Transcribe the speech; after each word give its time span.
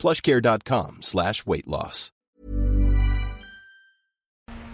plushcare.com 0.00 0.98
slash 1.02 1.42
weight 1.46 1.66
loss. 1.66 2.12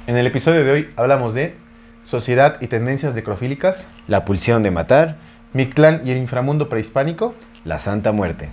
En 0.07 0.17
el 0.17 0.27
episodio 0.27 0.65
de 0.65 0.71
hoy 0.71 0.91
hablamos 0.95 1.35
de 1.35 1.57
sociedad 2.03 2.59
y 2.61 2.69
tendencias 2.69 3.15
necrofílicas, 3.15 3.89
La 4.07 4.25
pulsión 4.25 4.63
de 4.63 4.71
matar, 4.71 5.17
Mictlán 5.53 6.03
y 6.05 6.13
el 6.13 6.19
inframundo 6.19 6.69
prehispánico, 6.69 7.35
la 7.65 7.81
Santa 7.81 8.13
Muerte. 8.13 8.51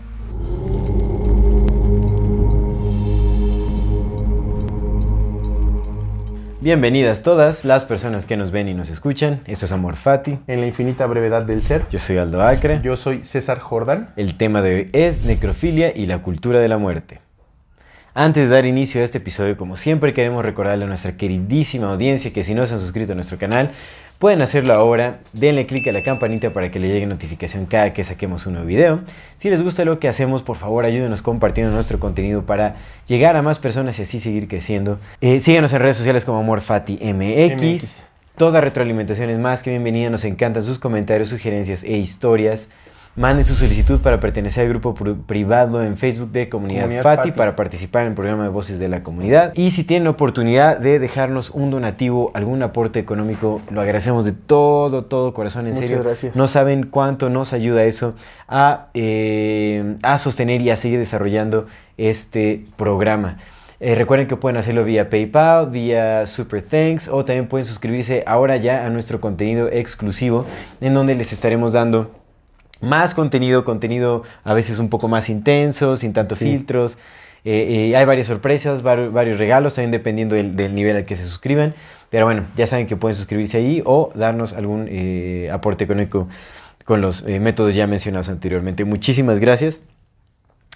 Bienvenidas 6.64 7.24
todas 7.24 7.66
las 7.66 7.84
personas 7.84 8.26
que 8.26 8.38
nos 8.38 8.52
ven 8.52 8.70
y 8.70 8.74
nos 8.74 8.90
escuchan. 8.90 9.42
Esto 9.48 9.66
es 9.66 9.74
Amor 9.74 9.98
Fati. 9.98 10.40
en 10.48 10.62
la 10.62 10.66
infinita 10.66 11.06
brevedad 11.08 11.44
del 11.44 11.62
ser. 11.62 11.86
Yo 11.92 12.00
soy 12.00 12.20
Aldo 12.20 12.42
Acre. 12.42 12.80
Yo 12.82 12.96
soy 12.96 13.26
César 13.26 13.60
Jordán. 13.60 14.14
El 14.16 14.38
tema 14.38 14.62
de 14.62 14.74
hoy 14.74 14.90
es 14.94 15.26
necrofilia 15.26 15.92
y 15.94 16.06
la 16.06 16.22
cultura 16.22 16.62
de 16.62 16.70
la 16.70 16.78
muerte. 16.78 17.20
Antes 18.14 18.48
de 18.48 18.56
dar 18.56 18.66
inicio 18.66 19.02
a 19.02 19.04
este 19.04 19.18
episodio, 19.18 19.58
como 19.58 19.76
siempre 19.76 20.14
queremos 20.14 20.46
recordarle 20.46 20.86
a 20.86 20.88
nuestra 20.88 21.18
queridísima 21.18 21.92
audiencia 21.92 22.32
que 22.32 22.44
si 22.44 22.56
no 22.56 22.66
se 22.66 22.76
han 22.76 22.80
suscrito 22.80 23.12
a 23.12 23.16
nuestro 23.16 23.38
canal, 23.38 23.72
pueden 24.20 24.42
hacerlo 24.42 24.74
ahora. 24.74 25.20
Denle 25.34 25.66
clic 25.66 25.88
a 25.88 25.92
la 25.92 26.04
campanita 26.04 26.54
para 26.54 26.72
que 26.72 26.80
le 26.80 26.88
llegue 26.88 27.06
notificación 27.06 27.66
cada 27.66 27.94
que 27.94 28.04
saquemos 28.04 28.46
un 28.46 28.54
nuevo 28.54 28.68
video. 28.68 29.02
Si 29.38 29.50
les 29.50 29.64
gusta 29.64 29.86
lo 29.86 30.00
que 30.00 30.08
hacemos, 30.08 30.44
por 30.44 30.58
favor 30.58 30.86
ayúdenos 30.86 31.22
compartiendo 31.22 31.74
nuestro 31.74 32.00
contenido 32.00 32.46
para 32.46 32.76
llegar 33.08 33.36
a 33.36 33.42
más 33.42 33.60
personas 33.60 34.00
y 34.00 34.04
así 34.04 34.20
seguir 34.20 34.48
creciendo. 34.48 35.00
Eh, 35.22 35.40
síganos 35.40 35.74
en 35.74 35.82
redes 35.82 35.98
sociales 35.98 36.26
como 36.26 36.40
AmorFatiMX. 36.40 37.04
MX. 37.04 38.08
Toda 38.38 38.62
retroalimentación 38.62 39.30
es 39.30 39.38
más 39.38 39.62
que 39.62 39.70
bienvenida. 39.70 40.10
Nos 40.10 40.26
encantan 40.26 40.64
sus 40.64 40.80
comentarios, 40.80 41.30
sugerencias 41.30 41.84
e 41.84 41.98
historias. 41.98 42.70
Manden 43.16 43.46
su 43.46 43.54
solicitud 43.54 44.00
para 44.02 44.20
pertenecer 44.20 44.64
al 44.64 44.70
grupo 44.70 44.96
pri- 44.96 45.14
privado 45.14 45.84
en 45.84 45.98
Facebook 45.98 46.32
de 46.32 46.50
Comunidad, 46.50 46.82
Comunidad 46.86 47.04
Fati, 47.04 47.18
Fati. 47.30 47.32
para 47.38 47.56
participar 47.56 48.02
en 48.04 48.08
el 48.10 48.14
programa 48.16 48.42
de 48.44 48.50
Voces 48.50 48.80
de 48.80 48.88
la 48.90 49.04
Comunidad. 49.04 49.54
Y 49.56 49.70
si 49.70 49.84
tienen 49.84 50.06
la 50.06 50.10
oportunidad 50.10 50.80
de 50.80 50.98
dejarnos 50.98 51.52
un 51.52 51.70
donativo, 51.70 52.32
algún 52.34 52.64
aporte 52.64 52.98
económico, 52.98 53.62
lo 53.70 53.82
agradecemos 53.82 54.26
de 54.26 54.32
todo, 54.32 55.04
todo 55.04 55.32
corazón. 55.36 55.68
En 55.68 55.74
Muchas 55.76 55.90
serio, 55.90 56.04
gracias. 56.04 56.36
no 56.36 56.48
saben 56.48 56.88
cuánto 56.88 57.30
nos 57.30 57.54
ayuda 57.54 57.84
eso 57.84 58.16
a, 58.48 58.88
eh, 58.96 59.96
a 60.02 60.18
sostener 60.18 60.62
y 60.62 60.72
a 60.72 60.76
seguir 60.76 60.98
desarrollando 60.98 61.68
este 61.98 62.66
programa. 62.78 63.38
Eh, 63.80 63.94
recuerden 63.94 64.28
que 64.28 64.38
pueden 64.38 64.58
hacerlo 64.58 64.84
vía 64.86 65.12
PayPal, 65.12 65.70
vía 65.70 66.26
Super 66.26 66.64
Thanks 66.64 67.10
o 67.10 67.24
también 67.24 67.48
pueden 67.48 67.68
suscribirse 67.68 68.24
ahora 68.26 68.58
ya 68.58 68.88
a 68.88 68.90
nuestro 68.90 69.22
contenido 69.22 69.68
exclusivo 69.70 70.46
en 70.82 70.96
donde 70.96 71.14
les 71.14 71.32
estaremos 71.32 71.74
dando 71.74 72.10
más 72.84 73.14
contenido, 73.14 73.64
contenido 73.64 74.24
a 74.44 74.54
veces 74.54 74.78
un 74.80 74.90
poco 74.90 75.08
más 75.08 75.30
intenso, 75.30 75.96
sin 75.98 76.14
tanto 76.14 76.36
Sí. 76.36 76.46
filtros. 76.46 76.98
Eh, 77.46 77.90
eh, 77.92 77.96
hay 77.98 78.06
varias 78.06 78.28
sorpresas, 78.28 78.84
var- 78.84 79.10
varios 79.12 79.38
regalos, 79.40 79.74
también 79.74 79.92
dependiendo 79.92 80.36
del, 80.36 80.56
del 80.56 80.74
nivel 80.76 80.96
al 80.98 81.06
que 81.06 81.16
se 81.16 81.26
suscriban. 81.26 81.74
Pero 82.10 82.26
bueno, 82.26 82.44
ya 82.56 82.68
saben 82.68 82.86
que 82.88 82.96
pueden 82.96 83.16
suscribirse 83.18 83.58
ahí 83.58 83.82
o 83.86 84.12
darnos 84.16 84.54
algún 84.54 84.88
eh, 84.90 85.50
aporte 85.52 85.84
económico 85.84 86.28
con 86.86 87.02
los 87.02 87.24
eh, 87.28 87.40
métodos 87.40 87.74
ya 87.76 87.88
mencionados 87.88 88.30
anteriormente. 88.30 88.86
Muchísimas 88.86 89.40
gracias 89.40 89.80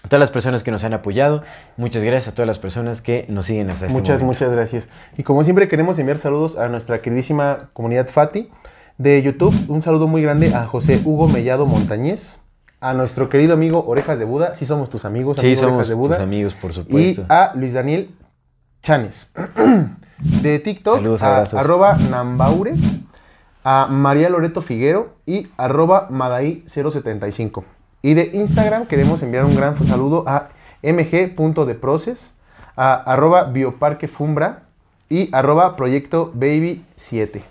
a 0.04 0.10
todas 0.10 0.20
las 0.20 0.32
personas 0.32 0.64
que 0.64 0.72
nos 0.72 0.84
han 0.84 0.94
apoyado. 0.94 1.44
Muchas 1.78 2.04
gracias 2.04 2.30
a 2.30 2.34
todas 2.36 2.48
las 2.48 2.60
personas 2.60 3.02
que 3.02 3.26
nos 3.30 3.46
siguen 3.46 3.70
hasta 3.70 3.86
este 3.88 3.98
Muchas, 4.00 4.22
momento. 4.22 4.26
muchas 4.46 4.52
gracias. 4.52 4.88
Y 5.18 5.24
como 5.24 5.44
siempre 5.44 5.68
queremos 5.68 6.00
enviar 6.00 6.18
saludos 6.20 6.58
a 6.58 6.70
nuestra 6.70 7.02
queridísima 7.02 7.70
comunidad 7.74 8.08
Fati 8.08 8.50
de 8.98 9.22
YouTube. 9.22 9.54
Un 9.68 9.82
saludo 9.82 10.08
muy 10.08 10.22
grande 10.22 10.54
a 10.54 10.66
José 10.66 11.02
Hugo 11.04 11.28
Mellado 11.28 11.66
Montañez. 11.66 12.40
A 12.80 12.94
nuestro 12.94 13.28
querido 13.28 13.54
amigo 13.56 13.84
Orejas 13.88 14.20
de 14.20 14.26
Buda. 14.26 14.54
Sí 14.54 14.66
somos 14.66 14.90
tus 14.92 15.04
amigos, 15.06 15.38
Sí, 15.38 15.56
somos 15.56 15.74
Orejas 15.74 15.88
de 15.90 15.94
tus 15.96 16.00
Buda. 16.00 16.22
amigos, 16.22 16.54
por 16.56 16.72
Y 16.72 16.74
supuesto. 16.74 17.26
a 17.28 17.52
Luis 17.56 17.74
Daniel 17.74 18.12
Chanes. 18.84 19.34
De 20.42 20.58
TikTok, 20.58 20.96
Saludos, 20.96 21.22
a 21.22 21.42
arroba 21.44 21.96
Nambaure, 21.96 22.74
a 23.64 23.86
María 23.88 24.30
Loreto 24.32 24.64
Figuero 24.64 25.14
y 25.28 25.48
arroba 25.58 26.10
Madaí075. 26.10 27.64
Y 28.02 28.16
de 28.16 28.32
Instagram 28.34 28.88
queremos 28.88 29.22
enviar 29.22 29.46
un 29.46 29.56
gran 29.56 29.76
saludo 29.88 30.24
a 30.26 30.50
mg.deproces, 30.82 32.34
a 32.76 32.94
arroba 32.96 33.44
Bioparque 33.44 34.08
Fumbra 34.08 34.64
y 35.08 35.30
arroba 35.36 35.76
Proyecto 35.76 36.32
Baby 36.34 36.84
7. 36.96 37.44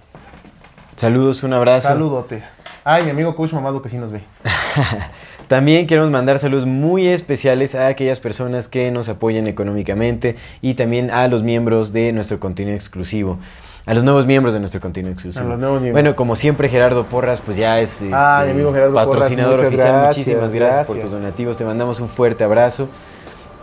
Saludos, 0.97 1.43
un 1.43 1.53
abrazo. 1.53 1.89
Saludotes. 1.89 2.51
Ay, 2.83 3.05
mi 3.05 3.11
amigo 3.11 3.35
Coach 3.35 3.53
Mamado 3.53 3.83
que 3.83 3.89
sí 3.89 3.99
nos 3.99 4.11
ve. 4.11 4.23
También 5.49 5.87
queremos 5.87 6.11
mandar 6.11 6.39
saludos 6.39 6.67
muy 6.67 7.07
especiales 7.07 7.75
a 7.75 7.87
aquellas 7.87 8.19
personas 8.19 8.67
que 8.67 8.91
nos 8.91 9.09
apoyan 9.09 9.47
económicamente 9.47 10.37
y 10.61 10.75
también 10.75 11.11
a 11.11 11.29
los 11.29 11.43
miembros 11.45 11.93
de 11.93 12.13
nuestro 12.13 12.41
contenido 12.41 12.75
exclusivo. 12.75 13.39
A 13.85 13.95
los 13.95 14.03
nuevos 14.03 14.27
miembros 14.27 14.55
de 14.55 14.61
nuestro 14.61 14.81
contenido 14.81 15.13
exclusivo. 15.13 15.45
A 15.45 15.49
los 15.51 15.59
nuevos 15.61 15.81
miembros. 15.81 16.03
Bueno, 16.03 16.17
como 16.17 16.35
siempre, 16.35 16.69
Porras 16.69 17.07
Porras, 17.07 17.43
pues 17.45 17.57
ya 17.57 17.79
es 17.79 18.03
este, 18.03 18.11
Ah, 18.13 18.43
mi 18.45 18.53
amigo 18.53 18.73
Gerardo 18.73 18.95
Porras, 18.95 19.09
patrocinador 19.09 19.57
muchas 19.57 19.69
oficial. 19.69 19.89
gracias, 19.93 20.17
Muchísimas 20.17 20.53
gracias, 20.53 20.87
por 20.89 20.99
tus 20.99 21.11
donativos. 21.13 21.57
Te 21.57 21.65
mandamos 21.65 22.01
un 22.01 22.09
fuerte 22.09 22.43
abrazo. 22.43 22.89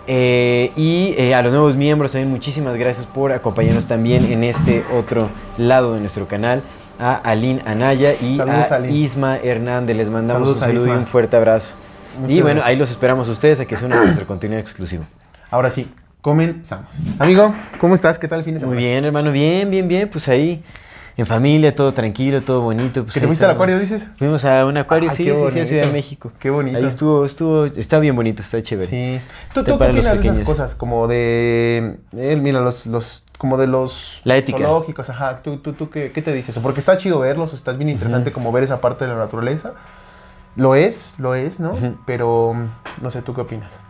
Eh, 0.08 0.72
y 0.78 1.16
eh, 1.18 1.34
a 1.34 1.42
los 1.42 1.52
nuevos 1.52 1.76
miembros 1.76 2.12
también 2.12 2.30
muchísimas 2.30 2.76
gracias 2.78 3.06
por 3.06 3.32
acompañarnos 3.32 3.86
también 3.86 4.32
en 4.32 4.44
este 4.44 4.84
otro 4.98 5.30
lado 5.58 5.96
de 5.96 6.00
nuestro 6.00 6.28
canal. 6.28 6.64
A 7.00 7.16
Aline 7.16 7.62
Anaya 7.66 8.14
y 8.14 8.38
Saludos, 8.38 8.72
a 8.72 8.76
Aline. 8.76 8.94
Isma 8.94 9.38
Hernández. 9.38 9.98
Les 9.98 10.10
mandamos 10.10 10.48
Saludos 10.48 10.58
un 10.58 10.64
saludo 10.64 10.96
y 10.96 10.98
un 10.98 11.06
fuerte 11.08 11.36
abrazo. 11.36 11.74
Muchas 12.20 12.38
y 12.38 12.42
bueno, 12.42 12.56
gracias. 12.58 12.68
ahí 12.68 12.76
los 12.78 12.92
esperamos 12.92 13.28
a 13.28 13.32
ustedes 13.32 13.60
a 13.60 13.66
que 13.66 13.76
a 13.76 13.80
nuestro 13.82 14.28
contenido 14.28 14.60
exclusivo. 14.60 15.04
Ahora 15.50 15.72
sí, 15.72 15.88
comenzamos. 16.22 16.96
Amigo, 17.20 17.54
¿cómo 17.80 17.96
estás? 17.96 18.20
¿Qué 18.20 18.28
tal 18.28 18.40
el 18.40 18.46
fin 18.46 18.54
de 18.54 18.60
semana? 18.60 18.76
Muy 18.76 18.84
bien, 18.84 19.06
hermano, 19.06 19.32
bien, 19.32 19.70
bien, 19.72 19.88
bien. 19.88 20.10
Pues 20.10 20.28
ahí 20.28 20.64
en 21.16 21.26
familia, 21.26 21.76
todo 21.76 21.94
tranquilo, 21.94 22.44
todo 22.44 22.62
bonito. 22.62 23.04
Pues 23.04 23.14
¿Que 23.14 23.20
te 23.20 23.28
fuiste 23.28 23.46
al 23.46 23.52
acuario, 23.52 23.78
dices? 23.80 24.08
Fuimos 24.18 24.44
a 24.46 24.66
un 24.66 24.78
acuario, 24.78 25.10
Ay, 25.10 25.16
sí, 25.16 25.24
sí, 25.26 25.32
sí, 25.52 25.60
a. 25.60 25.66
Ciudad 25.66 25.86
de 25.86 25.92
México. 25.92 26.32
Qué 26.40 26.50
bonito. 26.50 26.78
Ahí 26.78 26.86
estuvo, 26.86 27.26
estuvo, 27.26 27.66
está 27.66 28.00
bien 28.00 28.16
bonito, 28.16 28.42
está 28.42 28.62
chévere. 28.62 28.90
Sí. 28.90 29.22
¿Tú, 29.54 29.64
tú 29.64 29.72
los 29.72 29.82
opinas 29.82 30.22
de 30.24 30.30
esas 30.30 30.40
cosas? 30.40 30.76
Como 30.76 31.08
de... 31.08 31.98
eh, 32.18 32.40
mira, 32.42 32.62
los, 32.62 32.86
los... 32.86 33.24
Como 33.44 33.58
de 33.58 33.68
los... 33.68 34.22
La 34.24 34.38
ética. 34.38 34.60
Zoológicos, 34.60 35.10
ajá. 35.10 35.42
¿Tú, 35.44 35.58
tú, 35.58 35.74
tú 35.74 35.90
qué, 35.90 36.14
qué 36.14 36.22
te 36.22 36.32
dices? 36.32 36.58
Porque 36.60 36.80
está 36.80 36.98
chido 36.98 37.20
verlos, 37.20 37.52
está 37.52 37.74
bien 37.74 37.90
interesante 37.90 38.32
como 38.32 38.54
ver 38.54 38.64
esa 38.64 38.80
parte 38.80 39.04
de 39.04 39.12
la 39.12 39.18
naturaleza. 39.18 39.74
Lo 40.56 40.76
es, 40.76 41.16
lo 41.18 41.36
es, 41.36 41.60
¿no? 41.60 41.78
Pero, 42.06 42.56
no 43.02 43.12
sé, 43.12 43.22
¿tú 43.22 43.34
qué 43.34 43.42
opinas? 43.42 43.82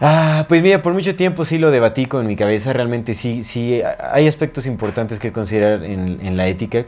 Ah, 0.00 0.46
pues 0.48 0.64
mira, 0.64 0.82
por 0.82 0.94
mucho 0.94 1.14
tiempo 1.14 1.44
sí 1.44 1.58
lo 1.58 1.70
debatí 1.70 2.06
con 2.06 2.26
mi 2.26 2.34
cabeza. 2.34 2.72
Realmente 2.72 3.14
sí, 3.14 3.44
sí, 3.44 3.82
hay 4.12 4.26
aspectos 4.26 4.66
importantes 4.66 5.20
que 5.20 5.30
considerar 5.32 5.84
en, 5.84 6.18
en 6.20 6.36
la 6.36 6.48
ética. 6.48 6.86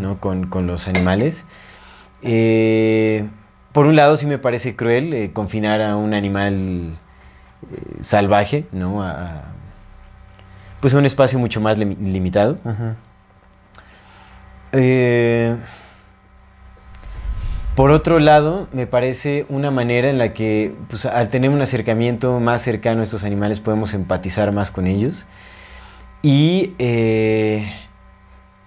¿no? 0.00 0.18
Con, 0.20 0.46
con 0.46 0.66
los 0.66 0.88
animales. 0.88 1.44
Eh, 2.22 3.26
por 3.72 3.84
un 3.84 3.96
lado 3.96 4.16
sí 4.16 4.24
me 4.24 4.38
parece 4.38 4.74
cruel 4.74 5.12
eh, 5.12 5.32
confinar 5.34 5.82
a 5.82 5.96
un 5.96 6.14
animal 6.14 6.96
eh, 7.70 7.96
salvaje, 8.00 8.64
¿no? 8.72 9.02
A, 9.02 9.42
pues 10.84 10.92
un 10.92 11.06
espacio 11.06 11.38
mucho 11.38 11.62
más 11.62 11.78
limi- 11.78 11.96
limitado. 11.98 12.58
Eh, 14.72 15.56
por 17.74 17.90
otro 17.90 18.18
lado, 18.18 18.68
me 18.74 18.86
parece 18.86 19.46
una 19.48 19.70
manera 19.70 20.10
en 20.10 20.18
la 20.18 20.34
que, 20.34 20.74
pues, 20.90 21.06
al 21.06 21.30
tener 21.30 21.48
un 21.48 21.62
acercamiento 21.62 22.38
más 22.38 22.60
cercano 22.60 23.00
a 23.00 23.04
estos 23.04 23.24
animales, 23.24 23.60
podemos 23.60 23.94
empatizar 23.94 24.52
más 24.52 24.70
con 24.70 24.86
ellos. 24.86 25.24
Y 26.20 26.74
eh, 26.78 27.66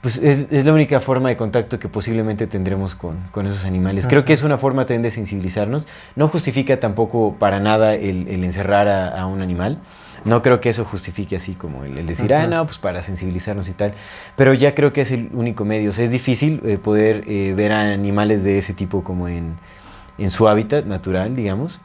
pues 0.02 0.18
es, 0.18 0.48
es 0.50 0.66
la 0.66 0.74
única 0.74 1.00
forma 1.00 1.30
de 1.30 1.38
contacto 1.38 1.78
que 1.78 1.88
posiblemente 1.88 2.48
tendremos 2.48 2.96
con, 2.96 3.20
con 3.32 3.46
esos 3.46 3.64
animales. 3.64 4.08
Creo 4.08 4.26
que 4.26 4.34
es 4.34 4.42
una 4.42 4.58
forma 4.58 4.88
también 4.88 5.04
de 5.04 5.12
sensibilizarnos. 5.12 5.88
No 6.16 6.30
justifica 6.30 6.80
tampoco 6.80 7.36
para 7.38 7.60
nada 7.60 7.94
el, 7.94 8.28
el 8.28 8.44
encerrar 8.44 8.88
a, 8.88 9.22
a 9.22 9.28
un 9.28 9.44
animal. 9.44 9.78
No 10.28 10.42
creo 10.42 10.60
que 10.60 10.70
eso 10.70 10.86
justifique 10.86 11.36
así 11.36 11.56
como 11.56 11.84
el, 11.84 11.98
el 11.98 12.06
decir, 12.06 12.34
ah, 12.34 12.48
no, 12.48 12.66
pues 12.66 12.78
para 12.78 13.02
sensibilizarnos 13.02 13.70
y 13.70 13.74
tal. 13.74 13.94
Pero 14.36 14.54
ya 14.54 14.76
creo 14.76 14.94
que 14.94 15.02
es 15.02 15.12
el 15.12 15.30
único 15.34 15.66
medio. 15.66 15.90
O 15.90 15.94
sea, 15.94 16.04
es 16.04 16.12
difícil 16.12 16.62
eh, 16.66 16.78
poder 16.78 17.24
eh, 17.28 17.54
ver 17.56 17.72
a 17.72 17.94
animales 17.94 18.44
de 18.44 18.58
ese 18.58 18.74
tipo 18.74 19.04
como 19.04 19.28
en, 19.28 19.56
en 20.18 20.30
su 20.30 20.48
hábitat 20.48 20.86
natural, 20.86 21.36
digamos. 21.36 21.80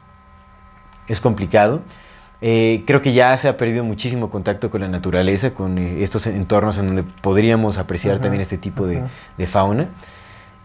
Es 1.07 1.19
complicado. 1.19 1.81
Eh, 2.45 2.83
creo 2.85 3.01
que 3.01 3.13
ya 3.13 3.37
se 3.37 3.47
ha 3.47 3.55
perdido 3.55 3.85
muchísimo 3.85 4.29
contacto 4.29 4.69
con 4.69 4.81
la 4.81 4.89
naturaleza, 4.89 5.53
con 5.53 5.77
eh, 5.77 6.03
estos 6.03 6.27
entornos 6.27 6.77
en 6.77 6.87
donde 6.87 7.03
podríamos 7.03 7.77
apreciar 7.77 8.19
también 8.19 8.41
este 8.41 8.57
tipo 8.57 8.85
de, 8.85 9.01
fauna. 9.47 9.87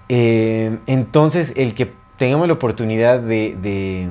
Eh, 0.08 0.76
entonces, 0.88 1.52
el 1.54 1.76
que 1.76 1.92
tengamos 2.16 2.48
la 2.48 2.54
oportunidad 2.54 3.20
de, 3.20 3.56
de, 3.62 4.08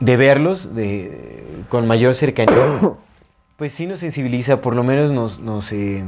de 0.00 0.16
verlos 0.16 0.74
de- 0.74 1.44
con 1.68 1.86
mayor 1.86 2.14
cercanía, 2.14 2.54
pues 3.56 3.72
sí 3.72 3.86
nos 3.86 4.00
sensibiliza, 4.00 4.60
por 4.60 4.74
lo 4.74 4.84
menos 4.84 5.10
nos, 5.12 5.40
nos, 5.40 5.72
eh, 5.72 6.04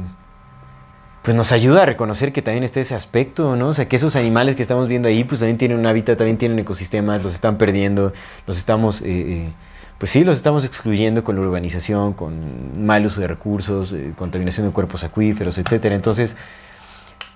pues 1.23 1.35
nos 1.35 1.51
ayuda 1.51 1.83
a 1.83 1.85
reconocer 1.85 2.31
que 2.31 2.41
también 2.41 2.63
está 2.63 2.79
ese 2.79 2.95
aspecto, 2.95 3.55
¿no? 3.55 3.69
O 3.69 3.73
sea, 3.73 3.87
que 3.87 3.95
esos 3.97 4.15
animales 4.15 4.55
que 4.55 4.61
estamos 4.61 4.87
viendo 4.87 5.07
ahí, 5.09 5.23
pues 5.23 5.39
también 5.41 5.57
tienen 5.57 5.77
un 5.79 5.85
hábitat, 5.85 6.17
también 6.17 6.37
tienen 6.37 6.59
ecosistemas, 6.59 7.21
los 7.23 7.33
están 7.33 7.57
perdiendo, 7.57 8.13
los 8.47 8.57
estamos, 8.57 9.01
eh, 9.01 9.05
eh, 9.09 9.49
pues 9.97 10.11
sí, 10.11 10.23
los 10.23 10.37
estamos 10.37 10.63
excluyendo 10.63 11.23
con 11.25 11.35
la 11.35 11.41
urbanización, 11.41 12.13
con 12.13 12.85
mal 12.85 13.05
uso 13.05 13.19
de 13.19 13.27
recursos, 13.27 13.93
contaminación 14.17 14.67
de 14.67 14.71
cuerpos 14.73 15.03
acuíferos, 15.03 15.57
etcétera. 15.57 15.93
Entonces, 15.95 16.37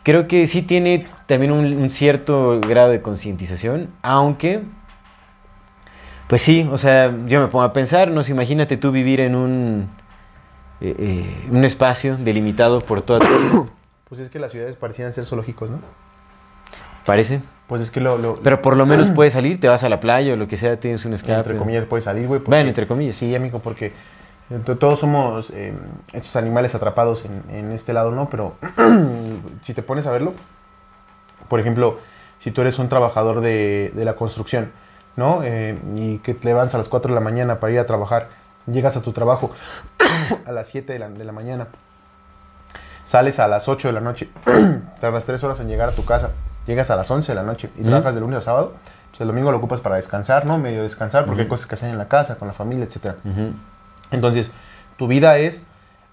creo 0.04 0.28
que 0.30 0.48
sí 0.48 0.62
tiene 0.62 1.06
también 1.28 1.52
un, 1.52 1.66
un 1.74 1.90
cierto 1.90 2.62
grado 2.62 2.92
de 2.92 3.02
concientización, 3.02 3.90
aunque, 4.02 4.62
pues 6.28 6.42
sí, 6.42 6.68
o 6.72 6.78
sea, 6.78 7.14
yo 7.28 7.40
me 7.42 7.48
pongo 7.48 7.64
a 7.64 7.74
pensar, 7.74 8.10
no 8.12 8.24
sé, 8.24 8.32
imagínate 8.32 8.78
tú 8.78 8.92
vivir 8.92 9.20
en 9.22 9.36
un, 9.36 9.90
eh, 10.82 10.96
eh, 10.98 11.48
un 11.52 11.64
espacio 11.66 12.18
delimitado 12.18 12.82
por 12.82 13.02
toda 13.02 13.20
tu... 13.20 13.70
Pues 14.10 14.22
es 14.22 14.30
que 14.30 14.38
las 14.38 14.52
ciudades 14.52 14.76
parecían 14.76 15.12
ser 15.12 15.26
zoológicos, 15.26 15.72
¿no? 15.72 15.80
Parece. 17.06 17.42
Pues 17.68 17.82
es 17.82 17.90
que 17.90 18.00
lo, 18.00 18.18
lo- 18.20 18.36
Pero 18.44 18.62
por 18.62 18.78
lo 18.78 18.86
menos 18.86 19.10
puedes 19.16 19.34
salir, 19.34 19.60
te 19.60 19.68
vas 19.68 19.84
a 19.84 19.90
la 19.90 20.00
playa 20.00 20.34
o 20.34 20.36
lo 20.36 20.48
que 20.48 20.56
sea, 20.58 20.80
tienes 20.80 21.04
un 21.06 21.14
escape. 21.14 21.34
entre 21.34 21.58
comillas 21.58 21.86
puede 21.86 22.02
salir, 22.02 22.28
güey. 22.28 22.42
Bueno, 22.46 22.70
entre 22.70 22.86
comillas. 22.86 23.16
Sí, 23.16 23.34
amigo, 23.34 23.60
porque 23.60 23.88
eh, 23.88 24.60
to- 24.64 24.78
todos 24.78 25.00
somos 25.00 25.50
eh, 25.52 25.74
estos 26.14 26.36
animales 26.36 26.76
atrapados 26.76 27.26
en, 27.26 27.44
en 27.56 27.72
este 27.72 27.92
lado, 27.94 28.12
¿no? 28.12 28.30
Pero 28.30 28.56
si 29.64 29.74
te 29.74 29.82
pones 29.82 30.06
a 30.06 30.12
verlo, 30.12 30.34
por 31.48 31.60
ejemplo, 31.60 32.00
si 32.40 32.52
tú 32.52 32.62
eres 32.62 32.78
un 32.78 32.90
trabajador 32.90 33.42
de, 33.42 33.92
de 33.96 34.06
la 34.06 34.16
construcción, 34.16 34.72
¿no? 35.16 35.42
Eh, 35.44 35.78
y 35.96 36.20
que 36.20 36.34
te 36.34 36.48
levantas 36.48 36.76
a 36.76 36.78
las 36.78 36.90
4 36.90 37.10
de 37.10 37.16
la 37.16 37.22
mañana 37.22 37.60
para 37.60 37.74
ir 37.74 37.80
a 37.80 37.86
trabajar, 37.86 38.30
llegas 38.68 38.98
a 38.98 39.02
tu 39.02 39.12
trabajo 39.12 39.52
a 40.46 40.52
las 40.52 40.68
7 40.68 40.94
de 40.94 41.00
la, 41.00 41.10
de 41.10 41.24
la 41.24 41.32
mañana, 41.32 41.68
sales 43.04 43.40
a 43.40 43.48
las 43.48 43.68
8 43.68 43.90
de 43.90 43.94
la 43.94 44.02
noche, 44.02 44.30
tardas 45.00 45.26
3 45.26 45.44
horas 45.44 45.60
en 45.60 45.68
llegar 45.68 45.90
a 45.90 45.92
tu 45.94 46.06
casa, 46.06 46.32
llegas 46.66 46.90
a 46.90 46.96
las 46.96 47.10
11 47.10 47.32
de 47.32 47.36
la 47.36 47.44
noche 47.44 47.70
y 47.76 47.84
trabajas 47.84 48.16
de 48.16 48.22
lunes 48.22 48.38
a 48.38 48.42
sábado, 48.42 48.74
pues 49.10 49.22
el 49.22 49.28
domingo 49.28 49.52
lo 49.52 49.58
ocupas 49.58 49.82
para 49.82 49.96
descansar, 49.96 50.46
¿no? 50.46 50.58
Medio 50.58 50.82
descansar 50.82 51.26
porque 51.26 51.44
hay 51.44 51.48
cosas 51.48 51.68
que 51.68 51.76
hacer 51.76 51.90
en 51.90 51.98
la 51.98 52.08
casa, 52.08 52.36
con 52.36 52.48
la 52.48 52.54
familia, 52.54 52.86
etcétera. 52.86 53.18
Ujú. 53.24 53.54
Entonces, 54.12 54.52
tu 54.98 55.08
vida 55.08 55.38
es 55.38 55.62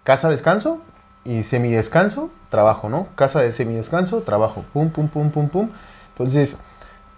casa 0.05 0.29
descanso 0.29 0.83
y 1.25 1.45
semidescanso, 1.45 2.31
trabajo, 2.49 2.89
¿no? 2.89 3.09
Casa 3.15 3.41
de 3.41 3.53
semidescanso, 3.53 4.21
trabajo, 4.21 4.65
pum, 4.73 4.91
pum, 4.91 5.09
pum, 5.09 5.31
pum, 5.31 5.49
pum. 5.49 5.71
Entonces, 6.11 6.59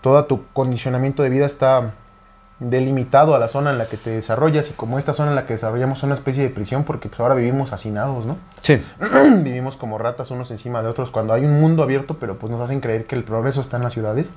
todo 0.02 0.24
tu 0.26 0.44
condicionamiento 0.52 1.22
de 1.22 1.30
vida 1.30 1.46
está 1.46 1.94
delimitado 2.70 3.34
a 3.34 3.38
la 3.38 3.48
zona 3.48 3.70
en 3.70 3.78
la 3.78 3.88
que 3.88 3.96
te 3.96 4.10
desarrollas 4.10 4.70
y 4.70 4.74
como 4.74 4.98
esta 4.98 5.12
zona 5.12 5.30
en 5.30 5.34
la 5.34 5.46
que 5.46 5.54
desarrollamos 5.54 5.98
es 5.98 6.04
una 6.04 6.14
especie 6.14 6.42
de 6.42 6.50
prisión 6.50 6.84
porque 6.84 7.08
pues 7.08 7.20
ahora 7.20 7.34
vivimos 7.34 7.72
hacinados, 7.72 8.26
¿no? 8.26 8.36
Sí. 8.60 8.80
vivimos 9.42 9.76
como 9.76 9.98
ratas 9.98 10.30
unos 10.30 10.50
encima 10.50 10.82
de 10.82 10.88
otros 10.88 11.10
cuando 11.10 11.32
hay 11.32 11.44
un 11.44 11.60
mundo 11.60 11.82
abierto, 11.82 12.18
pero 12.18 12.38
pues 12.38 12.52
nos 12.52 12.60
hacen 12.60 12.80
creer 12.80 13.06
que 13.06 13.16
el 13.16 13.24
progreso 13.24 13.60
está 13.60 13.78
en 13.78 13.82
las 13.82 13.92
ciudades. 13.92 14.32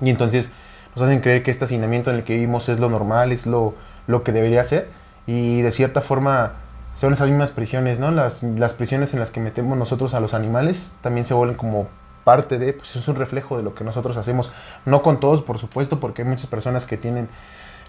Y 0.00 0.10
entonces 0.10 0.52
nos 0.94 1.02
hacen 1.04 1.20
creer 1.20 1.42
que 1.42 1.50
este 1.50 1.64
hacinamiento 1.64 2.10
en 2.10 2.16
el 2.16 2.24
que 2.24 2.34
vivimos 2.34 2.68
es 2.68 2.78
lo 2.80 2.88
normal, 2.88 3.32
es 3.32 3.46
lo, 3.46 3.74
lo 4.06 4.22
que 4.22 4.32
debería 4.32 4.64
ser. 4.64 4.88
Y 5.26 5.62
de 5.62 5.72
cierta 5.72 6.00
forma 6.00 6.54
son 6.94 7.12
esas 7.12 7.28
mismas 7.28 7.52
prisiones, 7.52 7.98
¿no? 7.98 8.10
Las, 8.10 8.42
las 8.42 8.74
prisiones 8.74 9.14
en 9.14 9.20
las 9.20 9.30
que 9.30 9.40
metemos 9.40 9.78
nosotros 9.78 10.14
a 10.14 10.20
los 10.20 10.34
animales 10.34 10.94
también 11.00 11.24
se 11.24 11.34
vuelven 11.34 11.56
como 11.56 11.88
parte 12.30 12.60
de, 12.60 12.72
pues 12.72 12.94
es 12.94 13.08
un 13.08 13.16
reflejo 13.16 13.56
de 13.56 13.64
lo 13.64 13.74
que 13.74 13.82
nosotros 13.82 14.16
hacemos. 14.16 14.52
No 14.86 15.02
con 15.02 15.18
todos, 15.18 15.42
por 15.42 15.58
supuesto, 15.58 15.98
porque 15.98 16.22
hay 16.22 16.28
muchas 16.28 16.46
personas 16.46 16.86
que 16.86 16.96
tienen 16.96 17.28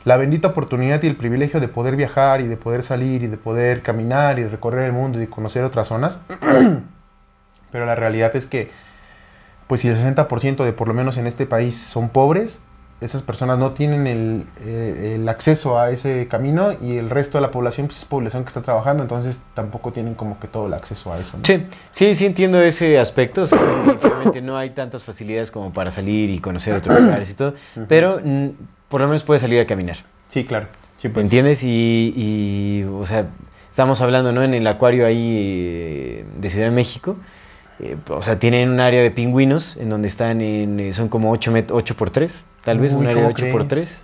la 0.04 0.18
bendita 0.18 0.48
oportunidad 0.48 1.04
y 1.04 1.08
el 1.08 1.16
privilegio 1.16 1.60
de 1.60 1.68
poder 1.68 1.96
viajar 1.96 2.42
y 2.42 2.48
de 2.48 2.58
poder 2.58 2.82
salir 2.82 3.22
y 3.22 3.28
de 3.28 3.38
poder 3.38 3.84
caminar 3.84 4.40
y 4.40 4.46
recorrer 4.46 4.86
el 4.86 4.94
mundo 4.94 5.22
y 5.22 5.28
conocer 5.28 5.64
otras 5.64 5.90
zonas. 5.90 6.24
Pero 7.72 7.86
la 7.86 7.94
realidad 7.94 8.36
es 8.36 8.48
que, 8.48 8.72
pues 9.68 9.82
si 9.82 9.90
el 9.90 9.96
60% 9.96 10.66
de 10.66 10.74
por 10.74 10.88
lo 10.88 10.96
menos 10.96 11.18
en 11.18 11.28
este 11.28 11.46
país 11.46 11.78
son 11.78 12.10
pobres, 12.10 12.64
esas 13.01 13.24
personas 13.24 13.57
no 13.57 13.71
tienen 13.71 14.06
el, 14.06 14.45
eh, 14.63 15.15
el 15.15 15.27
acceso 15.27 15.80
a 15.80 15.89
ese 15.89 16.27
camino 16.27 16.74
y 16.80 16.98
el 16.98 17.09
resto 17.09 17.39
de 17.39 17.42
la 17.42 17.50
población 17.50 17.88
pues, 17.88 17.98
es 17.98 18.06
población 18.06 18.44
que 18.44 18.50
está 18.50 18.62
trabajando, 18.62 19.01
entonces 19.01 19.39
tampoco 19.56 19.92
tienen 19.92 20.13
como 20.13 20.39
que 20.39 20.48
todo 20.48 20.68
el 20.68 20.74
acceso 20.75 21.12
a 21.12 21.19
eso. 21.19 21.38
¿no? 21.38 21.44
Sí, 21.44 21.65
sí, 21.89 22.13
sí 22.13 22.27
entiendo 22.27 22.62
ese 22.62 23.00
aspecto. 23.00 23.42
o 23.42 23.45
sea, 23.48 23.59
definitivamente 23.59 24.42
no 24.42 24.56
hay 24.56 24.69
tantas 24.69 25.03
facilidades 25.03 25.50
como 25.50 25.74
para 25.74 25.89
salir 25.89 26.30
y 26.30 26.39
conocer 26.39 26.75
otros 26.75 27.01
lugares 27.01 27.31
y 27.31 27.33
todo, 27.33 27.56
pero 27.88 28.21
mm, 28.24 28.50
por 28.88 29.01
lo 29.01 29.07
menos 29.07 29.24
puedes 29.24 29.42
salir 29.42 29.59
a 29.59 29.65
caminar. 29.65 29.98
Sí, 30.30 30.45
claro. 30.45 30.68
Sí, 30.98 31.07
¿Me 31.07 31.15
pues. 31.15 31.24
entiendes? 31.24 31.63
Y, 31.63 32.13
y, 32.15 32.83
o 32.83 33.06
sea, 33.06 33.25
estamos 33.71 34.00
hablando, 34.01 34.31
¿no? 34.31 34.44
En 34.44 34.53
el 34.53 34.68
acuario 34.68 35.07
ahí 35.07 35.38
eh, 35.39 36.25
de 36.38 36.50
Ciudad 36.51 36.68
de 36.68 36.75
México. 36.75 37.18
Eh, 37.80 37.98
o 38.10 38.22
sea, 38.22 38.38
tienen 38.38 38.70
un 38.70 38.80
área 38.80 39.02
de 39.02 39.12
pingüinos 39.12 39.78
en 39.78 39.90
donde 39.90 40.08
están 40.08 40.42
en, 40.42 40.80
eh, 40.80 40.94
son 40.94 41.10
como 41.10 41.32
8, 41.32 41.52
met 41.52 41.72
8 41.72 41.96
por 41.96 42.10
3, 42.10 42.44
tal 42.64 42.80
vez, 42.80 42.94
Uy, 42.94 43.00
un 43.00 43.08
área 43.08 43.28
de 43.28 43.34
¿cómo 43.34 43.36
8 43.36 43.46
por 43.52 43.68
crees? 43.68 43.86
3, 43.86 44.04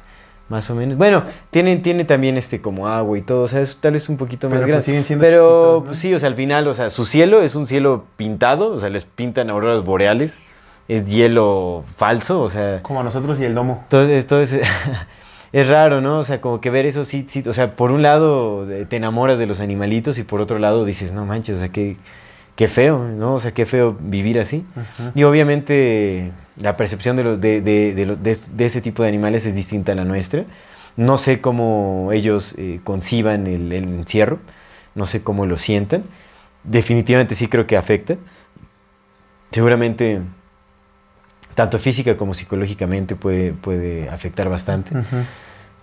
más 0.50 0.70
o 0.70 0.76
menos. 0.76 0.98
Bueno, 0.98 1.24
tienen, 1.52 1.82
tiene 1.82 2.06
también 2.06 2.38
este 2.38 2.62
como 2.62 2.88
agua 2.88 3.18
y 3.18 3.22
todo, 3.22 3.44
o 3.44 3.48
sea, 3.48 3.62
es 3.62 3.78
tal 3.78 3.94
vez 3.94 4.10
un 4.10 4.18
poquito 4.18 4.50
más 4.50 4.60
pues, 4.60 4.68
grande. 4.68 4.84
siguen 4.84 5.04
Pero 5.20 5.48
chiquitos, 5.48 5.82
¿no? 5.82 5.84
pues, 5.86 6.00
sí, 6.00 6.14
o 6.14 6.20
sea, 6.20 6.30
al 6.30 6.36
final, 6.36 6.68
o 6.68 6.74
sea, 6.74 6.90
su 6.90 7.06
cielo 7.06 7.42
es 7.42 7.56
un 7.56 7.68
cielo 7.68 8.06
pintado, 8.16 8.72
o 8.72 8.80
sea, 8.80 8.90
les 8.90 9.06
pintan 9.06 9.50
auroras 9.50 9.84
boreales, 9.84 10.40
es 10.88 11.06
hielo 11.06 11.84
falso, 11.96 12.42
o 12.42 12.50
sea... 12.50 12.82
Como 12.82 13.02
a 13.02 13.04
nosotros 13.04 13.40
y 13.40 13.46
el 13.46 13.54
domo. 13.54 13.82
Entonces, 13.84 14.18
esto 14.18 14.42
es, 14.42 14.58
es 15.52 15.68
raro, 15.68 16.02
¿no? 16.02 16.20
O 16.20 16.24
sea, 16.24 16.42
como 16.42 16.62
que 16.62 16.70
ver 16.70 16.86
eso 16.86 17.06
sí, 17.06 17.26
sí, 17.30 17.44
o 17.46 17.54
sea, 17.54 17.76
por 17.76 17.92
un 17.92 18.02
lado 18.02 18.70
eh, 18.72 18.86
te 18.86 18.96
enamoras 18.96 19.40
de 19.40 19.48
los 19.48 19.60
animalitos 19.60 20.18
y 20.18 20.24
por 20.24 20.42
otro 20.42 20.60
lado 20.60 20.86
dices, 20.86 21.12
no 21.12 21.26
manches, 21.26 21.58
o 21.58 21.60
sea, 21.60 21.70
qué, 21.70 21.98
qué 22.58 22.68
feo, 22.68 23.08
¿no? 23.08 23.36
O 23.36 23.40
sea, 23.40 23.54
qué 23.54 23.66
feo 23.66 23.96
vivir 24.00 24.38
así. 24.40 24.66
Y 25.16 25.24
obviamente 25.24 26.32
la 26.58 26.76
percepción 26.76 27.16
de, 27.16 27.24
los- 27.24 27.40
de, 27.40 27.62
de, 27.62 27.94
de, 27.96 28.06
lo- 28.06 28.18
ese 28.66 28.82
tipo 28.82 29.04
de 29.04 29.10
animales 29.10 29.46
es 29.46 29.56
distinta 29.56 29.94
a 29.94 29.96
la 29.96 30.04
nuestra. 30.04 30.44
No 30.98 31.18
sé 31.18 31.40
cómo 31.40 32.10
ellos 32.12 32.56
eh, 32.58 32.82
conciban 32.84 33.48
el, 33.48 33.72
el 33.72 33.84
encierro, 33.86 34.40
no 34.96 35.06
sé 35.06 35.22
cómo 35.24 35.46
lo 35.46 35.58
sientan. 35.58 36.04
Definitivamente 36.64 37.36
sí 37.36 37.48
creo 37.48 37.66
que 37.68 37.78
afecta. 37.78 38.18
Seguramente, 39.52 40.22
tanto 41.56 41.80
física 41.80 42.18
como 42.18 42.34
psicológicamente 42.34 43.16
puede, 43.16 43.54
puede 43.54 44.10
afectar 44.10 44.50
bastante. 44.50 44.98
Ujú. 44.98 45.18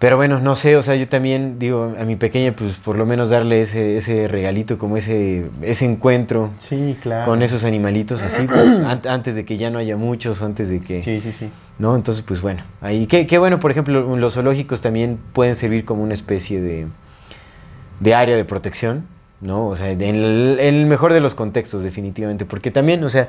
Pero 0.01 0.17
bueno, 0.17 0.39
no 0.41 0.55
sé, 0.57 0.77
o 0.77 0.83
sea, 0.83 0.97
yo 0.97 1.09
también 1.09 1.59
digo 1.59 1.95
a 1.99 2.05
mi 2.05 2.17
pequeña, 2.17 2.55
pues 2.55 2.73
por 2.73 2.97
lo 2.97 3.07
menos 3.07 3.31
darle 3.31 3.63
ese, 3.63 3.97
ese 3.97 4.29
regalito, 4.29 4.77
como 4.77 4.97
ese, 4.99 5.47
ese 5.63 5.87
encuentro 5.87 6.51
Sí, 6.59 6.97
claro. 7.01 7.25
con 7.31 7.43
esos 7.43 7.65
animalitos 7.65 8.21
así, 8.23 8.47
pues, 8.47 8.59
an- 8.85 9.01
antes 9.09 9.35
de 9.35 9.45
que 9.47 9.57
ya 9.57 9.71
no 9.71 9.79
haya 9.79 9.97
muchos, 9.97 10.43
antes 10.43 10.69
de 10.69 10.81
que... 10.81 11.01
Sí, 11.01 11.21
sí, 11.21 11.33
sí. 11.33 11.49
¿No? 11.79 11.97
Entonces, 11.97 12.23
pues 12.27 12.43
bueno, 12.43 12.63
ahí, 12.83 13.07
qué, 13.07 13.27
qué 13.27 13.39
bueno, 13.39 13.61
por 13.61 13.71
ejemplo, 13.71 14.17
los 14.17 14.35
zoológicos 14.35 14.81
también 14.83 15.19
pueden 15.33 15.55
servir 15.57 15.85
como 15.85 16.03
una 16.03 16.15
especie 16.15 16.61
de, 16.61 16.87
de 18.01 18.15
área 18.15 18.37
de 18.37 18.45
protección, 18.45 19.07
¿no? 19.41 19.67
O 19.69 19.77
sea, 19.77 19.91
en 19.91 20.01
el, 20.03 20.57
en 20.61 20.75
el 20.75 20.87
mejor 20.87 21.13
de 21.13 21.21
los 21.21 21.35
contextos, 21.35 21.83
definitivamente, 21.83 22.45
porque 22.45 22.71
también, 22.71 23.03
o 23.05 23.09
sea, 23.09 23.29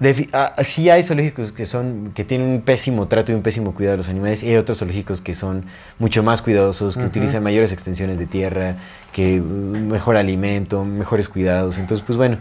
defi- 0.00 0.28
ah, 0.32 0.52
sí 0.62 0.90
hay 0.90 1.02
zoológicos 1.02 1.52
que 1.52 1.64
son, 1.66 2.12
que 2.14 2.24
tienen 2.24 2.48
un 2.48 2.62
pésimo 2.62 3.06
trato 3.08 3.32
y 3.32 3.34
un 3.34 3.42
pésimo 3.42 3.74
cuidado 3.74 3.92
de 3.94 3.98
los 3.98 4.08
animales, 4.08 4.42
y 4.42 4.48
hay 4.50 4.56
otros 4.56 4.78
zoológicos 4.78 5.20
que 5.20 5.34
son 5.34 5.64
mucho 5.98 6.22
más 6.22 6.42
cuidadosos, 6.42 6.96
que 6.96 7.04
utilizan 7.04 7.42
mayores 7.42 7.72
extensiones 7.72 8.18
de 8.18 8.26
tierra, 8.26 8.76
que 9.12 9.40
uh, 9.40 9.44
mejor 9.44 10.16
alimento, 10.16 10.84
mejores 10.84 11.28
cuidados, 11.28 11.78
entonces, 11.78 12.04
pues 12.06 12.16
bueno. 12.18 12.38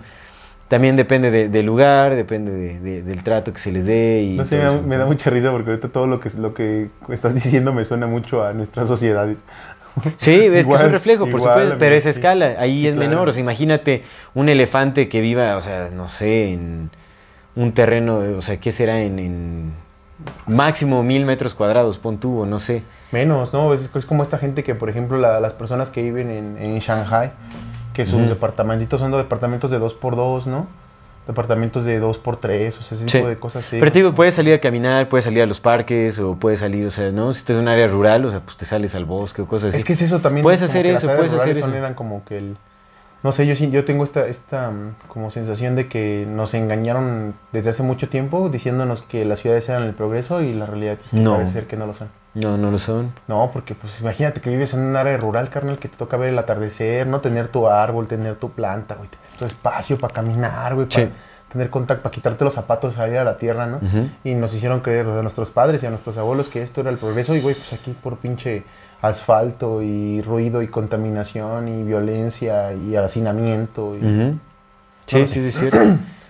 También 0.68 0.96
depende 0.96 1.30
de- 1.30 1.48
del 1.48 1.64
lugar, 1.64 2.16
depende 2.16 2.52
de- 2.52 2.80
de- 2.80 3.04
del 3.04 3.22
trato 3.22 3.54
que 3.54 3.60
se 3.60 3.72
les 3.72 3.86
dé. 3.86 4.24
Y 4.24 4.36
No 4.36 4.46
sé, 4.46 4.58
me 4.58 4.64
da, 4.64 4.74
eso. 4.74 4.82
me 4.82 4.98
da 4.98 5.06
mucha 5.06 5.30
risa 5.30 5.52
porque 5.52 5.70
ahorita 5.70 5.90
todo 5.90 6.08
lo 6.08 6.20
que, 6.20 6.32
lo 6.40 6.56
que 6.56 6.90
estás 7.10 7.36
diciendo 7.36 7.72
me 7.72 7.86
suena 7.86 8.08
mucho 8.08 8.44
a 8.44 8.52
nuestras 8.54 8.88
sociedades. 8.88 9.46
Sí, 10.18 10.32
es 10.34 10.40
que 10.50 10.60
es 10.60 10.66
Igual, 10.66 10.88
un 10.88 10.92
reflejo, 10.92 11.26
por 11.30 11.40
igual, 11.40 11.54
supuesto, 11.54 11.76
pero 11.78 11.96
es 11.96 12.08
escala, 12.08 12.56
ahí 12.58 12.80
Sí, 12.80 12.88
es 12.88 12.96
claro. 12.96 13.10
menor, 13.10 13.30
o 13.30 13.32
sea, 13.32 13.42
imagínate 13.42 14.02
un 14.34 14.50
elefante 14.50 15.08
que 15.08 15.22
viva, 15.22 15.56
o 15.56 15.62
sea, 15.62 15.90
no 15.94 16.10
sé, 16.10 16.52
en 16.54 16.90
un 17.56 17.72
terreno, 17.74 18.18
o 18.38 18.42
sea, 18.42 18.58
¿qué 18.58 18.72
será? 18.72 19.02
En, 19.02 19.20
en 19.20 19.74
máximo 20.48 21.04
mil 21.04 21.26
metros 21.26 21.54
cuadrados, 21.54 22.00
pon 22.00 22.18
tú, 22.18 22.42
o 22.42 22.46
no 22.46 22.60
sé. 22.60 22.84
Menos, 23.12 23.54
¿no? 23.54 23.74
Es, 23.74 23.90
es 23.94 24.06
como 24.06 24.24
esta 24.24 24.38
gente 24.38 24.64
que, 24.64 24.76
por 24.76 24.90
ejemplo, 24.90 25.18
la- 25.18 25.40
las 25.40 25.54
personas 25.54 25.90
que 25.90 26.02
viven 26.04 26.30
en, 26.32 26.58
en 26.58 26.80
Shanghai, 26.80 27.32
que 27.94 28.06
sus 28.06 28.20
Ujú. 28.22 28.30
departamentitos 28.30 29.00
son 29.00 29.12
de 29.12 29.18
departamentos 29.18 29.72
de 29.72 29.80
dos 29.80 29.94
por 29.94 30.16
dos, 30.16 30.48
¿no? 30.48 30.68
departamentos 31.28 31.86
de 31.86 31.98
dos 31.98 32.20
por 32.20 32.38
tres, 32.38 32.78
o 32.78 32.84
sea, 32.84 32.96
ese 32.96 33.10
Sí. 33.10 33.18
tipo 33.18 33.28
de 33.28 33.38
cosas. 33.40 33.68
Pero 33.72 33.92
te 33.92 33.98
digo, 33.98 34.14
puedes 34.14 34.36
salir 34.36 34.54
a 34.54 34.60
caminar, 34.60 35.10
puedes 35.10 35.24
salir 35.26 35.42
a 35.42 35.48
los 35.48 35.60
parques 35.60 36.20
o 36.20 36.36
puedes 36.36 36.60
salir, 36.60 36.86
o 36.86 36.92
sea, 36.92 37.10
¿no? 37.10 37.34
Si 37.34 37.40
estás 37.40 37.56
en 37.56 37.64
un 37.64 37.68
área 37.68 37.88
rural, 37.88 38.26
o 38.26 38.30
sea, 38.30 38.42
pues 38.42 38.58
te 38.58 38.66
sales 38.66 38.94
al 38.94 39.06
bosque 39.06 39.42
o 39.42 39.48
cosas 39.48 39.70
así. 39.70 39.78
Es 39.78 39.86
que 39.86 39.94
es 39.94 40.04
eso 40.04 40.20
también. 40.22 40.44
Puedes 40.44 40.62
hacer 40.62 40.86
que 40.86 40.92
las 40.94 41.02
eso, 41.02 41.10
áreas 41.12 41.30
puedes 41.32 41.42
hacer 41.42 41.58
eso. 41.58 41.74
eran 41.76 41.96
como 41.96 42.24
que 42.26 42.38
el... 42.38 42.58
No 43.26 43.32
sé, 43.32 43.48
yo, 43.48 43.56
sí- 43.56 43.72
yo 43.72 43.84
tengo 43.86 44.04
esta, 44.04 44.28
esta 44.28 44.70
mm, 44.70 44.94
como 45.08 45.32
sensación 45.32 45.76
de 45.76 45.88
que 45.88 46.28
nos 46.30 46.54
engañaron 46.54 47.34
desde 47.52 47.72
hace 47.72 47.82
mucho 47.82 48.08
tiempo 48.08 48.50
diciéndonos 48.50 49.02
que 49.02 49.26
las 49.26 49.40
ciudades 49.40 49.68
eran 49.68 49.82
el 49.82 49.96
progreso 49.96 50.42
y 50.42 50.54
la 50.54 50.68
realidad 50.68 51.00
es 51.04 51.10
que 51.10 51.18
No. 51.22 51.34
parece 51.34 51.54
ser 51.54 51.66
que 51.66 51.76
no 51.76 51.88
lo 51.88 51.94
son. 51.94 52.10
No, 52.36 52.56
no 52.56 52.70
lo 52.70 52.78
son. 52.78 53.14
No, 53.28 53.50
porque 53.52 53.74
pues 53.74 54.00
imagínate 54.00 54.42
que 54.42 54.52
vives 54.52 54.76
en 54.76 54.82
un 54.82 54.96
área 54.96 55.18
rural, 55.18 55.50
carnal, 55.50 55.80
que 55.80 55.88
te 55.90 55.98
toca 55.98 56.18
ver 56.18 56.30
el 56.30 56.38
atardecer, 56.38 57.08
no 57.08 57.20
tener 57.20 57.48
tu 57.48 57.68
árbol, 57.68 58.06
tener 58.06 58.36
tu 58.36 58.52
planta, 58.52 58.94
güey, 58.94 59.10
tener 59.10 59.40
tu 59.40 59.46
espacio 59.46 59.98
para 59.98 60.14
caminar, 60.14 60.76
güey, 60.76 60.88
para 60.88 61.06
Sí. 61.08 61.12
tener 61.52 61.72
contacto, 61.72 62.04
para 62.04 62.14
quitarte 62.14 62.44
los 62.44 62.54
zapatos, 62.54 62.94
salir 62.94 63.18
a 63.18 63.24
la 63.24 63.40
tierra, 63.40 63.66
¿no? 63.66 63.80
Y 64.24 64.36
nos 64.36 64.54
hicieron 64.54 64.82
creer 64.82 65.08
a 65.08 65.24
nuestros 65.24 65.50
padres 65.50 65.82
y 65.82 65.88
a 65.88 65.90
nuestros 65.90 66.16
abuelos 66.20 66.48
que 66.48 66.62
esto 66.62 66.82
era 66.82 66.92
el 66.92 67.00
progreso 67.00 67.34
y, 67.34 67.42
güey, 67.42 67.56
pues 67.56 67.74
aquí 67.74 67.96
por 68.04 68.18
pinche 68.18 68.66
asfalto 69.08 69.82
y 69.82 70.22
ruido 70.22 70.62
y 70.62 70.68
contaminación 70.68 71.68
y 71.68 71.84
violencia 71.84 72.74
y 72.74 72.96
hacinamiento. 72.96 73.96
Y... 73.96 74.00
Sí, 75.08 75.20
No 75.20 75.26
sí, 75.28 75.40
es 75.40 75.56
cierto. 75.60 75.78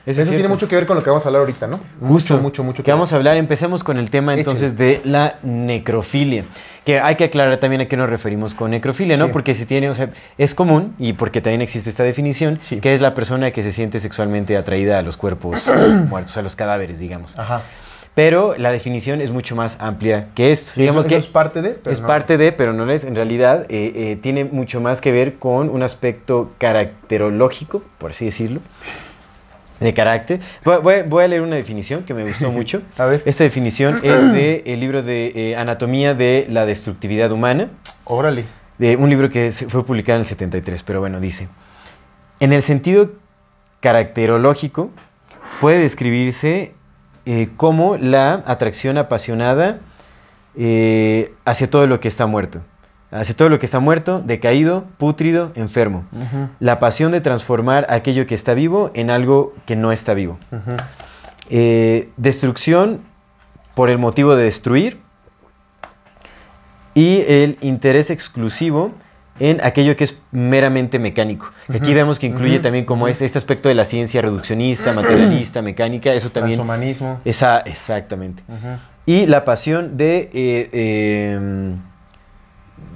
Eso, 0.06 0.22
Eso 0.22 0.30
es 0.32 0.38
tiene 0.38 0.48
mucho 0.48 0.68
que 0.68 0.76
ver 0.76 0.86
con 0.86 0.96
lo 0.96 1.04
que 1.04 1.10
vamos 1.10 1.26
a 1.26 1.30
hablar 1.30 1.40
ahorita, 1.40 1.66
¿no? 1.66 1.80
Justo. 2.00 2.34
Mucho, 2.36 2.38
mucho, 2.44 2.64
mucho 2.64 2.84
que 2.84 2.92
vamos 2.92 3.12
a 3.12 3.16
hablar. 3.16 3.38
Empecemos 3.38 3.84
con 3.84 3.98
el 3.98 4.12
tema 4.12 4.34
Échale. 4.36 4.42
entonces 4.42 4.78
de 4.78 5.02
la 5.04 5.38
necrofilia. 5.42 6.44
Que 6.86 7.00
hay 7.00 7.16
que 7.16 7.24
aclarar 7.24 7.58
también 7.58 7.82
a 7.82 7.88
qué 7.88 7.98
nos 7.98 8.08
referimos 8.08 8.54
con 8.54 8.70
necrofilia, 8.70 9.18
¿no? 9.18 9.26
Sí. 9.26 9.32
Porque 9.34 9.56
si 9.56 9.66
tiene, 9.66 9.90
o 9.90 9.96
sea, 9.96 10.12
es 10.38 10.54
común, 10.54 10.94
y 11.00 11.14
porque 11.14 11.42
también 11.42 11.64
existe 11.64 11.90
esta 11.90 12.04
definición, 12.04 12.60
Sí. 12.60 12.80
que 12.80 12.94
es 12.94 13.02
la 13.02 13.16
persona 13.16 13.50
que 13.50 13.64
se 13.64 13.72
siente 13.72 14.00
sexualmente 14.00 14.56
atraída 14.56 15.00
a 15.00 15.02
los 15.02 15.18
cuerpos 15.18 15.58
muertos, 16.10 16.38
a 16.38 16.44
los 16.44 16.56
cadáveres, 16.56 17.00
digamos. 17.00 17.40
Ajá. 17.40 17.64
Pero 18.16 18.56
la 18.58 18.72
definición 18.72 19.20
es 19.20 19.30
mucho 19.32 19.56
más 19.58 19.78
amplia 19.82 20.22
que 20.34 20.52
esto. 20.54 20.72
Sí, 20.74 20.82
digamos 20.82 21.02
eso, 21.06 21.10
que 21.10 21.16
eso 21.18 21.28
es 21.28 21.32
parte 21.34 21.62
de... 21.62 21.72
pero 21.72 21.94
es 21.94 22.00
no 22.02 22.08
parte 22.08 22.38
de, 22.38 22.52
pero 22.54 22.72
no 22.72 22.90
es. 22.90 23.04
En 23.04 23.14
realidad, 23.16 23.66
eh, 23.68 23.92
eh, 23.94 24.18
tiene 24.22 24.46
mucho 24.46 24.80
más 24.80 25.02
que 25.02 25.12
ver 25.12 25.36
con 25.36 25.70
un 25.70 25.84
aspecto 25.84 26.52
caracterológico, 26.58 27.84
por 27.98 28.12
así 28.12 28.24
decirlo, 28.24 28.62
de 29.82 29.94
carácter. 29.94 30.40
Voy, 30.64 30.78
voy- 30.82 31.02
voy 31.06 31.24
a 31.26 31.28
leer 31.28 31.42
una 31.42 31.58
definición 31.58 32.04
que 32.04 32.14
me 32.14 32.24
gustó 32.24 32.50
mucho. 32.54 32.82
A 32.98 33.06
ver. 33.06 33.22
Esta 33.26 33.44
definición 33.44 34.00
es 34.04 34.32
del 34.32 34.80
libro 34.80 35.04
de 35.04 35.34
eh, 35.36 35.56
Anatomía 35.58 36.14
de 36.14 36.48
la 36.50 36.66
Destructividad 36.66 37.34
Humana, 37.34 37.70
Órale. 38.06 38.46
de 38.78 38.96
un 38.96 39.10
libro 39.10 39.30
que 39.30 39.52
fue 39.52 39.86
publicado 39.86 40.16
en 40.16 40.22
el 40.22 40.26
73, 40.28 40.84
pero 40.84 41.02
bueno, 41.02 41.20
dice, 41.20 41.50
en 42.40 42.54
el 42.54 42.62
sentido 42.62 43.12
caracterológico 43.82 44.90
puede 45.60 45.80
describirse 45.80 46.74
eh, 47.26 47.50
como 47.58 47.98
la 47.98 48.44
atracción 48.46 48.98
apasionada 48.98 49.80
eh, 50.56 51.34
hacia 51.44 51.70
todo 51.70 51.88
lo 51.88 52.00
que 52.00 52.08
está 52.08 52.28
muerto, 52.28 52.62
hacia 53.12 53.36
todo 53.36 53.50
lo 53.50 53.60
que 53.60 53.66
está 53.66 53.80
muerto, 53.80 54.22
decaído, 54.24 54.86
pútrido, 54.98 55.52
enfermo. 55.56 56.06
La 56.60 56.80
pasión 56.80 57.12
de 57.12 57.22
transformar 57.22 57.88
aquello 57.90 58.28
que 58.28 58.36
está 58.36 58.54
vivo 58.54 58.92
en 58.94 59.10
algo 59.10 59.54
que 59.66 59.76
no 59.76 59.92
está 59.92 60.14
vivo. 60.14 60.38
Eh, 61.50 62.10
destrucción 62.18 63.02
por 63.74 63.90
el 63.90 63.98
motivo 63.98 64.36
de 64.36 64.46
destruir 64.46 65.00
y 66.94 67.24
el 67.28 67.58
interés 67.62 68.10
exclusivo 68.10 68.94
en 69.40 69.60
aquello 69.64 69.96
que 69.96 70.06
es 70.06 70.18
meramente 70.32 70.98
mecánico. 71.00 71.52
Aquí 71.74 71.94
vemos 71.94 72.20
que 72.20 72.28
incluye 72.28 72.60
también 72.60 72.86
como 72.86 73.08
este, 73.08 73.26
este 73.26 73.38
aspecto 73.38 73.68
de 73.70 73.76
la 73.76 73.84
ciencia 73.86 74.22
reduccionista, 74.22 74.94
materialista, 74.94 75.62
mecánica, 75.62 76.14
eso 76.14 76.30
también... 76.30 76.58
Transhumanismo. 76.58 77.20
Esa, 77.26 77.60
exactamente. 77.60 78.44
Y 79.06 79.26
la 79.28 79.44
pasión 79.46 79.98
de, 79.98 80.30
eh, 80.34 80.70
eh, 80.72 81.76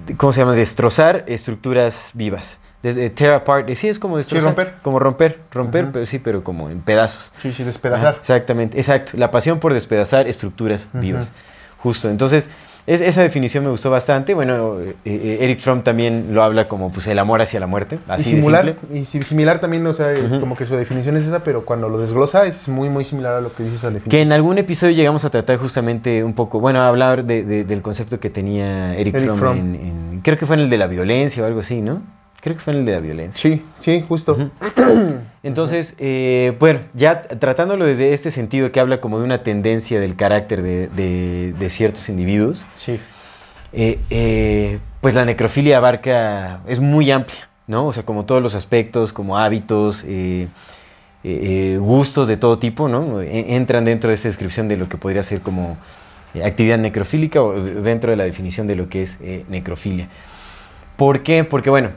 de- 0.07 0.15
¿cómo 0.17 0.33
se 0.33 0.39
llama? 0.41 0.53
Destrozar 0.53 1.23
estructuras 1.27 2.11
vivas. 2.13 2.57
Des- 2.81 2.95
eh, 2.97 3.09
tear 3.09 3.33
apart. 3.33 3.69
Sí, 3.73 3.89
es 3.89 3.99
como 3.99 4.17
destrozar. 4.17 4.47
romper. 4.47 4.75
Como 4.81 4.99
romper, 4.99 5.39
romper, 5.51 5.91
pero 5.91 6.05
sí, 6.05 6.17
pero 6.19 6.43
como 6.43 6.69
en 6.69 6.79
pedazos. 6.79 7.33
Sí, 7.41 7.51
sí, 7.51 7.63
despedazar. 7.63 8.17
exactamente, 8.21 8.79
exacto. 8.79 9.11
La 9.17 9.29
pasión 9.31 9.59
por 9.59 9.73
despedazar 9.73 10.27
estructuras 10.27 10.87
vivas. 10.93 11.31
Justo. 11.79 12.09
Entonces, 12.09 12.47
es- 12.89 13.01
esa 13.01 13.21
definición 13.21 13.63
me 13.63 13.69
gustó 13.69 13.89
bastante. 13.89 14.33
Bueno, 14.33 14.79
eh, 14.81 14.95
eh, 15.05 15.37
Eric 15.41 15.59
Fromm 15.59 15.81
también 15.83 16.33
lo 16.33 16.43
habla 16.43 16.67
como 16.67 16.91
pues, 16.91 17.07
el 17.07 17.19
amor 17.19 17.41
hacia 17.41 17.59
la 17.59 17.67
muerte. 17.67 17.99
Y 18.07 18.11
Así 18.11 18.35
de 18.35 18.41
similar, 18.41 18.65
simple. 18.79 18.99
y 18.99 19.05
si- 19.05 19.21
similar 19.21 19.61
también, 19.61 19.85
o 19.87 19.93
sea, 19.93 20.13
Ujú. 20.13 20.39
como 20.39 20.55
que 20.57 20.65
su 20.65 20.75
definición 20.75 21.15
es 21.17 21.25
esa, 21.27 21.43
pero 21.43 21.65
cuando 21.65 21.87
lo 21.89 21.97
desglosa 21.99 22.45
es 22.45 22.67
muy, 22.67 22.89
muy 22.89 23.03
similar 23.03 23.33
a 23.35 23.41
lo 23.41 23.53
que 23.53 23.63
dice 23.63 23.75
esa 23.75 23.87
Que 23.89 23.93
definición. 23.95 24.21
en 24.23 24.31
algún 24.33 24.57
episodio 24.57 24.93
llegamos 24.95 25.23
a 25.25 25.29
tratar 25.29 25.57
justamente 25.57 26.23
un 26.23 26.33
poco, 26.33 26.59
bueno, 26.59 26.81
a 26.81 26.87
hablar 26.87 27.23
de- 27.25 27.43
de- 27.43 27.63
del 27.63 27.81
concepto 27.81 28.19
que 28.19 28.29
tenía 28.29 28.93
Eric, 28.95 29.15
Eric 29.15 29.25
Fromm, 29.27 29.37
Fromm. 29.39 29.57
en- 29.57 29.75
en- 29.75 30.21
creo 30.23 30.37
que 30.37 30.45
fue 30.45 30.55
en 30.55 30.63
el 30.63 30.69
de 30.69 30.77
la 30.77 30.87
violencia 30.87 31.43
o 31.43 31.45
algo 31.45 31.59
así, 31.61 31.81
¿no? 31.81 32.01
Creo 32.41 32.55
que 32.55 32.61
fue 32.61 32.73
en 32.73 32.79
el 32.79 32.85
de 32.85 32.91
la 32.93 32.99
violencia. 32.99 33.41
Sí, 33.41 33.65
sí, 33.79 34.03
justo. 34.07 34.49
Entonces, 35.43 35.93
eh, 35.97 36.55
bueno, 36.59 36.79
ya 36.93 37.23
tratándolo 37.23 37.85
desde 37.85 38.13
este 38.13 38.31
sentido 38.31 38.71
que 38.71 38.79
habla 38.79 39.01
como 39.01 39.19
de 39.19 39.25
una 39.25 39.43
tendencia 39.43 39.99
del 39.99 40.15
carácter 40.15 40.61
de, 40.61 40.87
de- 40.87 41.53
de 41.57 41.69
ciertos 41.69 42.07
individuos, 42.07 42.65
Sí. 42.73 42.99
eh, 43.73 43.99
eh, 44.09 44.79
pues 45.01 45.13
la 45.15 45.25
necrofilia 45.25 45.77
abarca, 45.77 46.61
es 46.67 46.79
muy 46.79 47.11
amplia, 47.11 47.49
¿no? 47.67 47.87
O 47.87 47.91
sea, 47.91 48.03
como 48.03 48.23
todos 48.25 48.41
los 48.41 48.55
aspectos, 48.55 49.11
como 49.11 49.37
hábitos, 49.37 50.05
gustos 51.79 52.27
de 52.29 52.37
todo 52.37 52.57
tipo, 52.59 52.87
¿no? 52.87 53.21
E- 53.21 53.55
entran 53.55 53.83
dentro 53.85 54.09
de 54.09 54.13
esta 54.15 54.29
descripción 54.29 54.67
de 54.69 54.77
lo 54.77 54.87
que 54.87 54.97
podría 54.97 55.23
ser 55.23 55.41
como 55.41 55.77
actividad 56.43 56.77
necrofílica 56.77 57.41
o 57.41 57.61
de- 57.61 57.81
dentro 57.81 58.11
de 58.11 58.17
la 58.17 58.23
definición 58.23 58.65
de 58.67 58.75
lo 58.75 58.87
que 58.87 59.01
es 59.01 59.19
necrofilia. 59.49 60.07
¿Por 60.95 61.21
qué? 61.23 61.43
Porque, 61.43 61.69
bueno, 61.69 61.89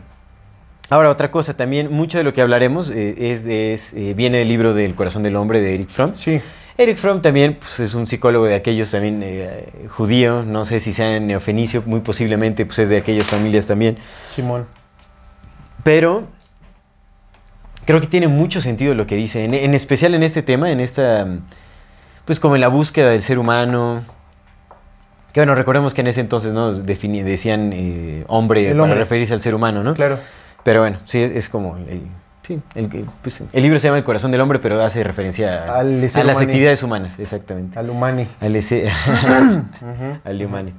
ahora 0.91 1.09
otra 1.11 1.31
cosa, 1.31 1.55
también 1.57 1.91
mucho 1.93 2.19
de 2.19 2.25
lo 2.25 2.33
que 2.33 2.43
hablaremos 2.43 2.91
eh, 2.91 3.31
es, 3.33 3.45
es, 3.47 3.93
eh, 3.95 4.15
viene 4.15 4.39
del 4.39 4.49
libro 4.49 4.75
del 4.75 4.95
corazón 4.95 5.23
del 5.23 5.37
hombre 5.37 5.61
de 5.61 5.75
Eric 5.75 5.89
Fromm. 5.89 6.15
Sí. 6.15 6.41
Eric 6.79 6.97
Fromm 6.97 7.21
también 7.21 7.59
pues, 7.59 7.81
es 7.81 7.95
un 7.95 8.07
psicólogo 8.07 8.47
de 8.47 8.55
aquellos 8.55 8.91
también 8.91 9.21
eh, 9.23 9.67
judío, 9.91 10.43
no 10.43 10.65
sé 10.65 10.81
si 10.81 10.93
sea 10.93 11.21
neofenicio, 11.21 11.83
muy 11.87 12.01
posiblemente 12.01 12.65
pues 12.67 12.79
es 12.79 12.89
de 12.89 12.97
aquellas 12.97 13.27
familias 13.27 13.67
también, 13.67 13.99
Simón. 14.35 14.67
pero 15.85 16.25
creo 17.85 18.01
que 18.01 18.07
tiene 18.07 18.29
mucho 18.29 18.61
sentido 18.63 18.95
lo 18.95 19.07
que 19.07 19.17
dice, 19.17 19.45
en, 19.45 19.53
en 19.55 19.75
especial 19.75 20.15
en 20.15 20.23
este 20.23 20.43
tema, 20.43 20.71
en 20.71 20.81
esta, 20.81 21.27
pues 22.25 22.41
como 22.41 22.55
en 22.55 22.63
la 22.63 22.69
búsqueda 22.69 23.11
del 23.11 23.21
ser 23.23 23.39
humano, 23.39 24.05
que 25.35 25.41
bueno, 25.41 25.55
recordemos 25.55 25.93
que 25.93 26.01
en 26.01 26.07
ese 26.07 26.21
entonces 26.21 26.53
no 26.55 26.73
Defini- 26.75 27.23
decían 27.23 27.71
eh, 27.75 28.25
hombre 28.29 28.75
para 28.75 28.95
referirse 28.95 29.35
al 29.35 29.41
ser 29.43 29.55
humano, 29.55 29.83
¿no? 29.83 29.95
Claro. 29.95 30.19
Pero 30.65 30.81
bueno, 30.81 30.99
sí, 31.05 31.21
es, 31.23 31.31
es 31.33 31.49
como... 31.49 31.77
el- 31.77 32.03
sí, 32.43 32.61
el, 32.75 33.07
pues, 33.23 33.43
el 33.53 33.63
libro 33.63 33.79
se 33.79 33.89
llama 33.89 33.99
El 33.99 34.05
corazón 34.05 34.31
del 34.31 34.41
hombre, 34.41 34.59
pero 34.59 34.83
hace 34.83 35.03
referencia 35.05 35.65
a, 35.79 35.83
las 35.83 36.41
actividades 36.41 36.83
humanas, 36.83 37.19
exactamente. 37.19 37.79
Al 37.79 37.91
humani. 37.91 38.29
Al, 38.41 38.57
ese- 38.57 38.87
Ujú. 38.87 40.19
al 40.25 40.45
humano. 40.45 40.71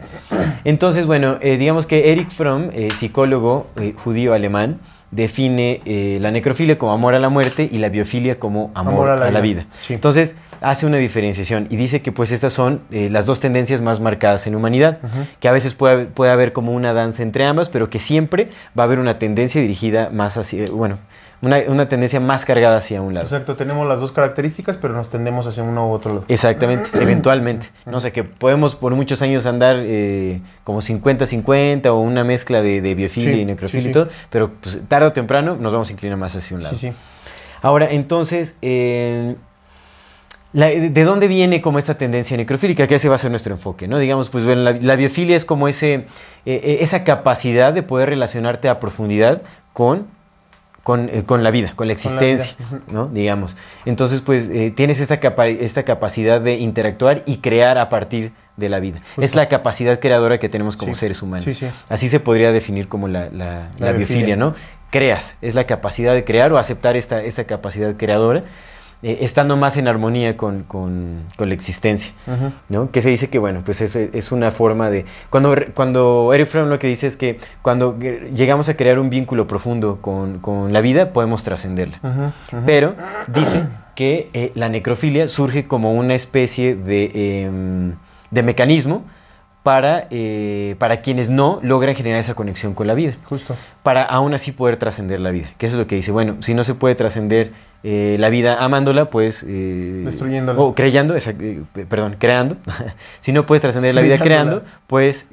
Entonces, 0.64 1.06
bueno, 1.06 1.38
eh, 1.42 1.58
digamos 1.58 1.88
que 1.88 2.12
Eric 2.12 2.30
Fromm, 2.32 2.70
eh, 2.74 2.90
psicólogo 2.96 3.68
eh, 3.78 3.94
judío 3.96 4.34
alemán, 4.34 4.80
define 5.12 5.82
la 6.20 6.32
necrofilia 6.32 6.80
como 6.80 6.92
amor 6.92 7.14
a 7.14 7.20
la 7.20 7.30
muerte 7.30 7.70
y 7.72 7.78
la 7.78 7.90
biofilia 7.90 8.40
como 8.40 8.72
amor, 8.74 9.10
a, 9.10 9.30
la 9.30 9.42
vida. 9.42 9.68
Sí. 9.82 9.94
Entonces, 9.94 10.34
hace 10.64 10.86
una 10.86 10.98
diferenciación 10.98 11.68
y 11.70 11.76
dice 11.76 12.02
que 12.02 12.12
pues 12.12 12.32
estas 12.32 12.54
son 12.54 12.82
eh, 12.92 13.10
las 13.12 13.26
dos 13.26 13.40
tendencias 13.40 13.82
más 13.82 14.00
marcadas 14.00 14.48
en 14.48 14.56
humanidad, 14.56 15.00
que 15.40 15.48
a 15.48 15.52
veces 15.52 15.76
puede, 15.76 16.06
puede 16.06 16.32
haber 16.32 16.54
como 16.54 16.72
una 16.72 16.94
danza 16.94 17.22
entre 17.22 17.46
ambas, 17.46 17.70
pero 17.70 17.90
que 17.90 18.00
siempre 18.00 18.50
va 18.78 18.84
a 18.84 18.86
haber 18.86 19.00
una 19.00 19.20
tendencia 19.20 19.62
dirigida 19.62 20.10
más 20.10 20.38
hacia, 20.38 20.66
bueno, 20.72 20.98
una, 21.42 21.58
una 21.68 21.90
tendencia 21.90 22.22
más 22.22 22.46
cargada 22.46 22.78
hacia 22.78 23.02
un 23.02 23.14
lado. 23.14 23.26
Exacto, 23.26 23.58
tenemos 23.58 23.86
las 23.86 24.00
dos 24.00 24.14
características, 24.14 24.78
pero 24.78 24.94
nos 24.94 25.10
tendemos 25.10 25.46
hacia 25.46 25.62
uno 25.64 25.90
u 25.90 25.92
otro 25.92 26.14
lado. 26.14 26.26
Exactamente, 26.30 26.90
eventualmente. 26.94 27.68
No 27.86 28.00
sé, 28.00 28.14
que 28.14 28.24
podemos 28.24 28.78
por 28.78 28.96
muchos 28.96 29.22
años 29.22 29.46
andar 29.46 29.76
eh, 29.80 30.40
como 30.64 30.80
50-50 30.82 31.88
o 31.88 32.00
una 32.00 32.24
mezcla 32.24 32.62
de, 32.62 32.82
de 32.82 32.96
biofilia 32.96 33.34
Sí, 33.34 33.40
y 33.42 33.46
necrofilia 33.46 33.84
sí, 33.84 33.90
y 33.90 33.92
sí. 33.92 33.94
todo, 33.94 34.08
pero 34.30 34.52
pues, 34.62 34.80
tarde 34.88 35.08
o 35.08 35.12
temprano 35.12 35.58
nos 35.60 35.74
vamos 35.74 35.90
a 35.90 35.92
inclinar 35.92 36.18
más 36.18 36.34
hacia 36.36 36.56
un 36.56 36.64
lado. 36.64 36.78
Sí, 36.78 36.90
sí. 36.90 36.94
Ahora, 37.62 37.90
entonces, 37.92 38.56
eh, 38.62 39.36
la- 40.54 40.68
¿de 40.70 41.04
dónde 41.04 41.28
viene 41.28 41.62
como 41.62 41.80
esta 41.80 41.98
tendencia 41.98 42.38
necrofílica? 42.38 42.88
Que 42.88 42.96
ese 42.96 43.10
va 43.10 43.16
a 43.16 43.18
ser 43.20 43.32
nuestro 43.32 43.54
enfoque, 43.54 43.88
¿no? 43.88 44.00
Digamos, 44.00 44.30
pues 44.30 44.46
bueno, 44.46 44.62
la, 44.62 44.72
la 44.74 44.96
biofilia 44.96 45.36
es 45.36 45.46
como 45.46 45.68
ese, 45.68 45.94
eh, 45.96 46.06
eh, 46.46 46.78
esa 46.82 47.04
capacidad 47.04 47.74
de 47.74 47.84
poder 47.84 48.10
relacionarte 48.10 48.70
a 48.70 48.80
profundidad 48.80 49.42
con, 49.74 50.08
con, 50.84 51.10
eh, 51.10 51.24
con 51.26 51.44
la 51.44 51.52
vida, 51.52 51.74
con 51.76 51.88
la 51.88 51.96
Con 51.96 52.16
la 52.16 52.20
vida, 52.22 52.34
existencia. 52.34 52.56
¿no? 52.88 53.08
Digamos. 53.08 53.56
Entonces, 53.86 54.22
pues 54.22 54.50
eh, 54.52 54.72
tienes 54.76 55.00
esta, 55.00 55.20
capa- 55.20 55.48
esta 55.48 55.84
capacidad 55.84 56.40
de 56.42 56.56
interactuar 56.56 57.24
y 57.26 57.38
crear 57.38 57.78
a 57.78 57.90
partir 57.90 58.32
de 58.58 58.70
la 58.70 58.80
vida. 58.80 59.00
Es 59.18 59.34
la 59.34 59.48
capacidad 59.50 60.00
creadora 60.00 60.38
que 60.40 60.50
tenemos 60.50 60.78
como 60.78 60.94
Sí, 60.94 61.00
seres 61.00 61.22
humanos. 61.24 61.46
sí, 61.46 61.54
sí. 61.56 61.68
Así 61.90 62.10
se 62.10 62.20
podría 62.20 62.52
definir 62.52 62.88
como 62.88 63.08
la, 63.08 63.30
la- 63.32 63.92
biofilia. 63.94 64.36
¿no? 64.36 64.54
Creas, 64.92 65.36
es 65.42 65.56
la 65.56 65.64
capacidad 65.66 66.14
de 66.14 66.24
crear 66.24 66.54
o 66.54 66.60
aceptar 66.60 66.96
esta, 66.96 67.24
esta 67.24 67.46
capacidad 67.46 67.96
creadora 67.98 68.44
eh, 69.04 69.20
estando 69.22 69.58
más 69.58 69.78
en 69.78 69.88
armonía 69.88 70.36
con, 70.38 70.64
con- 70.64 71.24
con 71.38 71.50
la 71.50 71.54
existencia. 71.56 72.14
¿no? 72.70 72.90
Que 72.92 73.02
se 73.02 73.10
dice 73.10 73.30
que, 73.30 73.38
bueno, 73.38 73.62
pues 73.66 73.82
eso 73.82 74.00
es 74.00 74.32
una 74.32 74.52
forma 74.52 74.90
de... 74.90 75.06
Cuando, 75.30 75.56
cuando 75.74 76.32
Eric 76.34 76.48
Fromm 76.48 76.70
lo 76.70 76.80
que 76.80 76.88
dice 76.88 77.08
es 77.08 77.18
que 77.18 77.40
cuando 77.62 77.98
llegamos 78.00 78.70
a 78.70 78.76
crear 78.76 78.98
un 79.00 79.10
vínculo 79.10 79.46
profundo 79.46 80.00
con, 80.02 80.40
con 80.40 80.74
la 80.74 80.82
vida, 80.82 81.12
podemos 81.14 81.44
trascenderla. 81.44 82.00
Pero 82.66 82.96
dice 83.28 83.64
que 83.96 84.30
eh, 84.34 84.52
la 84.56 84.70
necrofilia 84.70 85.28
surge 85.28 85.68
como 85.68 85.94
una 85.94 86.16
especie 86.16 86.76
de, 86.76 87.44
em, 87.44 87.94
de 88.32 88.42
mecanismo 88.44 89.04
para, 89.64 90.08
eh, 90.12 90.76
para 90.78 91.02
quienes 91.02 91.30
no 91.30 91.60
logran 91.64 91.96
generar 91.96 92.20
esa 92.20 92.36
conexión 92.36 92.74
con 92.74 92.86
la 92.86 92.94
vida 92.94 93.16
Justo. 93.26 93.56
para 93.82 94.04
aún 94.04 94.34
así 94.34 94.52
poder 94.52 94.76
trascender 94.76 95.22
la 95.22 95.32
vida. 95.32 95.48
Que 95.58 95.66
eso 95.66 95.78
es 95.78 95.80
lo 95.80 95.88
que 95.88 95.96
dice, 95.96 96.12
bueno, 96.12 96.36
si 96.42 96.54
no 96.54 96.66
se 96.66 96.76
puede 96.76 96.96
trascender 96.96 97.52
eh, 97.86 98.16
la 98.18 98.30
vida 98.30 98.64
amándola, 98.64 99.10
pues... 99.10 99.44
eh, 99.48 100.04
Destruyéndola. 100.06 100.60
O 100.60 100.74
creyendo, 100.76 101.16
eh, 101.16 101.64
perdón, 101.90 102.16
creando. 102.18 102.58
si 103.22 103.32
no 103.32 103.46
puedes 103.46 103.62
trascender 103.62 103.96
la 103.96 104.02
vida 104.02 104.20
creando, 104.20 104.64
puedes 104.88 105.28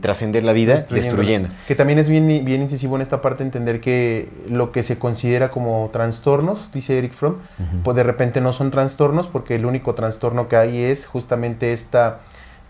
trascender 0.00 0.42
la 0.42 0.52
vida 0.52 0.84
destruyendo. 0.88 1.48
Que 1.68 1.74
también 1.74 2.00
es 2.00 2.08
bien, 2.08 2.26
bien 2.44 2.62
incisivo 2.62 2.96
en 2.96 3.02
esta 3.02 3.22
parte 3.22 3.44
entender 3.44 3.80
que 3.80 4.28
lo 4.48 4.72
que 4.72 4.82
se 4.82 4.98
considera 4.98 5.50
como 5.50 5.90
trastornos, 5.92 6.70
dice 6.72 6.98
Eric 6.98 7.12
Fromm, 7.12 7.36
pues 7.84 7.96
de 7.96 8.02
repente 8.02 8.40
no 8.40 8.52
son 8.52 8.70
trastornos 8.72 9.28
porque 9.28 9.54
el 9.54 9.64
único 9.64 9.94
trastorno 9.94 10.48
que 10.48 10.56
hay 10.56 10.82
es 10.82 11.06
justamente 11.06 11.72
esta 11.72 12.20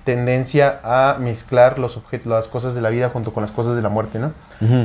tendencia 0.07 0.79
a 0.85 1.19
mezclar 1.21 1.79
los 1.81 1.97
objetos, 1.97 2.29
las 2.33 2.47
cosas 2.47 2.75
de 2.77 2.81
la 2.81 2.91
vida 2.91 3.11
junto 3.11 3.35
con 3.35 3.43
las 3.43 3.51
cosas 3.51 3.75
de 3.77 3.83
la 3.83 3.89
muerte, 3.91 4.19
¿no? 4.21 4.33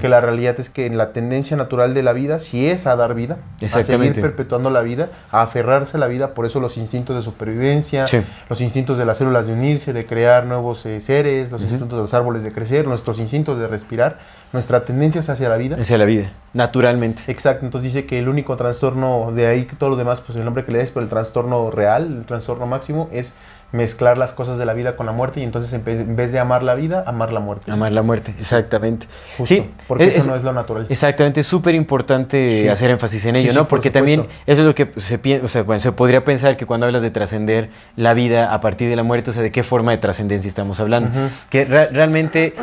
Que 0.01 0.09
la 0.09 0.19
realidad 0.19 0.59
es 0.59 0.69
que 0.69 0.89
la 0.89 1.13
tendencia 1.13 1.55
natural 1.55 1.93
de 1.93 2.03
la 2.03 2.11
vida 2.11 2.39
sí 2.39 2.67
es 2.67 2.87
a 2.87 2.97
dar 2.97 3.13
vida, 3.13 3.37
a 3.63 3.67
seguir 3.69 4.19
perpetuando 4.19 4.69
la 4.69 4.81
vida, 4.81 5.07
a 5.31 5.43
aferrarse 5.43 5.95
a 5.95 5.99
la 6.01 6.07
vida, 6.07 6.33
por 6.33 6.45
eso 6.45 6.59
los 6.59 6.75
instintos 6.75 7.15
de 7.15 7.21
supervivencia, 7.21 8.05
Sí. 8.07 8.21
los 8.49 8.59
instintos 8.59 8.97
de 8.97 9.05
las 9.05 9.15
células 9.17 9.47
de 9.47 9.53
unirse, 9.53 9.93
de 9.93 10.05
crear 10.05 10.45
nuevos 10.45 10.85
eh, 10.85 10.99
seres, 10.99 11.51
los 11.53 11.61
instintos 11.61 11.89
de 11.91 11.97
los 11.97 12.13
árboles 12.13 12.43
de 12.43 12.51
crecer, 12.51 12.85
nuestros 12.85 13.19
instintos 13.19 13.59
de 13.59 13.67
respirar, 13.67 14.17
nuestra 14.51 14.83
tendencia 14.83 15.19
es 15.19 15.29
hacia 15.29 15.47
la 15.47 15.55
vida. 15.55 15.77
Hacia 15.79 15.97
la 15.97 16.05
vida, 16.05 16.31
naturalmente. 16.53 17.23
Exacto, 17.27 17.63
entonces 17.63 17.93
dice 17.93 18.05
que 18.05 18.19
el 18.19 18.27
único 18.27 18.57
trastorno, 18.57 19.31
de 19.33 19.47
ahí 19.47 19.65
que 19.65 19.77
todo 19.77 19.91
lo 19.91 19.95
demás, 19.95 20.19
pues 20.19 20.35
el 20.37 20.43
nombre 20.43 20.65
que 20.65 20.73
le 20.73 20.79
des, 20.79 20.91
pero 20.91 21.03
el 21.03 21.09
trastorno 21.09 21.71
real, 21.71 22.17
el 22.17 22.25
trastorno 22.25 22.65
máximo, 22.65 23.07
es 23.13 23.35
mezclar 23.71 24.17
las 24.17 24.33
cosas 24.33 24.57
de 24.57 24.65
la 24.65 24.73
vida 24.73 24.95
con 24.95 25.05
la 25.05 25.11
muerte 25.13 25.39
y 25.39 25.43
entonces 25.43 25.71
en 25.73 26.15
vez, 26.15 26.31
de 26.31 26.39
amar 26.39 26.61
la 26.63 26.75
vida, 26.75 27.03
amar 27.07 27.31
la 27.31 27.39
muerte. 27.39 27.71
Amar 27.71 27.91
la 27.91 28.01
muerte, 28.01 28.33
exactamente. 28.37 29.07
Justo, 29.37 29.53
sí, 29.55 29.69
porque 29.87 30.05
es- 30.07 30.17
eso 30.17 30.29
no 30.29 30.35
es 30.35 30.43
lo 30.43 30.51
natural. 30.53 30.85
Exactamente, 30.89 31.39
es 31.39 31.47
súper 31.47 31.75
importante 31.75 32.63
Sí. 32.63 32.67
hacer 32.69 32.91
énfasis 32.91 33.25
en 33.27 33.35
ello, 33.37 33.51
Sí, 33.51 33.55
¿no? 33.57 33.63
por 33.63 33.79
Porque 33.79 33.89
también 33.91 34.27
eso 34.45 34.61
es 34.61 34.67
lo 34.67 34.75
que 34.75 34.91
se 34.97 35.17
piensa, 35.17 35.45
o 35.45 35.47
sea, 35.47 35.63
bueno, 35.63 35.79
se 35.79 35.91
podría 35.93 36.25
pensar 36.25 36.57
que 36.57 36.65
cuando 36.65 36.85
hablas 36.85 37.01
de 37.01 37.11
trascender 37.11 37.69
la 37.95 38.13
vida 38.13 38.53
a 38.53 38.59
partir 38.61 38.89
de 38.89 38.95
la 38.95 39.03
muerte, 39.03 39.31
o 39.31 39.33
sea, 39.33 39.41
¿de 39.43 39.51
qué 39.51 39.63
forma 39.63 39.91
de 39.91 39.97
trascendencia 39.99 40.47
estamos 40.49 40.79
hablando? 40.79 41.09
Que 41.49 41.65
realmente, 41.65 42.53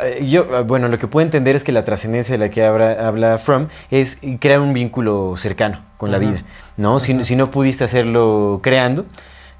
eh, 0.00 0.24
yo, 0.26 0.46
eh, 0.58 0.62
bueno, 0.62 0.88
lo 0.88 0.98
que 0.98 1.06
puedo 1.06 1.24
entender 1.24 1.56
es 1.56 1.64
que 1.64 1.72
la 1.72 1.84
trascendencia 1.84 2.32
de 2.32 2.38
la 2.38 2.48
que 2.50 2.64
habla, 2.64 3.06
habla 3.06 3.38
Fromm 3.38 3.68
es 3.90 4.18
crear 4.40 4.60
un 4.60 4.72
vínculo 4.72 5.34
cercano 5.36 5.80
con 5.96 6.10
la 6.10 6.18
vida, 6.18 6.42
¿no? 6.76 6.98
Si, 6.98 7.24
si 7.24 7.36
no 7.36 7.50
pudiste 7.50 7.84
hacerlo 7.84 8.60
creando, 8.62 9.06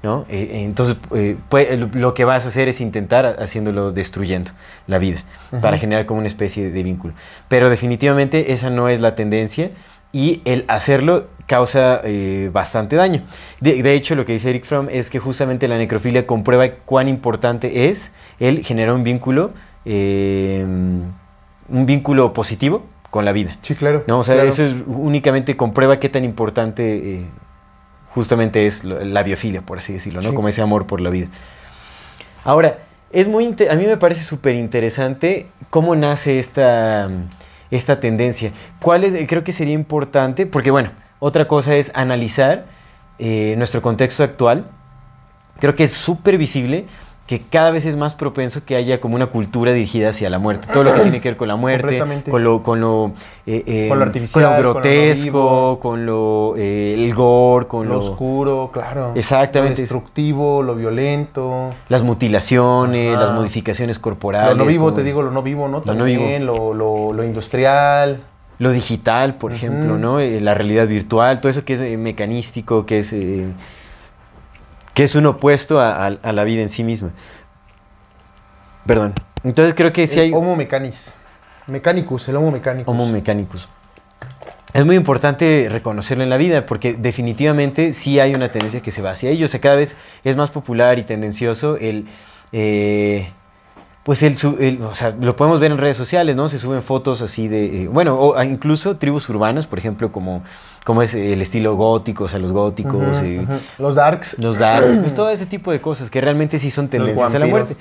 ¿no? 0.03 0.25
Eh, 0.29 0.49
eh, 0.51 0.63
entonces, 0.63 0.97
eh, 1.15 1.35
pues, 1.49 1.79
lo- 1.79 1.89
lo 1.93 2.13
que 2.13 2.25
vas 2.25 2.45
a 2.45 2.49
hacer 2.49 2.67
es 2.67 2.81
intentar 2.81 3.37
haciéndolo 3.39 3.91
destruyendo 3.91 4.51
la 4.87 4.97
vida 4.99 5.23
para 5.61 5.77
generar 5.77 6.05
como 6.05 6.19
una 6.19 6.27
especie 6.27 6.69
de 6.69 6.83
vínculo. 6.83 7.13
Pero 7.47 7.69
definitivamente 7.69 8.51
esa 8.53 8.69
no 8.69 8.87
es 8.89 8.99
la 9.01 9.15
tendencia 9.15 9.71
y 10.11 10.41
el 10.45 10.63
hacerlo 10.67 11.27
causa 11.47 12.01
eh, 12.03 12.49
bastante 12.53 12.95
daño. 12.95 13.23
De, 13.59 13.83
de 13.83 13.93
hecho, 13.93 14.15
lo 14.15 14.25
que 14.25 14.33
dice 14.33 14.49
Eric 14.49 14.65
Fromm 14.65 14.87
es 14.89 15.09
que 15.09 15.19
justamente 15.19 15.67
la 15.67 15.77
necrofilia 15.77 16.25
comprueba 16.25 16.67
cuán 16.85 17.07
importante 17.07 17.89
es 17.89 18.13
el 18.39 18.63
generar 18.63 18.95
un 18.95 19.03
vínculo, 19.03 19.51
eh, 19.85 20.63
un 21.69 21.85
vínculo 21.85 22.33
positivo 22.33 22.85
con 23.11 23.25
la 23.25 23.31
vida. 23.31 23.57
Sí, 23.61 23.75
claro. 23.75 24.03
¿no? 24.07 24.19
O 24.19 24.23
sea, 24.23 24.35
claro. 24.35 24.49
eso 24.49 24.63
es, 24.63 24.73
únicamente 24.87 25.55
comprueba 25.55 25.99
qué 25.99 26.09
tan 26.09 26.23
importante 26.23 26.95
eh, 27.21 27.25
justamente 28.15 28.65
es 28.65 28.85
la 28.85 29.23
biofilia, 29.23 29.61
por 29.61 29.77
así 29.77 29.91
decirlo, 29.91 30.21
¿no? 30.21 30.29
Sí. 30.29 30.35
Como 30.35 30.47
ese 30.47 30.61
amor 30.61 30.87
por 30.87 31.01
la 31.01 31.09
vida. 31.09 31.27
Ahora, 32.45 32.79
es 33.11 33.27
muy 33.27 33.53
a 33.69 33.75
mí 33.75 33.85
me 33.85 33.97
parece 33.97 34.23
súper 34.23 34.55
interesante 34.55 35.47
cómo 35.69 35.97
nace 35.97 36.39
esta, 36.39 37.09
esta 37.71 37.99
tendencia. 37.99 38.53
¿Cuál 38.79 39.03
es? 39.03 39.27
Creo 39.27 39.43
que 39.43 39.51
sería 39.51 39.73
importante, 39.73 40.45
porque 40.45 40.71
bueno, 40.71 40.91
otra 41.19 41.45
cosa 41.49 41.75
es 41.75 41.91
analizar 41.93 42.67
eh, 43.19 43.55
nuestro 43.57 43.81
contexto 43.81 44.23
actual. 44.23 44.65
Creo 45.59 45.75
que 45.75 45.83
es 45.83 45.91
súper 45.91 46.37
visible 46.37 46.85
que 47.27 47.41
cada 47.41 47.71
vez 47.71 47.85
es 47.87 47.95
más 47.95 48.13
propenso 48.13 48.63
que 48.65 48.75
haya 48.75 48.99
como 48.99 49.15
una 49.15 49.27
cultura 49.27 49.71
dirigida 49.71 50.09
hacia 50.09 50.29
la 50.29 50.37
muerte. 50.37 50.67
Todo 50.71 50.83
lo 50.83 50.93
que 50.93 51.01
tiene 51.01 51.21
que 51.21 51.29
ver 51.29 51.37
con 51.37 51.47
la 51.47 51.55
muerte, 51.55 51.99
con 52.29 52.43
lo, 52.43 52.61
con 52.61 52.79
lo, 52.79 53.13
eh, 53.47 53.63
eh, 53.65 53.85
Con 53.89 53.97
lo 53.97 54.05
artificial, 54.05 54.43
con 54.43 54.51
lo 54.51 54.55
con 54.55 54.63
lo 54.63 54.73
grotesco, 54.73 55.79
con 55.79 56.05
lo, 56.05 56.53
eh, 56.55 57.03
el 57.03 57.15
gore, 57.15 57.65
con 57.65 57.87
lo 57.87 57.93
lo, 57.93 57.99
oscuro, 57.99 58.69
claro. 58.71 59.13
Exactamente. 59.15 59.77
Lo 59.77 59.81
destructivo, 59.81 60.61
lo 60.61 60.75
violento. 60.75 61.73
las 61.89 62.03
mutilaciones, 62.03 63.15
Ajá. 63.15 63.25
las 63.25 63.33
modificaciones 63.33 63.97
corporales. 63.97 64.55
Lo 64.55 64.63
no 64.63 64.69
vivo, 64.69 64.85
como 64.85 64.95
te 64.95 65.03
digo, 65.03 65.23
lo 65.23 65.31
no 65.31 65.41
vivo, 65.41 65.67
¿no? 65.67 65.81
Lo 65.83 65.95
no 65.95 66.03
vivo. 66.03 66.21
También, 66.21 66.45
Lo, 66.45 66.73
lo, 66.75 67.23
industrial. 67.23 68.21
Lo 68.57 68.71
digital, 68.71 69.35
por 69.35 69.51
ejemplo, 69.51 69.97
¿no? 69.97 70.19
Eh, 70.19 70.39
la 70.39 70.53
realidad 70.53 70.87
virtual, 70.87 71.41
todo 71.41 71.49
eso 71.49 71.65
que 71.65 71.73
es 71.73 71.81
eh, 71.81 71.97
mecanístico, 71.97 72.85
que 72.85 72.99
es, 72.99 73.11
eh, 73.11 73.47
que 74.95 75.03
es 75.03 75.13
un 75.13 75.27
opuesto 75.27 75.79
a, 75.79 76.07
a- 76.07 76.17
a 76.23 76.31
la 76.33 76.43
vida 76.43 76.63
en 76.63 76.69
sí 76.69 76.83
misma. 76.83 77.11
Perdón. 78.87 79.13
Entonces 79.43 79.75
creo 79.75 79.93
que 79.93 80.07
sí 80.07 80.17
el 80.19 80.25
hay 80.25 80.33
Homo 80.33 80.55
mecanis. 80.55 81.17
Mechanicus, 81.67 82.27
el 82.29 82.35
Homo 82.37 82.51
mechanicus. 82.51 82.91
homo 82.91 83.05
mecánicos. 83.07 83.69
Es 84.73 84.85
muy 84.85 84.95
importante 84.95 85.67
reconocerlo 85.71 86.23
en 86.23 86.29
la 86.29 86.37
vida 86.37 86.65
porque 86.65 86.93
definitivamente 86.93 87.93
sí 87.93 88.19
hay 88.19 88.35
una 88.35 88.51
tendencia 88.51 88.81
que 88.81 88.91
se 88.91 89.01
va 89.01 89.11
hacia 89.11 89.29
ello. 89.29 89.45
O 89.45 89.47
sea, 89.47 89.61
cada 89.61 89.75
vez 89.75 89.95
es 90.23 90.35
más 90.35 90.49
popular 90.51 90.97
y 90.99 91.03
tendencioso 91.03 91.77
el... 91.77 92.07
eh, 92.51 93.31
pues 94.05 94.21
el, 94.21 94.37
o 94.83 94.93
sea, 94.93 95.15
lo 95.19 95.35
podemos 95.35 95.59
ver 95.59 95.71
en 95.71 95.79
redes 95.79 95.97
sociales, 95.97 96.35
¿no? 96.35 96.47
Se 96.47 96.59
suben 96.59 96.83
fotos 96.83 97.23
así 97.23 97.47
de, 97.47 97.81
eh, 97.83 97.87
bueno, 97.87 98.15
o 98.15 98.37
a- 98.37 98.45
incluso 98.45 98.97
tribus 98.97 99.27
urbanas, 99.29 99.65
por 99.65 99.79
ejemplo, 99.79 100.11
como, 100.11 100.43
como 100.85 101.01
es 101.01 101.15
el 101.15 101.41
estilo 101.41 101.75
gótico, 101.75 102.25
o 102.25 102.27
sea, 102.27 102.37
los 102.37 102.51
góticos, 102.51 103.17
eh. 103.23 103.43
Los 103.79 103.95
darks. 103.95 104.37
los 104.37 104.59
dark, 104.59 104.85
pues 105.01 105.15
todo 105.15 105.31
ese 105.31 105.47
tipo 105.47 105.71
de 105.71 105.81
cosas 105.81 106.11
que 106.11 106.21
realmente 106.21 106.59
sí 106.59 106.69
son 106.69 106.87
tendencias 106.87 107.33
a 107.33 107.39
la 107.39 107.47
muerte. 107.47 107.75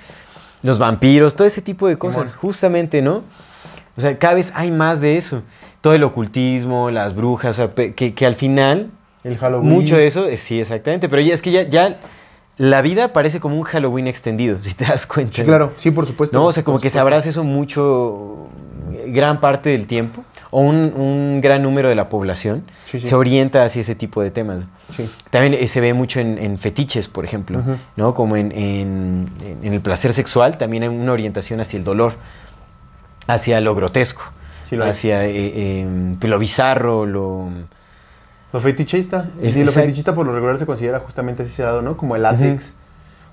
Los 0.63 0.79
vampiros, 0.79 1.37
todo 1.37 1.47
ese 1.47 1.61
tipo 1.61 1.87
de 1.89 1.99
cosas, 1.99 2.35
justamente, 2.35 3.03
¿no? 3.03 3.23
O 3.97 4.01
sea, 4.01 4.19
cada 4.19 4.33
vez 4.33 4.51
hay 4.57 4.71
más 4.71 5.03
de 5.03 5.19
eso. 5.19 5.43
Todo 5.83 5.93
el 5.93 6.03
ocultismo, 6.05 6.91
las 6.91 7.15
brujas, 7.15 7.51
o 7.61 7.67
sea, 7.69 7.75
que, 7.95 8.15
que 8.15 8.27
al 8.27 8.35
final, 8.35 8.91
El 9.25 9.37
Halloween. 9.37 9.69
mucho 9.71 9.99
de 9.99 10.07
eso, 10.07 10.27
eh, 10.27 10.39
sí, 10.39 10.59
exactamente, 10.59 11.11
pero 11.11 11.21
ya 11.21 11.35
es 11.35 11.43
que 11.43 11.51
ya, 11.51 11.65
ya 11.69 12.01
la 12.57 12.83
vida 12.83 13.13
parece 13.13 13.41
como 13.41 13.57
un 13.57 13.65
Halloween 13.65 14.07
extendido, 14.07 14.59
si 14.63 14.75
te 14.75 14.85
das 14.85 15.07
cuenta. 15.07 15.37
Sí, 15.37 15.43
claro, 15.45 15.73
sí, 15.77 15.91
por 15.91 16.07
supuesto. 16.07 16.39
¿no? 16.39 16.47
O 16.47 16.53
sea, 16.53 16.63
como 16.65 16.79
que 16.79 16.91
se 16.91 16.99
abraza 16.99 17.29
eso 17.29 17.45
mucho, 17.45 18.49
gran 19.09 19.41
parte 19.41 19.71
del 19.71 19.87
tiempo, 19.87 20.25
o 20.51 20.61
un, 20.61 20.93
un 20.95 21.41
gran 21.43 21.63
número 21.65 21.89
de 21.89 21.97
la 21.97 22.09
población 22.09 22.63
Sí, 22.87 23.01
sí. 23.01 23.09
se 23.09 23.15
orienta 23.17 23.65
hacia 23.65 23.81
ese 23.81 23.97
tipo 23.97 24.23
de 24.23 24.31
temas. 24.31 24.67
Sí. 24.97 25.11
También 25.31 25.55
eh, 25.55 25.67
se 25.67 25.81
ve 25.81 25.95
mucho 25.95 26.21
en, 26.21 26.39
en 26.39 26.57
fetiches, 26.59 27.09
por 27.09 27.25
ejemplo. 27.25 27.61
¿no? 27.97 28.15
Como 28.15 28.37
en, 28.37 28.53
en- 28.53 29.27
en 29.63 29.73
el 29.75 29.81
placer 29.81 30.13
sexual, 30.13 30.57
también 30.57 30.85
hay 30.85 30.89
una 30.91 31.11
orientación 31.11 31.61
hacia 31.61 31.77
el 31.79 31.83
dolor, 31.85 32.15
hacia 33.27 33.61
lo 33.61 33.75
grotesco, 33.75 34.23
lo 34.71 34.85
hacia 34.85 35.25
eh, 35.27 35.81
em, 35.81 36.17
lo 36.21 36.39
bizarro, 36.39 37.05
lo... 37.07 37.49
Lo 38.55 38.61
fetichista. 38.61 39.29
Es- 39.43 39.53
sí, 39.55 39.65
lo 39.65 39.73
fetichista 39.73 40.15
por 40.15 40.25
lo 40.25 40.33
regular 40.33 40.57
se 40.59 40.65
considera 40.65 41.01
justamente 41.01 41.43
así 41.43 41.61
lado, 41.61 41.83
¿no? 41.83 41.97
Como 41.99 42.17
el 42.17 42.23
látex. 42.23 42.73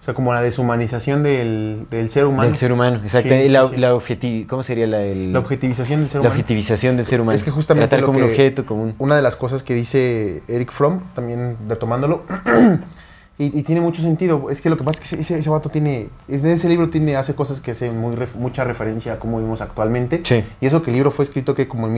O 0.02 0.04
sea, 0.04 0.16
como 0.16 0.34
la 0.34 0.42
deshumanización 0.42 1.22
del, 1.22 1.86
del 1.92 2.10
ser 2.10 2.26
humano. 2.26 2.50
Del 2.50 2.58
ser 2.58 2.74
humano, 2.74 3.02
exacto. 3.04 3.30
Sí, 3.30 3.50
la, 3.50 3.70
sí. 3.70 3.78
la 3.78 3.94
objeti- 3.94 4.48
¿Cómo 4.48 4.64
sería 4.64 4.88
la, 4.88 5.04
el- 5.04 5.32
La 5.32 5.38
objetivización 5.38 6.00
del 6.00 6.10
ser 6.10 6.16
la 6.16 6.22
humano. 6.22 6.34
objetivización 6.34 6.98
del 6.98 7.06
ser 7.06 7.22
humano? 7.22 7.36
Es 7.36 7.44
que 7.44 7.52
justamente 7.52 7.88
Tratar 7.88 8.00
lo 8.02 8.08
como 8.08 8.18
un 8.18 8.24
objeto, 8.26 8.66
como 8.66 8.82
un... 8.82 8.96
Una 8.98 9.16
de 9.16 9.22
las 9.22 9.36
cosas 9.36 9.62
que 9.62 9.76
dice 9.76 10.42
Eric 10.48 10.72
Fromm, 10.72 11.02
también 11.14 11.56
retomándolo, 11.70 12.24
y, 13.38 13.60
y 13.60 13.62
tiene 13.62 13.82
mucho 13.82 14.02
sentido, 14.02 14.50
es 14.50 14.60
que 14.62 14.72
lo 14.72 14.78
que 14.78 14.84
pasa 14.84 15.04
es 15.04 15.10
que 15.16 15.22
ese, 15.22 15.38
ese 15.38 15.50
vato 15.52 15.70
tiene, 15.70 16.10
es 16.28 16.42
de 16.42 16.52
ese 16.54 16.68
libro 16.68 16.90
tiene, 16.90 17.16
hace 17.16 17.36
cosas 17.36 17.60
que 17.62 17.70
hacen 17.70 17.96
muy 18.00 18.16
ref- 18.16 18.34
mucha 18.34 18.64
referencia 18.64 19.14
a 19.14 19.20
cómo 19.20 19.38
vivimos 19.38 19.62
actualmente. 19.62 20.22
Sí. 20.24 20.44
Y 20.62 20.66
eso 20.66 20.82
que 20.82 20.90
el 20.90 20.96
libro 20.96 21.12
fue 21.12 21.26
escrito 21.26 21.54
que 21.54 21.68
como 21.68 21.86
en 21.86 21.94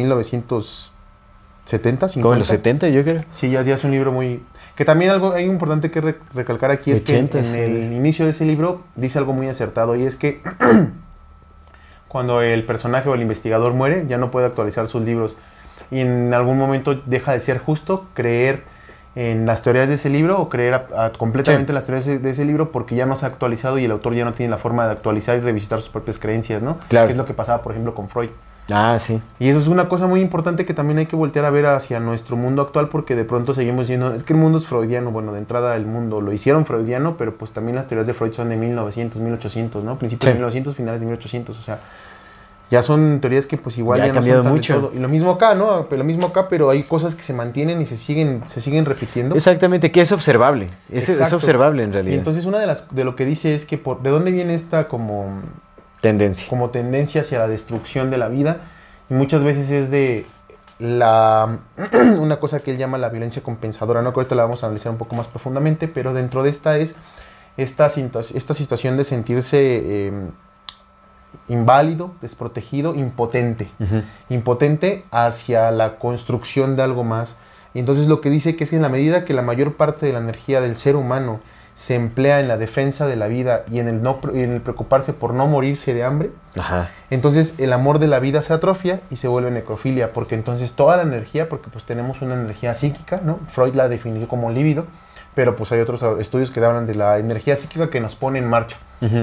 1970, 1.66 2.08
50. 2.10 2.22
Como 2.24 2.34
en 2.34 2.40
los 2.40 2.48
70, 2.48 2.90
yo 2.90 3.04
creo. 3.04 3.22
Sí, 3.32 3.50
ya, 3.52 3.62
ya 3.64 3.74
es 3.76 3.84
un 3.84 3.92
libro 3.92 4.12
muy... 4.12 4.44
Que 4.76 4.86
también 4.86 5.12
algo 5.12 5.34
hay 5.34 5.46
importante 5.46 5.92
que 5.92 6.02
re- 6.02 6.18
recalcar 6.34 6.72
aquí 6.72 6.92
es 6.92 7.02
que 7.02 7.14
80, 7.14 7.40
en 7.40 7.46
sí. 7.46 7.58
el 7.58 7.94
inicio 7.94 8.26
de 8.26 8.32
ese 8.32 8.44
libro 8.44 8.82
dice 8.96 9.20
algo 9.20 9.32
muy 9.34 9.48
acertado 9.48 9.96
y 9.96 10.04
es 10.04 10.16
que 10.16 10.42
cuando 12.08 12.42
el 12.42 12.66
personaje 12.66 13.08
o 13.10 13.16
el 13.16 13.22
investigador 13.22 13.74
muere 13.74 14.06
ya 14.08 14.18
no 14.18 14.32
puede 14.32 14.48
actualizar 14.48 14.88
sus 14.88 15.04
libros 15.04 15.36
y 15.92 16.00
en 16.00 16.34
algún 16.34 16.58
momento 16.58 16.96
deja 17.06 17.34
de 17.34 17.40
ser 17.40 17.60
justo 17.60 18.08
creer 18.16 18.64
en 19.16 19.46
las 19.46 19.62
teorías 19.62 19.88
de 19.90 19.94
ese 19.96 20.10
libro 20.10 20.40
o 20.42 20.50
creer 20.50 20.74
a- 20.74 20.88
a- 21.06 21.12
completamente 21.14 21.68
Sí. 21.68 21.72
en 21.72 21.76
las 21.76 21.86
teorías 21.86 22.06
de 22.06 22.18
de 22.18 22.30
ese 22.32 22.46
libro 22.46 22.72
porque 22.72 22.96
ya 22.96 23.06
no 23.06 23.16
se 23.16 23.26
ha 23.26 23.30
actualizado 23.30 23.78
y 23.78 23.86
el 23.86 23.92
autor 23.92 24.16
ya 24.16 24.26
no 24.26 24.34
tiene 24.34 24.50
la 24.50 24.58
forma 24.58 24.86
de 24.88 24.92
actualizar 24.94 25.38
y 25.38 25.42
revisitar 25.42 25.80
sus 25.82 25.90
propias 25.90 26.18
creencias, 26.18 26.64
¿no? 26.64 26.78
Claro. 26.90 27.06
Que 27.08 27.12
es 27.12 27.18
lo 27.18 27.26
que 27.26 27.36
pasaba, 27.36 27.62
por 27.62 27.74
ejemplo, 27.74 27.94
con 27.94 28.10
Freud. 28.10 28.32
Ah, 28.72 28.98
sí. 29.00 29.22
Y 29.40 29.50
eso 29.50 29.60
es 29.60 29.68
una 29.68 29.90
cosa 29.90 30.08
muy 30.08 30.22
importante 30.22 30.66
que 30.66 30.74
también 30.74 30.98
hay 31.00 31.06
que 31.06 31.16
voltear 31.18 31.44
a 31.46 31.50
ver 31.50 31.66
hacia 31.66 32.00
nuestro 32.00 32.38
mundo 32.38 32.62
actual 32.62 32.88
porque 32.88 33.16
de 33.16 33.26
pronto 33.26 33.54
seguimos 33.54 33.88
diciendo, 33.88 34.14
es 34.14 34.24
que 34.24 34.34
el 34.34 34.40
mundo 34.40 34.58
es 34.58 34.66
freudiano. 34.68 35.12
Bueno, 35.12 35.34
de 35.34 35.40
entrada 35.40 35.76
el 35.76 35.86
mundo 35.86 36.22
lo 36.22 36.32
hicieron 36.32 36.66
freudiano, 36.66 37.18
pero 37.18 37.36
pues 37.36 37.52
también 37.52 37.76
las 37.76 37.88
teorías 37.88 38.08
de 38.08 38.14
Freud 38.14 38.32
son 38.32 38.50
de 38.50 38.56
1900, 38.56 39.22
1800, 39.22 39.84
¿no? 39.84 39.98
Principios 40.00 40.26
de 40.28 40.32
Sí. 40.32 40.38
1900, 40.38 40.76
finales 40.76 41.02
de 41.02 41.06
1800, 41.08 41.60
o 41.60 41.62
sea, 41.62 41.80
ya 42.72 42.82
son 42.82 43.20
teorías 43.20 43.46
que 43.46 43.58
pues 43.58 43.78
igual 43.78 44.00
Ya 44.00 44.06
ya, 44.06 44.12
ha 44.12 44.14
no 44.14 44.20
cambiado 44.22 44.44
son 44.44 44.52
mucho. 44.54 44.76
todo. 44.76 44.92
Y 44.96 45.00
lo 45.00 45.10
mismo 45.10 45.32
acá, 45.32 45.54
¿no? 45.56 45.86
Lo 45.92 46.04
mismo 46.06 46.28
acá, 46.28 46.48
pero 46.48 46.70
hay 46.70 46.84
cosas 46.84 47.14
que 47.16 47.22
se 47.24 47.34
mantienen 47.34 47.82
y 47.82 47.86
se 47.86 47.98
siguen, 47.98 48.44
se 48.46 48.62
siguen 48.62 48.86
repitiendo. 48.86 49.36
Exactamente, 49.36 49.92
que 49.92 50.00
es 50.02 50.12
observable. 50.14 50.70
Es, 50.90 51.10
observable 51.34 51.84
en 51.84 51.90
Y 51.90 51.94
realidad. 51.94 52.18
entonces 52.18 52.46
una 52.46 52.60
de 52.60 52.66
las 52.68 52.88
de 52.96 53.04
lo 53.04 53.16
que 53.18 53.26
dice 53.26 53.54
es 53.54 53.66
que 53.66 53.78
por, 53.78 54.02
de 54.02 54.10
dónde 54.10 54.32
viene 54.32 54.56
esta 54.56 54.88
como 54.88 55.42
Tendencia. 56.04 56.50
como 56.50 56.70
tendencia 56.70 57.22
hacia 57.22 57.40
la 57.40 57.48
destrucción 57.48 58.12
de 58.12 58.18
la 58.18 58.28
vida 58.28 58.58
y 59.10 59.14
muchas 59.14 59.42
veces 59.42 59.72
es 59.72 59.90
de 59.90 60.26
la 60.78 61.60
una 62.20 62.42
cosa 62.42 62.60
que 62.60 62.72
él 62.72 62.78
llama 62.78 62.98
la 62.98 63.08
violencia 63.08 63.42
compensadora, 63.42 64.02
no 64.02 64.12
que 64.12 64.20
ahorita 64.20 64.36
la 64.36 64.44
vamos 64.44 64.64
a 64.64 64.66
analizar 64.66 64.92
un 64.92 64.98
poco 64.98 65.16
más 65.16 65.28
profundamente, 65.30 65.88
pero 65.88 66.14
dentro 66.14 66.44
de 66.44 66.50
esta 66.50 66.78
es 66.78 66.96
esta, 67.56 67.86
esta 67.88 68.54
situación 68.54 68.98
de 68.98 69.06
sentirse 69.06 69.60
eh, 69.62 70.12
inválido, 71.48 72.12
desprotegido, 72.22 72.96
impotente 72.96 73.70
impotente 74.28 75.06
hacia 75.10 75.72
la 75.72 75.96
construcción 76.00 76.76
de 76.76 76.84
algo 76.84 77.06
más. 77.06 77.38
Y 77.74 77.80
entonces 77.80 78.08
lo 78.08 78.20
que 78.20 78.30
dice 78.30 78.58
que 78.58 78.66
es 78.66 78.72
que 78.72 78.76
en 78.76 78.82
la 78.82 78.90
medida 78.90 79.24
que 79.24 79.34
la 79.34 79.42
mayor 79.42 79.78
parte 79.78 80.06
de 80.06 80.12
la 80.12 80.20
energía 80.20 80.60
del 80.60 80.76
ser 80.76 80.98
humano 80.98 81.40
se 81.76 81.96
emplea 81.96 82.40
en 82.40 82.48
la 82.48 82.58
defensa 82.58 83.08
de 83.08 83.16
la 83.16 83.28
vida 83.28 83.64
y 83.72 83.80
en 83.80 83.88
el, 83.88 84.04
no, 84.04 84.22
pre- 84.22 84.44
en 84.44 84.52
el 84.52 84.62
preocuparse 84.62 85.12
por 85.14 85.34
no 85.34 85.48
morirse 85.48 85.94
de 85.94 86.04
hambre, 86.04 86.30
Ajá. 86.56 86.92
entonces 87.10 87.56
el 87.58 87.74
amor 87.74 87.98
de 88.00 88.08
la 88.08 88.20
vida 88.20 88.42
se 88.44 88.54
atrofia 88.54 89.02
y 89.10 89.16
se 89.16 89.28
vuelve 89.28 89.50
necrofilia, 89.50 90.14
porque 90.14 90.36
entonces 90.36 90.74
toda 90.74 90.98
la 90.98 91.04
energía, 91.04 91.50
porque 91.50 91.70
pues 91.72 91.84
tenemos 91.84 92.22
una 92.22 92.36
energía 92.36 92.74
psíquica, 92.76 93.22
¿no? 93.24 93.40
Freud 93.48 93.74
la 93.74 93.90
definió 93.90 94.28
como 94.28 94.52
líbido, 94.52 94.86
pero 95.34 95.56
pues 95.56 95.72
hay 95.72 95.80
otros 95.80 96.04
estudios 96.20 96.52
que 96.52 96.64
hablan 96.64 96.86
de 96.86 96.94
la 96.94 97.18
energía 97.18 97.56
psíquica 97.56 97.90
que 97.90 98.00
nos 98.00 98.16
pone 98.16 98.38
en 98.38 98.48
marcha, 98.48 98.78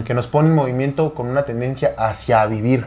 que 0.05 0.13
nos 0.13 0.27
pone 0.27 0.49
en 0.49 0.55
movimiento 0.57 1.15
con 1.15 1.29
una 1.29 1.45
tendencia 1.45 1.95
hacia 1.97 2.45
vivir. 2.47 2.87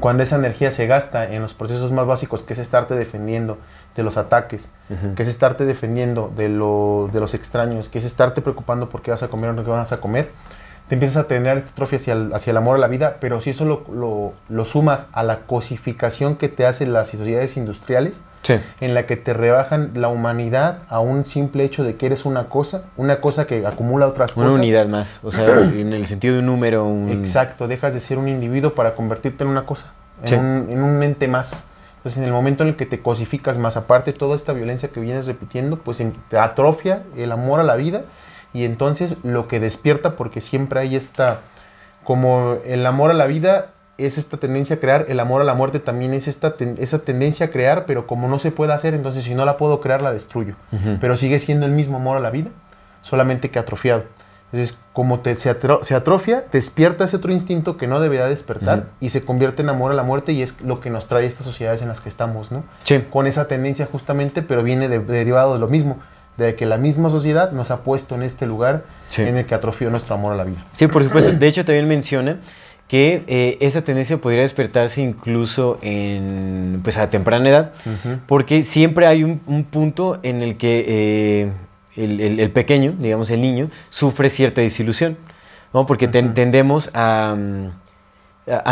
Cuando 0.00 0.22
esa 0.22 0.36
energía 0.36 0.70
se 0.70 0.86
gasta 0.86 1.24
en 1.32 1.40
los 1.42 1.54
procesos 1.54 1.90
más 1.92 2.06
básicos, 2.06 2.42
que 2.42 2.52
es 2.52 2.58
estarte 2.58 2.94
defendiendo 2.94 3.58
de 3.96 4.02
los 4.04 4.16
ataques, 4.16 4.70
que 5.16 5.22
es 5.22 5.28
estarte 5.28 5.64
defendiendo 5.64 6.32
de, 6.36 6.48
lo- 6.48 7.08
de 7.12 7.20
los 7.20 7.34
extraños, 7.34 7.88
que 7.88 7.98
es 7.98 8.04
estarte 8.04 8.42
preocupando 8.42 8.88
por 8.88 9.02
qué 9.02 9.10
vas 9.10 9.22
a 9.22 9.28
comer 9.28 9.50
o 9.50 9.52
no 9.54 9.64
qué 9.64 9.70
vas 9.70 9.92
a 9.92 10.00
comer, 10.00 10.30
te 10.88 10.94
empiezas 10.94 11.16
a 11.24 11.26
tener 11.26 11.56
esta 11.56 11.70
atrofia 11.72 11.96
hacia 11.96 12.12
el, 12.12 12.32
hacia 12.32 12.52
el 12.52 12.56
amor 12.58 12.76
a 12.76 12.78
la 12.78 12.86
vida, 12.86 13.16
pero 13.20 13.40
si 13.40 13.50
eso 13.50 13.64
lo, 13.64 13.82
lo- 13.92 14.34
lo 14.48 14.64
sumas 14.64 15.08
a 15.12 15.24
la 15.24 15.40
cosificación 15.40 16.36
que 16.36 16.48
te 16.48 16.64
hacen 16.64 16.92
las 16.92 17.08
sociedades 17.08 17.56
industriales, 17.56 18.20
Sí. 18.42 18.54
en 18.80 18.94
la 18.94 19.06
que 19.06 19.16
te 19.16 19.32
rebajan 19.34 19.90
la 19.96 20.06
humanidad 20.06 20.78
a 20.88 21.00
un 21.00 21.26
simple 21.26 21.64
hecho 21.64 21.82
de 21.82 21.96
que 21.96 22.06
eres 22.06 22.24
una 22.24 22.44
cosa, 22.44 22.84
una 22.96 23.20
cosa 23.20 23.44
que 23.48 23.66
acumula 23.66 24.06
otras 24.06 24.36
Una 24.36 24.46
cosas. 24.46 24.60
unidad 24.60 24.86
más. 24.86 25.18
O 25.24 25.32
sea, 25.32 25.46
en 25.74 25.92
el 25.92 26.06
sentido 26.06 26.34
de 26.34 26.40
un 26.40 26.46
número. 26.46 26.84
Un... 26.84 27.10
Exacto, 27.10 27.66
dejas 27.66 27.92
de 27.92 27.98
ser 27.98 28.18
un 28.18 28.28
individuo 28.28 28.74
para 28.76 28.94
convertirte 28.94 29.42
en 29.42 29.50
una 29.50 29.66
cosa, 29.66 29.92
en, 30.22 30.38
un, 30.38 30.70
en 30.70 30.80
un 30.80 31.02
ente 31.02 31.26
más. 31.26 31.64
Entonces, 32.06 32.18
en 32.22 32.28
el 32.28 32.32
momento 32.32 32.62
en 32.62 32.68
el 32.68 32.76
que 32.76 32.86
te 32.86 33.00
cosificas 33.02 33.58
más, 33.58 33.76
aparte 33.76 34.12
toda 34.12 34.36
esta 34.36 34.52
violencia 34.52 34.90
que 34.90 35.00
vienes 35.00 35.26
repitiendo, 35.26 35.78
pues 35.80 36.00
te 36.28 36.38
atrofia 36.38 37.02
el 37.16 37.32
amor 37.32 37.58
a 37.58 37.64
la 37.64 37.74
vida 37.74 38.02
y 38.54 38.62
entonces 38.64 39.16
lo 39.24 39.48
que 39.48 39.58
despierta, 39.58 40.14
porque 40.14 40.40
siempre 40.40 40.78
hay 40.78 40.94
esta, 40.94 41.40
como 42.04 42.58
el 42.64 42.86
amor 42.86 43.10
a 43.10 43.14
la 43.14 43.26
vida 43.26 43.72
es 43.98 44.18
esta 44.18 44.36
tendencia 44.36 44.76
a 44.76 44.78
crear, 44.78 45.06
el 45.08 45.18
amor 45.18 45.40
a 45.40 45.44
la 45.44 45.54
muerte 45.54 45.80
también 45.80 46.14
es 46.14 46.28
esta 46.28 46.56
ten- 46.56 46.76
esa 46.78 47.00
tendencia 47.00 47.46
a 47.46 47.50
crear, 47.50 47.86
pero 47.86 48.06
como 48.06 48.28
no 48.28 48.38
se 48.38 48.52
puede 48.52 48.72
hacer, 48.72 48.94
entonces 48.94 49.24
si 49.24 49.34
no 49.34 49.44
la 49.44 49.56
puedo 49.56 49.80
crear, 49.80 50.00
la 50.00 50.12
destruyo. 50.12 50.54
Pero 51.00 51.16
sigue 51.16 51.40
siendo 51.40 51.66
el 51.66 51.72
mismo 51.72 51.96
amor 51.96 52.16
a 52.16 52.20
la 52.20 52.30
vida, 52.30 52.50
solamente 53.02 53.50
que 53.50 53.58
atrofiado. 53.58 54.04
Entonces, 54.52 54.78
como 54.92 55.20
te, 55.20 55.34
se, 55.36 55.50
atro- 55.50 55.82
se 55.82 55.94
atrofia, 55.94 56.44
despierta 56.52 57.04
ese 57.04 57.16
otro 57.16 57.32
instinto 57.32 57.76
que 57.76 57.86
no 57.88 57.98
debería 58.00 58.26
despertar 58.26 58.78
Ujú. 58.78 58.86
y 59.00 59.10
se 59.10 59.24
convierte 59.24 59.62
en 59.62 59.68
amor 59.68 59.90
a 59.90 59.94
la 59.94 60.02
muerte 60.04 60.32
y 60.32 60.40
es 60.42 60.60
lo 60.62 60.80
que 60.80 60.88
nos 60.88 61.08
trae 61.08 61.26
estas 61.26 61.44
sociedades 61.44 61.82
en 61.82 61.88
las 61.88 62.00
que 62.00 62.08
estamos, 62.08 62.52
¿no? 62.52 62.62
Sí. 62.84 63.02
Con 63.10 63.26
esa 63.26 63.48
tendencia 63.48 63.86
justamente, 63.90 64.42
pero 64.42 64.62
viene 64.62 64.88
de- 64.88 65.00
derivado 65.00 65.54
de 65.54 65.60
lo 65.60 65.66
mismo, 65.68 65.98
de 66.36 66.54
que 66.54 66.64
la 66.64 66.76
misma 66.78 67.10
sociedad 67.10 67.50
nos 67.52 67.70
ha 67.70 67.82
puesto 67.82 68.14
en 68.14 68.22
este 68.22 68.46
lugar 68.46 68.84
Sí. 69.08 69.22
en 69.22 69.36
el 69.36 69.46
que 69.46 69.54
atrofió 69.54 69.90
nuestro 69.90 70.14
amor 70.14 70.32
a 70.32 70.36
la 70.36 70.44
vida. 70.44 70.58
Sí, 70.74 70.86
por 70.86 71.02
supuesto. 71.02 71.32
De 71.32 71.46
hecho, 71.48 71.64
también 71.64 71.88
menciona 71.88 72.38
que 72.88 73.24
eh, 73.26 73.58
esa 73.60 73.82
tendencia 73.82 74.16
podría 74.18 74.42
despertarse 74.42 75.00
incluso 75.02 75.78
en, 75.82 76.80
pues, 76.84 76.96
a 76.98 77.10
temprana 77.10 77.48
edad, 77.48 77.72
porque 78.28 78.62
siempre 78.62 79.06
hay 79.08 79.24
un, 79.24 79.40
un 79.46 79.64
punto 79.64 80.20
en 80.22 80.40
el 80.42 80.56
que 80.56 80.84
eh, 80.86 81.52
el, 81.96 82.20
el- 82.20 82.40
el 82.40 82.50
pequeño, 82.50 82.94
digamos 82.98 83.30
el 83.30 83.40
niño, 83.40 83.70
sufre 83.90 84.30
cierta 84.30 84.60
desilusión, 84.60 85.16
¿no? 85.72 85.86
Porque 85.86 86.08
ten- 86.08 86.34
tendemos 86.34 86.90
a, 86.94 87.36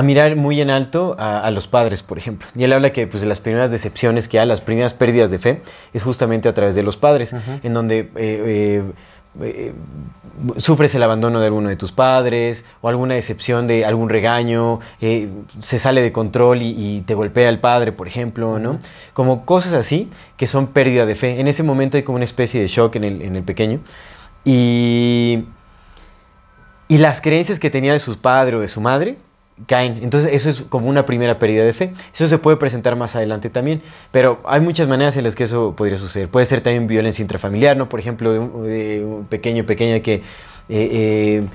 mirar 0.03 0.37
muy 0.37 0.61
en 0.61 0.71
alto 0.71 1.17
a, 1.19 1.41
a 1.41 1.51
los 1.51 1.67
padres, 1.67 2.03
por 2.05 2.17
ejemplo. 2.17 2.47
Y 2.55 2.63
él 2.63 2.73
habla 2.73 2.93
que 2.93 3.07
pues, 3.09 3.23
de 3.23 3.29
las 3.29 3.41
primeras 3.41 3.71
decepciones 3.73 4.29
que 4.29 4.39
hay, 4.39 4.47
las 4.47 4.61
primeras 4.61 4.95
pérdidas 4.95 5.31
de 5.33 5.39
fe, 5.41 5.63
es 5.93 6.03
justamente 6.05 6.49
a 6.49 6.55
través 6.55 6.75
de 6.77 6.83
los 6.85 6.97
padres, 6.97 7.35
en 7.63 7.73
donde 7.73 7.99
eh, 8.01 8.09
eh, 8.17 8.83
eh, 9.40 9.73
sufres 10.57 10.94
el 10.94 11.03
abandono 11.03 11.40
de 11.40 11.47
alguno 11.47 11.68
de 11.68 11.77
tus 11.77 11.92
padres 11.92 12.64
o 12.81 12.88
alguna 12.88 13.14
decepción 13.14 13.66
de 13.66 13.85
algún 13.85 14.09
regaño, 14.09 14.81
eh, 15.01 15.29
se 15.61 15.79
sale 15.79 16.03
de 16.03 16.12
control 16.12 16.62
y, 16.62 16.75
y 16.77 17.01
te 17.03 17.14
golpea 17.14 17.49
el 17.49 17.61
padre, 17.61 17.92
por 17.92 18.07
ejemplo, 18.07 18.59
¿no? 18.59 18.79
Como 19.12 19.44
cosas 19.44 19.73
así 19.73 20.11
que 20.37 20.47
son 20.47 20.68
pérdida 20.68 21.07
de 21.07 21.14
fe. 21.14 21.40
En 21.40 21.49
ese 21.49 21.62
momento 21.62 21.97
hay 21.97 22.03
como 22.03 22.16
una 22.16 22.25
especie 22.25 22.61
de 22.61 22.66
shock 22.66 22.97
en 22.97 23.05
el, 23.05 23.23
en 23.23 23.37
el 23.37 23.42
pequeño. 23.42 23.81
Y, 24.44 25.44
y 26.88 26.99
las 26.99 27.20
creencias 27.20 27.59
que 27.59 27.70
tenía 27.70 27.92
de 27.92 27.99
su 27.99 28.18
padre 28.18 28.57
o 28.57 28.61
de 28.61 28.68
su 28.68 28.81
madre 28.81 29.16
caen. 29.67 30.01
Entonces 30.03 30.33
eso 30.33 30.51
es 30.51 30.62
como 30.69 30.88
una 30.88 31.07
primera 31.07 31.38
pérdida 31.38 31.64
de 31.64 31.73
fe. 31.73 31.93
Eso 32.14 32.29
se 32.29 32.38
puede 32.38 32.57
presentar 32.57 32.97
más 32.97 33.17
adelante 33.17 33.51
también. 33.51 33.83
Pero 34.11 34.40
hay 34.45 34.61
muchas 34.61 34.88
maneras 34.88 35.17
en 35.17 35.25
las 35.25 35.35
que 35.35 35.45
eso 35.45 35.75
podría 35.77 35.99
suceder. 35.99 36.29
Puede 36.29 36.47
ser 36.47 36.61
también 36.61 36.87
violencia 36.87 37.23
intrafamiliar, 37.23 37.77
¿no? 37.77 37.88
Por 37.88 38.01
ejemplo, 38.01 38.31
un, 38.31 38.51
un 38.64 39.27
pequeño 39.27 39.64
pequeña 39.64 40.01
que... 40.01 40.14
eh, 40.14 40.23
eh, 40.69 41.47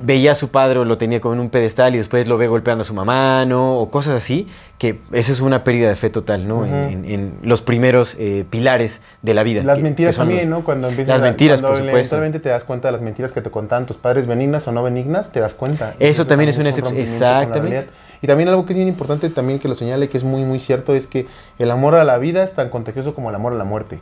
veía 0.00 0.32
a 0.32 0.34
su 0.34 0.48
padre 0.48 0.78
o 0.78 0.84
lo 0.84 0.96
tenía 0.98 1.20
como 1.20 1.34
en 1.34 1.40
un 1.40 1.50
pedestal 1.50 1.94
y 1.94 1.98
después 1.98 2.26
lo 2.26 2.38
ve 2.38 2.46
golpeando 2.48 2.82
a 2.82 2.84
su 2.84 2.94
mamá, 2.94 3.44
¿no? 3.44 3.78
O 3.78 3.90
cosas 3.90 4.14
así, 4.16 4.48
que 4.78 5.00
esa 5.12 5.30
es 5.32 5.40
una 5.40 5.62
pérdida 5.62 5.88
de 5.90 5.96
fe 5.96 6.08
total, 6.10 6.48
¿no? 6.48 6.58
Ujú. 6.58 6.66
en, 6.66 7.04
en 7.04 7.32
los 7.42 7.60
primeros 7.62 8.16
eh, 8.18 8.44
pilares 8.48 9.02
de 9.22 9.34
la 9.34 9.42
vida. 9.42 9.62
Las 9.62 9.76
que- 9.76 9.82
mentiras 9.82 10.14
que 10.16 10.18
también, 10.20 10.48
los- 10.50 10.60
¿no? 10.60 10.64
Cuando 10.64 10.88
empiezas 10.88 11.16
Las 11.16 11.20
a- 11.20 11.24
mentiras, 11.30 11.60
cuando 11.60 11.68
por 11.68 11.76
supuesto. 11.78 11.98
eventualmente 12.16 12.40
te 12.40 12.48
das 12.48 12.64
cuenta 12.64 12.88
de 12.88 12.92
las 12.92 13.02
mentiras 13.02 13.32
que 13.32 13.40
te 13.42 13.50
contaban 13.50 13.84
tus 13.86 13.96
padres, 13.98 14.26
benignas 14.26 14.66
o 14.68 14.72
no 14.72 14.82
benignas, 14.82 15.32
te 15.32 15.40
das 15.40 15.52
cuenta. 15.54 15.94
Eso 15.98 16.26
también 16.26 16.48
es 16.48 16.56
una 16.58 16.70
un 16.70 16.74
excep- 16.74 16.80
rompimiento 16.82 17.18
con 17.18 17.20
la 17.28 17.40
exactamente. 17.42 17.86
Y 18.24 18.26
también 18.26 18.48
algo 18.48 18.64
que 18.64 18.72
es 18.72 18.78
bien 18.78 18.88
importante 18.88 19.28
también 19.28 19.58
que 19.58 19.68
lo 19.68 19.74
señale, 19.74 20.08
que 20.08 20.16
es 20.16 20.24
muy, 20.24 20.44
muy 20.46 20.58
cierto, 20.58 20.94
es 20.94 21.06
que 21.06 21.26
el 21.58 21.70
amor 21.70 21.94
a 21.94 22.04
la 22.04 22.16
vida 22.16 22.42
es 22.42 22.54
tan 22.54 22.70
contagioso 22.70 23.14
como 23.14 23.28
el 23.28 23.34
amor 23.34 23.52
a 23.52 23.56
la 23.56 23.64
muerte. 23.64 24.00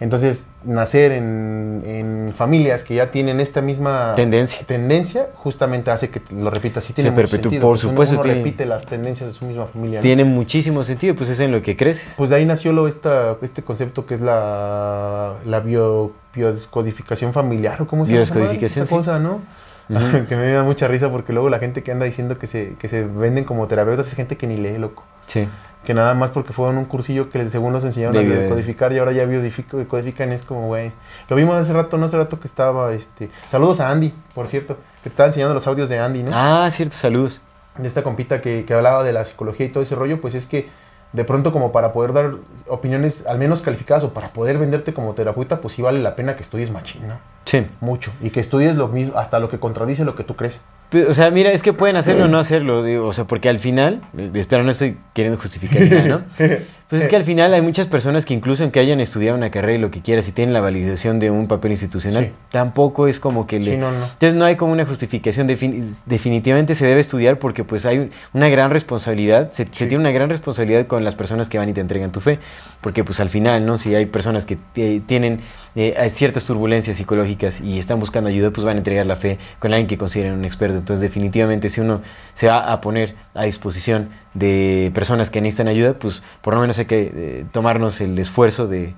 Entonces, 0.00 0.44
nacer 0.64 1.12
en, 1.12 1.82
en 1.86 2.32
familias 2.36 2.84
que 2.84 2.94
ya 2.94 3.10
tienen 3.10 3.40
esta 3.40 3.62
misma 3.62 4.12
Tendencia. 4.16 4.66
tendencia, 4.66 5.28
justamente 5.36 5.90
hace 5.90 6.10
que 6.10 6.20
lo 6.34 6.50
repitas. 6.50 6.84
Sí, 6.84 6.92
tiene 6.92 7.08
Se 7.08 7.12
mucho 7.16 7.22
perpetúa, 7.22 7.42
sentido, 7.52 7.62
por 7.62 7.70
pues 7.72 7.84
uno- 7.84 7.92
supuesto, 7.92 8.14
Uno, 8.16 8.22
tiene- 8.24 8.38
repite 8.40 8.66
las 8.66 8.84
tendencias 8.84 9.30
de 9.30 9.32
su 9.32 9.46
misma 9.46 9.64
familia. 9.64 10.00
¿no? 10.00 10.02
Tiene 10.02 10.24
muchísimo 10.24 10.84
sentido, 10.84 11.14
pues 11.14 11.30
es 11.30 11.40
en 11.40 11.50
lo 11.50 11.62
que 11.62 11.74
creces. 11.74 12.12
Pues 12.18 12.28
de 12.28 12.36
ahí 12.36 12.44
nació 12.44 12.74
lo, 12.74 12.86
esta, 12.86 13.38
este 13.40 13.62
concepto 13.62 14.04
que 14.04 14.12
es 14.12 14.20
la, 14.20 15.36
la 15.46 15.60
bio, 15.60 16.12
biodescodificación 16.34 17.32
familiar, 17.32 17.80
¿o 17.80 17.86
cómo 17.86 18.04
se 18.04 18.12
llama? 18.12 18.24
Biodescodificación, 18.24 18.82
Esa 18.82 18.90
sí. 18.90 18.94
cosa, 18.94 19.18
¿no? 19.18 19.40
Que 19.88 20.36
me 20.36 20.52
da 20.52 20.62
mucha 20.62 20.88
risa 20.88 21.10
porque 21.10 21.32
luego 21.32 21.48
la 21.50 21.58
gente 21.58 21.82
que 21.82 21.92
anda 21.92 22.04
diciendo 22.06 22.38
que 22.38 22.46
se, 22.46 22.74
que 22.78 22.88
se 22.88 23.04
venden 23.04 23.44
como 23.44 23.66
terapeutas 23.66 24.08
es 24.08 24.14
gente 24.14 24.36
que 24.36 24.46
ni 24.46 24.56
lee, 24.56 24.78
loco. 24.78 25.04
Sí. 25.26 25.46
Que 25.84 25.92
nada 25.92 26.14
más 26.14 26.30
porque 26.30 26.54
fueron 26.54 26.78
un 26.78 26.86
cursillo 26.86 27.28
que 27.28 27.46
según 27.48 27.72
nos 27.74 27.84
enseñaron 27.84 28.16
a 28.16 28.20
bio- 28.20 28.30
biodescodificar 28.30 28.92
y 28.94 28.98
ahora 28.98 29.12
ya 29.12 29.24
biodific- 29.24 29.86
codifican 29.86 30.32
es 30.32 30.42
como, 30.42 30.68
güey. 30.68 30.92
Lo 31.28 31.36
vimos 31.36 31.56
hace 31.56 31.74
rato, 31.74 31.98
no 31.98 32.06
hace 32.06 32.16
rato 32.16 32.40
que 32.40 32.46
estaba, 32.48 32.94
este... 32.94 33.28
Saludos 33.46 33.80
a 33.80 33.90
Andy, 33.90 34.14
por 34.34 34.48
cierto, 34.48 34.76
que 35.02 35.04
te 35.04 35.08
estaba 35.10 35.26
enseñando 35.26 35.52
los 35.52 35.66
audios 35.66 35.90
de 35.90 35.98
Andy, 35.98 36.22
¿no? 36.22 36.30
Ah, 36.32 36.66
cierto, 36.70 36.96
saludos. 36.96 37.42
de 37.76 37.86
esta 37.86 38.02
compita 38.02 38.40
que, 38.40 38.64
que 38.64 38.72
hablaba 38.72 39.04
de 39.04 39.12
la 39.12 39.24
psicología 39.26 39.66
y 39.66 39.68
todo 39.68 39.82
ese 39.82 39.94
rollo, 39.94 40.20
pues 40.22 40.34
es 40.34 40.46
que 40.46 40.68
de 41.14 41.24
pronto 41.24 41.52
como 41.52 41.70
para 41.70 41.92
poder 41.92 42.12
dar 42.12 42.32
opiniones 42.66 43.24
al 43.26 43.38
menos 43.38 43.62
calificadas 43.62 44.02
o 44.02 44.12
para 44.12 44.32
poder 44.32 44.58
venderte 44.58 44.92
como 44.92 45.14
terapeuta, 45.14 45.60
pues 45.60 45.74
sí 45.74 45.80
vale 45.80 46.00
la 46.00 46.16
pena 46.16 46.34
que 46.34 46.42
estudies 46.42 46.72
machín, 46.72 47.06
¿no? 47.06 47.14
Sí. 47.44 47.66
Mucho. 47.80 48.10
Y 48.20 48.30
que 48.30 48.40
estudies 48.40 48.74
lo 48.74 48.88
mismo, 48.88 49.16
hasta 49.16 49.38
lo 49.38 49.48
que 49.48 49.60
contradice 49.60 50.04
lo 50.04 50.16
que 50.16 50.24
tú 50.24 50.34
crees. 50.34 50.62
Pero, 50.90 51.10
O 51.10 51.14
sea, 51.14 51.30
mira, 51.30 51.52
es 51.52 51.62
que 51.62 51.72
pueden 51.72 51.96
hacerlo 51.96 52.24
o 52.24 52.28
no 52.28 52.38
hacerlo, 52.40 52.82
digo, 52.82 53.06
o 53.06 53.12
sea, 53.12 53.26
porque 53.26 53.48
al 53.48 53.60
final, 53.60 54.00
eh, 54.18 54.28
espera, 54.34 54.64
no 54.64 54.72
estoy 54.72 54.98
queriendo 55.12 55.40
justificar 55.40 55.82
nada, 55.82 56.02
¿no? 56.04 56.22
Pues 56.88 57.02
es 57.02 57.08
que 57.08 57.16
al 57.16 57.24
final 57.24 57.52
hay 57.54 57.62
muchas 57.62 57.86
personas 57.88 58.24
que 58.26 58.34
incluso 58.34 58.62
aunque 58.62 58.78
hayan 58.78 59.00
estudiado 59.00 59.36
una 59.36 59.50
carrera 59.50 59.74
y 59.74 59.78
lo 59.78 59.90
que 59.90 60.00
quieras 60.02 60.28
y 60.28 60.32
tienen 60.32 60.52
la 60.52 60.60
validación 60.60 61.18
de 61.18 61.30
un 61.30 61.48
papel 61.48 61.72
institucional, 61.72 62.26
Sí. 62.26 62.32
tampoco 62.50 63.08
es 63.08 63.18
como 63.18 63.46
que 63.46 63.58
le... 63.58 63.72
Sí, 63.72 63.76
no, 63.78 63.90
no. 63.90 64.04
Entonces 64.04 64.34
no 64.34 64.44
hay 64.44 64.56
como 64.56 64.72
una 64.72 64.84
justificación, 64.86 65.48
defini- 65.48 65.82
definitivamente 66.06 66.74
se 66.74 66.86
debe 66.86 67.00
estudiar 67.00 67.38
porque 67.38 67.64
pues 67.64 67.86
hay 67.86 67.98
un- 67.98 68.10
una 68.34 68.48
gran 68.48 68.70
responsabilidad, 68.70 69.50
se, 69.50 69.64
tiene 69.64 69.96
una 69.98 70.10
gran 70.12 70.28
responsabilidad 70.28 70.86
con 70.86 71.04
las 71.04 71.14
personas 71.16 71.48
que 71.48 71.58
van 71.58 71.68
y 71.68 71.72
te 71.72 71.80
entregan 71.80 72.12
tu 72.12 72.20
fe, 72.20 72.38
porque 72.80 73.02
pues 73.02 73.18
al 73.18 73.30
final, 73.30 73.64
¿no? 73.66 73.78
Si 73.78 73.94
hay 73.94 74.06
personas 74.06 74.44
que 74.44 74.58
eh, 74.76 75.00
tienen 75.04 75.40
eh, 75.74 75.96
ciertas 76.10 76.44
turbulencias 76.44 76.96
psicológicas 76.98 77.60
y 77.60 77.78
están 77.78 77.98
buscando 77.98 78.28
ayuda, 78.28 78.50
pues 78.50 78.64
van 78.64 78.76
a 78.76 78.78
entregar 78.78 79.06
la 79.06 79.16
fe 79.16 79.38
con 79.58 79.72
alguien 79.72 79.88
que 79.88 79.98
consideren 79.98 80.34
un 80.34 80.44
experto. 80.44 80.78
Entonces 80.78 81.00
definitivamente 81.00 81.68
si 81.70 81.80
uno 81.80 82.02
se 82.34 82.46
va 82.46 82.70
a 82.72 82.80
poner 82.80 83.16
a 83.34 83.44
disposición 83.44 84.10
de 84.34 84.90
personas 84.94 85.30
que 85.30 85.40
necesitan 85.40 85.68
ayuda, 85.68 85.94
pues 85.94 86.22
por 86.42 86.54
lo 86.54 86.60
menos 86.60 86.78
hay 86.78 86.86
que 86.86 87.12
eh, 87.14 87.46
tomarnos 87.52 88.00
el 88.00 88.18
esfuerzo 88.18 88.66
de, 88.66 88.94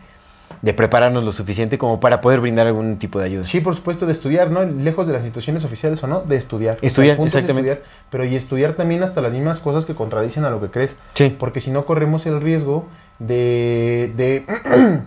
de 0.63 0.75
prepararnos 0.75 1.23
lo 1.23 1.33
suficiente 1.33 1.79
como 1.79 2.01
para 2.01 2.21
poder 2.21 2.41
brindar 2.41 2.67
algún 2.67 2.97
tipo 2.99 3.19
de 3.19 3.27
ayuda. 3.27 3.45
Sí, 3.45 3.61
por 3.61 3.77
supuesto, 3.77 4.07
de 4.07 4.13
estudiar, 4.13 4.51
¿no? 4.51 4.65
Lejos 4.65 5.07
de 5.07 5.13
las 5.13 5.23
instituciones 5.23 5.65
oficiales 5.65 6.03
o 6.03 6.07
no, 6.07 6.21
de 6.23 6.37
estudiar. 6.37 6.79
Estudiar, 6.83 7.19
es 7.21 7.27
exactamente. 7.27 7.73
estudiar, 7.73 7.91
pero 8.11 8.25
y 8.25 8.35
estudiar 8.35 8.73
también 8.75 9.03
hasta 9.03 9.21
las 9.21 9.33
mismas 9.33 9.61
cosas 9.61 9.87
que 9.87 9.95
contradicen 9.95 10.45
a 10.45 10.51
lo 10.51 10.61
que 10.61 10.69
crees. 10.69 10.97
Sí. 11.15 11.35
Porque 11.39 11.61
si 11.61 11.71
no 11.71 11.85
corremos 11.85 12.27
el 12.27 12.41
riesgo 12.41 12.87
de, 13.19 14.13
de, 14.17 14.45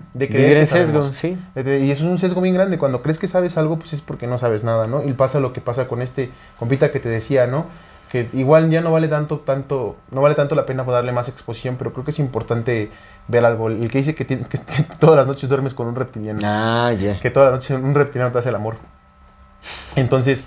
de 0.13 0.28
creer 0.28 0.44
Vivir 0.50 0.60
que 0.60 0.65
sesgo, 0.65 1.04
sabemos. 1.04 1.18
sí. 1.18 1.38
Y 1.56 1.92
eso 1.92 2.04
es 2.06 2.10
un 2.10 2.20
sesgo 2.20 2.42
bien 2.42 2.54
grande. 2.54 2.78
Cuando 2.78 3.02
crees 3.02 3.18
que 3.20 3.28
sabes 3.28 3.58
algo, 3.58 3.78
pues 3.78 3.94
es 3.94 4.02
porque 4.02 4.28
no 4.28 4.38
sabes 4.38 4.63
nada, 4.63 4.88
¿no? 4.88 5.04
Y 5.04 5.13
pasa 5.13 5.39
lo 5.39 5.54
que 5.54 5.62
pasa 5.62 5.88
con 5.88 6.02
este 6.02 6.30
compita 6.58 6.92
que 6.92 7.00
te 7.00 7.10
decía, 7.10 7.48
¿no? 7.48 7.65
Que 8.12 8.30
igual 8.34 8.69
ya 8.72 8.82
no 8.82 8.91
vale 8.91 9.08
tanto, 9.08 9.39
tanto, 9.39 9.95
no 10.10 10.22
vale 10.22 10.34
tanto 10.34 10.56
la 10.56 10.65
pena 10.65 10.84
darle 10.84 11.12
más 11.12 11.30
exposición, 11.30 11.76
pero 11.78 11.93
creo 11.93 12.04
que 12.04 12.12
es 12.12 12.19
importante 12.19 12.91
ver 13.28 13.45
algo. 13.45 13.69
El 13.69 13.89
que 13.91 14.00
dice 14.00 14.15
que, 14.15 14.26
tiene- 14.26 14.45
que 14.50 14.58
todas 15.00 15.15
las 15.15 15.28
noches 15.28 15.48
duermes 15.48 15.74
con 15.74 15.88
un 15.88 15.95
reptiliano. 15.95 16.39
Ah. 16.43 16.91
Que 17.22 17.30
todas 17.30 17.52
las 17.52 17.60
noches 17.60 17.78
un 17.78 17.93
reptiliano 17.93 18.32
te 18.32 18.39
hace 18.39 18.50
el 18.50 18.56
amor. 18.56 18.78
Entonces, 19.95 20.45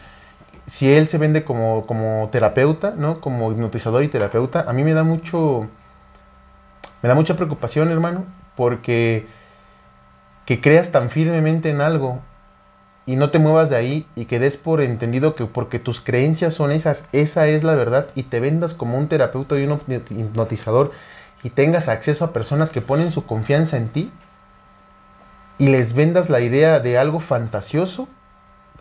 si 0.66 0.92
él 0.92 1.07
se 1.09 1.18
vende 1.18 1.44
como, 1.44 1.87
como 1.87 2.29
terapeuta, 2.33 2.94
¿no? 2.96 3.20
Como 3.20 3.53
hipnotizador 3.53 4.03
y 4.03 4.09
terapeuta, 4.09 4.64
a 4.68 4.72
mí 4.72 4.83
me 4.83 4.94
da 4.94 5.05
mucho. 5.05 5.68
Me 7.03 7.09
da 7.09 7.14
mucha 7.14 7.37
preocupación, 7.37 7.90
hermano, 7.90 8.25
porque 8.57 9.27
que 10.46 10.61
creas 10.61 10.90
tan 10.90 11.11
firmemente 11.11 11.70
en 11.70 11.81
algo 11.81 12.20
y 13.05 13.17
no 13.17 13.31
te 13.31 13.38
muevas 13.38 13.71
de 13.71 13.77
ahí 13.77 14.07
y 14.15 14.27
que 14.27 14.38
des 14.38 14.57
por 14.57 14.81
entendido 14.81 15.35
que 15.35 15.47
porque 15.47 15.79
tus 15.79 16.01
creencias 16.01 16.55
son 16.55 16.71
esas, 16.71 17.09
esa 17.12 17.49
es 17.49 17.65
la 17.65 17.75
verdad 17.75 18.09
y 18.15 18.25
te 18.25 18.41
vendas 18.41 18.75
como 18.75 18.99
un 18.99 19.09
terapeuta 19.09 19.59
y 19.59 19.65
un 19.65 19.81
hipnotizador 19.88 20.93
y 21.43 21.51
tengas 21.51 21.88
acceso 21.88 22.25
a 22.25 22.33
personas 22.33 22.71
que 22.71 22.81
ponen 22.81 23.11
su 23.11 23.27
confianza 23.27 23.77
en 23.77 23.88
ti 23.88 24.12
y 25.59 25.69
les 25.69 25.95
vendas 25.95 26.31
la 26.31 26.41
idea 26.41 26.81
de 26.81 26.99
algo 26.99 27.21
fantasioso 27.21 28.09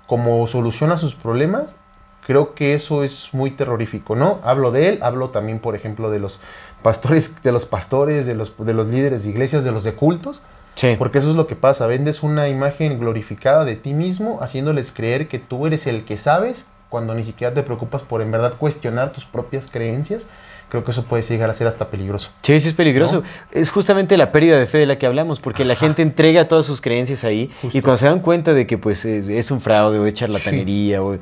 como 0.05 0.45
solución 0.45 0.91
a 0.91 0.97
sus 0.97 1.15
problemas, 1.15 1.77
creo 2.25 2.53
que 2.53 2.73
eso 2.73 3.03
es 3.03 3.33
muy 3.33 3.51
terrorífico, 3.51 4.15
¿no? 4.15 4.39
Hablo 4.43 4.71
de 4.71 4.89
él, 4.89 4.99
hablo 5.01 5.29
también, 5.29 5.59
por 5.59 5.75
ejemplo, 5.75 6.11
de 6.11 6.19
los 6.19 6.39
pastores, 6.83 7.41
de 7.43 7.51
los 7.51 7.65
pastores, 7.65 8.25
de 8.25 8.35
los, 8.35 8.53
de 8.57 8.73
los 8.73 8.87
líderes 8.87 9.23
de 9.23 9.29
iglesias, 9.29 9.63
de 9.63 9.71
los 9.71 9.83
de 9.83 9.93
cultos, 9.93 10.41
Sí. 10.75 10.95
porque 10.97 11.17
eso 11.17 11.29
es 11.29 11.35
lo 11.35 11.47
que 11.47 11.55
pasa, 11.55 11.85
vendes 11.85 12.23
una 12.23 12.47
imagen 12.47 12.97
glorificada 12.99 13.65
de 13.65 13.75
ti 13.75 13.93
mismo, 13.93 14.39
haciéndoles 14.41 14.91
creer 14.91 15.27
que 15.27 15.37
tú 15.37 15.67
eres 15.67 15.85
el 15.85 16.05
que 16.05 16.17
sabes, 16.17 16.67
cuando 16.91 17.15
ni 17.15 17.23
siquiera 17.23 17.53
te 17.53 17.63
preocupas 17.63 18.01
por 18.01 18.21
en 18.21 18.31
verdad 18.31 18.55
cuestionar 18.57 19.13
tus 19.13 19.25
propias 19.25 19.67
creencias. 19.67 20.27
Creo 20.67 20.83
que 20.83 20.91
eso 20.91 21.03
puede 21.03 21.23
llegar 21.23 21.49
a 21.49 21.53
ser 21.53 21.67
hasta 21.67 21.89
peligroso. 21.89 22.31
Sí, 22.43 22.59
sí 22.59 22.67
es 22.67 22.73
peligroso. 22.73 23.17
¿No? 23.17 23.23
Es 23.51 23.71
justamente 23.71 24.15
la 24.17 24.31
pérdida 24.31 24.57
de 24.57 24.67
fe 24.67 24.77
de 24.77 24.85
la 24.85 24.97
que 24.97 25.05
hablamos, 25.05 25.39
porque 25.39 25.65
la 25.65 25.75
gente 25.75 26.01
entrega 26.01 26.47
todas 26.47 26.65
sus 26.65 26.81
creencias 26.81 27.23
ahí 27.23 27.49
Justo. 27.61 27.77
y 27.77 27.81
cuando 27.81 27.97
se 27.97 28.05
dan 28.05 28.19
cuenta 28.19 28.53
de 28.53 28.67
que 28.67 28.77
pues 28.77 29.03
es 29.05 29.51
un 29.51 29.61
fraude 29.61 29.99
o 29.99 30.05
es 30.05 30.13
charlatanería 30.13 31.01
o, 31.01 31.17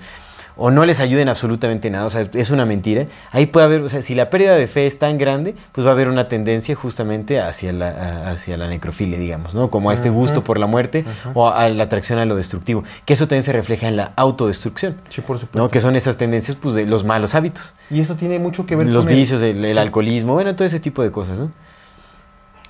o 0.59 0.71
no 0.71 0.85
les 0.85 0.99
ayuden 0.99 1.29
absolutamente 1.29 1.89
nada, 1.89 2.05
o 2.05 2.09
sea, 2.09 2.27
es 2.33 2.49
una 2.51 2.65
mentira, 2.65 3.05
ahí 3.31 3.45
puede 3.45 3.65
haber, 3.65 3.81
o 3.81 3.89
sea, 3.89 4.01
si 4.01 4.13
la 4.13 4.29
pérdida 4.29 4.55
de 4.55 4.67
fe 4.67 4.85
es 4.85 4.99
tan 4.99 5.17
grande, 5.17 5.55
pues 5.71 5.85
va 5.85 5.91
a 5.91 5.93
haber 5.93 6.09
una 6.09 6.27
tendencia 6.27 6.75
justamente 6.75 7.39
hacia 7.39 7.71
la, 7.73 8.29
hacia 8.29 8.57
la 8.57 8.67
necrofilia, 8.67 9.17
digamos, 9.17 9.53
¿no? 9.55 9.69
Como 9.71 9.89
a 9.89 9.93
este 9.93 10.09
gusto 10.09 10.43
por 10.43 10.59
la 10.59 10.67
muerte 10.67 11.05
o 11.33 11.47
a 11.49 11.69
la 11.69 11.83
atracción 11.85 12.19
a 12.19 12.25
lo 12.25 12.35
destructivo, 12.35 12.83
que 13.05 13.13
eso 13.13 13.27
también 13.27 13.43
se 13.43 13.53
refleja 13.53 13.87
en 13.87 13.95
la 13.97 14.11
autodestrucción, 14.15 14.97
Sí, 15.09 15.21
por 15.21 15.39
supuesto. 15.39 15.57
¿no? 15.59 15.69
Que 15.69 15.79
son 15.79 15.95
esas 15.95 16.17
tendencias 16.17 16.57
pues 16.57 16.75
de 16.75 16.85
los 16.85 17.03
malos 17.05 17.35
hábitos 17.35 17.73
Y 17.89 17.99
eso 18.01 18.15
tiene 18.15 18.37
mucho 18.39 18.65
que 18.65 18.75
ver 18.75 18.87
los 18.87 19.05
con 19.05 19.13
el- 19.13 19.19
vicios, 19.19 19.41
el, 19.41 19.63
el 19.63 19.73
Sí. 19.73 19.79
alcoholismo, 19.79 20.33
bueno, 20.33 20.55
todo 20.55 20.65
ese 20.67 20.79
tipo 20.79 21.01
de 21.03 21.11
cosas, 21.11 21.39
¿no? 21.39 21.51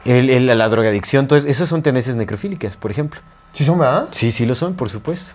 El, 0.05 0.29
el- 0.29 0.45
la 0.57 0.69
drogadicción, 0.69 1.27
todo 1.27 1.37
eso, 1.39 1.47
esas 1.47 1.67
son 1.67 1.81
tendencias 1.81 2.15
necrofílicas, 2.15 2.77
por 2.77 2.91
ejemplo. 2.91 3.19
Sí, 3.51 3.65
son, 3.65 3.79
¿verdad? 3.79 4.07
Sí, 4.11 4.31
sí 4.31 4.45
lo 4.45 4.55
son, 4.55 4.75
por 4.75 4.89
supuesto. 4.89 5.33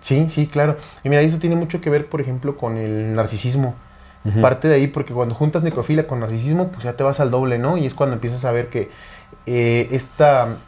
Sí, 0.00 0.28
sí, 0.30 0.46
claro. 0.46 0.76
Y 1.04 1.08
mira, 1.08 1.22
eso 1.22 1.38
tiene 1.38 1.56
mucho 1.56 1.80
que 1.80 1.90
ver, 1.90 2.08
por 2.08 2.20
ejemplo, 2.20 2.56
con 2.56 2.76
el 2.76 3.14
narcisismo. 3.14 3.74
Parte 4.40 4.68
de 4.68 4.74
ahí, 4.76 4.88
porque 4.88 5.14
cuando 5.14 5.34
juntas 5.34 5.62
necrofilia 5.62 6.06
con 6.06 6.20
narcisismo, 6.20 6.70
pues 6.70 6.84
ya 6.84 6.94
te 6.96 7.04
vas 7.04 7.20
al 7.20 7.30
doble, 7.30 7.58
¿no? 7.58 7.78
Y 7.78 7.86
es 7.86 7.94
cuando 7.94 8.14
empiezas 8.14 8.44
a 8.44 8.52
ver 8.52 8.68
que 8.70 8.90
eh, 9.46 9.88
esta... 9.92 10.58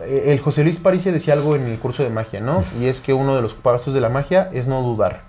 eh, 0.00 0.24
El 0.32 0.40
José 0.40 0.62
Luis 0.64 0.78
París 0.78 1.04
decía 1.04 1.34
algo 1.34 1.56
en 1.56 1.66
el 1.66 1.78
curso 1.78 2.02
de 2.02 2.10
magia, 2.10 2.40
¿no? 2.40 2.68
Y 2.72 2.86
es 2.86 3.00
que 3.00 3.12
uno 3.14 3.36
de 3.36 3.42
los 3.42 3.54
pasos 3.54 3.94
de 3.94 4.00
la 4.00 4.08
magia 4.08 4.50
es 4.52 4.66
no 4.68 4.82
dudar. 4.82 5.27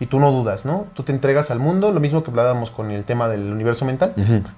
Y 0.00 0.06
tú 0.06 0.18
no 0.18 0.32
dudas, 0.32 0.64
¿no? 0.64 0.86
Tú 0.94 1.02
te 1.02 1.12
entregas 1.12 1.50
al 1.50 1.58
mundo, 1.58 1.92
lo 1.92 2.00
mismo 2.00 2.24
que 2.24 2.30
hablábamos 2.30 2.70
con 2.70 2.90
el 2.90 3.04
tema 3.04 3.28
del 3.28 3.52
universo 3.52 3.84
mental. 3.84 4.14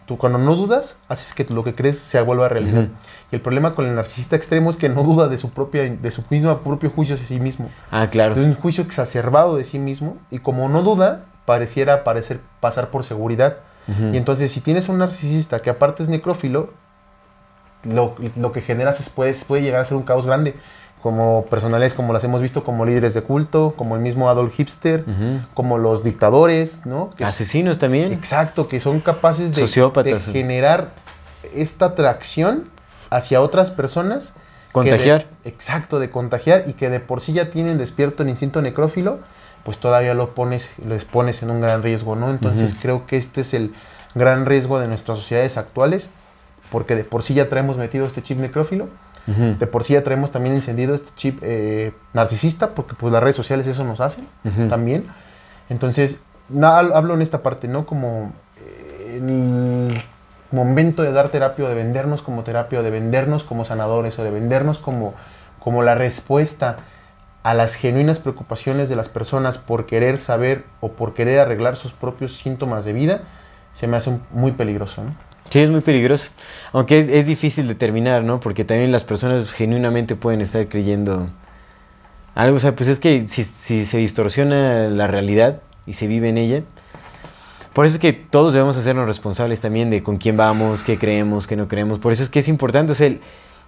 Tú 0.07 0.17
cuando 0.17 0.39
no 0.39 0.55
dudas, 0.55 0.99
haces 1.09 1.35
que 1.35 1.45
lo 1.53 1.65
que 1.65 1.75
crees 1.75 1.99
se 1.99 2.21
vuelva 2.23 2.49
realidad. 2.49 2.87
Y 3.33 3.35
el 3.35 3.41
problema 3.41 3.75
con 3.75 3.87
el 3.87 3.97
narcisista 3.97 4.37
extremo 4.37 4.71
es 4.71 4.77
que 4.77 4.89
no 4.89 5.03
duda 5.03 5.27
de 5.29 5.39
su 5.39 5.51
propia, 5.51 5.83
de 5.83 6.11
su 6.13 6.23
mismo 6.31 6.57
propio 6.59 6.91
juicio 6.91 7.17
hacia 7.17 7.27
sí 7.27 7.41
mismo. 7.41 7.69
Ah, 7.91 8.07
claro. 8.09 8.35
Es 8.35 8.39
un 8.39 8.55
juicio 8.55 8.85
exacerbado 8.85 9.57
de 9.57 9.65
sí 9.65 9.81
mismo 9.81 10.17
y 10.31 10.39
como 10.39 10.69
no 10.69 10.83
duda, 10.83 11.25
pareciera 11.45 12.05
parecer 12.05 12.41
pasar 12.61 12.91
por 12.91 13.03
seguridad. 13.03 13.57
Y 14.13 14.17
entonces 14.17 14.53
si 14.53 14.61
tienes 14.61 14.89
un 14.89 14.99
narcisista 14.99 15.61
que 15.61 15.69
aparte 15.69 16.05
es 16.05 16.09
necrófilo, 16.09 16.71
lo, 17.83 18.15
lo 18.37 18.53
que 18.53 18.61
generas 18.61 19.01
es, 19.01 19.09
puede, 19.09 19.35
puede 19.47 19.63
llegar 19.63 19.81
a 19.81 19.85
ser 19.85 19.97
un 19.97 20.05
caos 20.05 20.25
grande. 20.25 20.55
Como 21.03 21.47
personales 21.47 21.95
como 21.95 22.13
las 22.13 22.23
hemos 22.23 22.41
visto, 22.41 22.63
como 22.63 22.85
líderes 22.85 23.13
de 23.15 23.23
culto, 23.23 23.75
como 23.77 23.97
el 23.97 24.03
mismo 24.03 24.31
Adolf 24.31 24.55
Hipster, 24.55 25.05
como 25.53 25.77
los 25.77 26.05
dictadores, 26.05 26.87
¿no? 26.87 27.11
Que 27.17 27.25
Asesinos 27.25 27.79
también. 27.79 28.13
Exacto, 28.13 28.69
que 28.69 28.79
son 28.79 29.01
capaces 29.01 29.53
de, 29.53 29.67
generar 30.21 30.93
esta 31.55 31.87
atracción 31.87 32.69
hacia 33.11 33.41
otras 33.41 33.71
personas. 33.71 34.35
Contagiar. 34.71 35.27
de- 35.43 35.51
exacto, 35.51 35.99
de 35.99 36.09
contagiar 36.09 36.65
y 36.67 36.73
que 36.73 36.89
de 36.89 37.01
por 37.01 37.21
sí 37.21 37.35
ya 37.35 37.51
tienen 37.51 37.77
despierto 37.77 38.23
el 38.23 38.31
instinto 38.31 38.63
necrófilo, 38.63 39.19
pues 39.65 39.79
todavía 39.79 40.15
lo 40.15 40.35
pones, 40.35 40.71
les 40.87 41.05
pones 41.05 41.43
en 41.43 41.51
un 41.51 41.61
gran 41.61 41.83
riesgo, 41.83 42.17
¿no? 42.17 42.31
Entonces 42.31 42.75
creo 42.81 43.07
que 43.07 43.17
este 43.17 43.43
es 43.43 43.55
el 43.55 43.75
gran 44.15 44.47
riesgo 44.47 44.79
de 44.79 44.89
nuestras 44.89 45.19
sociedades 45.19 45.57
actuales, 45.57 46.11
porque 46.71 46.97
de 46.97 47.05
por 47.05 47.23
sí 47.23 47.35
ya 47.35 47.49
traemos 47.49 47.77
metido 47.77 48.07
este 48.07 48.23
chip 48.23 48.39
necrófilo, 48.39 48.89
De 49.59 49.67
por 49.67 49.85
sí 49.85 49.93
ya 49.93 50.03
traemos 50.03 50.33
también 50.33 50.55
encendido 50.55 50.95
este 50.95 51.11
chip 51.17 51.39
eh, 51.43 51.93
narcisista, 52.13 52.71
porque 52.75 52.95
pues 52.95 53.13
las 53.13 53.23
redes 53.23 53.37
sociales 53.37 53.67
eso 53.67 53.85
nos 53.85 54.01
hacen 54.01 54.27
también. 54.69 55.07
Entonces, 55.69 56.21
na- 56.49 56.79
hablo 56.79 57.15
en 57.15 57.23
esta 57.23 57.43
parte, 57.43 57.69
¿no? 57.69 57.87
Como 57.87 58.33
eh, 58.59 59.17
en 59.19 59.29
el 59.31 60.03
momento 60.51 61.03
de 61.03 61.13
dar 61.13 61.29
terapia, 61.29 61.65
o 61.65 61.69
de 61.69 61.75
vendernos 61.75 62.21
como 62.21 62.43
terapia, 62.43 62.81
o 62.81 62.83
de 62.83 62.91
vendernos 62.91 63.45
como 63.45 63.65
sanadores, 63.65 64.19
o 64.19 64.25
de 64.25 64.31
vendernos 64.31 64.79
como, 64.79 65.15
como 65.61 65.83
la 65.83 65.95
respuesta 65.95 66.79
a 67.45 67.55
las 67.55 67.75
genuinas 67.75 68.19
preocupaciones 68.21 68.89
de 68.89 68.97
las 68.97 69.09
personas 69.09 69.57
por 69.59 69.87
querer 69.87 70.19
saber 70.19 70.65
o 70.81 70.93
por 70.93 71.15
querer 71.15 71.41
arreglar 71.41 71.77
sus 71.77 71.93
propios 71.93 72.37
síntomas 72.37 72.85
de 72.85 72.93
vida, 72.93 73.21
se 73.73 73.87
me 73.87 73.97
hace 73.97 74.19
muy 74.33 74.53
peligroso, 74.53 75.05
¿no? 75.05 75.15
Sí, 75.53 75.59
es 75.59 75.69
muy 75.69 75.83
peligroso. 75.83 76.31
Aunque 76.73 76.99
es, 76.99 77.09
es 77.09 77.27
difícil 77.27 77.69
determinar, 77.69 78.25
¿no? 78.25 78.41
Porque 78.41 78.65
también 78.65 78.91
las 78.91 79.05
personas 79.05 79.53
genuinamente 79.53 80.17
pueden 80.17 80.41
estar 80.41 80.67
creyendo 80.67 81.29
algo. 82.35 82.57
O 82.57 82.59
sea, 82.59 82.75
pues 82.75 82.89
es 82.89 82.99
que 82.99 83.27
si, 83.27 83.45
se 83.45 83.99
distorsiona 83.99 84.89
la 84.89 85.09
realidad 85.09 85.61
y 85.87 85.93
se 85.93 86.07
vive 86.07 86.31
en 86.31 86.39
ella, 86.39 86.63
por 87.75 87.85
eso 87.85 87.97
es 87.97 88.01
que 88.01 88.15
todos 88.15 88.55
debemos 88.55 88.79
hacernos 88.79 89.07
responsables 89.07 89.61
también 89.61 89.91
de 89.91 90.03
con 90.03 90.17
quién 90.17 90.39
vamos, 90.39 90.83
qué 90.83 90.97
creemos, 90.97 91.47
qué 91.47 91.55
no 91.57 91.69
creemos. 91.69 91.99
Por 91.99 92.13
eso 92.13 92.23
es 92.23 92.31
que 92.31 92.39
es 92.39 92.49
importante, 92.49 92.95
o 92.95 93.05
el- 93.05 93.21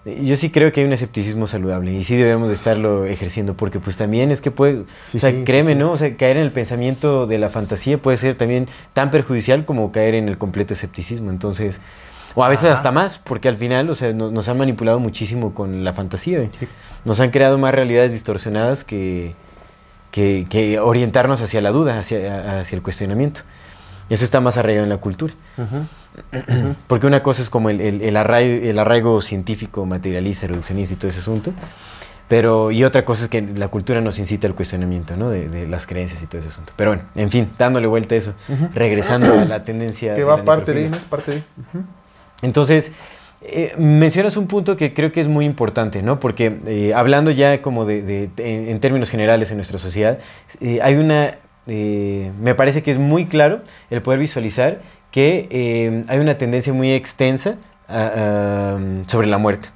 yo 0.04 0.36
sí 0.36 0.50
creo 0.50 0.70
que 0.72 0.80
hay 0.80 0.86
un 0.86 0.92
escepticismo 0.92 1.46
saludable 1.46 1.92
y 1.92 2.04
sí 2.04 2.16
debemos 2.16 2.48
de 2.48 2.54
estarlo 2.54 3.06
ejerciendo 3.06 3.54
porque 3.54 3.80
pues 3.80 3.96
también 3.96 4.30
es 4.30 4.40
que 4.42 4.50
puede, 4.50 4.84
Sí, 5.06 5.16
o 5.16 5.20
sea, 5.20 5.30
sí, 5.30 5.42
créeme, 5.44 5.72
sí. 5.72 5.78
¿no? 5.78 5.92
O 5.92 5.96
sea, 5.96 6.14
caer 6.16 6.36
en 6.36 6.42
el 6.42 6.50
pensamiento 6.52 7.26
de 7.26 7.38
la 7.38 7.48
fantasía 7.48 7.96
puede 7.98 8.16
ser 8.18 8.34
también 8.34 8.68
tan 8.92 9.10
perjudicial 9.10 9.64
como 9.64 9.92
caer 9.92 10.14
en 10.14 10.28
el 10.28 10.36
completo 10.36 10.74
escepticismo. 10.74 11.30
Entonces, 11.30 11.80
o 12.34 12.44
a 12.44 12.48
veces 12.48 12.66
Ajá. 12.66 12.74
hasta 12.74 12.92
más, 12.92 13.18
porque 13.18 13.48
al 13.48 13.56
final, 13.56 13.88
o 13.88 13.94
sea, 13.94 14.12
no- 14.12 14.30
nos, 14.30 14.48
han 14.48 14.58
manipulado 14.58 14.98
muchísimo 15.00 15.54
con 15.54 15.84
la 15.84 15.92
fantasía. 15.94 16.40
Sí. 16.58 16.66
Nos 17.06 17.20
han 17.20 17.30
creado 17.30 17.56
más 17.58 17.74
realidades 17.74 18.12
distorsionadas 18.12 18.84
que, 18.84 19.34
que, 20.10 20.46
que 20.50 20.80
orientarnos 20.80 21.40
hacia 21.40 21.60
la 21.60 21.70
duda, 21.70 21.98
hacia, 21.98 22.58
hacia 22.60 22.76
el 22.76 22.82
cuestionamiento. 22.82 23.40
Y 24.08 24.14
eso 24.14 24.24
está 24.24 24.40
más 24.40 24.56
arraigado 24.56 24.84
en 24.84 24.90
la 24.90 24.98
cultura. 24.98 25.34
Porque 26.86 27.06
una 27.06 27.22
cosa 27.22 27.42
es 27.42 27.50
como 27.50 27.70
el, 27.70 27.80
el, 27.80 28.02
el, 28.02 28.16
arraigo, 28.16 28.66
el 28.70 28.78
arraigo 28.78 29.20
científico, 29.22 29.84
materialista, 29.86 30.46
reduccionista 30.46 30.94
y 30.94 30.96
todo 30.96 31.08
ese 31.08 31.20
asunto. 31.20 31.52
Pero, 32.28 32.70
y 32.70 32.84
otra 32.84 33.04
cosa 33.04 33.24
es 33.24 33.28
que 33.30 33.42
la 33.42 33.68
cultura 33.68 34.00
nos 34.00 34.18
incita 34.18 34.46
al 34.46 34.54
cuestionamiento, 34.54 35.16
¿no? 35.16 35.28
De, 35.28 35.48
de 35.48 35.66
las 35.68 35.86
creencias 35.86 36.22
y 36.22 36.26
todo 36.26 36.38
ese 36.38 36.48
asunto. 36.48 36.72
Pero 36.76 36.90
bueno, 36.90 37.02
en 37.14 37.30
fin, 37.30 37.50
dándole 37.58 37.86
vuelta 37.86 38.14
a 38.14 38.18
eso, 38.18 38.34
regresando 38.74 39.32
a 39.40 39.44
la 39.44 39.64
tendencia. 39.64 40.14
Que 40.14 40.20
de 40.20 40.24
va 40.24 40.38
la 40.38 40.44
parte 40.44 40.72
de. 40.72 40.88
¿no? 40.88 40.96
Es 40.96 41.04
parte 41.04 41.32
de. 41.32 41.42
Entonces, 42.42 42.92
eh, 43.42 43.74
mencionas 43.76 44.38
un 44.38 44.46
punto 44.46 44.76
que 44.76 44.94
creo 44.94 45.12
que 45.12 45.20
es 45.20 45.28
muy 45.28 45.44
importante, 45.44 46.02
¿no? 46.02 46.18
Porque 46.18 46.58
eh, 46.66 46.92
hablando 46.94 47.30
ya 47.30 47.60
como 47.60 47.84
de, 47.84 48.00
de- 48.00 48.30
en, 48.38 48.68
en 48.70 48.80
términos 48.80 49.10
generales 49.10 49.50
en 49.50 49.58
nuestra 49.58 49.76
sociedad, 49.78 50.18
eh, 50.62 50.78
hay 50.82 50.94
una, 50.94 51.34
eh, 51.66 52.32
me 52.40 52.54
parece 52.54 52.82
que 52.82 52.90
es 52.90 52.98
muy 52.98 53.26
claro 53.26 53.62
el 53.90 54.02
poder 54.02 54.20
visualizar 54.20 54.80
que 55.10 55.48
eh, 55.50 56.02
hay 56.08 56.18
una 56.18 56.38
tendencia 56.38 56.72
muy 56.72 56.92
extensa 56.92 57.56
sobre 59.06 59.26
la 59.26 59.38
muerte. 59.38 59.68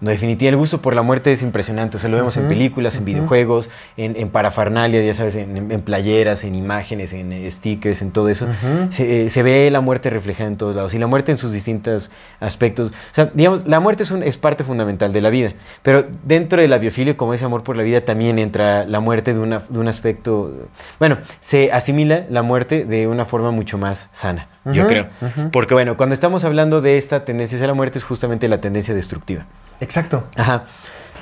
No, 0.00 0.10
definitivamente 0.10 0.48
el 0.48 0.56
gusto 0.56 0.80
por 0.82 0.94
la 0.94 1.02
muerte 1.02 1.32
es 1.32 1.42
impresionante. 1.42 1.96
O 1.96 2.00
sea, 2.00 2.10
lo 2.10 2.16
vemos 2.16 2.36
en 2.36 2.48
películas, 2.48 2.96
en 2.96 3.04
videojuegos, 3.04 3.70
en, 3.96 4.16
en 4.16 4.28
parafernalia, 4.28 5.02
ya 5.02 5.14
sabes, 5.14 5.34
en, 5.36 5.70
en- 5.72 5.80
playeras, 5.82 6.44
en 6.44 6.54
imágenes, 6.54 7.12
en 7.12 7.32
eh, 7.32 7.50
stickers, 7.50 8.02
en 8.02 8.10
todo 8.10 8.28
eso. 8.28 8.46
Se, 8.90 9.24
eh, 9.26 9.28
se 9.28 9.42
ve 9.42 9.70
la 9.70 9.80
muerte 9.80 10.10
reflejada 10.10 10.48
en 10.48 10.56
todos 10.56 10.74
lados. 10.74 10.94
Y 10.94 10.98
la 10.98 11.06
muerte 11.06 11.32
en 11.32 11.38
sus 11.38 11.52
distintos 11.52 12.10
aspectos. 12.40 12.88
O 12.88 13.14
sea, 13.14 13.30
digamos, 13.34 13.66
la 13.66 13.80
muerte 13.80 14.02
es, 14.02 14.10
un- 14.10 14.22
es 14.22 14.36
parte 14.36 14.64
fundamental 14.64 15.12
de 15.12 15.20
la 15.20 15.30
vida. 15.30 15.52
Pero 15.82 16.06
dentro 16.24 16.60
de 16.60 16.68
la 16.68 16.78
biofilia, 16.78 17.16
como 17.16 17.34
ese 17.34 17.44
amor 17.44 17.62
por 17.62 17.76
la 17.76 17.82
vida, 17.82 18.02
también 18.02 18.38
entra 18.38 18.84
la 18.84 19.00
muerte 19.00 19.32
de, 19.34 19.40
una- 19.40 19.60
de 19.68 19.78
un 19.78 19.88
aspecto. 19.88 20.68
Bueno, 20.98 21.18
se 21.40 21.72
asimila 21.72 22.24
la 22.30 22.42
muerte 22.42 22.84
de 22.84 23.06
una 23.06 23.24
forma 23.24 23.50
mucho 23.50 23.78
más 23.78 24.08
sana, 24.12 24.48
yo 24.72 24.86
creo. 24.86 25.06
Porque, 25.52 25.74
bueno, 25.74 25.96
cuando 25.96 26.14
estamos 26.14 26.44
hablando 26.44 26.80
de 26.80 26.96
esta 26.96 27.24
tendencia 27.24 27.56
hacia 27.56 27.66
la 27.68 27.74
muerte, 27.74 27.98
es 27.98 28.04
justamente 28.04 28.48
la 28.48 28.60
tendencia 28.60 28.94
destructiva. 28.94 29.46
Exacto. 29.80 30.24
Ajá. 30.36 30.64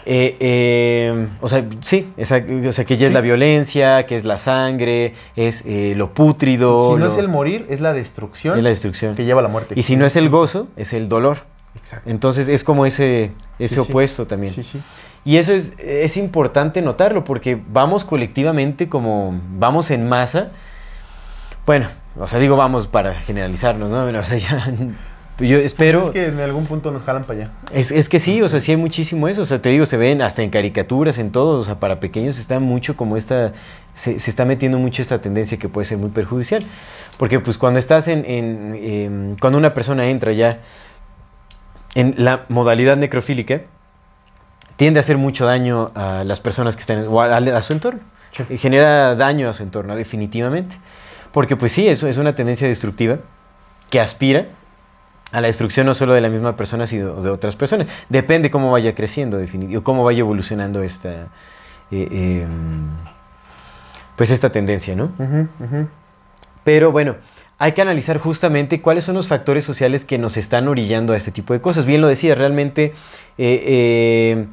Eh, 0.04 0.36
eh, 0.40 1.28
o 1.40 1.48
sea, 1.48 1.64
sí, 1.82 2.12
esa- 2.16 2.42
o 2.68 2.72
sea, 2.72 2.84
que 2.84 2.96
ya 2.96 3.06
es 3.06 3.12
la 3.12 3.20
violencia, 3.20 4.04
que 4.06 4.16
es 4.16 4.24
la 4.24 4.36
sangre, 4.36 5.14
es 5.36 5.62
eh, 5.64 5.94
lo 5.96 6.12
pútrido. 6.12 6.84
Si 6.84 6.90
no 6.98 6.98
lo- 6.98 7.06
es 7.06 7.18
el 7.18 7.28
morir, 7.28 7.66
es 7.68 7.80
la 7.80 7.92
destrucción 7.92 8.56
es 8.58 8.64
la 8.64 8.70
destrucción. 8.70 9.14
que 9.14 9.24
lleva 9.24 9.38
a 9.40 9.42
la 9.44 9.48
muerte. 9.48 9.74
Y 9.78 9.82
si 9.84 9.94
no 9.96 10.04
es 10.04 10.16
el 10.16 10.28
gozo, 10.28 10.66
es 10.76 10.92
el 10.92 11.08
dolor. 11.08 11.38
Exacto. 11.76 12.10
Entonces 12.10 12.48
es 12.48 12.64
como 12.64 12.84
ese, 12.84 13.30
ese 13.60 13.76
Sí, 13.76 13.80
sí. 13.84 13.90
opuesto 13.90 14.26
también. 14.26 14.52
Sí, 14.54 14.62
sí. 14.64 14.80
Y 15.24 15.36
eso 15.36 15.52
es, 15.52 15.72
es 15.78 16.16
importante 16.16 16.82
notarlo 16.82 17.22
porque 17.22 17.56
vamos 17.72 18.04
colectivamente 18.04 18.88
como 18.88 19.40
vamos 19.56 19.92
en 19.92 20.08
masa. 20.08 20.48
Bueno, 21.64 21.86
o 22.18 22.26
sea, 22.26 22.38
digo 22.38 22.56
vamos 22.56 22.88
para 22.88 23.14
generalizarnos, 23.14 23.90
¿no? 23.90 24.04
O 24.06 24.24
sea, 24.24 24.36
ya, 24.38 24.72
yo 25.38 25.58
espero... 25.58 26.00
Pues 26.00 26.08
Es 26.08 26.12
que 26.12 26.26
en 26.28 26.40
algún 26.40 26.66
punto 26.66 26.90
nos 26.90 27.02
jalan 27.02 27.24
para 27.24 27.40
allá. 27.40 27.50
Es, 27.72 27.90
es 27.90 28.08
que 28.08 28.18
sí, 28.18 28.42
o 28.42 28.48
sea, 28.48 28.60
sí 28.60 28.72
hay 28.72 28.76
muchísimo 28.76 29.28
eso. 29.28 29.42
O 29.42 29.46
sea, 29.46 29.60
te 29.60 29.70
digo, 29.70 29.86
se 29.86 29.96
ven 29.96 30.22
hasta 30.22 30.42
en 30.42 30.50
caricaturas, 30.50 31.18
en 31.18 31.32
todo. 31.32 31.58
O 31.58 31.62
sea, 31.62 31.80
para 31.80 32.00
pequeños 32.00 32.38
está 32.38 32.60
mucho 32.60 32.96
como 32.96 33.16
esta. 33.16 33.52
Se, 33.94 34.18
se 34.18 34.30
está 34.30 34.44
metiendo 34.44 34.78
mucho 34.78 35.02
esta 35.02 35.20
tendencia 35.20 35.58
que 35.58 35.68
puede 35.68 35.86
ser 35.86 35.98
muy 35.98 36.10
perjudicial. 36.10 36.62
Porque, 37.16 37.40
pues, 37.40 37.58
cuando 37.58 37.78
estás 37.78 38.08
en. 38.08 38.24
en, 38.26 38.78
em, 38.82 39.36
cuando 39.36 39.58
una 39.58 39.74
persona 39.74 40.06
entra 40.06 40.32
ya 40.32 40.60
en 41.94 42.14
la 42.18 42.44
modalidad 42.48 42.96
necrofílica, 42.96 43.62
tiende 44.76 45.00
a 45.00 45.02
hacer 45.02 45.18
mucho 45.18 45.46
daño 45.46 45.92
a 45.94 46.24
las 46.24 46.40
personas 46.40 46.76
que 46.76 46.80
están. 46.80 47.06
o 47.08 47.20
a, 47.20 47.36
a 47.36 47.62
su 47.62 47.72
entorno. 47.72 48.00
Sí. 48.32 48.44
Y 48.48 48.58
genera 48.58 49.14
daño 49.14 49.48
a 49.48 49.52
su 49.54 49.62
entorno, 49.62 49.96
definitivamente. 49.96 50.76
Porque, 51.32 51.56
pues, 51.56 51.72
sí, 51.72 51.88
eso 51.88 52.08
es 52.08 52.18
una 52.18 52.34
tendencia 52.34 52.68
destructiva 52.68 53.18
que 53.90 54.00
aspira 54.00 54.48
a 55.32 55.40
la 55.40 55.46
destrucción 55.46 55.86
no 55.86 55.94
solo 55.94 56.12
de 56.12 56.20
la 56.20 56.28
misma 56.28 56.56
persona, 56.56 56.86
sino 56.86 57.22
de 57.22 57.30
otras 57.30 57.56
personas. 57.56 57.86
Depende 58.10 58.50
cómo 58.50 58.70
vaya 58.70 58.94
creciendo, 58.94 59.40
definit- 59.40 59.76
o 59.76 59.82
cómo 59.82 60.04
vaya 60.04 60.20
evolucionando 60.20 60.82
esta, 60.82 61.10
eh, 61.90 62.08
eh, 62.10 62.46
pues 64.16 64.30
esta 64.30 64.52
tendencia, 64.52 64.94
¿no? 64.94 65.12
Pero 66.64 66.92
bueno, 66.92 67.16
hay 67.58 67.72
que 67.72 67.80
analizar 67.82 68.18
justamente 68.18 68.82
cuáles 68.82 69.04
son 69.04 69.14
los 69.14 69.26
factores 69.28 69.64
sociales 69.64 70.04
que 70.04 70.18
nos 70.18 70.36
están 70.36 70.68
orillando 70.68 71.12
a 71.14 71.16
este 71.16 71.32
tipo 71.32 71.54
de 71.54 71.60
cosas. 71.60 71.86
Bien 71.86 72.00
lo 72.00 72.08
decía, 72.08 72.34
realmente 72.34 72.92
eh, 73.38 74.46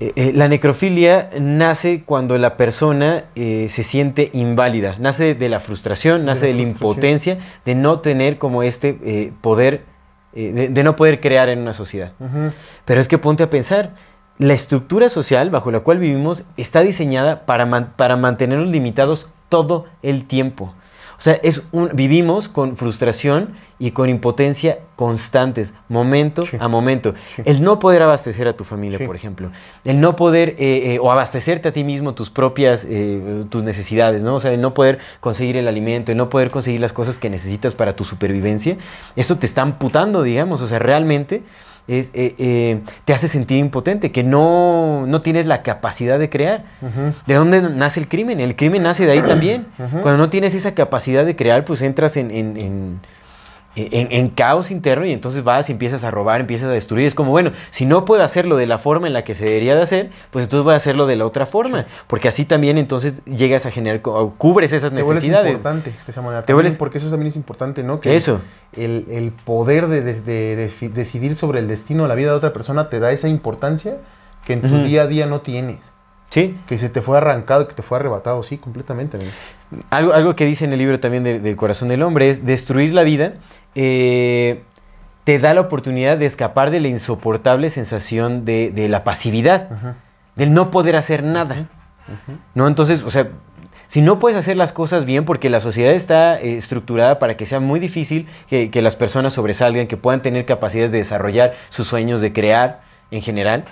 eh, 0.00 0.12
eh, 0.16 0.32
la 0.34 0.48
necrofilia 0.48 1.30
nace 1.38 2.02
cuando 2.04 2.36
la 2.38 2.56
persona 2.56 3.24
eh, 3.34 3.66
se 3.68 3.82
siente 3.82 4.30
inválida, 4.32 4.96
nace 4.98 5.34
de 5.34 5.48
la 5.48 5.60
frustración, 5.60 6.24
nace 6.24 6.46
de 6.46 6.54
la 6.54 6.62
impotencia 6.62 7.38
de 7.64 7.74
no 7.74 8.00
tener 8.00 8.38
como 8.38 8.62
este 8.62 9.32
poder, 9.40 9.82
de, 10.32 10.68
de 10.68 10.84
no 10.84 10.96
poder 10.96 11.20
crear 11.20 11.48
en 11.48 11.58
una 11.60 11.72
sociedad. 11.74 12.12
Pero 12.84 13.00
es 13.00 13.08
que 13.08 13.18
ponte 13.18 13.42
a 13.42 13.50
pensar, 13.50 13.90
la 14.38 14.54
estructura 14.54 15.10
social 15.10 15.50
bajo 15.50 15.70
la 15.70 15.80
cual 15.80 15.98
vivimos 15.98 16.44
está 16.56 16.80
diseñada 16.80 17.44
para, 17.44 17.66
man- 17.66 17.92
para 17.96 18.16
mantenernos 18.16 18.68
limitados 18.68 19.28
todo 19.50 19.84
el 20.02 20.24
tiempo. 20.24 20.72
O 21.20 21.22
sea, 21.22 21.34
es 21.42 21.62
un, 21.72 21.90
vivimos 21.92 22.48
con 22.48 22.78
frustración 22.78 23.50
y 23.78 23.90
con 23.90 24.08
impotencia 24.08 24.78
constantes, 24.96 25.74
momento 25.86 26.42
Sí. 26.46 26.56
a 26.58 26.66
momento. 26.66 27.14
Sí. 27.36 27.42
El 27.44 27.62
no 27.62 27.78
poder 27.78 28.00
abastecer 28.00 28.48
a 28.48 28.54
tu 28.54 28.64
familia, 28.64 28.96
Sí. 28.96 29.06
por 29.06 29.16
ejemplo. 29.16 29.50
El 29.84 30.00
no 30.00 30.16
poder, 30.16 30.56
eh, 30.58 30.94
eh, 30.94 30.98
o 30.98 31.12
abastecerte 31.12 31.68
a 31.68 31.72
ti 31.72 31.84
mismo 31.84 32.14
tus 32.14 32.30
propias, 32.30 32.86
eh, 32.88 33.44
tus 33.50 33.62
necesidades, 33.62 34.22
¿no? 34.22 34.36
O 34.36 34.40
sea, 34.40 34.52
el 34.54 34.62
no 34.62 34.72
poder 34.72 34.98
conseguir 35.20 35.58
el 35.58 35.68
alimento, 35.68 36.10
el 36.10 36.16
no 36.16 36.30
poder 36.30 36.50
conseguir 36.50 36.80
las 36.80 36.94
cosas 36.94 37.18
que 37.18 37.28
necesitas 37.28 37.74
para 37.74 37.94
tu 37.94 38.04
supervivencia. 38.04 38.78
Eso 39.14 39.36
te 39.36 39.44
está 39.44 39.60
amputando, 39.60 40.22
digamos. 40.22 40.62
O 40.62 40.68
sea, 40.68 40.78
realmente 40.78 41.42
es, 41.98 42.10
eh, 42.14 42.34
eh, 42.38 42.80
te 43.04 43.12
hace 43.12 43.26
sentir 43.28 43.58
impotente, 43.58 44.12
que 44.12 44.22
no, 44.22 45.06
no 45.06 45.22
tienes 45.22 45.46
la 45.46 45.62
capacidad 45.62 46.18
de 46.18 46.28
crear. 46.30 46.64
¿De 47.26 47.34
dónde 47.34 47.62
nace 47.62 48.00
el 48.00 48.08
crimen? 48.08 48.40
El 48.40 48.54
crimen 48.56 48.82
nace 48.82 49.06
de 49.06 49.12
ahí 49.12 49.22
también. 49.22 49.66
Cuando 50.02 50.16
no 50.18 50.30
tienes 50.30 50.54
esa 50.54 50.74
capacidad 50.74 51.24
de 51.24 51.34
crear, 51.36 51.64
pues 51.64 51.82
entras 51.82 52.16
en, 52.16 52.30
en- 52.30 52.56
en- 52.56 53.00
en- 53.76 54.08
en 54.10 54.28
caos 54.30 54.70
interno 54.72 55.06
y 55.06 55.12
entonces 55.12 55.44
vas 55.44 55.68
y 55.68 55.72
empiezas 55.72 56.02
a 56.02 56.10
robar, 56.10 56.40
empiezas 56.40 56.68
a 56.68 56.72
destruir. 56.72 57.06
Es 57.06 57.14
como, 57.14 57.30
bueno, 57.30 57.52
si 57.70 57.86
no 57.86 58.04
puedo 58.04 58.22
hacerlo 58.24 58.56
de 58.56 58.66
la 58.66 58.78
forma 58.78 59.06
en 59.06 59.12
la 59.12 59.22
que 59.22 59.34
se 59.36 59.44
debería 59.44 59.76
de 59.76 59.82
hacer, 59.82 60.10
pues 60.32 60.44
entonces 60.46 60.64
voy 60.64 60.74
a 60.74 60.76
hacerlo 60.76 61.06
de 61.06 61.14
la 61.16 61.24
otra 61.24 61.46
forma. 61.46 61.86
Porque 62.08 62.26
así 62.28 62.44
también 62.44 62.78
entonces 62.78 63.24
llegas 63.26 63.66
a 63.66 63.70
generar, 63.70 64.02
cubres 64.02 64.72
esas 64.72 64.90
Te 64.90 64.96
necesidades. 64.96 65.50
importante 65.52 65.90
de 65.90 65.96
esa 66.10 66.20
manera. 66.20 66.42
Te 66.44 66.52
también, 66.52 66.76
Porque 66.76 66.98
eso 66.98 67.10
también 67.10 67.28
es 67.28 67.36
importante, 67.36 67.82
¿no? 67.84 68.00
Que 68.00 68.16
Eso. 68.16 68.40
El, 68.72 69.06
el 69.10 69.30
poder 69.32 69.86
de, 69.88 70.02
decidir 70.88 71.34
sobre 71.36 71.60
el 71.60 71.68
destino 71.68 72.02
de 72.04 72.08
la 72.08 72.14
vida 72.14 72.30
de 72.30 72.36
otra 72.36 72.52
persona 72.52 72.88
te 72.90 72.98
da 73.00 73.10
esa 73.12 73.28
importancia 73.28 73.98
que 74.44 74.54
en 74.54 74.62
tu 74.62 74.78
día 74.84 75.02
a 75.02 75.06
día 75.06 75.26
no 75.26 75.40
tienes. 75.42 75.92
Sí. 76.30 76.56
Que 76.68 76.78
se 76.78 76.88
te 76.88 77.02
fue 77.02 77.18
arrancado, 77.18 77.66
que 77.66 77.74
te 77.74 77.82
fue 77.82 77.98
arrebatado, 77.98 78.42
sí, 78.44 78.56
completamente. 78.56 79.16
amigo. 79.16 79.32
Algo, 79.90 80.12
algo 80.12 80.36
que 80.36 80.44
dice 80.46 80.64
en 80.64 80.72
el 80.72 80.78
libro 80.78 80.98
también 81.00 81.24
de- 81.24 81.40
del 81.40 81.56
corazón 81.56 81.88
del 81.88 82.02
hombre 82.02 82.30
es 82.30 82.46
destruir 82.46 82.92
la 82.94 83.02
vida 83.02 83.34
eh, 83.74 84.62
te 85.24 85.38
da 85.38 85.54
la 85.54 85.60
oportunidad 85.60 86.18
de 86.18 86.26
escapar 86.26 86.70
de 86.70 86.80
la 86.80 86.88
insoportable 86.88 87.70
sensación 87.70 88.44
de, 88.44 88.70
de 88.70 88.88
la 88.88 89.04
pasividad, 89.04 89.68
del 90.36 90.52
no 90.52 90.70
poder 90.70 90.96
hacer 90.96 91.22
nada. 91.22 91.68
¿No? 92.54 92.66
Entonces, 92.66 93.02
o 93.02 93.10
sea, 93.10 93.28
si 93.86 94.02
no 94.02 94.18
puedes 94.18 94.36
hacer 94.36 94.56
las 94.56 94.72
cosas 94.72 95.04
bien, 95.04 95.24
porque 95.24 95.50
la 95.50 95.60
sociedad 95.60 95.92
está 95.92 96.40
eh, 96.40 96.56
estructurada 96.56 97.18
para 97.18 97.36
que 97.36 97.46
sea 97.46 97.60
muy 97.60 97.80
difícil 97.80 98.28
que, 98.48 98.70
que 98.70 98.82
las 98.82 98.96
personas 98.96 99.32
sobresalgan, 99.32 99.86
que 99.86 99.96
puedan 99.96 100.22
tener 100.22 100.44
capacidades 100.44 100.92
de 100.92 100.98
desarrollar 100.98 101.54
sus 101.68 101.88
sueños, 101.88 102.20
de 102.20 102.32
crear 102.32 102.82
en 103.10 103.20
general, 103.20 103.64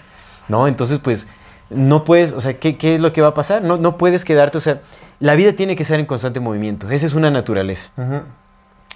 ¿no? 0.48 0.66
Entonces, 0.66 0.98
pues, 0.98 1.26
no 1.70 2.04
puedes, 2.04 2.32
o 2.32 2.40
sea, 2.40 2.58
¿qué, 2.58 2.76
qué 2.76 2.96
es 2.96 3.00
lo 3.00 3.12
que 3.12 3.20
va 3.20 3.28
a 3.28 3.34
pasar? 3.34 3.62
No, 3.62 3.76
no 3.76 3.96
puedes 3.96 4.24
quedarte, 4.24 4.58
o 4.58 4.60
sea, 4.60 4.80
la 5.20 5.34
vida 5.34 5.52
tiene 5.52 5.76
que 5.76 5.82
estar 5.82 6.00
en 6.00 6.06
constante 6.06 6.40
movimiento, 6.40 6.90
esa 6.90 7.06
es 7.06 7.14
una 7.14 7.30
naturaleza. 7.30 7.88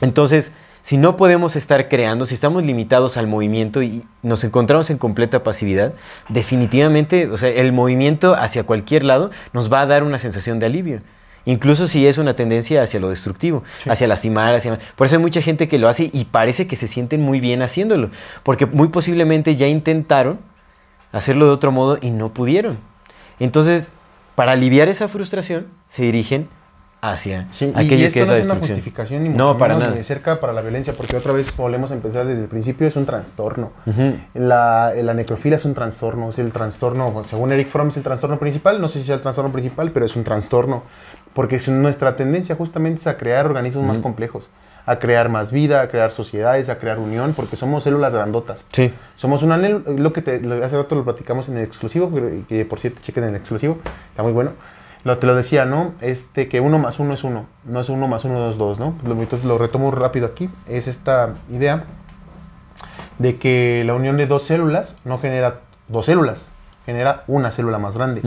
Entonces, 0.01 0.53
si 0.83 0.97
no 0.97 1.17
podemos 1.17 1.55
estar 1.55 1.89
creando, 1.89 2.27
si 2.27 2.35
estamos 2.35 2.65
limitados 2.65 3.17
al 3.17 3.29
movimiento 3.29 3.83
y 3.83 4.05
nos 4.23 4.43
encontramos 4.43 4.91
en 4.91 4.99
completa 4.99 5.45
pasividad, 5.45 5.93
definitivamente, 6.29 7.29
o 7.29 7.37
sea, 7.37 7.51
el 7.51 7.73
movimiento 7.73 8.35
hacia 8.35 8.65
cualquier 8.65 9.05
lado 9.05 9.31
nos 9.53 9.73
va 9.73 9.83
a 9.83 9.87
dar 9.87 10.03
una 10.03 10.19
sensación 10.19 10.59
de 10.59 10.67
alivio. 10.67 11.01
Incluso 11.45 11.89
si 11.89 12.07
es 12.07 12.19
una 12.19 12.35
tendencia 12.35 12.83
hacia 12.83 13.01
lo 13.01 13.09
destructivo, 13.11 13.65
Sí. 13.83 13.91
hacia 13.91 14.07
lastimar, 14.07 14.55
hacia... 14.55 14.79
Por 14.97 15.07
eso 15.07 15.17
hay 15.17 15.23
mucha 15.23 15.41
gente 15.43 15.67
que 15.67 15.79
lo 15.79 15.89
hace 15.89 16.11
y 16.13 16.25
parece 16.27 16.67
que 16.67 16.77
se 16.77 16.87
sienten 16.89 17.21
muy 17.21 17.41
bien 17.41 17.63
haciéndolo, 17.63 18.11
porque 18.43 18.67
muy 18.67 18.89
posiblemente 18.89 19.57
ya 19.57 19.67
intentaron 19.67 20.39
hacerlo 21.11 21.47
de 21.47 21.53
otro 21.53 21.73
modo 21.73 21.99
y 22.01 22.11
no 22.11 22.33
pudieron. 22.33 22.79
Entonces, 23.41 23.89
para 24.35 24.53
aliviar 24.53 24.89
esa 24.89 25.09
frustración, 25.09 25.67
se 25.89 26.03
dirigen 26.03 26.49
hacia 27.05 27.47
Sí, 27.51 27.67
y 27.67 27.79
aquello 27.79 28.07
esto 28.07 28.15
que 28.15 28.21
es 28.23 28.27
no 28.29 28.33
la 28.33 28.39
es 28.39 28.45
una 28.47 28.55
destrucción. 28.55 28.77
justificación 28.79 29.23
ni, 29.25 29.29
No, 29.31 29.49
mucho 29.49 29.59
para 29.59 29.75
menos 29.75 29.81
nada. 29.89 29.93
ni 29.93 29.99
de 29.99 30.05
cerca 30.05 30.39
para 30.39 30.53
la 30.53 30.61
violencia, 30.63 30.93
porque 30.97 31.17
otra 31.17 31.33
vez 31.33 31.55
volvemos 31.57 31.91
a 31.91 31.95
empezar 31.95 32.25
desde 32.27 32.43
el 32.43 32.49
principio, 32.49 32.87
es 32.87 32.95
un 32.95 33.05
trastorno. 33.07 33.73
Ujú. 33.87 34.15
La, 34.35 34.93
la 34.95 35.13
necrofilia 35.13 35.57
es 35.57 35.65
un 35.65 35.75
trastorno, 35.75 36.31
es 36.31 36.39
el 36.39 36.53
trastorno, 36.53 37.23
según 37.27 37.51
Eric 37.53 37.69
Fromm 37.69 37.89
es 37.89 37.97
el 37.97 38.05
trastorno 38.05 38.39
principal, 38.39 38.81
no 38.81 38.89
sé 38.89 39.01
si 39.01 39.07
sea 39.07 39.17
el 39.17 39.21
trastorno 39.21 39.51
principal, 39.51 39.91
pero 39.91 40.07
es 40.07 40.15
un 40.15 40.23
trastorno, 40.23 40.85
porque 41.35 41.57
es 41.57 41.69
nuestra 41.69 42.15
tendencia 42.15 42.55
justamente 42.55 43.01
es 43.01 43.07
a 43.09 43.17
crear 43.19 43.47
organismos 43.47 43.85
más 43.85 43.99
complejos, 43.99 44.51
a 44.87 45.01
crear 45.01 45.29
más 45.29 45.51
vida, 45.51 45.81
a 45.83 45.89
crear 45.89 46.13
sociedades, 46.13 46.69
a 46.69 46.79
crear 46.79 47.01
unión, 47.01 47.35
porque 47.35 47.57
somos 47.57 47.83
células 47.83 48.15
grandotas. 48.15 48.65
Sí. 48.73 48.93
Somos 49.17 49.43
una 49.43 49.57
lo 49.57 50.13
que 50.13 50.23
te, 50.23 50.41
hace 50.65 50.77
rato 50.77 50.95
lo 50.95 51.03
platicamos 51.03 51.49
en 51.49 51.57
el 51.57 51.65
exclusivo, 51.65 52.13
que 52.49 52.65
por 52.65 52.79
cierto 52.79 53.01
chequen 53.03 53.25
en 53.25 53.31
el 53.31 53.37
exclusivo, 53.37 53.79
está 54.11 54.23
muy 54.23 54.33
bueno. 54.33 54.53
Lo, 55.05 55.19
te 55.19 55.27
lo 55.27 55.35
decía, 55.35 55.65
¿no? 55.65 55.93
Este, 56.01 56.49
que 56.49 56.61
uno 56.61 56.79
más 56.79 56.99
uno 57.01 57.15
es 57.15 57.25
uno, 57.25 57.47
no 57.65 57.81
es 57.81 57.89
uno 57.89 58.07
más 58.09 58.25
uno 58.25 58.35
no 58.39 58.51
es 58.51 58.57
dos, 58.59 58.79
¿no? 58.79 58.95
Lo- 59.05 59.15
Entonces 59.15 59.45
lo 59.45 59.59
retomo 59.59 59.91
rápido 59.91 60.27
aquí, 60.27 60.49
es 60.67 60.87
esta 60.89 61.35
idea 61.51 61.85
de 63.19 63.37
que 63.39 63.83
la 63.87 63.95
unión 63.95 64.17
de 64.17 64.27
dos 64.27 64.43
células 64.45 64.99
no 65.05 65.19
genera 65.19 65.61
dos 65.89 66.07
células, 66.07 66.53
genera 66.87 67.25
una 67.27 67.51
célula 67.51 67.79
más 67.79 67.97
grande. 67.97 68.23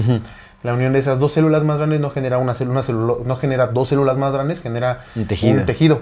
La 0.63 0.73
unión 0.73 0.93
de 0.93 0.99
esas 0.99 1.19
dos 1.19 1.31
células 1.31 1.63
más 1.63 1.77
grandes 1.77 1.99
no 1.99 2.09
genera 2.09 2.37
una 2.39 2.55
célula, 2.55 2.79
una 2.79 2.81
célula- 2.83 3.23
no 3.25 3.35
genera 3.37 3.67
dos 3.67 3.89
células 3.89 4.17
más 4.17 4.33
grandes, 4.33 4.61
genera 4.61 5.03
Un 5.15 5.27
tejido. 5.27 5.59
un 5.59 5.65
tejido. 5.65 6.01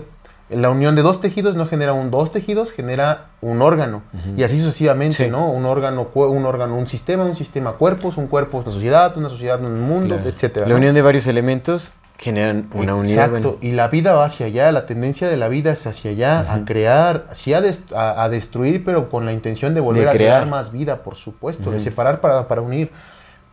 La 0.56 0.70
unión 0.70 0.96
de 0.96 1.02
dos 1.02 1.22
tejidos 1.22 1.56
no 1.56 1.66
genera 1.68 1.94
un 1.94 2.12
dos 2.12 2.32
tejidos, 2.32 2.72
genera 2.72 3.28
un 3.42 3.62
órgano. 3.62 4.02
Y 4.38 4.44
así 4.44 4.58
sucesivamente, 4.58 5.26
Sí. 5.26 5.30
¿no? 5.30 5.50
Un 5.50 5.66
órgano, 5.66 6.08
un 6.14 6.46
órgano, 6.46 6.78
un 6.78 6.88
sistema, 6.88 7.26
un 7.26 7.36
sistema 7.36 7.74
cuerpos, 7.74 8.18
un 8.18 8.28
cuerpo, 8.28 8.58
una 8.60 8.72
sociedad, 8.72 9.18
una 9.18 9.30
sociedad, 9.30 9.62
un 9.64 9.82
mundo, 9.82 10.16
Claro. 10.16 10.30
etcétera. 10.30 10.66
La 10.66 10.72
¿no? 10.72 10.78
unión 10.78 10.94
de 10.96 11.02
varios 11.02 11.28
elementos 11.28 11.92
generan 12.18 12.70
una 12.74 12.96
unidad. 12.96 13.26
Exacto, 13.26 13.54
bueno. 13.54 13.58
y 13.62 13.72
la 13.72 13.88
vida 13.88 14.14
va 14.14 14.26
hacia 14.26 14.46
allá, 14.46 14.72
la 14.72 14.86
tendencia 14.86 15.28
de 15.28 15.36
la 15.36 15.48
vida 15.50 15.72
es 15.72 15.86
hacia 15.88 16.12
allá, 16.12 16.54
a 16.54 16.64
crear, 16.64 17.26
sí 17.34 17.54
a, 17.54 17.62
a- 17.96 18.24
a 18.24 18.30
destruir, 18.30 18.84
pero 18.86 19.10
con 19.10 19.26
la 19.26 19.34
intención 19.34 19.74
de 19.74 19.82
volver 19.82 20.08
a 20.08 20.12
crear. 20.12 20.38
crear 20.42 20.48
más 20.48 20.72
vida, 20.72 20.98
por 21.04 21.16
supuesto, 21.16 21.72
de 21.72 21.80
separar 21.80 22.22
para, 22.22 22.48
para 22.48 22.62
unir. 22.62 22.92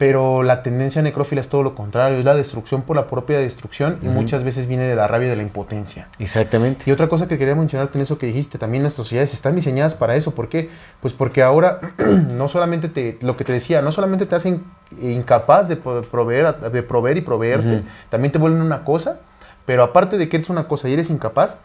Pero 0.01 0.42
la 0.42 0.62
tendencia 0.62 1.03
necrófila 1.03 1.42
es 1.42 1.51
todo 1.51 1.62
lo 1.62 1.74
contrario, 1.74 2.18
es 2.18 2.24
la 2.24 2.34
destrucción 2.34 2.80
por 2.80 2.96
la 2.96 3.07
propia 3.07 3.36
destrucción 3.36 3.98
y 4.01 4.09
muchas 4.09 4.44
veces 4.44 4.66
viene 4.66 4.84
de 4.84 4.96
la 4.96 5.07
rabia 5.07 5.28
de 5.28 5.36
la 5.36 5.42
impotencia. 5.42 6.09
Exactamente. 6.18 6.88
Y 6.88 6.90
otra 6.90 7.07
cosa 7.11 7.28
que 7.28 7.36
quería 7.36 7.55
mencionarte 7.55 7.98
en 7.98 8.03
eso 8.05 8.16
que 8.16 8.24
dijiste, 8.24 8.57
también 8.57 8.82
nuestras 8.82 9.05
sociedades 9.05 9.34
están 9.34 9.57
diseñadas 9.57 9.94
para 9.94 10.16
eso. 10.16 10.34
¿Por 10.34 10.48
qué? 10.48 10.70
Pues 11.03 11.12
porque 11.12 11.42
ahora 11.42 11.80
no 11.98 12.48
solamente 12.48 12.88
te, 12.88 13.18
lo 13.20 13.36
que 13.36 13.44
te 13.44 13.53
decía, 13.53 13.82
no 13.82 13.92
solamente 13.92 14.24
te 14.24 14.34
hacen 14.34 14.64
incapaz 15.03 15.68
de 15.68 15.76
proveer, 15.76 16.57
de 16.57 16.82
proveer 16.82 17.18
y 17.18 17.20
proveerte, 17.20 17.76
Ujú. 17.76 17.84
también 18.09 18.32
te 18.32 18.38
vuelven 18.38 18.62
una 18.62 18.84
cosa, 18.84 19.20
pero 19.66 19.82
aparte 19.82 20.16
de 20.16 20.30
que 20.30 20.38
eres 20.38 20.48
una 20.48 20.66
cosa 20.66 20.88
y 20.88 20.94
eres 20.94 21.11
incapaz, 21.11 21.59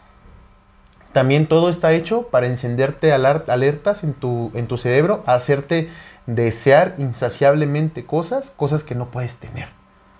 también 1.12 1.46
todo 1.46 1.70
está 1.70 1.92
hecho 1.92 2.24
para 2.24 2.46
encenderte 2.46 3.14
alertas 3.14 4.04
en 4.04 4.12
tu, 4.12 4.50
en 4.52 4.66
tu 4.66 4.76
cerebro, 4.76 5.22
hacerte 5.24 5.88
desear 6.26 6.94
insaciablemente 6.98 8.04
cosas, 8.04 8.50
cosas 8.50 8.82
que 8.84 8.94
no 8.94 9.10
puedes 9.10 9.36
tener. 9.36 9.68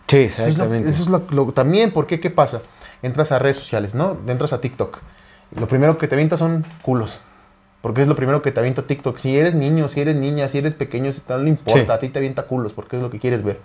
Sí, 0.09 0.18
Eso 0.18 0.42
es 0.42 0.46
lo- 0.59 0.64
exactamente. 0.64 0.90
Eso 0.90 1.02
es 1.02 1.09
lo, 1.09 1.24
lo- 1.30 1.52
también, 1.52 1.92
¿por 1.92 2.07
qué? 2.07 2.20
¿Qué 2.20 2.30
pasa? 2.30 2.62
Entras 3.02 3.32
a 3.32 3.38
redes 3.38 3.57
sociales, 3.57 3.94
¿no? 3.94 4.16
Entras 4.28 4.52
a 4.52 4.61
TikTok. 4.61 4.98
Lo 5.57 5.68
primero 5.68 5.98
que 5.98 6.09
te 6.09 6.14
avienta 6.14 6.36
son 6.36 6.64
culos. 6.82 7.20
Porque 7.80 8.02
es 8.02 8.09
lo 8.09 8.16
primero 8.16 8.42
que 8.42 8.50
te 8.52 8.59
avienta 8.61 8.86
TikTok. 8.86 9.16
Si 9.16 9.36
eres 9.38 9.54
niño, 9.54 9.86
si 9.88 10.00
eres 10.00 10.16
niña, 10.16 10.48
si 10.48 10.59
eres 10.59 10.74
pequeño, 10.74 11.12
si 11.12 11.22
no 11.28 11.46
importa, 11.46 11.80
Sí. 11.84 11.90
a 11.90 11.98
ti 11.98 12.09
te 12.09 12.18
avienta 12.18 12.44
culos 12.44 12.72
porque 12.72 12.96
es 12.96 13.02
lo 13.02 13.11
que 13.11 13.18
quieres 13.18 13.42
ver. 13.44 13.61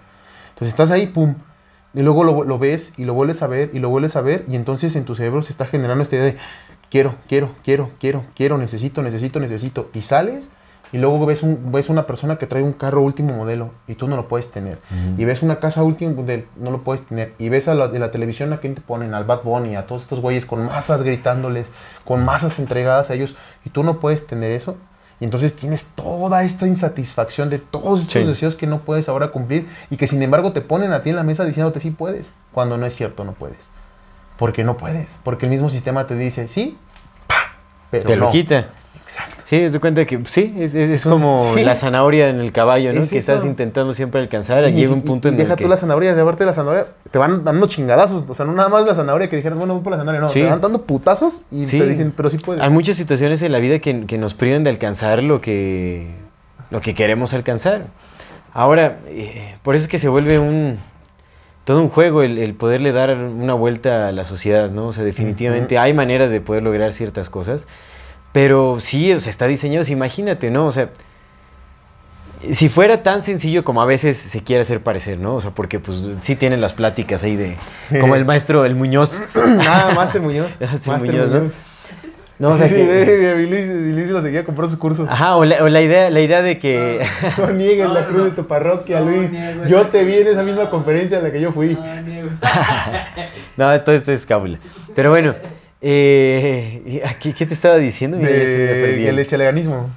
Entonces 0.50 0.70
estás 0.70 0.92
ahí, 0.92 1.08
pum. 1.08 1.36
Y 1.94 2.02
luego 2.02 2.24
lo, 2.24 2.44
lo 2.44 2.58
ves 2.60 2.94
y 2.98 3.06
lo 3.06 3.14
vuelves 3.14 3.42
a 3.42 3.48
ver 3.48 3.72
y 3.74 3.80
lo 3.80 3.90
vuelves 3.90 4.16
a 4.16 4.22
ver 4.22 4.46
y 4.48 4.56
entonces 4.56 4.96
en 4.96 5.06
tu 5.06 5.16
cerebro 5.16 5.42
se 5.42 5.52
está 5.52 5.66
generando 5.66 6.04
esta 6.04 6.16
idea 6.16 6.26
de 6.26 6.38
quiero, 6.90 7.16
quiero, 7.28 7.52
quiero, 7.64 7.90
quiero, 8.00 8.24
quiero, 8.36 8.58
necesito, 8.58 9.02
necesito, 9.02 9.40
necesito. 9.40 9.90
Y 9.94 10.02
sales 10.04 10.50
y 10.94 10.98
luego 10.98 11.26
ves, 11.26 11.42
un, 11.44 11.72
ves 11.72 11.90
una 11.90 12.06
persona 12.06 12.38
que 12.38 12.48
trae 12.48 12.62
un 12.64 12.74
carro 12.74 13.02
último 13.02 13.34
modelo 13.36 13.72
y 13.88 13.96
tú 13.96 14.08
no 14.08 14.16
lo 14.18 14.28
puedes 14.28 14.52
tener. 14.52 14.80
Y 15.18 15.24
ves 15.26 15.42
una 15.42 15.60
casa 15.60 15.84
último 15.84 16.12
modelo, 16.14 16.44
no 16.58 16.70
lo 16.72 16.84
puedes 16.84 17.06
tener. 17.06 17.34
Y 17.38 17.50
ves 17.50 17.68
a 17.68 17.76
la, 17.76 17.88
de 17.88 17.98
la 18.00 18.12
televisión 18.12 18.52
a 18.54 18.60
quien 18.60 18.76
te 18.76 18.82
ponen, 18.82 19.14
al 19.14 19.24
Bad 19.24 19.44
Bunny, 19.44 19.76
a 19.76 19.88
todos 19.88 20.02
estos 20.02 20.20
güeyes 20.20 20.46
con 20.46 20.66
masas 20.66 21.04
gritándoles, 21.04 21.70
con 22.04 22.26
masas 22.26 22.60
entregadas 22.60 23.10
a 23.10 23.14
ellos 23.14 23.36
y 23.64 23.70
tú 23.70 23.84
no 23.84 24.00
puedes 24.00 24.28
tener 24.28 24.52
eso. 24.52 24.76
Y 25.22 25.24
entonces 25.26 25.56
tienes 25.56 25.86
toda 25.96 26.44
esta 26.44 26.66
insatisfacción 26.68 27.50
de 27.52 27.60
todos 27.60 28.02
estos 28.02 28.24
Sí. 28.24 28.28
deseos 28.28 28.56
que 28.56 28.66
no 28.66 28.82
puedes 28.82 29.08
ahora 29.08 29.28
cumplir 29.28 29.70
y 29.92 29.98
que 29.98 30.08
sin 30.08 30.22
embargo 30.24 30.52
te 30.52 30.62
ponen 30.62 30.92
a 30.94 31.04
ti 31.04 31.12
en 31.12 31.16
la 31.16 31.24
mesa 31.24 31.46
diciéndote 31.46 31.80
sí 31.80 31.92
puedes, 31.92 32.34
cuando 32.52 32.78
no 32.78 32.86
es 32.88 32.96
cierto, 32.96 33.24
no 33.24 33.34
puedes. 33.34 33.70
Porque 34.38 34.64
no 34.64 34.78
puedes, 34.78 35.20
porque 35.24 35.46
el 35.46 35.52
mismo 35.52 35.70
sistema 35.70 36.08
te 36.08 36.16
dice 36.16 36.48
sí, 36.48 36.76
pa, 37.28 37.36
pero 37.92 38.08
Te 38.08 38.16
lo 38.16 38.32
quita. 38.32 38.70
Exacto. 39.00 39.41
Sí, 39.52 39.58
es 39.58 39.74
de 39.74 39.82
cuenta 39.82 40.06
que 40.06 40.18
sí, 40.28 40.56
es, 40.58 40.74
es- 40.76 40.90
es 40.90 41.04
como 41.04 41.54
Sí. 41.58 41.66
la 41.66 41.76
zanahoria 41.76 42.30
en 42.30 42.40
el 42.40 42.54
caballo, 42.54 42.94
¿no? 42.94 43.02
Es 43.02 43.10
que 43.10 43.18
estás 43.18 43.44
intentando 43.44 43.92
siempre 43.92 44.22
alcanzar. 44.22 44.64
Y, 44.70 44.72
Llega 44.72 44.94
un 44.94 45.00
y- 45.00 45.02
punto 45.02 45.28
y 45.28 45.32
en 45.32 45.38
deja 45.38 45.52
el 45.52 45.58
que... 45.58 45.66
tú 45.66 45.70
la 45.70 45.76
zanahoria, 45.76 46.16
de 46.16 46.24
de 46.24 46.46
la 46.46 46.54
zanahoria, 46.54 46.88
te 47.12 47.18
van 47.20 47.44
dando 47.44 47.68
chingadazos. 47.68 48.24
O 48.30 48.34
sea, 48.34 48.46
no 48.46 48.54
nada 48.54 48.70
más 48.70 48.86
la 48.86 48.96
zanahoria 48.96 49.30
que 49.30 49.36
dijeras, 49.36 49.58
bueno, 49.58 49.74
voy 49.74 49.84
por 49.84 49.92
la 49.92 49.98
zanahoria, 49.98 50.22
no, 50.22 50.30
Sí. 50.30 50.40
te 50.40 50.46
van 50.46 50.62
dando 50.62 50.84
putazos 50.84 51.42
y 51.52 51.68
Sí. 51.68 51.78
te 51.80 51.86
dicen, 51.86 52.14
pero 52.16 52.30
sí 52.30 52.38
puedes. 52.38 52.64
Hay 52.64 52.70
muchas 52.70 52.96
situaciones 52.96 53.42
en 53.42 53.52
la 53.52 53.60
vida 53.60 53.80
que, 53.80 54.06
que 54.06 54.18
nos 54.18 54.36
privan 54.36 54.64
de 54.64 54.70
alcanzar 54.70 55.22
lo 55.22 55.42
que, 55.42 56.08
lo 56.70 56.80
que 56.80 56.96
queremos 56.96 57.34
alcanzar. 57.34 57.88
Ahora, 58.54 59.00
eh, 59.08 59.56
por 59.64 59.76
eso 59.76 59.84
es 59.84 59.90
que 59.90 60.00
se 60.00 60.08
vuelve 60.08 60.40
un 60.40 60.80
todo 61.66 61.82
un 61.82 61.90
juego 61.90 62.24
el, 62.24 62.38
el 62.38 62.54
poderle 62.54 62.94
dar 62.94 63.18
una 63.18 63.54
vuelta 63.54 64.08
a 64.08 64.12
la 64.14 64.24
sociedad, 64.24 64.72
¿no? 64.72 64.88
O 64.88 64.94
sea, 64.94 65.04
definitivamente 65.04 65.78
hay 65.78 65.94
maneras 65.94 66.32
de 66.32 66.40
poder 66.40 66.64
lograr 66.64 66.94
ciertas 66.94 67.30
cosas, 67.30 67.68
pero 68.32 68.80
sí, 68.80 69.12
o 69.14 69.20
sea, 69.20 69.30
está 69.30 69.48
diseñado, 69.48 69.86
imagínate, 69.92 70.52
¿no? 70.52 70.68
O 70.68 70.72
sea, 70.72 70.90
si 72.52 72.70
fuera 72.70 73.04
tan 73.04 73.22
sencillo 73.24 73.64
como 73.64 73.82
a 73.82 73.86
veces 73.86 74.18
se 74.18 74.42
quiere 74.44 74.62
hacer 74.64 74.82
parecer, 74.82 75.20
¿no? 75.20 75.36
O 75.36 75.42
sea, 75.42 75.52
porque 75.52 75.80
pues 75.80 76.02
sí 76.22 76.36
tienen 76.36 76.60
las 76.62 76.74
pláticas 76.74 77.24
ahí 77.24 77.36
de, 77.36 77.58
como 78.00 78.16
el 78.16 78.26
maestro, 78.26 78.66
el 78.66 78.76
Muñoz. 78.76 79.22
Nada, 79.36 79.94
Master 79.96 80.22
Muñoz. 80.22 80.54
Master 80.60 80.98
Muñoz, 80.98 81.30
¿no? 81.30 81.52
No, 82.40 82.54
o 82.54 82.58
sea, 82.58 82.68
sí, 82.68 82.74
que- 82.74 82.86
ve, 82.88 83.44
y 83.44 83.48
Luis, 83.48 83.68
Luis 83.94 84.10
lo 84.10 84.20
seguía, 84.20 84.44
compró 84.44 84.68
su 84.68 84.80
curso. 84.80 85.06
Ajá, 85.08 85.36
o 85.36 85.46
la, 85.46 85.64
o 85.64 85.70
la 85.70 85.80
idea, 85.80 86.10
la 86.10 86.22
idea 86.22 86.42
de 86.42 86.58
que... 86.58 87.06
No 87.38 87.52
niegues 87.52 87.86
No, 87.88 87.94
la 87.94 88.08
cruz 88.08 88.18
no. 88.18 88.24
de 88.26 88.32
tu 88.32 88.48
parroquia, 88.48 89.00
No, 89.00 89.06
Luis. 89.12 89.30
niego 89.32 89.66
Yo 89.68 89.86
te 89.90 90.04
vi 90.06 90.16
en 90.16 90.28
esa 90.30 90.42
misma 90.42 90.72
conferencia 90.72 91.20
a 91.20 91.22
la 91.22 91.32
que 91.32 91.40
yo 91.40 91.52
fui. 91.52 91.78
Ah, 91.80 92.02
niego. 92.02 92.30
no, 93.58 93.82
todo 93.82 93.94
esto 93.94 94.12
es 94.12 94.26
cábula. 94.26 94.58
Pero 94.96 95.12
bueno, 95.12 95.36
eh, 95.82 97.02
¿qué, 97.20 97.34
qué 97.34 97.46
te 97.46 97.54
estaba 97.54 97.78
diciendo? 97.78 98.18
Mira, 98.18 98.30
De 98.30 99.10
el 99.10 99.20
echeleganismo. 99.20 99.90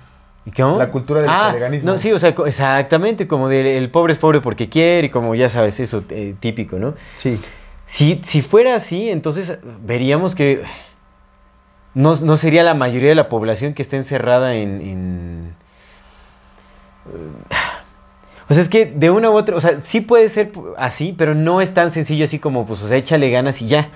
¿Y 0.46 0.50
¿Cómo? 0.50 0.78
la 0.78 0.90
cultura 0.90 1.22
del 1.22 1.30
ah, 1.30 1.48
chaleganismo. 1.48 1.92
No, 1.92 1.98
sí, 1.98 2.12
o 2.12 2.18
sea, 2.18 2.34
exactamente, 2.46 3.26
como 3.26 3.48
del 3.48 3.66
el 3.66 3.90
pobre 3.90 4.12
es 4.12 4.18
pobre 4.18 4.40
porque 4.40 4.68
quiere 4.68 5.06
y 5.06 5.10
como 5.10 5.34
ya 5.34 5.48
sabes, 5.48 5.80
eso 5.80 6.04
eh, 6.10 6.34
típico, 6.40 6.78
¿no? 6.78 6.94
Sí. 7.16 7.40
Si, 7.86 8.20
si 8.24 8.42
fuera 8.42 8.74
así, 8.76 9.08
entonces 9.10 9.58
veríamos 9.84 10.34
que 10.34 10.62
no, 11.94 12.14
no 12.16 12.36
sería 12.36 12.62
la 12.62 12.74
mayoría 12.74 13.10
de 13.10 13.14
la 13.14 13.28
población 13.28 13.72
que 13.74 13.82
esté 13.82 13.96
encerrada 13.96 14.54
en... 14.56 14.80
en- 14.82 15.54
O 18.48 18.52
sea, 18.52 18.62
es 18.62 18.68
que 18.68 18.84
de 18.86 19.10
una 19.10 19.30
u 19.30 19.34
otra, 19.34 19.56
o 19.56 19.60
sea, 19.60 19.80
sí 19.84 20.02
puede 20.02 20.28
ser 20.28 20.52
así, 20.76 21.14
pero 21.16 21.34
no 21.34 21.60
es 21.62 21.72
tan 21.72 21.92
sencillo 21.92 22.24
así 22.24 22.38
como, 22.38 22.66
pues, 22.66 22.82
o 22.82 22.88
sea, 22.88 22.96
échale 22.98 23.30
ganas 23.30 23.62
y 23.62 23.66
ya. 23.66 23.88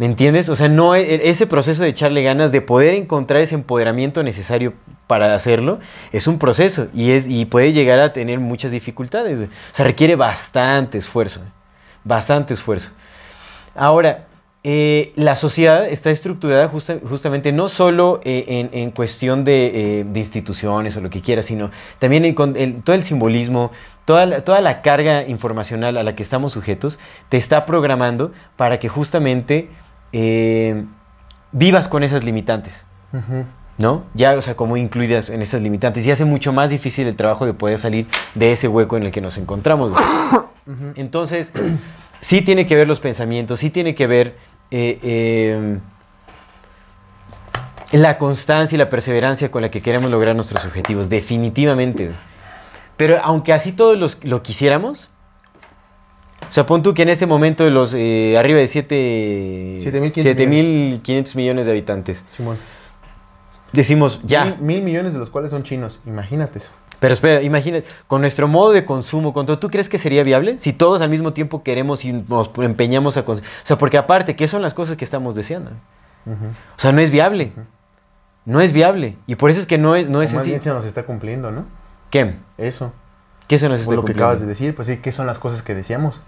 ¿Me 0.00 0.06
entiendes? 0.06 0.48
O 0.48 0.56
sea, 0.56 0.70
no 0.70 0.94
e- 0.94 1.28
ese 1.28 1.46
proceso 1.46 1.82
de 1.82 1.90
echarle 1.90 2.22
ganas, 2.22 2.52
de 2.52 2.62
poder 2.62 2.94
encontrar 2.94 3.42
ese 3.42 3.54
empoderamiento 3.54 4.22
necesario 4.22 4.72
para 5.06 5.34
hacerlo, 5.34 5.78
es 6.10 6.26
un 6.26 6.38
proceso 6.38 6.86
y, 6.94 7.10
es, 7.10 7.26
y 7.28 7.44
puede 7.44 7.74
llegar 7.74 7.98
a 7.98 8.14
tener 8.14 8.38
muchas 8.40 8.70
dificultades. 8.70 9.42
O 9.42 9.74
sea, 9.74 9.84
requiere 9.84 10.16
bastante 10.16 10.96
esfuerzo, 10.96 11.42
bastante 12.02 12.54
esfuerzo. 12.54 12.92
Ahora, 13.74 14.24
eh, 14.64 15.12
la 15.16 15.36
sociedad 15.36 15.86
está 15.86 16.10
estructurada 16.10 16.66
justa- 16.68 16.96
justamente 17.06 17.52
no 17.52 17.68
solo 17.68 18.22
eh, 18.24 18.46
en, 18.48 18.70
en 18.72 18.92
cuestión 18.92 19.44
de, 19.44 20.00
eh, 20.00 20.04
de 20.06 20.18
instituciones 20.18 20.96
o 20.96 21.02
lo 21.02 21.10
que 21.10 21.20
quieras, 21.20 21.44
sino 21.44 21.70
también 21.98 22.24
en 22.24 22.34
el- 22.56 22.82
todo 22.82 22.96
el 22.96 23.02
simbolismo, 23.02 23.70
toda 24.06 24.24
la, 24.24 24.40
toda 24.40 24.62
la 24.62 24.80
carga 24.80 25.28
informacional 25.28 25.98
a 25.98 26.02
la 26.02 26.16
que 26.16 26.22
estamos 26.22 26.52
sujetos, 26.54 26.98
te 27.28 27.36
está 27.36 27.66
programando 27.66 28.32
para 28.56 28.78
que 28.78 28.88
justamente 28.88 29.68
eh, 30.12 30.84
vivas 31.52 31.88
con 31.88 32.02
esas 32.02 32.24
limitantes. 32.24 32.84
¿no? 33.78 34.04
Ya, 34.12 34.34
o 34.34 34.42
sea, 34.42 34.54
como 34.56 34.76
incluidas 34.76 35.30
en 35.30 35.40
esas 35.40 35.62
limitantes. 35.62 36.06
Y 36.06 36.10
hace 36.10 36.24
mucho 36.26 36.52
más 36.52 36.70
difícil 36.70 37.06
el 37.06 37.16
trabajo 37.16 37.46
de 37.46 37.54
poder 37.54 37.78
salir 37.78 38.06
de 38.34 38.52
ese 38.52 38.68
hueco 38.68 38.96
en 38.98 39.04
el 39.04 39.10
que 39.10 39.20
nos 39.22 39.38
encontramos. 39.38 39.92
güey. 39.92 40.04
Entonces, 40.96 41.52
sí 42.20 42.42
tiene 42.42 42.66
que 42.66 42.76
ver 42.76 42.86
los 42.86 43.00
pensamientos, 43.00 43.58
sí 43.60 43.70
tiene 43.70 43.94
que 43.94 44.06
ver 44.06 44.36
eh, 44.70 44.98
eh, 45.02 45.78
la 47.92 48.18
constancia 48.18 48.76
y 48.76 48.78
la 48.78 48.90
perseverancia 48.90 49.50
con 49.50 49.62
la 49.62 49.70
que 49.70 49.82
queremos 49.82 50.10
lograr 50.10 50.36
nuestros 50.36 50.64
objetivos, 50.64 51.08
definitivamente. 51.08 52.12
Pero 52.96 53.18
aunque 53.22 53.52
así 53.52 53.72
todos 53.72 53.98
los- 53.98 54.22
lo 54.24 54.42
quisiéramos, 54.42 55.10
O 56.50 56.52
sea, 56.52 56.66
pon 56.66 56.82
tú 56.82 56.94
que 56.94 57.02
en 57.02 57.08
este 57.08 57.26
momento 57.26 57.68
los 57.70 57.94
eh, 57.94 58.36
arriba 58.36 58.58
de 58.58 58.66
7 58.66 59.78
7.500 59.80 61.00
7.500 61.00 61.36
millones 61.36 61.66
de 61.66 61.72
habitantes. 61.72 62.24
Simón. 62.36 62.58
Decimos, 63.72 64.20
ya. 64.24 64.44
Mil, 64.44 64.58
mil 64.60 64.82
millones 64.82 65.12
de 65.12 65.20
los 65.20 65.30
cuales 65.30 65.52
son 65.52 65.62
chinos. 65.62 66.00
Imagínate 66.06 66.58
eso. 66.58 66.70
Pero 66.98 67.14
espera, 67.14 67.40
imagínate, 67.40 67.86
con 68.06 68.20
nuestro 68.20 68.46
modo 68.46 68.72
de 68.72 68.84
consumo, 68.84 69.32
con 69.32 69.46
todo, 69.46 69.58
¿tú 69.58 69.70
crees 69.70 69.88
que 69.88 69.96
sería 69.96 70.22
viable? 70.22 70.58
Si 70.58 70.72
todos 70.74 71.00
al 71.00 71.08
mismo 71.08 71.32
tiempo 71.32 71.62
queremos 71.62 72.04
y 72.04 72.12
nos 72.12 72.50
empeñamos 72.58 73.16
a 73.16 73.24
consumir. 73.24 73.48
O 73.62 73.66
sea, 73.66 73.78
porque 73.78 73.96
aparte, 73.96 74.36
¿qué 74.36 74.46
son 74.46 74.60
las 74.60 74.74
cosas 74.74 74.96
que 74.96 75.04
estamos 75.04 75.34
deseando? 75.34 75.70
O 76.26 76.78
sea, 76.78 76.92
no 76.92 77.00
es 77.00 77.10
viable. 77.10 77.52
No 78.44 78.60
es 78.60 78.72
viable. 78.72 79.16
Y 79.26 79.36
por 79.36 79.50
eso 79.50 79.60
es 79.60 79.66
que 79.66 79.78
no 79.78 79.96
es, 79.96 80.08
no 80.08 80.20
es 80.20 80.34
más 80.34 80.46
bien 80.46 80.60
se 80.60 80.70
nos 80.70 80.84
está 80.84 81.04
cumpliendo, 81.04 81.50
¿no? 81.50 81.64
¿Qué? 82.10 82.34
Eso. 82.58 82.92
¿Qué 83.46 83.58
se 83.58 83.68
nos 83.68 83.80
está 83.80 83.94
lo 83.94 84.04
que 84.04 84.12
acabas 84.12 84.40
de 84.40 84.46
decir, 84.46 84.74
pues 84.74 84.86
sí, 84.88 84.98
¿qué 84.98 85.10
son 85.10 85.26
las 85.26 85.38
cosas 85.38 85.62
que 85.62 85.74
deseamos? 85.74 86.22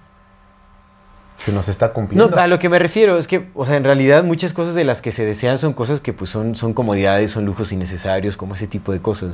Se 1.44 1.52
nos 1.52 1.68
está 1.68 1.92
cumpliendo. 1.92 2.28
No, 2.28 2.40
a 2.40 2.46
lo 2.46 2.58
que 2.58 2.68
me 2.68 2.78
refiero 2.78 3.18
es 3.18 3.26
que, 3.26 3.48
o 3.54 3.66
sea, 3.66 3.76
en 3.76 3.84
realidad 3.84 4.22
muchas 4.22 4.52
cosas 4.52 4.74
de 4.74 4.84
las 4.84 5.02
que 5.02 5.10
se 5.12 5.24
desean 5.24 5.58
son 5.58 5.72
cosas 5.72 6.00
que 6.00 6.12
pues 6.12 6.30
son, 6.30 6.54
son 6.54 6.72
comodidades, 6.72 7.30
son 7.32 7.44
lujos 7.44 7.72
innecesarios, 7.72 8.36
como 8.36 8.54
ese 8.54 8.66
tipo 8.68 8.92
de 8.92 9.00
cosas. 9.00 9.32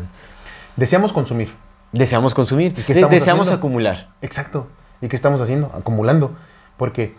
Deseamos 0.76 1.12
consumir. 1.12 1.52
Deseamos 1.92 2.34
consumir, 2.34 2.72
¿Y 2.78 2.82
qué 2.82 2.94
de- 2.94 3.04
deseamos 3.06 3.46
haciendo? 3.48 3.54
acumular. 3.54 4.08
Exacto. 4.22 4.68
¿Y 5.00 5.08
qué 5.08 5.16
estamos 5.16 5.40
haciendo? 5.42 5.70
Acumulando. 5.74 6.34
Porque 6.76 7.14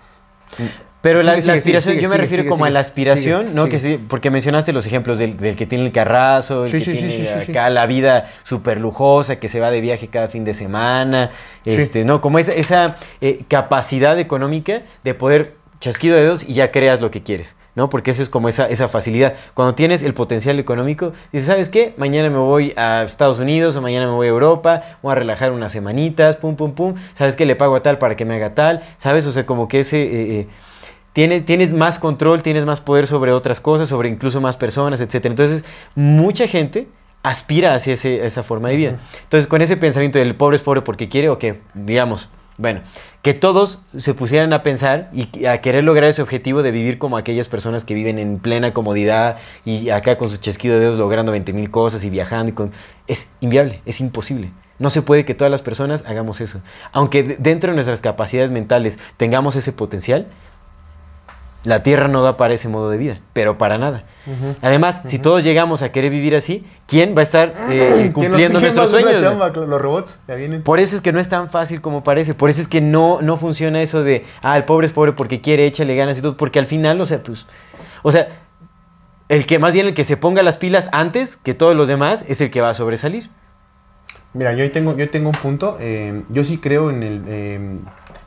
Pero 1.02 1.24
la, 1.24 1.36
Sigue, 1.36 1.38
la 1.38 1.54
sigue, 1.54 1.60
aspiración, 1.60 1.94
sigue, 1.94 2.04
yo 2.04 2.10
me 2.10 2.18
refiero 2.18 2.46
como 2.46 2.66
a 2.66 2.70
la 2.70 2.82
aspiración, 2.82 3.56
¿no? 3.56 3.68
Que 3.68 3.80
sí, 3.80 3.98
porque 4.10 4.30
mencionaste 4.30 4.74
los 4.74 4.86
ejemplos 4.86 5.18
del, 5.18 5.38
del 5.38 5.56
que 5.56 5.66
tiene 5.66 5.86
el 5.86 5.94
carrazo, 5.94 6.66
el 6.66 6.72
Sí, 6.72 6.80
que 6.80 6.86
sí, 6.86 6.92
tiene 7.08 7.30
acá 7.30 7.70
la 7.70 7.86
vida 7.86 8.26
súper 8.44 8.82
lujosa, 8.82 9.38
que 9.38 9.48
se 9.48 9.62
va 9.62 9.72
de 9.72 9.80
viaje 9.80 10.10
cada 10.10 10.28
fin 10.28 10.44
de 10.44 10.54
semana, 10.54 11.32
este, 11.64 12.04
¿no? 12.04 12.20
Como 12.20 12.38
esa, 12.38 12.52
esa 12.54 12.98
eh, 13.22 13.44
capacidad 13.48 14.20
económica 14.20 14.82
de 15.06 15.14
poder 15.14 15.54
chasquido 15.80 16.18
de 16.18 16.24
dedos 16.24 16.44
y 16.46 16.54
ya 16.54 16.72
creas 16.72 17.00
lo 17.00 17.10
que 17.12 17.24
quieres, 17.24 17.56
¿no? 17.76 17.90
Porque 17.90 18.12
eso 18.12 18.22
es 18.22 18.28
como 18.30 18.50
esa, 18.50 18.68
esa 18.68 18.90
facilidad. 18.90 19.36
Cuando 19.54 19.76
tienes 19.76 20.04
el 20.04 20.14
potencial 20.14 20.60
económico, 20.60 21.14
dices, 21.32 21.48
¿sabes 21.48 21.70
qué? 21.70 21.94
Mañana 21.96 22.30
me 22.30 22.40
voy 22.40 22.74
a 22.76 23.04
Estados 23.04 23.40
Unidos 23.40 23.74
o 23.78 23.82
mañana 23.82 24.06
me 24.06 24.12
voy 24.12 24.28
a 24.28 24.32
Europa, 24.32 24.84
voy 25.02 25.14
a 25.14 25.16
relajar 25.16 25.54
unas 25.54 25.72
semanitas, 25.72 26.36
pum, 26.36 26.58
pum, 26.58 26.74
pum. 26.74 26.96
¿Sabes 27.14 27.38
qué? 27.38 27.46
Le 27.46 27.56
pago 27.56 27.78
a 27.78 27.82
tal 27.84 27.98
para 28.00 28.18
que 28.18 28.26
me 28.26 28.36
haga 28.36 28.54
tal, 28.54 28.82
¿sabes? 28.98 29.26
O 29.28 29.32
sea, 29.32 29.46
como 29.46 29.70
que 29.70 29.80
ese... 29.80 30.02
eh, 30.04 30.40
eh, 30.42 30.48
Tienes, 31.14 31.46
tienes 31.46 31.74
más 31.74 32.00
control, 32.00 32.42
tienes 32.44 32.66
más 32.66 32.82
poder 32.82 33.08
sobre 33.08 33.32
otras 33.32 33.62
cosas, 33.62 33.90
sobre 33.90 34.10
incluso 34.10 34.42
más 34.42 34.58
personas, 34.58 35.02
etc. 35.02 35.26
Entonces, 35.26 35.64
mucha 35.96 36.48
gente 36.48 36.88
aspira 37.24 37.74
hacia 37.74 37.94
ese- 37.94 38.26
esa 38.26 38.44
forma 38.44 38.70
de 38.70 38.76
vida. 38.76 39.00
Entonces, 39.24 39.48
con 39.48 39.62
ese 39.62 39.76
pensamiento 39.76 40.20
del 40.20 40.36
pobre 40.36 40.56
es 40.56 40.62
pobre 40.62 40.82
porque 40.82 41.10
quiere, 41.10 41.30
o 41.30 41.38
que, 41.38 41.62
digamos, 41.74 42.30
bueno, 42.58 42.82
que 43.22 43.34
todos 43.34 43.80
se 43.98 44.14
pusieran 44.14 44.52
a 44.54 44.64
pensar 44.64 45.10
y 45.14 45.46
a 45.46 45.62
querer 45.62 45.84
lograr 45.84 46.10
ese 46.10 46.22
objetivo 46.22 46.62
de 46.62 46.72
vivir 46.72 46.98
como 46.98 47.18
aquellas 47.18 47.48
personas 47.48 47.86
que 47.86 47.94
viven 47.94 48.20
en 48.20 48.38
plena 48.40 48.74
comodidad 48.74 49.38
y 49.66 49.90
acá 49.90 50.18
con 50.18 50.30
su 50.30 50.38
chasquido 50.38 50.76
de 50.76 50.82
dedos 50.82 50.98
logrando 50.98 51.32
20 51.32 51.54
mil 51.54 51.72
cosas 51.72 52.04
y 52.04 52.10
viajando. 52.10 52.52
Y 52.52 52.54
con... 52.56 52.72
Es 53.08 53.30
inviable, 53.40 53.82
es 53.86 54.02
imposible. 54.02 54.52
No 54.78 54.90
se 54.90 55.02
puede 55.02 55.24
que 55.26 55.34
todas 55.34 55.52
las 55.52 55.62
personas 55.62 56.04
hagamos 56.06 56.40
eso. 56.42 56.62
Aunque 56.92 57.24
de- 57.24 57.36
dentro 57.38 57.72
de 57.72 57.76
nuestras 57.76 58.02
capacidades 58.02 58.52
mentales 58.52 59.00
tengamos 59.18 59.56
ese 59.56 59.72
potencial, 59.74 60.28
la 61.64 61.84
Tierra 61.84 62.08
no 62.08 62.24
da 62.24 62.38
para 62.38 62.54
ese 62.54 62.70
modo 62.70 62.90
de 62.90 62.98
vida, 62.98 63.20
pero 63.34 63.58
para 63.58 63.78
nada. 63.78 64.04
Además, 64.62 65.02
si 65.06 65.20
todos 65.20 65.44
llegamos 65.44 65.82
a 65.82 65.92
querer 65.92 66.10
vivir 66.10 66.36
así, 66.36 66.66
¿quién 66.88 67.16
va 67.16 67.20
a 67.20 67.24
estar 67.24 67.54
eh, 67.70 68.12
¿quién 68.14 68.14
cumpliendo 68.14 68.62
nuestros 68.62 68.90
sueños? 68.90 69.22
chamba? 69.22 69.50
Los 69.50 69.82
robots 69.82 70.20
ya 70.28 70.36
vienen. 70.36 70.64
Por 70.64 70.80
eso 70.80 70.96
es 70.96 71.02
que 71.02 71.12
no 71.12 71.20
es 71.20 71.28
tan 71.28 71.50
fácil 71.50 71.82
como 71.82 72.04
parece. 72.04 72.34
Por 72.34 72.50
eso 72.50 72.62
es 72.62 72.68
que 72.68 72.80
no, 72.80 73.22
no 73.22 73.36
funciona 73.36 73.82
eso 73.82 74.04
de, 74.04 74.26
ah, 74.42 74.56
el 74.56 74.64
pobre 74.64 74.88
es 74.88 74.94
pobre 74.94 75.12
porque 75.12 75.42
quiere, 75.42 75.66
échale 75.66 75.96
ganas 75.96 76.18
y 76.18 76.22
todo. 76.22 76.38
Porque 76.38 76.60
al 76.60 76.66
final, 76.66 77.02
o 77.02 77.06
sea, 77.06 77.22
pues. 77.22 77.46
O 78.04 78.12
sea, 78.14 78.30
el 79.28 79.46
que 79.46 79.60
más 79.60 79.74
bien 79.74 79.88
el 79.88 79.94
que 79.94 80.06
se 80.06 80.16
ponga 80.16 80.42
las 80.44 80.56
pilas 80.58 80.90
antes 80.94 81.36
que 81.36 81.54
todos 81.54 81.76
los 81.76 81.88
demás 81.90 82.24
es 82.30 82.40
el 82.40 82.52
que 82.52 82.62
va 82.62 82.70
a 82.70 82.74
sobresalir. 82.74 83.30
Mira, 84.34 84.54
yo 84.54 84.72
tengo, 84.72 84.96
yo 84.96 85.10
tengo 85.10 85.30
un 85.30 85.36
punto. 85.36 85.78
eh, 85.82 86.24
yo 86.30 86.44
sí 86.44 86.58
creo 86.58 86.90
en 86.90 87.04
el. 87.04 87.24
eh, 87.28 87.80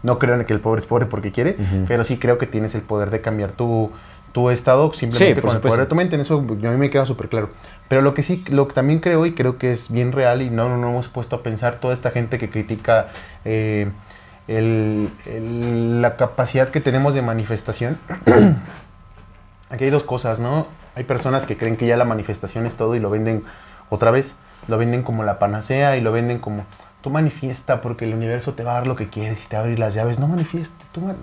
no 0.03 0.19
creo 0.19 0.35
en 0.35 0.45
que 0.45 0.53
el 0.53 0.61
pobre 0.61 0.81
es 0.81 0.87
pobre 0.87 1.07
porque 1.07 1.33
quiere, 1.33 1.57
pero 1.87 2.05
sí 2.05 2.19
creo 2.19 2.39
que 2.39 2.47
tienes 2.47 2.75
el 2.75 2.83
poder 2.83 3.11
de 3.11 3.21
cambiar 3.21 3.53
tu, 3.53 3.91
tu 4.33 4.51
estado 4.51 4.93
simplemente 4.95 5.41
Sí, 5.41 5.41
con 5.47 5.51
el 5.57 5.61
poder 5.61 5.81
de 5.81 5.87
tu 5.87 5.95
mente. 5.95 6.15
En 6.17 6.23
eso 6.23 6.39
a 6.39 6.41
mí 6.43 6.77
me 6.77 6.91
queda 6.91 7.05
súper 7.07 7.29
claro. 7.29 7.51
Pero 7.89 8.01
lo 8.03 8.15
que 8.15 8.23
sí, 8.23 8.45
lo 8.49 8.67
que 8.69 8.75
también 8.75 8.99
creo 9.01 9.27
y 9.27 9.33
creo 9.35 9.59
que 9.59 9.73
es 9.73 9.91
bien 9.93 10.13
real 10.13 10.41
y 10.43 10.51
no, 10.51 10.69
no, 10.69 10.77
no 10.79 10.89
hemos 10.91 11.09
puesto 11.09 11.37
a 11.37 11.43
pensar 11.43 11.77
toda 11.77 11.93
esta 11.95 12.11
gente 12.11 12.39
que 12.39 12.49
critica 12.51 13.09
eh, 13.45 13.91
el- 14.49 15.11
el- 15.27 16.01
la 16.03 16.17
capacidad 16.17 16.71
que 16.71 16.81
tenemos 16.81 17.15
de 17.15 17.23
manifestación. 17.23 17.99
Aquí 19.71 19.85
hay 19.85 19.91
dos 19.91 20.03
cosas, 20.05 20.41
¿no? 20.41 20.67
Hay 20.95 21.05
personas 21.05 21.45
que 21.47 21.57
creen 21.57 21.77
que 21.77 21.87
ya 21.87 21.97
la 21.97 22.05
manifestación 22.05 22.67
es 22.67 22.75
todo 22.75 22.95
y 22.95 23.01
lo 23.01 23.09
venden 23.11 23.45
otra 23.89 24.11
vez, 24.11 24.37
lo 24.69 24.77
venden 24.79 25.03
como 25.03 25.25
la 25.25 25.39
panacea 25.39 25.97
y 25.97 26.01
lo 26.03 26.13
venden 26.13 26.39
como 26.39 26.67
tú 27.03 27.11
manifiesta 27.11 27.81
porque 27.83 28.05
el 28.07 28.15
universo 28.15 28.55
te 28.55 28.65
va 28.65 28.73
a 28.73 28.75
dar 28.75 28.87
lo 28.87 28.97
que 28.97 29.09
quieres 29.11 29.45
y 29.45 29.49
te 29.49 29.57
va 29.57 29.61
a 29.61 29.65
abrir 29.65 29.79
las 29.79 29.93
llaves. 29.95 30.19
No 30.19 30.29
manifiestes, 30.29 30.89
tú 30.91 31.01
man- 31.03 31.17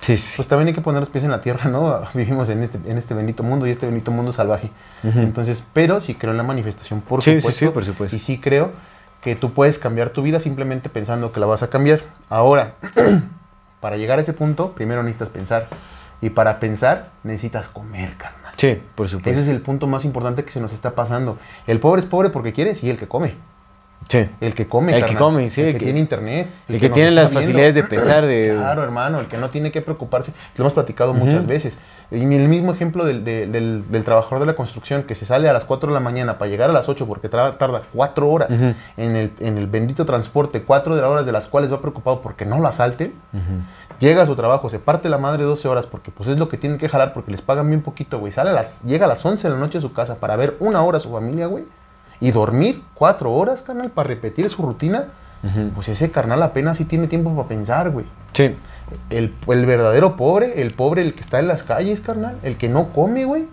Sí, 0.00 0.16
sí. 0.16 0.34
Pues 0.36 0.46
también 0.46 0.68
hay 0.68 0.74
que 0.74 0.80
poner 0.80 1.00
los 1.00 1.10
pies 1.10 1.24
en 1.24 1.30
la 1.30 1.40
tierra, 1.40 1.68
¿no? 1.70 2.00
Vivimos 2.14 2.48
en 2.48 2.62
este, 2.62 2.78
en 2.88 2.98
este 2.98 3.14
bendito 3.14 3.42
mundo 3.42 3.66
y 3.66 3.70
este 3.70 3.86
bendito 3.86 4.10
mundo 4.12 4.30
salvaje. 4.32 4.70
Entonces, 5.02 5.64
pero 5.72 6.00
sí 6.00 6.14
creo 6.14 6.30
en 6.30 6.36
la 6.36 6.44
manifestación, 6.44 7.00
por 7.00 7.22
Sí, 7.22 7.32
sí, 7.32 7.40
supuesto. 7.40 7.58
sí, 7.66 7.72
por 7.72 7.84
supuesto. 7.84 8.16
Y 8.16 8.18
sí 8.20 8.38
creo 8.38 8.70
que 9.22 9.34
tú 9.34 9.52
puedes 9.54 9.78
cambiar 9.80 10.10
tu 10.10 10.22
vida 10.22 10.38
simplemente 10.38 10.88
pensando 10.88 11.32
que 11.32 11.40
la 11.40 11.46
vas 11.46 11.64
a 11.64 11.68
cambiar. 11.70 12.00
Ahora, 12.28 12.74
para 13.80 13.96
llegar 13.96 14.18
a 14.18 14.22
ese 14.22 14.32
punto, 14.32 14.72
primero 14.74 15.02
necesitas 15.02 15.30
pensar. 15.30 15.68
Y 16.20 16.30
para 16.30 16.58
pensar, 16.60 17.10
necesitas 17.22 17.68
comer, 17.68 18.16
carnal. 18.16 18.52
Sí, 18.56 18.80
por 18.94 19.08
supuesto. 19.08 19.30
Ese 19.30 19.40
es 19.42 19.48
el 19.48 19.60
punto 19.60 19.86
más 19.86 20.04
importante 20.04 20.44
que 20.44 20.50
se 20.50 20.60
nos 20.60 20.72
está 20.72 20.94
pasando. 20.94 21.38
El 21.66 21.78
pobre 21.80 22.00
es 22.00 22.06
pobre 22.06 22.30
porque 22.30 22.52
quiere, 22.52 22.74
sí, 22.74 22.90
el 22.90 22.96
que 22.98 23.06
come. 23.08 23.34
Sí. 24.08 24.26
El 24.40 24.54
que 24.54 24.66
come, 24.66 24.92
El 24.92 24.98
que 25.00 25.00
carnal. 25.14 25.18
come, 25.18 25.48
sí, 25.50 25.60
El 25.60 25.66
el 25.68 25.72
que 25.74 25.78
que- 25.80 25.84
tiene 25.86 26.00
internet. 26.00 26.48
el 26.68 26.80
que 26.80 26.88
nos 26.88 26.94
tiene 26.94 27.10
las 27.10 27.30
facilidades 27.30 27.74
de 27.74 27.82
pesar, 27.84 28.24
de- 28.24 28.54
Claro, 28.56 28.82
hermano, 28.82 29.20
el 29.20 29.26
que 29.26 29.36
no 29.36 29.50
tiene 29.50 29.70
que 29.70 29.82
preocuparse. 29.82 30.32
Lo 30.56 30.62
hemos 30.64 30.72
platicado 30.72 31.12
muchas 31.12 31.46
veces. 31.46 31.76
Y 32.10 32.22
el 32.22 32.48
mismo 32.48 32.72
ejemplo 32.72 33.04
del, 33.04 33.22
de- 33.22 33.46
del- 33.46 33.90
del 33.90 34.04
trabajador 34.04 34.40
de 34.40 34.46
la 34.46 34.54
construcción 34.54 35.02
que 35.02 35.14
se 35.14 35.26
sale 35.26 35.46
a 35.50 35.52
las 35.52 35.64
4 35.64 35.88
de 35.90 35.94
la 35.94 36.00
mañana 36.00 36.38
para 36.38 36.50
llegar 36.50 36.70
a 36.70 36.72
las 36.72 36.88
8 36.88 37.06
porque 37.06 37.28
tarda 37.28 37.82
4 37.92 38.30
horas 38.30 38.52
Ujú. 38.54 38.72
en, 38.96 39.16
el, 39.16 39.32
en 39.40 39.58
el 39.58 39.66
bendito 39.66 40.06
transporte, 40.06 40.62
4 40.62 40.94
de 40.94 41.02
las 41.02 41.10
horas 41.10 41.26
de 41.26 41.32
las 41.32 41.46
cuales 41.48 41.70
va 41.70 41.80
preocupado 41.82 42.22
porque 42.22 42.46
no 42.46 42.60
lo 42.60 42.66
asalten. 42.68 43.12
Ujú. 43.34 43.98
Llega 44.00 44.22
a 44.22 44.26
su 44.26 44.36
trabajo, 44.36 44.70
se 44.70 44.78
parte 44.78 45.10
la 45.10 45.18
madre 45.18 45.42
12 45.44 45.68
horas 45.68 45.86
porque 45.86 46.10
pues 46.10 46.30
es 46.30 46.38
lo 46.38 46.48
que 46.48 46.56
tienen 46.56 46.78
que 46.78 46.88
jalar 46.88 47.12
porque 47.12 47.30
les 47.30 47.42
pagan 47.42 47.68
bien 47.68 47.82
poquito, 47.82 48.18
güey. 48.20 48.32
Sale 48.32 48.50
a 48.50 48.52
las, 48.54 48.80
llega 48.84 49.04
a 49.04 49.08
las 49.08 49.22
11 49.26 49.48
de 49.48 49.52
la 49.54 49.60
noche 49.60 49.76
a 49.76 49.80
su 49.82 49.92
casa 49.92 50.14
para 50.14 50.34
ver 50.36 50.56
una 50.60 50.82
hora 50.82 50.96
a 50.96 51.00
su 51.00 51.10
familia, 51.12 51.46
güey. 51.46 51.64
Y 52.20 52.30
dormir 52.30 52.82
4 52.94 53.32
horas, 53.32 53.62
carnal, 53.62 53.90
para 53.90 54.08
repetir 54.08 54.48
su 54.48 54.62
rutina. 54.62 55.08
Pues 55.74 55.88
ese 55.88 56.10
carnal 56.10 56.42
apenas 56.42 56.78
sí 56.78 56.84
tiene 56.84 57.06
tiempo 57.06 57.34
para 57.34 57.46
pensar, 57.46 57.90
güey. 57.90 58.06
Sí. 58.32 58.56
El, 59.08 59.34
el 59.46 59.66
verdadero 59.66 60.16
pobre, 60.16 60.60
el 60.62 60.72
pobre, 60.72 61.02
el 61.02 61.14
que 61.14 61.20
está 61.20 61.38
en 61.38 61.46
las 61.46 61.62
calles, 61.62 62.00
carnal, 62.00 62.38
el 62.42 62.56
que 62.56 62.68
no 62.68 62.92
come, 62.92 63.24
güey. 63.24 63.46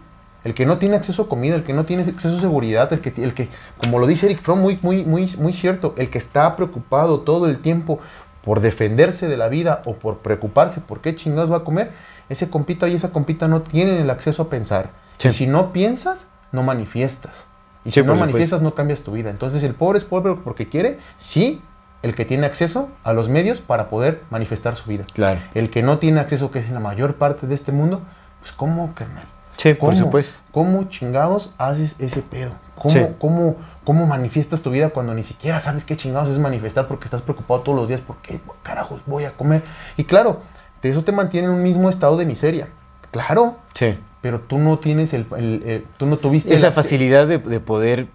El 0.44 0.54
que 0.54 0.68
no 0.68 0.78
tiene 0.78 0.96
acceso 0.96 1.24
a 1.24 1.30
comida, 1.30 1.56
el 1.56 1.64
que 1.64 1.74
no 1.74 1.86
tiene 1.86 2.04
acceso 2.04 2.38
a 2.38 2.40
seguridad, 2.40 2.94
el 2.94 3.02
que, 3.02 3.14
el 3.22 3.34
que 3.34 3.50
como 3.78 3.98
lo 3.98 4.06
dice 4.06 4.28
Eric 4.28 4.42
Fromm, 4.42 4.62
muy, 4.62 4.80
muy, 4.84 5.04
muy, 5.04 5.28
muy 5.40 5.54
cierto, 5.54 5.96
el 5.98 6.12
que 6.12 6.20
está 6.20 6.56
preocupado 6.56 7.22
todo 7.22 7.48
el 7.48 7.60
tiempo 7.60 8.00
por 8.44 8.60
defenderse 8.60 9.28
de 9.28 9.38
la 9.38 9.48
vida 9.48 9.82
o 9.86 9.96
por 9.96 10.20
preocuparse 10.20 10.82
por 10.82 11.02
qué 11.02 11.16
chingados 11.16 11.52
va 11.52 11.58
a 11.58 11.64
comer, 11.64 11.94
ese 12.30 12.48
compita 12.48 12.88
y 12.88 12.94
esa 12.94 13.10
compita 13.10 13.48
no 13.48 13.64
tienen 13.64 13.96
el 13.96 14.12
acceso 14.12 14.44
a 14.44 14.50
pensar. 14.52 14.92
Sí. 15.18 15.30
Y 15.30 15.32
si 15.32 15.48
no 15.48 15.74
piensas, 15.74 16.28
no 16.52 16.62
manifiestas. 16.62 17.48
Y 17.86 17.92
Sí, 17.92 18.02
si 18.02 18.06
no 18.06 18.14
por 18.14 18.20
manifiestas, 18.20 18.62
no 18.62 18.74
cambias 18.76 19.04
tu 19.04 19.12
vida. 19.12 19.30
Entonces 19.30 19.64
el 19.64 19.74
pobre 19.76 19.98
es 20.00 20.04
pobre 20.04 20.36
porque 20.44 20.68
quiere, 20.68 21.00
sí, 21.18 21.62
el 22.02 22.16
que 22.16 22.26
tiene 22.26 22.46
acceso 22.46 22.90
a 23.04 23.14
los 23.14 23.30
medios 23.30 23.62
para 23.62 23.90
poder 23.90 24.22
manifestar 24.30 24.76
su 24.76 24.90
vida. 24.90 25.06
Claro. 25.14 25.40
El 25.54 25.70
que 25.70 25.84
no 25.84 25.98
tiene 26.00 26.20
acceso, 26.20 26.52
que 26.52 26.60
es 26.60 26.70
la 26.72 26.80
mayor 26.80 27.16
parte 27.16 27.48
de 27.48 27.56
este 27.56 27.72
mundo, 27.72 28.02
pues 28.40 28.52
¿cómo, 28.52 28.94
carnal? 28.94 29.26
Sí, 29.58 29.74
por 29.74 29.92
¿Cómo? 29.92 29.98
supuesto. 30.06 30.40
¿Cómo 30.52 30.84
chingados 30.86 31.54
haces 31.58 31.96
ese 32.00 32.22
pedo? 32.22 32.52
¿Cómo, 32.76 32.90
Sí. 32.94 33.06
cómo, 33.20 33.56
cómo 33.86 34.06
manifiestas 34.06 34.62
tu 34.62 34.70
vida 34.72 34.90
cuando 34.90 35.14
ni 35.14 35.24
siquiera 35.24 35.60
sabes 35.62 35.86
qué 35.86 35.96
chingados 35.96 36.28
es 36.30 36.40
manifestar 36.40 36.88
porque 36.88 37.06
estás 37.06 37.22
preocupado 37.22 37.62
todos 37.62 37.78
los 37.78 37.88
días 37.88 38.02
por 38.02 38.18
qué 38.18 38.42
carajos 38.64 39.02
voy 39.06 39.24
a 39.24 39.32
comer? 39.32 39.64
Y 39.96 40.04
claro, 40.04 40.42
eso 40.84 41.04
te 41.04 41.12
mantiene 41.12 41.48
en 41.48 41.54
un 41.54 41.64
mismo 41.64 41.90
estado 41.90 42.18
de 42.18 42.26
miseria. 42.26 42.68
Claro, 43.12 43.56
Sí. 43.74 43.98
Pero 44.26 44.40
tú 44.40 44.58
no 44.58 44.80
tienes 44.80 45.14
el, 45.14 45.28
el- 45.38 45.62
el- 45.68 45.86
tú 45.98 46.08
no 46.08 46.18
tuviste 46.18 46.52
Esa 46.52 46.70
el 46.70 46.74
facilidad 46.74 47.28
de, 47.28 47.38
de 47.38 47.60
poder... 47.60 48.08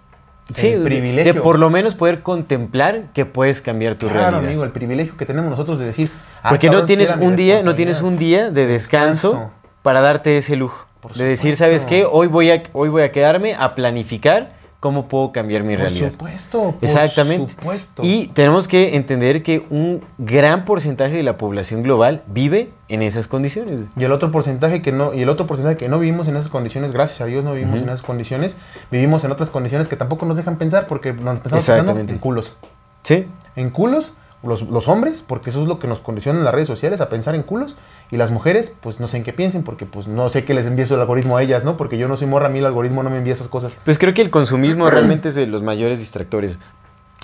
Sí, 0.53 0.67
El 0.67 0.79
de- 0.79 0.85
privilegio. 0.85 1.33
de 1.33 1.39
por 1.39 1.57
lo 1.57 1.69
menos 1.69 1.95
poder 1.95 2.21
contemplar 2.21 3.03
que 3.13 3.25
puedes 3.25 3.61
cambiar 3.61 3.95
tu 3.95 4.07
Claro, 4.07 4.19
realidad. 4.31 4.43
amigo, 4.45 4.63
el 4.65 4.71
privilegio 4.71 5.15
que 5.15 5.25
tenemos 5.25 5.49
nosotros 5.51 5.79
de 5.79 5.85
decir, 5.85 6.11
ah, 6.43 6.49
Porque 6.49 6.69
no 6.69 6.83
tienes 6.83 7.15
un 7.17 7.37
día, 7.37 7.61
no 7.61 7.75
tienes 7.75 8.01
un 8.01 8.17
día 8.17 8.51
de 8.51 8.67
descanso, 8.67 9.29
Descanso. 9.29 9.51
para 9.83 10.01
darte 10.01 10.35
ese 10.37 10.57
lujo. 10.57 10.85
Por 10.99 11.13
de 11.13 11.23
decir. 11.23 11.55
¿sabes 11.55 11.85
qué? 11.85 12.05
Hoy 12.05 12.27
voy, 12.27 12.51
a, 12.51 12.61
hoy 12.73 12.89
voy 12.89 13.03
a 13.03 13.13
quedarme 13.13 13.55
a 13.55 13.73
planificar 13.73 14.51
¿cómo 14.81 15.07
puedo 15.07 15.31
cambiar 15.31 15.63
mi 15.63 15.75
Por 15.75 15.83
realidad? 15.83 16.11
supuesto, 16.11 16.71
por 16.71 16.83
Exactamente. 16.83 17.51
supuesto. 17.51 18.01
Y 18.03 18.27
tenemos 18.33 18.67
que 18.67 18.95
entender 18.95 19.43
que 19.43 19.65
un 19.69 20.03
gran 20.17 20.65
porcentaje 20.65 21.15
de 21.15 21.23
la 21.23 21.37
población 21.37 21.83
global 21.83 22.23
vive 22.27 22.71
en 22.89 23.03
esas 23.03 23.27
condiciones. 23.27 23.81
Y 23.95 24.03
el 24.03 24.11
otro 24.11 24.31
porcentaje 24.31 24.81
que 24.81 24.91
no, 24.91 25.13
y 25.13 25.21
el 25.21 25.29
otro 25.29 25.45
porcentaje 25.45 25.77
que 25.77 25.87
no 25.87 25.99
vivimos 25.99 26.27
en 26.27 26.35
esas 26.35 26.49
condiciones, 26.49 26.91
gracias 26.91 27.21
a 27.21 27.25
Dios 27.25 27.45
no 27.45 27.53
vivimos 27.53 27.77
en 27.79 27.85
esas 27.85 28.01
condiciones, 28.01 28.57
vivimos 28.89 29.23
en 29.23 29.31
otras 29.31 29.51
condiciones 29.51 29.87
que 29.87 29.95
tampoco 29.95 30.25
nos 30.25 30.35
dejan 30.35 30.57
pensar 30.57 30.87
porque 30.87 31.13
nos 31.13 31.37
empezamos 31.37 31.63
pensando 31.63 31.97
en 31.99 32.17
culos. 32.17 32.57
Sí. 33.03 33.27
En 33.55 33.69
culos, 33.69 34.13
los, 34.43 34.63
los 34.63 34.87
hombres, 34.87 35.23
porque 35.25 35.49
eso 35.51 35.61
es 35.61 35.67
lo 35.67 35.77
que 35.79 35.87
nos 35.87 35.99
condiciona 35.99 36.39
en 36.39 36.45
las 36.45 36.53
redes 36.53 36.67
sociales, 36.67 36.99
a 37.01 37.09
pensar 37.09 37.35
en 37.35 37.43
culos. 37.43 37.77
Y 38.09 38.17
las 38.17 38.31
mujeres, 38.31 38.73
pues 38.81 38.99
no 38.99 39.07
sé 39.07 39.17
en 39.17 39.23
qué 39.23 39.33
piensen, 39.33 39.63
porque 39.63 39.85
pues 39.85 40.07
no 40.07 40.29
sé 40.29 40.43
qué 40.45 40.53
les 40.53 40.65
envíe 40.67 40.83
eso 40.83 40.95
el 40.95 41.01
algoritmo 41.01 41.37
a 41.37 41.43
ellas, 41.43 41.63
¿no? 41.63 41.77
Porque 41.77 41.97
yo 41.97 42.07
no 42.07 42.17
soy 42.17 42.27
morra, 42.27 42.47
a 42.47 42.49
mí 42.49 42.59
el 42.59 42.65
algoritmo 42.65 43.03
no 43.03 43.09
me 43.09 43.17
envía 43.17 43.33
esas 43.33 43.47
cosas. 43.47 43.73
Pues 43.85 43.97
creo 43.99 44.13
que 44.13 44.21
el 44.21 44.29
consumismo 44.31 44.89
realmente 44.89 45.29
es 45.29 45.35
de 45.35 45.45
los 45.47 45.61
mayores 45.63 45.99
distractores. 45.99 46.57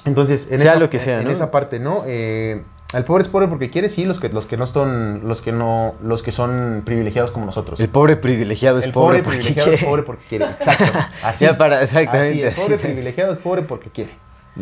Entonces, 0.05 0.47
en 0.51 0.59
Sea 0.59 0.71
esa, 0.71 0.79
lo 0.79 0.89
que 0.89 0.99
sea, 0.99 1.19
en 1.19 1.25
¿no? 1.25 1.31
esa 1.31 1.51
parte, 1.51 1.79
¿no? 1.79 2.03
Eh, 2.05 2.63
el 2.93 3.03
pobre 3.03 3.23
es 3.23 3.27
pobre 3.27 3.47
porque 3.49 3.69
quiere, 3.69 3.89
sí, 3.89 4.05
los 4.05 4.19
que, 4.21 4.29
los 4.29 4.45
que 4.45 4.55
no 4.55 4.65
son, 4.67 5.27
los 5.27 5.41
que 5.41 5.51
no, 5.51 5.95
los 6.01 6.23
que 6.23 6.31
son 6.31 6.83
privilegiados 6.85 7.31
como 7.31 7.45
nosotros. 7.45 7.79
El 7.81 7.89
pobre 7.89 8.15
privilegiado 8.15 8.79
es 8.79 8.85
El 8.85 8.93
pobre, 8.93 9.23
privilegiado 9.23 9.71
es 9.71 9.83
pobre 9.83 10.03
porque 10.03 10.23
quiere. 10.29 10.45
Exacto. 10.45 10.85
Así. 11.23 11.43
Ya 11.43 11.57
para- 11.57 11.81
exactamente, 11.81 12.47
Así, 12.47 12.59
el 12.59 12.63
pobre 12.63 12.77
privilegiado 12.77 13.33
es 13.33 13.39
pobre 13.39 13.63
porque 13.63 13.89
quiere. 13.89 14.11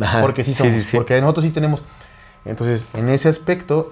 Ajá, 0.02 0.22
Porque 0.22 0.44
sí 0.44 0.54
somos. 0.54 0.74
sí. 0.84 0.98
Porque 0.98 1.22
nosotros 1.22 1.46
sí 1.46 1.52
tenemos. 1.52 1.84
Entonces, 2.46 2.86
en 2.94 3.10
ese 3.10 3.28
aspecto, 3.28 3.92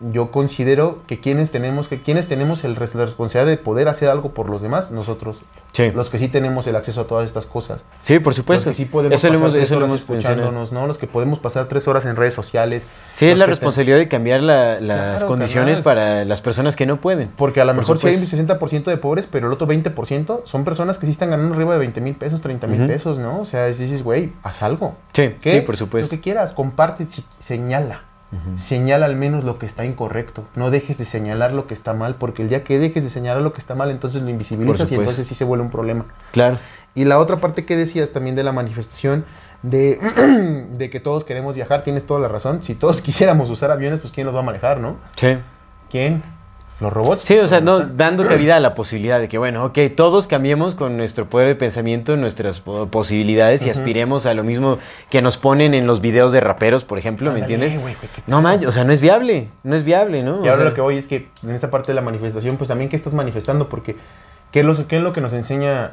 yo 0.00 0.30
considero 0.30 1.00
que 1.06 1.20
quienes 1.20 1.50
tenemos, 1.52 1.88
que 1.88 2.00
quienes 2.00 2.26
tenemos 2.26 2.64
el, 2.64 2.72
la 2.74 3.04
responsabilidad 3.04 3.46
de 3.46 3.58
poder 3.58 3.86
hacer 3.88 4.08
algo 4.08 4.32
por 4.32 4.48
los 4.48 4.62
demás, 4.62 4.90
nosotros, 4.90 5.42
Sí. 5.72 5.92
los 5.92 6.10
que 6.10 6.18
sí 6.18 6.28
tenemos 6.28 6.66
el 6.66 6.74
acceso 6.74 7.02
a 7.02 7.04
todas 7.04 7.26
estas 7.26 7.46
cosas. 7.46 7.84
Sí, 8.02 8.18
por 8.18 8.34
supuesto. 8.34 8.70
Los 8.70 8.76
que 8.76 8.82
sí 8.84 8.88
podemos 8.90 9.14
eso 9.20 9.28
lo 9.28 9.34
pasar 9.34 9.42
hemos, 9.44 9.52
tres 9.54 9.64
eso 9.66 9.74
lo 9.78 9.84
horas 9.86 9.90
hemos 9.90 10.08
mencionado. 10.08 10.40
escuchándonos, 10.40 10.72
¿no? 10.72 10.86
Los 10.86 10.98
que 10.98 11.06
podemos 11.06 11.38
pasar 11.38 11.68
tres 11.68 11.86
horas 11.86 12.06
en 12.06 12.16
redes 12.16 12.34
sociales. 12.34 12.86
Sí, 13.14 13.26
es 13.26 13.38
la 13.38 13.46
responsabilidad 13.46 13.98
de 13.98 14.08
cambiar 14.08 14.42
la- 14.42 14.80
las 14.80 15.18
Claro, 15.18 15.26
condiciones 15.28 15.80
para 15.80 16.24
las 16.24 16.40
personas 16.42 16.74
que 16.76 16.86
no 16.86 17.00
pueden. 17.00 17.28
Porque 17.36 17.60
a 17.60 17.64
lo 17.64 17.72
Por 17.72 17.82
mejor 17.82 17.98
sí 17.98 18.08
hay 18.08 18.14
un 18.14 18.26
supuesto. 18.26 18.36
60% 18.58 18.90
de 18.90 18.96
pobres, 18.96 19.28
pero 19.30 19.46
el 19.46 19.52
otro 19.52 19.66
20% 19.68 20.42
son 20.44 20.64
personas 20.64 20.98
que 20.98 21.06
sí 21.06 21.12
están 21.12 21.30
ganando 21.30 21.54
arriba 21.54 21.74
de 21.74 21.78
20 21.78 22.00
mil 22.00 22.14
pesos, 22.16 22.40
30 22.40 22.66
mil 22.66 22.86
pesos, 22.86 23.18
¿no? 23.18 23.40
O 23.40 23.44
sea, 23.44 23.66
dices, 23.66 24.02
güey, 24.02 24.32
haz 24.42 24.62
algo. 24.62 24.96
Sí, 25.12 25.34
¿Qué? 25.40 25.60
sí, 25.60 25.60
por 25.60 25.76
supuesto. 25.76 26.06
Lo 26.06 26.10
que 26.10 26.20
quieras, 26.20 26.52
comparte, 26.52 27.06
si- 27.08 27.24
señala. 28.54 29.06
Al 29.06 29.16
menos 29.16 29.44
lo 29.44 29.58
que 29.58 29.66
está 29.66 29.84
incorrecto. 29.84 30.44
No 30.54 30.70
dejes 30.70 30.98
de 30.98 31.04
señalar 31.04 31.52
lo 31.52 31.66
que 31.66 31.74
está 31.74 31.94
mal, 31.94 32.16
porque 32.16 32.42
el 32.42 32.48
día 32.48 32.64
que 32.64 32.78
dejes 32.78 33.04
de 33.04 33.10
señalar 33.10 33.42
lo 33.42 33.52
que 33.52 33.58
está 33.58 33.74
mal, 33.74 33.90
entonces 33.90 34.22
lo 34.22 34.30
invisibilizas 34.30 34.90
y 34.92 34.94
entonces 34.94 35.26
sí 35.26 35.34
se 35.34 35.44
vuelve 35.44 35.64
un 35.64 35.70
problema. 35.70 36.06
Claro. 36.32 36.58
Y 36.94 37.04
la 37.04 37.18
otra 37.18 37.38
parte 37.38 37.64
que 37.64 37.76
decías 37.76 38.10
también 38.10 38.36
de 38.36 38.42
la 38.42 38.52
manifestación 38.52 39.24
de, 39.62 39.98
de 40.76 40.90
que 40.90 41.00
todos 41.00 41.24
queremos 41.24 41.54
viajar, 41.54 41.82
tienes 41.82 42.06
toda 42.06 42.20
la 42.20 42.28
razón. 42.28 42.62
Si 42.62 42.74
todos 42.74 43.00
quisiéramos 43.02 43.50
usar 43.50 43.70
aviones, 43.70 44.00
pues 44.00 44.12
¿quién 44.12 44.26
los 44.26 44.34
va 44.34 44.40
a 44.40 44.44
manejar, 44.44 44.80
no? 44.80 44.96
Sí. 45.16 45.36
¿Quién? 45.90 46.22
¿Los 46.80 46.92
robots? 46.92 47.20
Sí, 47.22 47.36
o 47.38 47.46
sea, 47.46 47.60
no, 47.60 47.80
dando 47.80 48.26
cabida 48.26 48.56
a 48.56 48.60
la 48.60 48.74
posibilidad 48.74 49.20
de 49.20 49.28
que, 49.28 49.36
bueno, 49.36 49.66
ok, 49.66 49.78
todos 49.94 50.26
cambiemos 50.26 50.74
con 50.74 50.96
nuestro 50.96 51.26
poder 51.28 51.48
de 51.48 51.54
pensamiento, 51.54 52.16
nuestras 52.16 52.60
po- 52.60 52.86
posibilidades 52.86 53.66
y 53.66 53.70
aspiremos 53.70 54.24
a 54.24 54.32
lo 54.32 54.44
mismo 54.44 54.78
que 55.10 55.20
nos 55.20 55.36
ponen 55.36 55.74
en 55.74 55.86
los 55.86 56.00
videos 56.00 56.32
de 56.32 56.40
raperos, 56.40 56.84
por 56.86 56.98
ejemplo, 56.98 57.32
¿me 57.32 57.40
entiendes? 57.40 57.74
qué 57.74 58.22
No 58.26 58.40
manches, 58.40 58.68
o 58.68 58.72
sea, 58.72 58.84
no 58.84 58.92
es 58.94 59.02
viable, 59.02 59.48
no 59.62 59.76
es 59.76 59.84
viable, 59.84 60.22
¿no? 60.22 60.36
Y 60.36 60.48
O 60.48 60.50
ahora 60.50 60.56
sea, 60.56 60.64
lo 60.64 60.74
que 60.74 60.80
voy 60.80 60.96
es 60.96 61.06
que 61.06 61.28
en 61.42 61.50
esta 61.50 61.70
parte 61.70 61.88
de 61.88 61.94
la 61.96 62.00
manifestación, 62.02 62.56
pues 62.56 62.68
también, 62.68 62.88
¿qué 62.88 62.96
estás 62.96 63.12
manifestando? 63.12 63.68
Porque, 63.68 63.96
¿qué 64.50 64.60
es 64.60 64.64
lo, 64.66 64.74
qué 64.88 64.96
es 64.96 65.02
lo 65.02 65.12
que 65.12 65.20
nos 65.20 65.34
enseña 65.34 65.84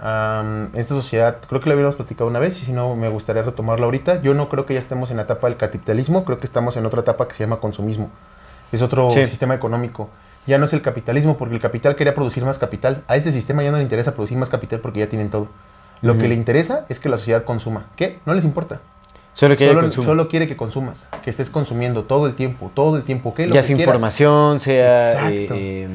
esta 0.74 0.94
sociedad? 0.96 1.38
Creo 1.50 1.60
que 1.60 1.68
lo 1.68 1.74
habíamos 1.74 1.98
platicado 1.98 2.30
una 2.30 2.40
vez, 2.40 2.62
y 2.62 2.66
si 2.66 2.72
no, 2.72 2.96
me 2.96 3.10
gustaría 3.10 3.42
retomarlo 3.44 3.84
ahorita. 3.86 4.22
Yo 4.22 4.34
no 4.34 4.48
creo 4.48 4.66
que 4.66 4.74
ya 4.76 4.80
estemos 4.80 5.12
en 5.12 5.18
la 5.18 5.24
etapa 5.24 5.48
del 5.50 5.58
capitalismo, 5.58 6.24
creo 6.24 6.40
que 6.40 6.46
estamos 6.46 6.78
en 6.78 6.86
otra 6.86 7.02
etapa 7.02 7.28
que 7.28 7.34
se 7.34 7.44
llama 7.44 7.58
consumismo. 7.58 8.10
Es 8.72 8.82
otro 8.82 9.12
Sí. 9.12 9.26
sistema 9.28 9.54
económico. 9.54 10.10
Ya 10.48 10.58
no 10.58 10.66
es 10.66 10.74
el 10.74 10.82
capitalismo, 10.82 11.38
porque 11.38 11.56
el 11.56 11.62
capital 11.62 11.96
quería 11.96 12.16
producir 12.16 12.44
más 12.46 12.58
capital. 12.58 13.04
A 13.08 13.16
este 13.18 13.32
sistema 13.32 13.64
ya 13.64 13.72
no 13.72 13.78
le 13.78 13.84
interesa 13.84 14.14
producir 14.14 14.38
más 14.38 14.50
capital 14.50 14.80
porque 14.80 15.00
ya 15.02 15.08
tienen 15.10 15.30
todo. 15.30 15.50
Lo 16.02 16.18
que 16.18 16.28
le 16.28 16.36
interesa 16.36 16.86
es 16.90 17.00
que 17.00 17.10
la 17.10 17.18
sociedad 17.18 17.44
consuma. 17.44 17.88
¿Qué? 17.96 18.20
No 18.26 18.34
les 18.34 18.46
importa. 18.46 18.80
solo 19.34 19.56
Solo, 19.56 19.92
solo 19.92 20.28
quiere 20.28 20.48
que 20.48 20.56
consumas, 20.56 21.10
que 21.24 21.30
estés 21.30 21.50
consumiendo 21.50 22.04
todo 22.04 22.28
el 22.28 22.34
tiempo, 22.36 22.72
todo 22.74 22.98
el 22.98 23.04
tiempo. 23.04 23.34
¿Qué? 23.34 23.48
Lo 23.48 23.54
ya 23.54 23.62
que 23.62 23.68
sea 23.68 23.76
información, 23.78 24.60
sea 24.60 25.30
eh, 25.32 25.48
eh, 25.52 25.90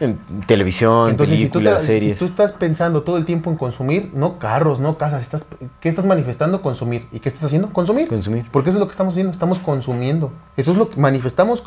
en 0.00 0.18
televisión, 0.46 1.10
Entonces, 1.10 1.38
si 1.38 1.46
tú, 1.48 1.58
películas, 1.58 1.82
te- 1.82 1.86
series. 1.88 2.18
si 2.18 2.24
tú 2.24 2.30
estás 2.30 2.52
pensando 2.52 3.02
todo 3.02 3.18
el 3.18 3.26
tiempo 3.26 3.50
en 3.50 3.56
consumir, 3.56 4.10
no 4.14 4.38
carros, 4.38 4.80
no 4.80 4.96
casas, 4.96 5.20
estás, 5.20 5.46
¿qué 5.80 5.88
estás 5.90 6.06
manifestando? 6.06 6.62
Consumir. 6.62 7.06
¿Y 7.12 7.20
qué 7.20 7.28
estás 7.28 7.44
haciendo? 7.44 7.70
Consumir. 7.72 8.08
Consumir. 8.08 8.46
Porque 8.50 8.70
eso 8.70 8.78
es 8.78 8.80
lo 8.80 8.86
que 8.86 8.92
estamos 8.92 9.12
haciendo, 9.14 9.30
estamos 9.30 9.58
consumiendo. 9.58 10.32
Eso 10.56 10.70
es 10.72 10.78
lo 10.78 10.88
que 10.90 10.98
manifestamos. 10.98 11.62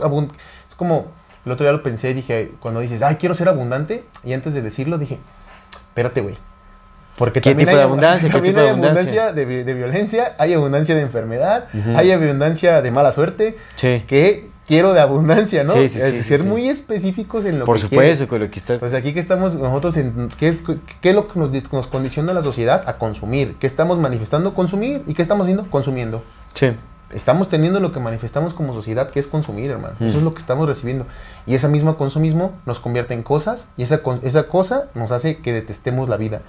Es 0.67 0.75
como, 0.75 1.07
el 1.45 1.51
otro 1.51 1.65
día 1.65 1.73
lo 1.73 1.83
pensé 1.83 2.11
y 2.11 2.13
dije, 2.13 2.51
cuando 2.59 2.79
dices, 2.79 3.01
ay, 3.01 3.15
quiero 3.15 3.35
ser 3.35 3.49
abundante, 3.49 4.05
y 4.23 4.33
antes 4.33 4.53
de 4.53 4.61
decirlo 4.61 4.97
dije, 4.97 5.19
espérate, 5.89 6.21
güey. 6.21 6.37
Porque 7.17 7.41
¿Qué 7.41 7.51
también 7.51 7.67
tipo 7.67 7.75
de 7.77 7.83
hay, 7.83 7.87
abundancia? 7.87 8.27
¿Qué 8.29 8.33
también 8.33 8.55
tipo 8.55 8.61
de 8.61 8.67
hay 8.69 8.73
abundancia? 8.73 9.23
abundancia 9.27 9.45
de, 9.45 9.63
de 9.63 9.73
violencia, 9.73 10.35
hay 10.39 10.53
abundancia 10.53 10.95
de 10.95 11.01
enfermedad, 11.01 11.65
Ujú. 11.73 11.95
hay 11.97 12.11
abundancia 12.11 12.81
de 12.81 12.91
mala 12.91 13.11
suerte, 13.11 13.57
Sí. 13.75 14.03
que 14.07 14.49
quiero 14.65 14.93
de 14.93 15.01
abundancia, 15.01 15.63
¿no? 15.63 15.73
Sí, 15.73 15.89
sí, 15.89 15.99
Es 16.01 16.25
ser 16.25 16.43
muy 16.43 16.69
específicos 16.69 17.45
en 17.45 17.59
lo 17.59 17.65
Por 17.65 17.75
que 17.75 17.81
supuesto, 17.83 18.27
con 18.27 18.39
lo 18.39 18.49
que 18.49 18.57
estás. 18.57 18.79
Pues 18.79 18.93
aquí 18.93 19.13
que 19.13 19.19
estamos 19.19 19.55
nosotros 19.55 19.95
en 19.97 20.29
¿qué, 20.39 20.57
qué 21.01 21.09
es 21.09 21.15
lo 21.15 21.27
que 21.27 21.37
nos, 21.39 21.51
nos 21.71 21.87
condiciona 21.87 22.33
la 22.33 22.41
sociedad 22.41 22.81
a 22.87 22.97
consumir? 22.97 23.57
¿Qué 23.59 23.67
estamos 23.67 23.99
manifestando? 23.99 24.53
Consumir. 24.55 25.03
¿Y 25.05 25.13
qué 25.13 25.21
estamos 25.21 25.43
haciendo? 25.45 25.69
Consumiendo. 25.69 26.23
sí. 26.53 26.71
Estamos 27.13 27.49
teniendo 27.49 27.79
lo 27.79 27.91
que 27.91 27.99
manifestamos 27.99 28.53
como 28.53 28.73
sociedad, 28.73 29.09
que 29.09 29.19
es 29.19 29.27
consumir, 29.27 29.71
hermano. 29.71 29.95
Mm. 29.99 30.05
Eso 30.05 30.17
es 30.17 30.23
lo 30.23 30.33
que 30.33 30.39
estamos 30.39 30.67
recibiendo. 30.67 31.05
Y 31.45 31.55
ese 31.55 31.67
mismo 31.67 31.97
consumismo 31.97 32.53
nos 32.65 32.79
convierte 32.79 33.13
en 33.13 33.23
cosas 33.23 33.69
y 33.77 33.83
esa, 33.83 34.01
esa 34.23 34.47
cosa 34.47 34.85
nos 34.95 35.11
hace 35.11 35.37
que 35.37 35.53
detestemos 35.53 36.09
la 36.09 36.17
vida. 36.17 36.41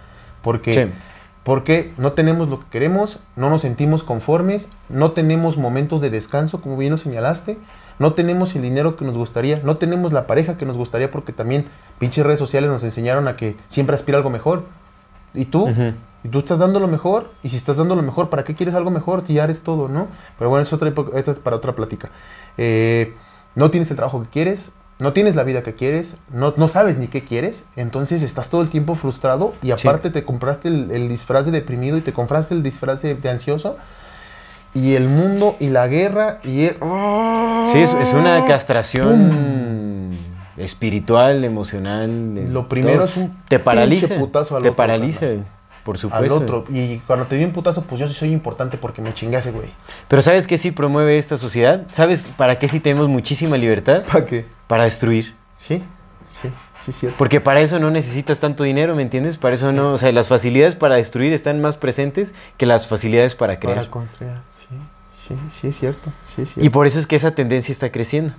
Porque, 0.42 0.74
Sí. 0.74 0.92
porque 1.42 1.92
no 1.98 2.12
tenemos 2.12 2.48
lo 2.48 2.60
que 2.60 2.66
queremos, 2.70 3.20
no 3.36 3.50
nos 3.50 3.62
sentimos 3.62 4.02
conformes, 4.02 4.70
no 4.88 5.12
tenemos 5.12 5.56
momentos 5.58 6.00
de 6.00 6.10
descanso, 6.10 6.60
como 6.60 6.76
bien 6.76 6.92
lo 6.92 6.98
señalaste, 6.98 7.58
no 7.98 8.12
tenemos 8.14 8.56
el 8.56 8.62
dinero 8.62 8.96
que 8.96 9.04
nos 9.04 9.16
gustaría, 9.16 9.60
no 9.62 9.76
tenemos 9.76 10.12
la 10.12 10.26
pareja 10.26 10.56
que 10.56 10.66
nos 10.66 10.76
gustaría, 10.76 11.10
porque 11.10 11.32
también 11.32 11.66
pinches 11.98 12.24
redes 12.24 12.38
sociales 12.40 12.68
nos 12.70 12.82
enseñaron 12.82 13.28
a 13.28 13.36
que 13.36 13.56
siempre 13.68 13.94
aspira 13.94 14.18
algo 14.18 14.30
mejor. 14.30 14.64
¿Y 15.32 15.46
tú? 15.46 15.68
Y 16.24 16.28
tú 16.28 16.38
estás 16.40 16.58
dando 16.58 16.80
lo 16.80 16.88
mejor, 16.88 17.30
y 17.42 17.50
si 17.50 17.56
estás 17.56 17.76
dando 17.76 17.94
lo 17.94 18.02
mejor, 18.02 18.30
¿para 18.30 18.42
qué 18.44 18.54
quieres 18.54 18.74
algo 18.74 18.90
mejor? 18.90 19.24
Ya 19.26 19.44
eres 19.44 19.60
todo, 19.62 19.88
¿no? 19.88 20.08
Pero 20.38 20.48
bueno, 20.50 20.62
es 20.62 20.72
otra 20.72 20.92
esto 21.14 21.30
es 21.30 21.38
para 21.38 21.54
otra 21.56 21.74
plática. 21.74 22.08
Eh, 22.56 23.14
no 23.54 23.70
tienes 23.70 23.90
el 23.90 23.96
trabajo 23.96 24.22
que 24.22 24.28
quieres, 24.30 24.72
no 24.98 25.12
tienes 25.12 25.34
la 25.36 25.42
vida 25.44 25.62
que 25.62 25.74
quieres, 25.74 26.16
no, 26.32 26.54
no 26.56 26.66
sabes 26.68 26.96
ni 26.98 27.08
qué 27.08 27.24
quieres, 27.24 27.66
entonces 27.76 28.22
estás 28.22 28.48
todo 28.48 28.62
el 28.62 28.70
tiempo 28.70 28.94
frustrado 28.94 29.52
y 29.62 29.66
Sí. 29.66 29.72
aparte 29.72 30.08
te 30.10 30.22
compraste 30.24 30.68
el, 30.68 30.90
el 30.92 31.08
disfraz 31.08 31.44
de 31.44 31.50
deprimido 31.52 31.98
y 31.98 32.00
te 32.00 32.12
compraste 32.12 32.54
el 32.54 32.62
disfraz 32.62 33.02
de, 33.02 33.14
de 33.16 33.28
ansioso 33.28 33.76
y 34.72 34.94
el 34.94 35.08
mundo 35.08 35.56
y 35.60 35.68
la 35.68 35.88
guerra 35.88 36.38
y... 36.42 36.64
el- 36.66 36.76
Sí, 37.72 37.78
es, 37.80 37.92
es 37.94 38.14
una 38.14 38.44
castración 38.46 40.16
espiritual, 40.56 41.44
emocional. 41.44 42.52
Lo 42.52 42.68
primero 42.68 42.96
todo. 42.96 43.04
es 43.04 43.16
un 43.16 43.36
te 43.48 43.58
paraliza, 43.58 44.06
pinche 44.08 44.20
putazo 44.20 44.56
al 44.56 44.62
te 44.62 44.68
otro, 44.70 44.76
paraliza. 44.76 45.26
Por 45.84 45.96
al 45.96 46.00
supuesto. 46.00 46.36
otro. 46.36 46.64
Y 46.70 46.98
cuando 47.06 47.26
te 47.26 47.36
di 47.36 47.44
un 47.44 47.52
putazo, 47.52 47.82
pues 47.82 48.00
yo 48.00 48.08
sí 48.08 48.14
soy 48.14 48.32
importante 48.32 48.78
porque 48.78 49.00
me 49.02 49.12
chingase, 49.14 49.50
güey. 49.52 49.68
Pero 50.08 50.22
¿sabes 50.22 50.46
qué 50.46 50.58
sí 50.58 50.70
promueve 50.70 51.18
esta 51.18 51.36
sociedad? 51.38 51.86
¿Sabes 51.92 52.22
para 52.36 52.58
qué 52.58 52.66
sí 52.68 52.80
tenemos 52.80 53.08
muchísima 53.08 53.56
libertad? 53.56 54.04
¿Para 54.10 54.24
qué? 54.26 54.46
Para 54.66 54.84
destruir. 54.84 55.34
Sí, 55.54 55.82
sí, 56.28 56.48
sí, 56.74 56.90
cierto. 56.92 57.16
Porque 57.18 57.40
para 57.40 57.60
eso 57.60 57.78
no 57.78 57.90
necesitas 57.90 58.38
tanto 58.38 58.64
dinero, 58.64 58.96
¿me 58.96 59.02
entiendes? 59.02 59.38
Para 59.38 59.54
eso 59.54 59.72
no, 59.72 59.92
o 59.92 59.98
sea, 59.98 60.10
las 60.12 60.28
facilidades 60.28 60.74
para 60.74 60.96
destruir 60.96 61.32
están 61.32 61.60
más 61.60 61.76
presentes 61.76 62.34
que 62.56 62.66
las 62.66 62.88
facilidades 62.88 63.34
para 63.34 63.60
crear. 63.60 63.76
Para 63.76 63.90
construir, 63.90 64.32
sí, 64.52 64.74
sí, 65.28 65.34
sí, 65.50 65.68
es 65.68 65.76
cierto. 65.78 66.12
Sí, 66.24 66.42
es 66.42 66.50
Y 66.50 66.54
cierto. 66.54 66.72
por 66.72 66.86
eso 66.86 66.98
es 66.98 67.06
que 67.06 67.16
esa 67.16 67.34
tendencia 67.34 67.70
está 67.72 67.92
creciendo. 67.92 68.32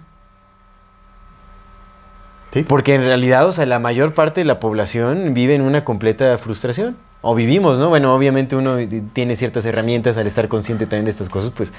Sí. 2.53 2.63
Porque 2.63 2.95
en 2.95 3.01
realidad, 3.01 3.45
o 3.47 3.51
sea, 3.51 3.65
la 3.65 3.79
mayor 3.79 4.13
parte 4.13 4.39
de 4.41 4.45
la 4.45 4.59
población 4.61 5.33
vive 5.33 5.55
en 5.55 5.61
una 5.61 5.83
completa 5.83 6.37
frustración. 6.37 6.95
O 7.27 7.33
vivimos, 7.33 7.79
¿no? 7.79 7.89
Bueno, 7.89 8.13
obviamente 8.13 8.55
uno 8.55 8.77
tiene 9.13 9.35
ciertas 9.35 9.65
herramientas 9.65 10.15
al 10.15 10.27
estar 10.27 10.47
consciente 10.47 10.85
también 10.85 11.05
de 11.05 11.09
estas 11.11 11.27
cosas, 11.27 11.49
pues 11.49 11.73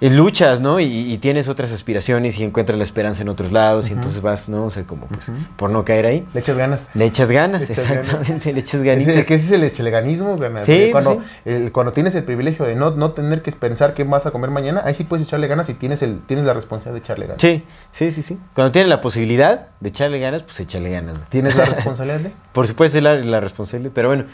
luchas, 0.00 0.60
¿no? 0.60 0.78
Y, 0.78 1.12
y 1.12 1.18
tienes 1.18 1.48
otras 1.48 1.72
aspiraciones 1.72 2.38
y 2.38 2.44
encuentras 2.44 2.78
la 2.78 2.84
esperanza 2.84 3.22
en 3.22 3.28
otros 3.28 3.50
lados 3.52 3.90
y 3.90 3.94
entonces 3.94 4.22
vas, 4.22 4.48
¿no? 4.48 4.66
O 4.66 4.70
sea, 4.70 4.84
como 4.84 5.06
pues, 5.06 5.30
por 5.56 5.70
no 5.70 5.84
caer 5.84 6.06
ahí. 6.06 6.24
Le 6.34 6.40
echas 6.40 6.56
ganas. 6.56 6.86
Le 6.94 7.04
echas 7.04 7.30
ganas, 7.30 7.66
Le 7.68 7.72
echas 7.74 7.88
ganas. 7.88 8.06
exactamente, 8.06 8.52
le 8.52 8.60
echas 8.60 8.82
ganitas. 8.82 9.26
que 9.26 9.34
ese 9.34 9.46
es 9.46 9.52
el 9.52 9.64
echeleganismo. 9.64 10.36
Sí, 10.64 10.88
pues 10.92 10.92
cuando, 10.92 11.12
sí. 11.14 11.50
el- 11.50 11.72
cuando 11.72 11.92
tienes 11.92 12.14
el 12.14 12.24
privilegio 12.24 12.64
de 12.64 12.76
no, 12.76 12.92
no 12.92 13.10
tener 13.12 13.42
que 13.42 13.50
pensar 13.52 13.94
qué 13.94 14.04
vas 14.04 14.26
a 14.26 14.30
comer 14.30 14.50
mañana, 14.50 14.82
ahí 14.84 14.94
sí 14.94 15.04
puedes 15.04 15.26
echarle 15.26 15.48
ganas 15.48 15.68
y 15.68 15.74
tienes, 15.74 16.02
el, 16.02 16.20
tienes 16.26 16.44
la 16.46 16.54
responsabilidad 16.54 17.00
de 17.00 17.04
echarle 17.04 17.26
ganas. 17.26 17.40
Sí, 17.42 17.64
sí, 17.92 18.10
sí, 18.12 18.22
sí. 18.22 18.38
Cuando 18.54 18.70
tienes 18.72 18.88
la 18.88 19.00
posibilidad 19.00 19.68
de 19.80 19.88
echarle 19.88 20.20
ganas, 20.20 20.44
pues 20.44 20.60
échale 20.60 20.90
ganas. 20.90 21.26
Tienes 21.28 21.56
la 21.56 21.64
responsabilidad 21.66 22.20
de... 22.20 22.32
Por 22.52 22.68
supuesto, 22.68 22.98
es 22.98 23.04
la, 23.04 23.16
la 23.16 23.40
responsable, 23.40 23.90
pero 23.92 24.08
bueno. 24.08 24.24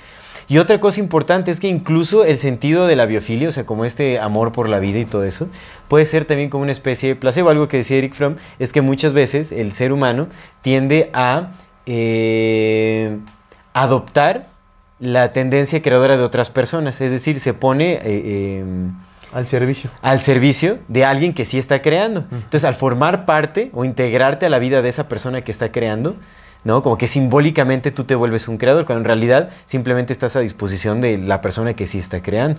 Y 0.49 0.59
otra 0.59 0.79
cosa 0.81 1.01
importante 1.01 1.51
es 1.51 1.61
que 1.61 1.69
incluso 1.69 2.25
el 2.25 2.39
sentido 2.39 2.87
de 2.87 2.97
la 2.97 3.07
biofilia, 3.07 3.49
o 3.49 3.53
sea, 3.53 3.65
como 3.65 3.85
este 3.85 4.19
amor 4.19 4.53
por 4.53 4.69
la 4.69 4.79
vida 4.79 4.99
y 4.99 5.05
todo 5.05 5.25
eso, 5.25 5.49
puede 5.89 6.05
ser 6.05 6.25
también 6.27 6.51
como 6.51 6.63
una 6.63 6.73
especie 6.73 7.09
de 7.11 7.17
placebo. 7.17 7.49
Algo 7.51 7.69
que 7.69 7.79
decía 7.79 7.97
Eric 7.97 8.15
Fromm 8.15 8.37
es 8.59 8.73
que 8.73 8.81
muchas 8.83 9.13
veces 9.13 9.53
el 9.53 9.73
ser 9.73 9.93
humano 9.93 10.29
tiende 10.63 11.11
a 11.15 11.53
eh, 11.87 13.19
adoptar 13.73 14.47
la 15.01 15.33
tendencia 15.33 15.83
creadora 15.83 16.17
de 16.17 16.23
otras 16.23 16.51
personas, 16.51 17.01
es 17.01 17.11
decir, 17.11 17.41
se 17.41 17.53
pone... 17.55 17.95
eh, 18.03 18.61
em, 18.61 18.93
Al 19.33 19.47
servicio. 19.47 19.91
al 20.01 20.21
servicio 20.21 20.79
de 20.89 21.05
alguien 21.05 21.35
que 21.35 21.45
sí 21.45 21.59
está 21.59 21.83
creando. 21.83 22.25
Entonces, 22.31 22.65
al 22.65 22.75
formar 22.75 23.27
parte 23.27 23.71
o 23.75 23.85
integrarte 23.85 24.47
a 24.47 24.49
la 24.49 24.61
vida 24.61 24.81
de 24.81 24.89
esa 24.89 25.09
persona 25.09 25.43
que 25.43 25.51
está 25.51 25.73
creando, 25.73 26.17
¿no? 26.65 26.83
Como 26.83 26.97
que 26.99 27.07
simbólicamente 27.09 27.91
tú 27.91 28.05
te 28.05 28.15
vuelves 28.15 28.49
un 28.49 28.57
creador, 28.57 28.85
cuando 28.87 29.01
en 29.01 29.05
realidad 29.05 29.51
simplemente 29.67 30.12
estás 30.12 30.35
a 30.37 30.41
disposición 30.41 31.01
de 31.01 31.19
la 31.19 31.41
persona 31.41 31.75
que 31.75 31.87
sí 31.87 31.99
está 31.99 32.23
creando. 32.23 32.59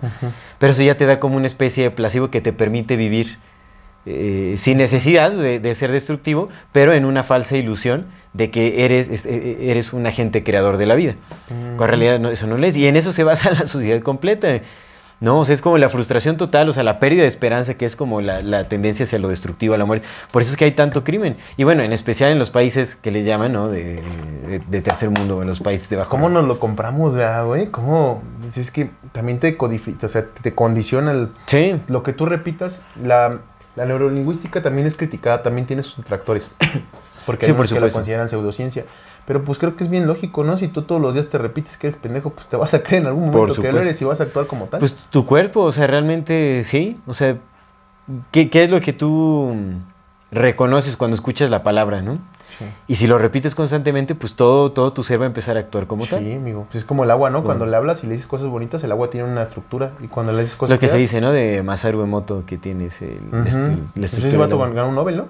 Pero 0.60 0.74
eso 0.74 0.84
ya 0.84 0.95
te 0.95 1.06
da 1.06 1.20
como 1.20 1.38
una 1.38 1.47
especie 1.47 1.84
de 1.84 1.91
placebo 1.91 2.30
que 2.30 2.39
te 2.41 2.53
permite 2.53 2.95
vivir 2.95 3.38
eh, 4.08 4.53
sin 4.58 4.78
necesidad 4.78 5.32
de, 5.32 5.60
de 5.60 5.74
ser 5.74 5.91
destructivo, 5.91 6.49
pero 6.72 6.93
en 6.93 7.06
una 7.06 7.24
falsa 7.24 7.58
ilusión 7.58 8.06
de 8.34 8.51
que 8.51 8.86
eres, 8.86 9.10
es- 9.10 9.26
eh, 9.26 9.58
eres 9.72 9.93
un 9.93 10.06
agente 10.06 10.43
creador 10.43 10.78
de 10.78 10.86
la 10.86 10.93
vida. 10.93 11.16
Cuando 11.47 11.84
en 11.86 11.89
realidad 11.89 12.20
no- 12.20 12.30
eso 12.30 12.45
no 12.45 12.56
lo 12.58 12.68
es. 12.68 12.78
Y 12.78 12.86
en 12.88 12.97
eso 12.97 13.12
se 13.12 13.24
basa 13.24 13.49
la 13.60 13.66
sociedad 13.66 13.99
completa. 14.03 14.60
¿No? 15.26 15.39
O 15.39 15.45
sea, 15.45 15.55
es 15.55 15.61
como 15.61 15.78
la 15.80 15.89
frustración 15.89 16.38
total, 16.38 16.69
o 16.69 16.71
sea, 16.71 16.84
la 16.84 16.99
pérdida 16.99 17.23
de 17.23 17.28
esperanza, 17.28 17.73
que 17.73 17.86
es 17.86 17.95
como 17.95 18.21
la, 18.21 18.41
la 18.43 18.69
tendencia 18.69 19.03
hacia 19.05 19.17
lo 19.19 19.28
destructivo, 19.28 19.73
a 19.73 19.78
la 19.78 19.84
muerte. 19.86 20.07
Por 20.32 20.43
eso 20.43 20.51
es 20.51 20.57
que 20.57 20.65
hay 20.65 20.71
tanto 20.73 21.03
crimen. 21.03 21.36
Y 21.57 21.63
bueno, 21.63 21.82
en 21.82 21.91
especial 21.91 22.32
en 22.32 22.38
los 22.39 22.51
países 22.51 22.95
que 22.95 23.09
les 23.09 23.26
llaman, 23.26 23.51
¿no? 23.51 23.67
De, 23.69 24.01
de- 24.47 24.59
de 24.65 24.82
tercer 24.82 25.09
mundo, 25.09 25.41
en 25.41 25.47
los 25.47 25.59
países 25.59 25.89
de 25.89 25.95
bajo. 25.95 26.11
¿Cómo 26.11 26.30
nos 26.30 26.45
lo 26.45 26.59
compramos, 26.59 27.15
güey? 27.45 27.65
¿Cómo? 27.71 28.21
Si 28.49 28.61
es 28.61 28.69
que 28.69 28.91
también 29.11 29.39
te 29.39 29.57
codifica, 29.57 30.05
o 30.05 30.09
sea, 30.09 30.26
te 30.28 30.53
condiciona 30.53 31.11
el- 31.11 31.30
Sí, 31.47 31.82
lo 31.88 32.03
que 32.03 32.13
tú 32.13 32.26
repitas. 32.28 32.84
La, 33.03 33.39
la 33.76 33.86
neurolingüística 33.86 34.61
también 34.61 34.86
es 34.88 34.95
criticada, 34.95 35.41
también 35.43 35.65
tiene 35.65 35.82
sus 35.84 35.97
detractores. 35.97 36.49
Porque 37.26 37.47
Sí, 37.47 37.51
hay 37.51 37.57
por 37.57 37.67
que 37.67 37.80
la 37.80 37.89
consideran 37.89 38.30
pseudociencia. 38.30 38.86
Pero 39.26 39.43
pues 39.43 39.57
creo 39.57 39.76
que 39.76 39.84
es 39.84 39.89
bien 39.89 40.05
lógico, 40.05 40.43
¿no? 40.43 40.55
Si 40.57 40.67
tú 40.67 40.84
todos 40.84 41.01
los 41.01 41.15
días 41.15 41.30
te 41.30 41.38
repites 41.38 41.78
que 41.78 41.88
eres 41.88 41.99
pendejo, 41.99 42.30
pues 42.30 42.47
te 42.47 42.57
vas 42.57 42.73
a 42.73 42.84
creer 42.84 43.03
en 43.03 43.07
algún 43.07 43.32
momento 43.32 43.61
que 43.61 43.71
lo 43.71 43.80
eres 43.80 43.99
y 44.01 44.05
vas 44.05 44.19
a 44.21 44.26
actuar 44.26 44.45
como 44.45 44.65
tal. 44.65 44.80
pues 44.80 44.95
tu 45.09 45.26
cuerpo, 45.26 45.61
o 45.61 45.71
sea, 45.71 45.88
realmente 45.88 46.61
sí. 46.63 46.99
O 47.07 47.13
sea, 47.13 47.38
¿qué, 48.32 48.49
qué 48.49 48.65
es 48.65 48.69
lo 48.69 48.82
que 48.82 48.93
tú 48.93 49.55
reconoces 50.32 50.95
cuando 50.95 51.15
escuchas 51.15 51.49
la 51.49 51.63
palabra, 51.63 52.01
no? 52.01 52.19
Sí. 52.59 52.65
Y 52.88 52.95
si 52.95 53.07
lo 53.07 53.17
repites 53.17 53.55
constantemente, 53.55 54.15
pues 54.15 54.36
todo, 54.36 54.71
todo 54.71 54.93
tu 54.93 55.03
ser 55.03 55.19
va 55.19 55.26
a 55.26 55.28
empezar 55.28 55.57
a 55.57 55.59
actuar 55.61 55.88
como 55.88 56.05
tal. 56.05 56.19
Sí, 56.19 56.34
amigo. 56.34 56.65
Pues 56.65 56.84
es 56.84 56.86
como 56.86 57.03
el 57.03 57.11
agua, 57.11 57.30
¿no? 57.30 57.39
Bueno. 57.39 57.47
Cuando 57.47 57.65
le 57.65 57.76
hablas 57.76 58.03
y 58.03 58.07
le 58.07 58.13
dices 58.13 58.28
cosas 58.28 58.47
bonitas, 58.47 58.84
el 58.84 58.91
agua 58.91 59.09
tiene 59.09 59.28
una 59.30 59.41
estructura. 59.41 59.91
Y 60.01 60.07
cuando 60.07 60.32
le 60.32 60.41
dices 60.41 60.55
cosas 60.55 60.76
Lo 60.76 60.80
que 60.80 60.88
se 60.88 60.97
dice, 60.97 61.19
¿no? 61.19 61.32
De 61.32 61.63
Masaru 61.63 62.01
Emoto, 62.01 62.43
que 62.45 62.57
tienes 62.57 63.01
el, 63.01 63.19
la 63.95 64.05
ese 64.05 64.38
vato 64.38 64.55
agua. 64.55 64.69
ganó 64.69 64.89
un 64.89 64.95
Nobel, 64.95 65.17
¿no? 65.17 65.26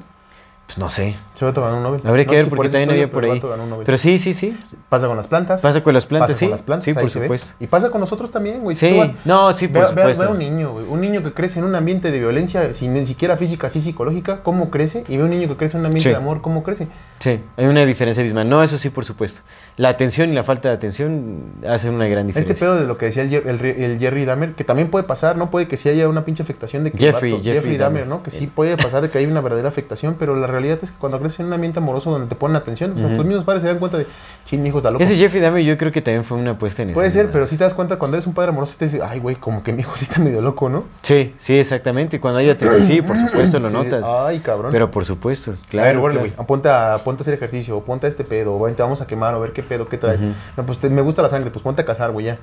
Pues 0.65 0.79
no 0.79 0.89
sé. 0.89 1.15
Ese 1.35 1.45
vato 1.45 1.61
ganó 1.61 1.77
un 1.77 1.83
Nobel. 1.83 2.01
Habría 2.05 2.25
No 2.25 2.31
que 2.31 2.35
ver 2.37 2.49
porque 2.49 2.69
también 2.69 2.89
había 2.89 3.11
por 3.11 3.23
ahí. 3.23 3.39
Pero 3.85 3.97
sí, 3.99 4.17
sí, 4.17 4.33
sí. 4.33 4.57
Pasa 4.89 5.05
con 5.05 5.15
las 5.15 5.27
plantas. 5.27 5.61
Pasa 5.61 5.83
con 5.83 5.93
las 5.93 6.05
plantas, 6.07 6.29
pasa 6.31 6.39
sí. 6.39 6.45
con 6.45 6.51
las 6.51 6.61
plantas. 6.63 6.85
sí, 6.85 6.93
por 6.93 7.09
se 7.11 7.21
supuesto. 7.21 7.47
Y 7.59 7.67
pasa 7.67 7.89
con 7.91 8.01
nosotros 8.01 8.31
también, 8.31 8.61
güey. 8.61 8.75
Si 8.75 8.87
Sí, 8.87 8.93
tú 8.93 8.97
vas- 8.99 9.11
no, 9.25 9.53
sí, 9.53 9.67
por 9.67 9.81
Ve, 9.81 9.87
ve- 9.89 9.93
ve 9.93 10.01
supuesto. 10.01 10.23
a 10.23 10.29
un 10.29 10.39
niño, 10.39 10.71
güey. 10.71 10.85
Un 10.89 11.01
niño 11.01 11.21
que 11.21 11.33
crece 11.33 11.59
en 11.59 11.65
un 11.65 11.75
ambiente 11.75 12.09
de 12.09 12.17
violencia, 12.17 12.73
sin 12.73 12.93
ni 12.93 13.05
siquiera 13.05 13.37
física, 13.37 13.69
sí 13.69 13.79
psicológica, 13.79 14.41
¿cómo 14.41 14.71
crece? 14.71 15.03
Y 15.07 15.17
ve 15.17 15.23
un 15.23 15.29
niño 15.29 15.47
que 15.49 15.55
crece 15.55 15.77
en 15.77 15.81
un 15.81 15.85
ambiente 15.87 16.09
Sí. 16.09 16.13
de 16.13 16.15
amor, 16.15 16.41
¿cómo 16.41 16.63
crece? 16.63 16.87
Sí, 17.19 17.41
hay 17.57 17.65
una 17.67 17.85
diferencia 17.85 18.21
abismal. 18.21 18.49
No, 18.49 18.63
eso 18.63 18.79
sí, 18.79 18.89
por 18.89 19.05
supuesto. 19.05 19.41
La 19.77 19.89
atención 19.89 20.29
y 20.31 20.33
la 20.33 20.43
falta 20.43 20.69
de 20.69 20.75
atención 20.75 21.43
hacen 21.67 21.93
una 21.93 22.07
gran 22.07 22.25
diferencia. 22.25 22.53
Este 22.53 22.65
pedo 22.65 22.75
de 22.75 22.87
lo 22.87 22.97
que 22.97 23.05
decía 23.07 23.21
el, 23.23 23.99
Jerry 23.99 24.25
Dahmer, 24.25 24.53
que 24.53 24.63
también 24.63 24.89
puede 24.89 25.03
pasar, 25.03 25.35
¿no? 25.35 25.51
Puede 25.51 25.67
que 25.67 25.77
sí 25.77 25.89
haya 25.89 26.07
una 26.09 26.25
pinche 26.25 26.41
afectación 26.41 26.83
de 26.85 26.91
que 26.91 26.97
Jeffrey- 26.97 27.33
vato- 27.33 27.43
Jeffrey 27.43 27.77
Dahmer, 27.77 28.01
Dahmer. 28.03 28.07
¿no? 28.07 28.23
Que 28.23 28.31
sí 28.31 28.47
puede 28.47 28.77
pasar 28.77 29.01
de 29.03 29.09
que 29.09 29.17
hay 29.19 29.25
una 29.27 29.41
verdadera 29.41 29.67
afectación, 29.67 30.15
pero 30.17 30.35
la 30.35 30.47
realidad 30.55 30.79
es 30.81 30.91
que 30.91 30.97
cuando 30.97 31.19
creces 31.19 31.39
en 31.39 31.45
un 31.47 31.53
ambiente 31.53 31.79
amoroso 31.79 32.11
donde 32.11 32.27
te 32.27 32.35
ponen 32.35 32.55
atención, 32.57 32.93
o 32.95 32.97
sea, 32.99 33.07
Ujú. 33.07 33.17
tus 33.17 33.25
mismos 33.25 33.43
padres 33.45 33.61
se 33.63 33.69
dan 33.69 33.79
cuenta 33.79 33.97
de, 33.97 34.07
chin, 34.45 34.61
mi 34.63 34.69
hijo 34.69 34.77
está 34.79 34.91
loco. 34.91 35.03
Ese 35.03 35.15
Jeffrey 35.15 35.41
Dahmer 35.41 35.63
yo 35.63 35.77
creo 35.77 35.91
que 35.91 36.01
también 36.01 36.23
fue 36.23 36.37
una 36.37 36.57
puesta 36.57 36.81
en 36.83 36.93
Puede 36.93 37.07
escena. 37.07 37.23
ser, 37.25 37.31
pero 37.31 37.47
si 37.47 37.57
te 37.57 37.63
das 37.63 37.73
cuenta 37.73 37.97
cuando 37.97 38.17
eres 38.17 38.27
un 38.27 38.33
padre 38.33 38.49
amoroso, 38.49 38.75
te 38.77 38.85
dices, 38.85 39.01
ay, 39.03 39.19
güey, 39.19 39.35
como 39.35 39.63
que 39.63 39.71
mi 39.73 39.81
hijo 39.81 39.95
sí 39.95 40.05
está 40.05 40.19
medio 40.21 40.41
loco, 40.41 40.69
¿no? 40.69 40.83
Sí, 41.01 41.33
sí, 41.37 41.57
exactamente. 41.57 42.19
Cuando 42.19 42.39
hay 42.39 42.49
atención, 42.49 42.83
sí, 42.85 43.01
por 43.01 43.17
supuesto 43.17 43.59
lo 43.59 43.69
Sí, 43.69 43.73
notas. 43.75 44.03
Ay, 44.05 44.39
cabrón. 44.39 44.71
Pero 44.71 44.89
por 44.91 45.05
supuesto, 45.05 45.55
Claro, 45.69 45.85
a 45.85 45.91
ver, 45.91 45.97
órale, 45.97 46.19
claro. 46.19 46.33
güey, 46.35 46.43
aponte 46.43 46.69
a, 46.69 46.97
ponte 47.03 47.21
a 47.21 47.23
hacer 47.23 47.33
ejercicio, 47.33 47.77
o 47.77 47.83
ponte 47.83 48.05
a 48.05 48.09
este 48.09 48.23
pedo, 48.23 48.55
o 48.55 48.67
te 48.71 48.81
vamos 48.81 49.01
a 49.01 49.07
quemar, 49.07 49.33
o 49.35 49.39
ver 49.39 49.51
qué 49.53 49.63
pedo, 49.63 49.87
qué 49.87 49.97
traes. 49.97 50.21
No, 50.21 50.65
pues 50.65 50.79
te- 50.79 50.89
me 50.89 51.01
gusta 51.01 51.21
la 51.21 51.29
sangre, 51.29 51.51
pues 51.51 51.63
ponte 51.63 51.81
a 51.81 51.85
cazar, 51.85 52.11
güey, 52.11 52.27
ya. 52.27 52.37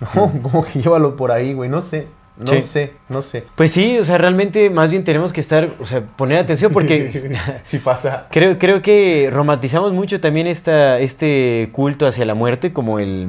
No, 0.14 0.32
como 0.42 0.64
que 0.64 0.80
llévalo 0.80 1.14
por 1.16 1.30
ahí, 1.30 1.52
güey, 1.52 1.68
no 1.68 1.82
sé, 1.82 2.08
no 2.40 2.46
Sí. 2.48 2.60
sé, 2.62 2.92
no 3.08 3.22
sé. 3.22 3.44
Pues 3.54 3.70
sí, 3.72 3.98
o 3.98 4.04
sea, 4.04 4.18
realmente 4.18 4.70
más 4.70 4.90
bien 4.90 5.04
tenemos 5.04 5.32
que 5.32 5.40
estar, 5.40 5.70
o 5.78 5.84
sea, 5.84 6.02
poner 6.02 6.38
atención 6.38 6.72
porque 6.72 7.36
si 7.64 7.78
pasa. 7.78 8.26
creo, 8.30 8.58
creo 8.58 8.82
que 8.82 9.28
romantizamos 9.32 9.92
mucho 9.92 10.20
también 10.20 10.46
esta, 10.46 10.98
este 10.98 11.68
culto 11.72 12.06
hacia 12.06 12.24
la 12.24 12.34
muerte, 12.34 12.72
como 12.72 12.98
el... 12.98 13.26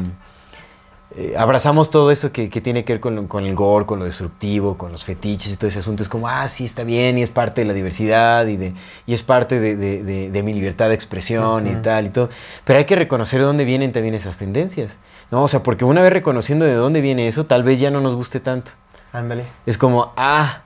eh, 1.17 1.33
abrazamos 1.37 1.91
todo 1.91 2.09
esto 2.09 2.31
que, 2.31 2.49
que 2.49 2.61
tiene 2.61 2.85
que 2.85 2.93
ver 2.93 2.99
con, 3.01 3.15
lo- 3.17 3.27
con 3.27 3.43
el 3.43 3.53
gore, 3.53 3.85
con 3.85 3.99
lo 3.99 4.05
destructivo, 4.05 4.77
con 4.77 4.93
los 4.93 5.03
fetiches 5.03 5.51
y 5.51 5.57
todo 5.57 5.67
ese 5.67 5.79
asunto. 5.79 6.03
Es 6.03 6.07
como, 6.09 6.29
ah, 6.29 6.47
sí, 6.47 6.63
está 6.63 6.85
bien 6.85 7.17
y 7.17 7.21
es 7.21 7.29
parte 7.29 7.59
de 7.61 7.67
la 7.67 7.73
diversidad 7.73 8.47
y, 8.47 8.55
de, 8.55 8.73
y 9.05 9.13
es 9.13 9.21
parte 9.21 9.59
de, 9.59 9.75
de- 9.75 10.03
de- 10.03 10.31
de 10.31 10.43
mi 10.43 10.53
libertad 10.53 10.87
de 10.87 10.95
expresión 10.95 11.67
y 11.67 11.75
tal 11.81 12.05
y 12.05 12.09
todo. 12.11 12.29
Pero 12.63 12.79
hay 12.79 12.85
que 12.85 12.95
reconocer 12.95 13.39
de 13.41 13.45
dónde 13.45 13.65
vienen 13.65 13.91
también 13.91 14.13
esas 14.15 14.37
tendencias. 14.37 14.99
¿no? 15.31 15.43
O 15.43 15.47
sea, 15.49 15.63
porque 15.63 15.83
una 15.83 16.01
vez 16.01 16.13
reconociendo 16.13 16.63
de 16.63 16.75
dónde 16.75 17.01
viene 17.01 17.27
eso, 17.27 17.45
tal 17.45 17.63
vez 17.63 17.79
ya 17.81 17.91
no 17.91 17.99
nos 17.99 18.15
guste 18.15 18.39
tanto. 18.39 18.71
Ándale. 19.13 19.45
Es 19.65 19.77
como, 19.77 20.13
ah, 20.17 20.61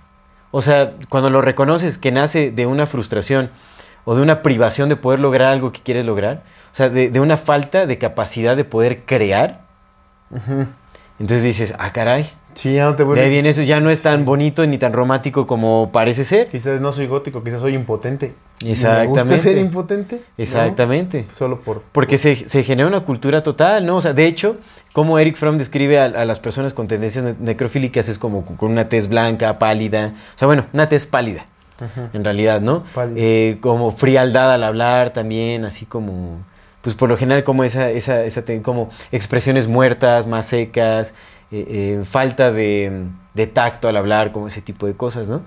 o 0.52 0.62
sea, 0.62 0.94
cuando 1.10 1.30
lo 1.30 1.42
reconoces 1.42 1.98
que 1.98 2.12
nace 2.12 2.52
de 2.52 2.66
una 2.66 2.86
frustración 2.86 3.50
o 4.06 4.16
de 4.16 4.22
una 4.22 4.42
privación 4.44 4.88
de 4.90 4.96
poder 4.96 5.20
lograr 5.20 5.52
algo 5.52 5.72
que 5.72 5.82
quieres 5.82 6.06
lograr, 6.06 6.44
o 6.72 6.76
sea, 6.76 6.90
de, 6.90 7.10
de 7.10 7.20
una 7.20 7.38
falta 7.38 7.86
de 7.86 7.98
capacidad 7.98 8.56
de 8.56 8.64
poder 8.64 9.04
crear, 9.06 9.66
entonces 11.20 11.44
dices, 11.44 11.74
ah, 11.80 11.92
caray, 11.92 12.30
Sí, 12.56 12.74
ya 12.74 12.86
no 12.86 12.92
te 12.96 13.04
de 13.04 13.04
vuelve. 13.04 13.24
ahí 13.24 13.30
viene 13.30 13.50
eso, 13.50 13.62
ya 13.62 13.80
no 13.80 13.90
es 13.90 14.02
tan 14.02 14.26
bonito 14.26 14.66
ni 14.66 14.78
tan 14.78 14.94
romántico 14.94 15.46
como 15.46 15.92
parece 15.92 16.24
ser. 16.24 16.48
Quizás 16.48 16.82
no 16.82 16.92
soy 16.92 17.06
gótico, 17.08 17.44
quizás 17.44 17.62
soy 17.62 17.76
impotente. 17.76 18.34
Y 18.62 18.66
Me 18.66 18.72
Exactamente. 18.72 19.20
gusta 19.22 19.38
ser 19.38 19.58
impotente. 19.58 20.16
¿no? 20.16 20.22
Exactamente. 20.38 21.26
Solo 21.32 21.60
por. 21.60 21.82
Porque 21.92 22.18
se, 22.18 22.48
se 22.48 22.64
genera 22.64 22.88
una 22.88 23.02
cultura 23.02 23.44
total, 23.44 23.86
¿no? 23.86 23.98
O 23.98 24.02
sea, 24.02 24.14
de 24.14 24.26
hecho, 24.26 24.58
como 24.94 25.20
Eric 25.20 25.36
Fromm 25.36 25.58
describe 25.58 26.00
a, 26.00 26.06
a 26.06 26.26
las 26.26 26.40
personas 26.40 26.74
con 26.74 26.88
tendencias 26.88 27.26
ne- 27.26 27.36
necrofílicas 27.40 28.08
es 28.08 28.18
como 28.18 28.46
con 28.46 28.72
una 28.72 28.88
tez 28.88 29.10
blanca, 29.10 29.60
pálida, 29.60 30.14
o 30.36 30.40
sea, 30.40 30.46
bueno, 30.48 30.66
una 30.74 30.88
tez 30.90 31.06
pálida. 31.06 31.46
En 32.14 32.24
realidad, 32.24 32.62
¿no? 32.62 32.86
Pálida. 32.96 33.18
Eh, 33.20 33.58
como 33.60 33.92
frialdad 33.92 34.54
al 34.54 34.64
hablar 34.64 35.10
también, 35.10 35.66
así 35.66 35.86
como, 35.86 36.38
pues 36.82 36.96
por 36.96 37.10
lo 37.10 37.18
general 37.18 37.44
como 37.44 37.66
esa, 37.66 37.92
esa, 37.92 38.24
esa 38.24 38.44
como 38.62 38.90
expresiones 39.12 39.68
muertas, 39.68 40.26
más 40.26 40.46
secas, 40.46 41.14
eh, 41.52 41.66
eh, 42.02 42.02
falta 42.06 42.52
de, 42.52 43.06
de 43.34 43.48
tacto 43.48 43.88
al 43.88 43.98
hablar, 43.98 44.32
como 44.32 44.48
ese 44.48 44.62
tipo 44.62 44.86
de 44.88 44.94
cosas, 44.96 45.30
¿no? 45.30 45.42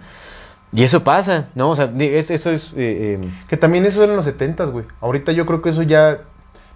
Y 0.72 0.82
eso 0.84 1.02
pasa, 1.02 1.48
¿no? 1.54 1.70
O 1.70 1.76
sea, 1.76 1.90
esto, 1.98 2.50
es... 2.50 2.72
eh, 2.76 3.18
Que 3.48 3.56
también 3.56 3.86
eso 3.86 4.02
era 4.02 4.12
en 4.12 4.16
los 4.16 4.26
70 4.26 4.64
güey. 4.66 4.84
Ahorita 5.00 5.32
yo 5.32 5.46
creo 5.46 5.62
que 5.62 5.70
eso 5.70 5.82
ya. 5.82 6.20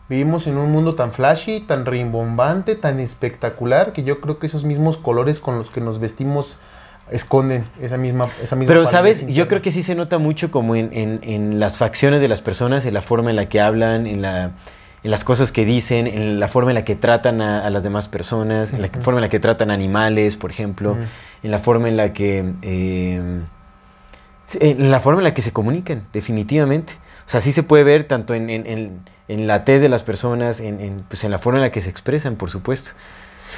Vivimos 0.09 0.47
en 0.47 0.59
un 0.59 0.71
mundo 0.73 0.95
tan 0.95 1.13
flashy, 1.13 1.61
tan 1.61 1.87
rimbombante, 1.87 2.75
tan 2.75 3.01
espectacular, 3.01 3.93
que 3.93 4.03
yo 4.03 4.21
creo 4.21 4.39
que 4.39 4.47
esos 4.47 4.65
mismos 4.65 4.97
colores 4.99 5.41
con 5.41 5.57
los 5.59 5.71
que 5.71 5.81
nos 5.81 6.01
vestimos 6.01 6.59
esconden 7.11 7.67
esa 7.81 7.97
misma. 7.99 8.29
Esa 8.43 8.57
misma 8.57 8.73
Pero, 8.75 8.87
¿sabes? 8.87 9.27
Yo 9.27 9.49
creo 9.49 9.63
que 9.63 9.71
sí 9.71 9.83
se 9.83 9.95
nota 9.95 10.19
mucho 10.19 10.51
como 10.51 10.75
en, 10.77 10.91
en- 10.93 11.21
en 11.23 11.61
las 11.61 11.79
facciones 11.79 12.21
de 12.21 12.29
las 12.29 12.41
personas, 12.43 12.85
en 12.87 12.95
la 12.95 13.03
forma 13.03 13.31
en 13.31 13.37
la 13.37 13.49
que 13.49 13.61
hablan, 13.61 14.07
en, 14.07 14.23
la, 14.23 14.53
en 15.05 15.11
las 15.11 15.25
cosas 15.25 15.51
que 15.53 15.65
dicen, 15.65 16.07
en 16.07 16.39
la 16.39 16.49
forma 16.49 16.71
en 16.71 16.77
la 16.77 16.85
que 16.85 16.95
tratan 16.95 17.41
a, 17.43 17.67
a 17.67 17.71
las 17.71 17.83
demás 17.83 18.09
personas, 18.09 18.73
en 18.73 18.81
la 18.83 18.89
forma 19.03 19.19
en 19.19 19.23
la 19.23 19.29
que 19.29 19.41
tratan 19.41 19.71
animales, 19.71 20.37
por 20.37 20.51
ejemplo, 20.51 20.97
en 21.43 21.51
la 21.51 21.59
forma 21.59 21.89
en 21.89 21.97
la 21.97 22.13
que... 22.13 22.53
eh, 22.63 23.41
en 24.61 24.91
la 24.91 25.01
forma 25.01 25.21
en 25.21 25.25
la 25.25 25.35
que 25.35 25.43
se 25.43 25.53
comunican, 25.53 26.05
definitivamente. 26.13 26.95
O 27.27 27.31
sea, 27.31 27.41
sí 27.41 27.53
se 27.53 27.63
puede 27.63 27.85
ver 27.85 28.05
tanto 28.05 28.35
en, 28.35 28.51
en- 28.51 28.67
en- 28.67 29.01
en 29.29 29.47
la 29.47 29.65
tez 29.65 29.81
de 29.81 29.89
las 29.89 30.03
personas, 30.03 30.61
en, 30.61 30.81
en, 30.81 31.05
pues, 31.09 31.25
en 31.25 31.31
la 31.31 31.39
forma 31.39 31.59
en 31.59 31.63
la 31.63 31.71
que 31.73 31.81
se 31.81 31.89
expresan, 31.89 32.37
por 32.37 32.51
supuesto. 32.51 32.91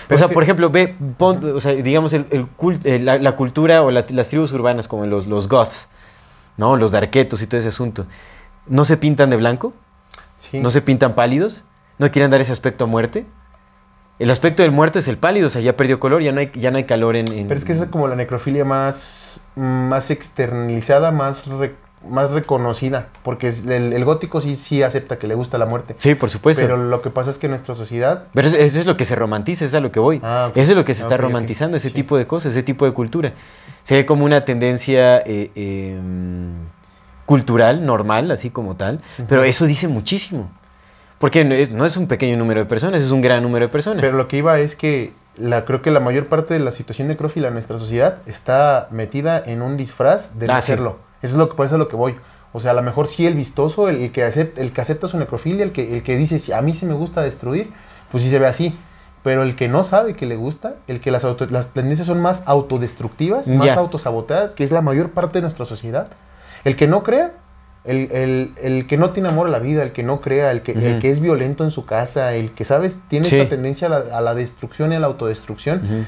Pero 0.07 0.17
o 0.17 0.19
sea, 0.19 0.29
que- 0.29 0.35
por 0.35 0.43
ejemplo, 0.45 0.71
ve, 0.71 0.95
pon- 1.19 1.45
o 1.57 1.59
sea, 1.61 1.73
digamos, 1.73 2.13
el, 2.13 2.27
el 2.31 2.47
cul- 2.57 2.79
eh, 2.85 2.99
la, 3.01 3.19
la 3.19 3.33
cultura 3.33 3.83
o 3.83 3.91
la- 3.91 4.05
las 4.11 4.29
tribus 4.29 4.53
urbanas 4.53 4.87
como 4.87 5.05
los, 5.07 5.27
los 5.27 5.49
goths, 5.49 5.89
¿no? 6.57 6.77
Los 6.77 6.93
darquetos 6.93 7.43
y 7.43 7.47
todo 7.49 7.59
ese 7.59 7.69
asunto. 7.69 8.07
¿No 8.67 8.85
se 8.85 8.97
pintan 8.97 9.31
de 9.31 9.37
blanco? 9.37 9.73
Sí. 10.55 10.61
¿No 10.61 10.71
se 10.71 10.83
pintan 10.83 11.17
pálidos? 11.17 11.65
¿No 11.99 12.09
quieren 12.13 12.31
dar 12.31 12.41
ese 12.41 12.53
aspecto 12.53 12.85
a 12.85 12.87
muerte? 12.87 13.27
El 14.21 14.31
aspecto 14.31 14.63
del 14.63 14.71
muerto 14.71 15.01
es 15.01 15.09
el 15.09 15.19
pálido, 15.19 15.49
o 15.49 15.51
sea, 15.51 15.61
ya 15.61 15.77
perdió 15.77 15.99
color, 15.99 16.23
ya 16.23 16.31
no 16.31 16.39
hay, 16.39 16.53
ya 16.55 16.71
no 16.71 16.77
hay 16.77 16.85
calor 16.85 17.17
en... 17.17 17.27
en- 17.33 17.49
Pero 17.49 17.59
es 17.59 17.65
que 17.65 17.73
esa 17.73 17.85
es 17.85 17.91
como 17.91 18.07
la 18.07 18.15
necrofilia 18.15 18.65
más, 18.65 19.43
más 19.57 20.13
externalizada, 20.13 21.11
más, 21.11 21.49
re- 21.49 21.75
más 22.09 22.31
reconocida, 22.31 23.09
porque 23.25 23.49
es- 23.49 23.67
el, 23.67 23.93
el 23.93 24.05
gótico 24.05 24.41
sí, 24.41 24.55
sí 24.55 24.85
acepta 24.85 25.19
que 25.19 25.27
le 25.27 25.35
gusta 25.35 25.59
la 25.59 25.67
muerte. 25.67 25.97
Sí, 25.99 26.15
por 26.15 26.31
supuesto. 26.31 26.63
Pero 26.63 26.77
Pero, 26.77 26.89
lo 26.89 27.03
que 27.03 27.11
pasa 27.11 27.31
es 27.31 27.39
que 27.39 27.49
nuestra 27.49 27.75
sociedad... 27.75 28.27
eso, 28.35 28.57
eso 28.57 28.79
es 28.79 28.87
lo 28.87 28.97
que 28.97 29.05
se 29.05 29.17
romantiza, 29.17 29.65
es 29.65 29.75
a 29.75 29.81
lo 29.81 29.91
que 29.91 29.99
voy. 29.99 30.21
Ah, 30.23 30.47
ok. 30.51 30.57
Eso 30.59 30.71
es 30.73 30.77
lo 30.77 30.85
que 30.85 30.95
se 30.95 31.03
está 31.03 31.17
Ok, 31.17 31.21
ok. 31.21 31.27
romantizando, 31.27 31.77
ese 31.77 31.89
Sí. 31.89 31.95
tipo 31.97 32.17
de 32.17 32.29
cosas, 32.29 32.53
ese 32.53 32.63
tipo 32.63 32.85
de 32.87 32.93
cultura. 32.93 33.33
Se 33.83 33.97
ve 33.97 34.07
como 34.07 34.25
una 34.25 34.45
tendencia 34.45 35.19
eh, 35.27 35.51
eh, 35.57 35.99
cultural, 37.27 37.85
normal, 37.87 38.31
así 38.31 38.51
como 38.51 38.77
tal, 38.77 39.01
pero 39.29 39.43
eso 39.45 39.67
dice 39.67 39.89
muchísimo. 39.89 40.51
Porque 41.19 41.45
no 41.45 41.55
es, 41.55 41.71
no 41.71 41.85
es 41.87 41.97
un 41.97 42.07
pequeño 42.07 42.37
número 42.37 42.61
de 42.61 42.67
personas, 42.67 43.01
es 43.03 43.11
un 43.11 43.23
gran 43.23 43.43
número 43.43 43.67
de 43.67 43.73
personas. 43.73 44.01
Pero 44.03 44.17
lo 44.17 44.29
que 44.29 44.37
iba 44.39 44.59
es 44.59 44.77
que 44.77 45.13
la, 45.37 45.65
creo 45.65 45.81
que 45.81 45.91
la 45.91 46.01
mayor 46.01 46.27
parte 46.27 46.55
de 46.55 46.61
la 46.61 46.73
situación 46.73 47.09
necrófila 47.09 47.49
en 47.49 47.55
nuestra 47.55 47.79
sociedad 47.79 48.19
está 48.27 48.89
metida 48.91 49.43
en 49.45 49.63
un 49.63 49.77
disfraz 49.77 50.39
de 50.39 50.47
no 50.49 50.53
Ah, 50.53 50.61
sí. 50.61 50.73
hacerlo. 50.73 50.99
Eso 51.23 51.35
es 51.35 51.39
lo 51.39 51.49
que 51.49 51.55
pasa, 51.55 51.79
lo 51.79 51.89
que 51.89 51.97
voy. 51.97 52.17
O 52.53 52.61
sea, 52.61 52.73
a 52.73 52.75
lo 52.75 52.83
mejor 52.83 53.09
sí 53.09 53.27
el 53.27 53.35
vistoso, 53.35 53.89
el, 53.89 53.97
el 54.03 54.13
que, 54.13 54.23
acepta, 54.23 54.61
el 54.61 54.73
que 54.73 54.81
acepta 54.81 55.09
su 55.09 55.17
necrofilia, 55.19 55.65
el 55.65 55.73
que, 55.73 55.95
el 55.95 56.03
que 56.03 56.17
dice, 56.17 56.39
"Sí, 56.39 56.53
a 56.53 56.61
mí 56.63 56.75
sí 56.75 56.85
me 56.87 56.95
gusta 56.95 57.23
destruir, 57.23 57.73
pues 58.11 58.23
sí 58.23 58.29
se 58.31 58.39
ve 58.39 58.47
así. 58.47 58.79
Pero 59.23 59.43
el 59.43 59.57
que 59.57 59.69
no 59.69 59.83
sabe 59.85 60.15
que 60.15 60.27
le 60.27 60.37
gusta, 60.37 60.75
el 60.87 61.01
que 61.01 61.11
las, 61.11 61.25
auto- 61.25 61.47
las 61.51 61.69
tendencias 61.73 62.07
son 62.07 62.21
más 62.21 62.43
autodestructivas, 62.47 63.49
más 63.49 63.67
Ya. 63.69 63.75
autosabotadas, 63.77 64.53
que 64.55 64.63
es 64.65 64.71
la 64.71 64.83
mayor 64.83 65.11
parte 65.11 65.39
de 65.39 65.43
nuestra 65.43 65.65
sociedad. 65.65 66.09
El 66.65 66.77
que 66.77 66.87
no 66.87 67.03
crea, 67.03 67.33
el, 67.85 68.09
el- 68.13 68.53
el 68.63 68.87
que 68.87 68.97
no 68.97 69.11
tiene 69.11 69.29
amor 69.29 69.47
a 69.49 69.51
la 69.51 69.59
vida, 69.59 69.83
el 69.83 69.93
que 69.93 70.03
no 70.03 70.21
crea, 70.21 70.51
el 70.51 70.63
que, 70.63 70.73
el 70.73 70.99
que 70.99 71.11
es 71.11 71.21
violento 71.21 71.65
en 71.65 71.71
su 71.71 71.85
casa, 71.85 72.35
el 72.35 72.53
que, 72.53 72.65
¿sabes? 72.65 73.01
Tiene 73.09 73.29
Sí. 73.29 73.37
esta 73.37 73.51
tendencia 73.51 73.89
a 73.89 73.91
la, 73.91 74.19
a 74.19 74.21
la 74.21 74.35
destrucción 74.35 74.93
y 74.93 74.97
a 74.97 75.01
la 75.01 75.07
autodestrucción, 75.07 76.07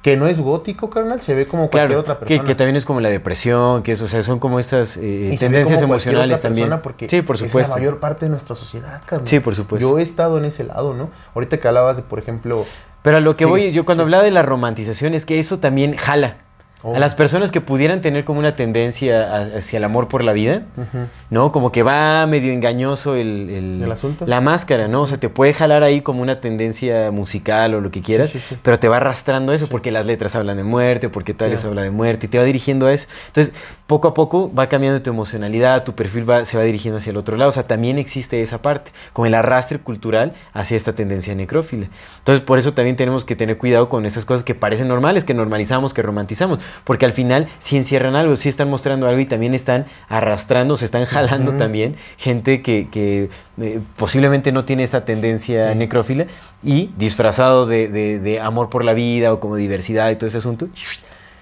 que 0.00 0.16
no 0.16 0.26
es 0.28 0.40
gótico, 0.40 0.88
carnal, 0.90 1.20
se 1.20 1.34
ve 1.34 1.46
como 1.46 1.64
cualquier 1.68 1.86
Claro, 1.88 2.00
otra 2.00 2.18
persona. 2.20 2.44
que 2.44 2.54
también 2.54 2.76
es 2.76 2.84
como 2.86 3.00
la 3.00 3.10
depresión, 3.10 3.82
que 3.82 3.92
eso, 3.92 4.04
o 4.04 4.08
sea, 4.08 4.22
son 4.22 4.38
como 4.38 4.58
estas 4.60 4.96
eh, 4.96 5.34
tendencias 5.38 5.80
como 5.80 5.94
emocionales 5.94 6.38
otra 6.38 6.48
también. 6.50 6.70
Porque 6.82 7.08
sí, 7.10 7.20
por 7.20 7.34
Es 7.36 7.42
supuesto. 7.42 7.72
la 7.72 7.76
mayor 7.78 7.98
parte 8.00 8.24
de 8.26 8.30
nuestra 8.30 8.54
sociedad, 8.54 9.02
carnal. 9.04 9.28
Sí, 9.28 9.40
por 9.40 9.54
supuesto. 9.56 9.86
Yo 9.86 9.98
he 9.98 10.02
estado 10.02 10.38
en 10.38 10.44
ese 10.46 10.64
lado, 10.64 10.94
¿no? 10.94 11.10
Ahorita 11.34 11.58
que 11.58 11.68
hablabas 11.68 11.96
de, 11.96 12.04
por 12.04 12.18
ejemplo... 12.20 12.64
Pero 13.02 13.16
a 13.18 13.20
lo 13.20 13.36
que 13.36 13.44
Sí, 13.44 13.50
voy, 13.50 13.72
yo 13.72 13.84
cuando 13.84 14.02
sí. 14.02 14.06
hablaba 14.06 14.22
de 14.24 14.30
la 14.30 14.42
romantización 14.42 15.14
es 15.14 15.26
que 15.26 15.38
eso 15.40 15.58
también 15.58 15.96
jala. 15.96 16.36
Oh. 16.82 16.94
A 16.94 17.00
las 17.00 17.16
personas 17.16 17.50
que 17.50 17.60
pudieran 17.60 18.00
tener 18.02 18.24
como 18.24 18.38
una 18.38 18.54
tendencia 18.54 19.22
a- 19.34 19.58
hacia 19.58 19.78
el 19.78 19.84
amor 19.84 20.06
por 20.06 20.22
la 20.22 20.32
vida, 20.32 20.62
Ujú. 20.76 21.06
¿no? 21.28 21.50
Como 21.50 21.72
que 21.72 21.82
va 21.82 22.24
medio 22.26 22.52
engañoso 22.52 23.16
el, 23.16 23.50
el- 23.50 23.82
¿El 23.82 23.90
asunto? 23.90 24.24
La 24.26 24.40
máscara, 24.40 24.86
¿no? 24.86 25.02
O 25.02 25.06
sea, 25.08 25.18
te 25.18 25.28
puede 25.28 25.54
jalar 25.54 25.82
ahí 25.82 26.02
como 26.02 26.22
una 26.22 26.40
tendencia 26.40 27.10
musical 27.10 27.74
o 27.74 27.80
lo 27.80 27.90
que 27.90 28.00
quieras, 28.00 28.30
Sí, 28.30 28.38
sí, 28.38 28.46
sí. 28.50 28.58
pero 28.62 28.78
te 28.78 28.86
va 28.86 28.98
arrastrando 28.98 29.52
eso 29.52 29.66
porque 29.68 29.90
las 29.90 30.06
letras 30.06 30.36
hablan 30.36 30.56
de 30.56 30.62
muerte, 30.62 31.08
porque 31.08 31.34
tal 31.34 31.52
eso 31.52 31.66
habla 31.66 31.82
de 31.82 31.90
muerte 31.90 32.26
y 32.26 32.28
te 32.28 32.38
va 32.38 32.44
dirigiendo 32.44 32.86
a 32.86 32.92
eso. 32.92 33.08
Entonces, 33.26 33.52
poco 33.88 34.06
a 34.06 34.14
poco 34.14 34.52
va 34.54 34.68
cambiando 34.68 35.02
tu 35.02 35.10
emocionalidad, 35.10 35.82
tu 35.82 35.94
perfil 35.96 36.30
va- 36.30 36.44
se 36.44 36.56
va 36.56 36.62
dirigiendo 36.62 36.98
hacia 36.98 37.10
el 37.10 37.16
otro 37.16 37.36
lado. 37.36 37.48
O 37.48 37.52
sea, 37.52 37.66
también 37.66 37.98
existe 37.98 38.40
esa 38.40 38.62
parte, 38.62 38.92
como 39.12 39.26
el 39.26 39.34
arrastre 39.34 39.80
cultural 39.80 40.32
hacia 40.52 40.76
esta 40.76 40.92
tendencia 40.94 41.34
necrófila. 41.34 41.88
Entonces, 42.18 42.44
por 42.44 42.58
eso 42.60 42.72
también 42.72 42.94
tenemos 42.96 43.24
que 43.24 43.34
tener 43.34 43.58
cuidado 43.58 43.88
con 43.88 44.06
esas 44.06 44.24
cosas 44.24 44.44
que 44.44 44.54
parecen 44.54 44.86
normales, 44.86 45.24
que 45.24 45.34
normalizamos, 45.34 45.92
que 45.92 46.02
romantizamos, 46.02 46.60
porque 46.84 47.06
al 47.06 47.12
final 47.12 47.48
sí 47.58 47.76
encierran 47.76 48.16
algo, 48.16 48.36
sí 48.36 48.48
están 48.48 48.68
mostrando 48.70 49.06
algo 49.08 49.20
y 49.20 49.26
también 49.26 49.54
están 49.54 49.86
arrastrando, 50.08 50.76
se 50.76 50.84
están 50.84 51.04
jalando 51.06 51.54
también 51.54 51.96
gente 52.16 52.62
que, 52.62 52.88
que, 52.90 53.30
eh, 53.60 53.80
posiblemente 53.96 54.52
no 54.52 54.64
tiene 54.64 54.82
esta 54.82 55.04
tendencia 55.04 55.72
Sí. 55.72 55.78
necrófila 55.78 56.26
y 56.62 56.90
disfrazado 56.96 57.66
de, 57.66 57.88
de- 57.88 58.18
de 58.18 58.40
amor 58.40 58.68
por 58.70 58.84
la 58.84 58.94
vida 58.94 59.32
o 59.32 59.40
como 59.40 59.56
diversidad 59.56 60.10
y 60.10 60.16
todo 60.16 60.26
ese 60.26 60.38
asunto, 60.38 60.68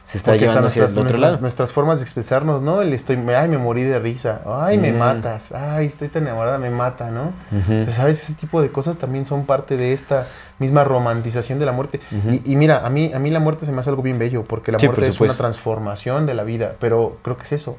se 0.07 0.19
está 0.19 0.31
Porque 0.31 0.47
llevando 0.47 0.69
hacia 0.69 0.85
el 0.85 0.91
otro 0.91 1.03
nuestras, 1.03 1.21
lado. 1.21 1.39
nuestras 1.41 1.73
formas 1.73 1.99
de 1.99 2.05
expresarnos, 2.05 2.63
¿no? 2.63 2.81
El 2.81 2.93
estoy, 2.93 3.19
ay, 3.37 3.49
me 3.49 3.59
morí 3.59 3.83
de 3.83 3.99
risa. 3.99 4.41
Ay, 4.47 4.79
me 4.79 4.93
Mm. 4.93 4.99
matas. 4.99 5.51
Ay, 5.51 5.87
estoy 5.87 6.07
tan 6.09 6.23
enamorada, 6.23 6.59
me 6.59 6.71
mata, 6.71 7.11
¿no? 7.11 7.33
Ujú. 7.51 7.81
O 7.81 7.85
sea, 7.87 7.91
¿sabes? 7.93 8.23
Ese 8.23 8.35
tipo 8.35 8.63
de 8.63 8.71
cosas 8.71 8.99
también 8.99 9.27
son 9.27 9.47
parte 9.47 9.77
de 9.77 9.93
esta 9.93 10.29
misma 10.61 10.85
romantización 10.85 11.59
de 11.59 11.67
la 11.67 11.73
muerte. 11.73 12.01
Y, 12.31 12.53
y 12.53 12.55
mira, 12.55 12.87
a 12.87 12.89
mí, 12.89 13.11
a 13.13 13.19
mí 13.19 13.31
la 13.33 13.41
muerte 13.41 13.67
se 13.67 13.73
me 13.73 13.81
hace 13.81 13.91
algo 13.91 14.03
bien 14.03 14.19
bello, 14.21 14.45
porque 14.45 14.71
la 14.71 14.79
Sí, 14.79 14.87
muerte 14.87 15.03
por 15.03 15.11
es 15.11 15.21
una 15.21 15.35
transformación 15.35 16.25
de 16.25 16.35
la 16.35 16.45
vida, 16.45 16.75
pero 16.79 17.19
creo 17.23 17.37
que 17.37 17.43
es 17.43 17.53
eso. 17.53 17.77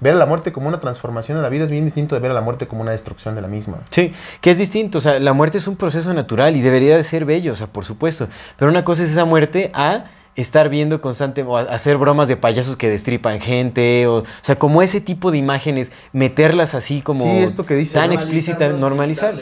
Ver 0.00 0.14
a 0.14 0.16
la 0.16 0.24
muerte 0.24 0.50
como 0.50 0.66
una 0.68 0.80
transformación 0.80 1.36
de 1.36 1.42
la 1.42 1.50
vida 1.50 1.64
es 1.64 1.70
bien 1.70 1.84
distinto 1.84 2.14
de 2.14 2.22
ver 2.22 2.30
a 2.30 2.34
la 2.34 2.40
muerte 2.40 2.66
como 2.68 2.80
una 2.80 2.92
destrucción 2.92 3.34
de 3.34 3.42
la 3.42 3.48
misma. 3.48 3.76
Sí, 3.90 4.14
que 4.40 4.50
es 4.52 4.56
distinto, 4.56 4.96
o 4.96 5.00
sea, 5.02 5.18
la 5.20 5.34
muerte 5.34 5.58
es 5.58 5.66
un 5.68 5.76
proceso 5.76 6.14
natural 6.14 6.56
y 6.56 6.62
debería 6.62 6.96
de 6.96 7.04
ser 7.04 7.26
bello, 7.26 7.52
o 7.52 7.54
sea, 7.54 7.66
por 7.66 7.84
supuesto, 7.84 8.28
pero 8.56 8.70
una 8.70 8.82
cosa 8.82 9.02
es 9.02 9.10
esa 9.10 9.26
muerte 9.26 9.70
a 9.74 10.04
estar 10.36 10.68
viendo 10.68 11.00
constante 11.00 11.42
o 11.42 11.56
hacer 11.56 11.96
bromas 11.98 12.28
de 12.28 12.36
payasos 12.36 12.76
que 12.76 12.88
destripan 12.88 13.40
gente, 13.40 14.06
o, 14.06 14.18
o 14.18 14.24
sea, 14.42 14.56
como 14.58 14.82
ese 14.82 15.00
tipo 15.00 15.30
de 15.30 15.38
imágenes, 15.38 15.90
meterlas 16.12 16.74
así 16.74 17.02
como 17.02 17.24
Sí, 17.24 17.38
esto 17.38 17.66
que 17.66 17.74
dice, 17.74 17.94
tan 17.98 18.12
explícita, 18.12 18.68
normalizar. 18.68 19.34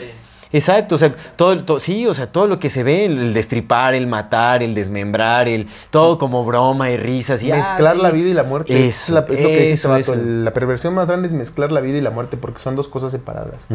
Exacto, 0.53 0.95
o 0.95 0.97
sea, 0.97 1.13
todo, 1.35 1.61
to- 1.65 1.77
sí, 1.77 2.07
o 2.07 2.13
sea, 2.13 2.27
todo 2.31 2.47
lo 2.47 2.57
que 2.57 2.69
se 2.69 2.81
ve, 2.81 3.03
el, 3.03 3.19
el 3.19 3.33
destripar, 3.33 3.93
el 3.93 4.07
matar, 4.07 4.63
el 4.63 4.73
desmembrar, 4.73 5.49
el 5.49 5.67
todo 5.89 6.17
como 6.17 6.45
broma 6.45 6.89
y 6.89 6.95
risas 6.95 7.43
y 7.43 7.51
ah, 7.51 7.57
mezclar 7.57 7.97
sí. 7.97 8.01
la 8.01 8.11
vida 8.11 8.29
y 8.29 8.33
la 8.33 8.43
muerte. 8.43 8.87
es, 8.87 9.09
la- 9.09 9.19
es 9.19 9.41
lo 9.41 9.49
que 9.49 9.59
dice 9.69 9.99
este 9.99 10.15
La 10.15 10.53
perversión 10.53 10.93
más 10.93 11.05
grande 11.05 11.27
es 11.27 11.33
mezclar 11.33 11.73
la 11.73 11.81
vida 11.81 11.97
y 11.97 12.01
la 12.01 12.11
muerte 12.11 12.37
porque 12.37 12.61
son 12.61 12.77
dos 12.77 12.87
cosas 12.87 13.11
separadas. 13.11 13.67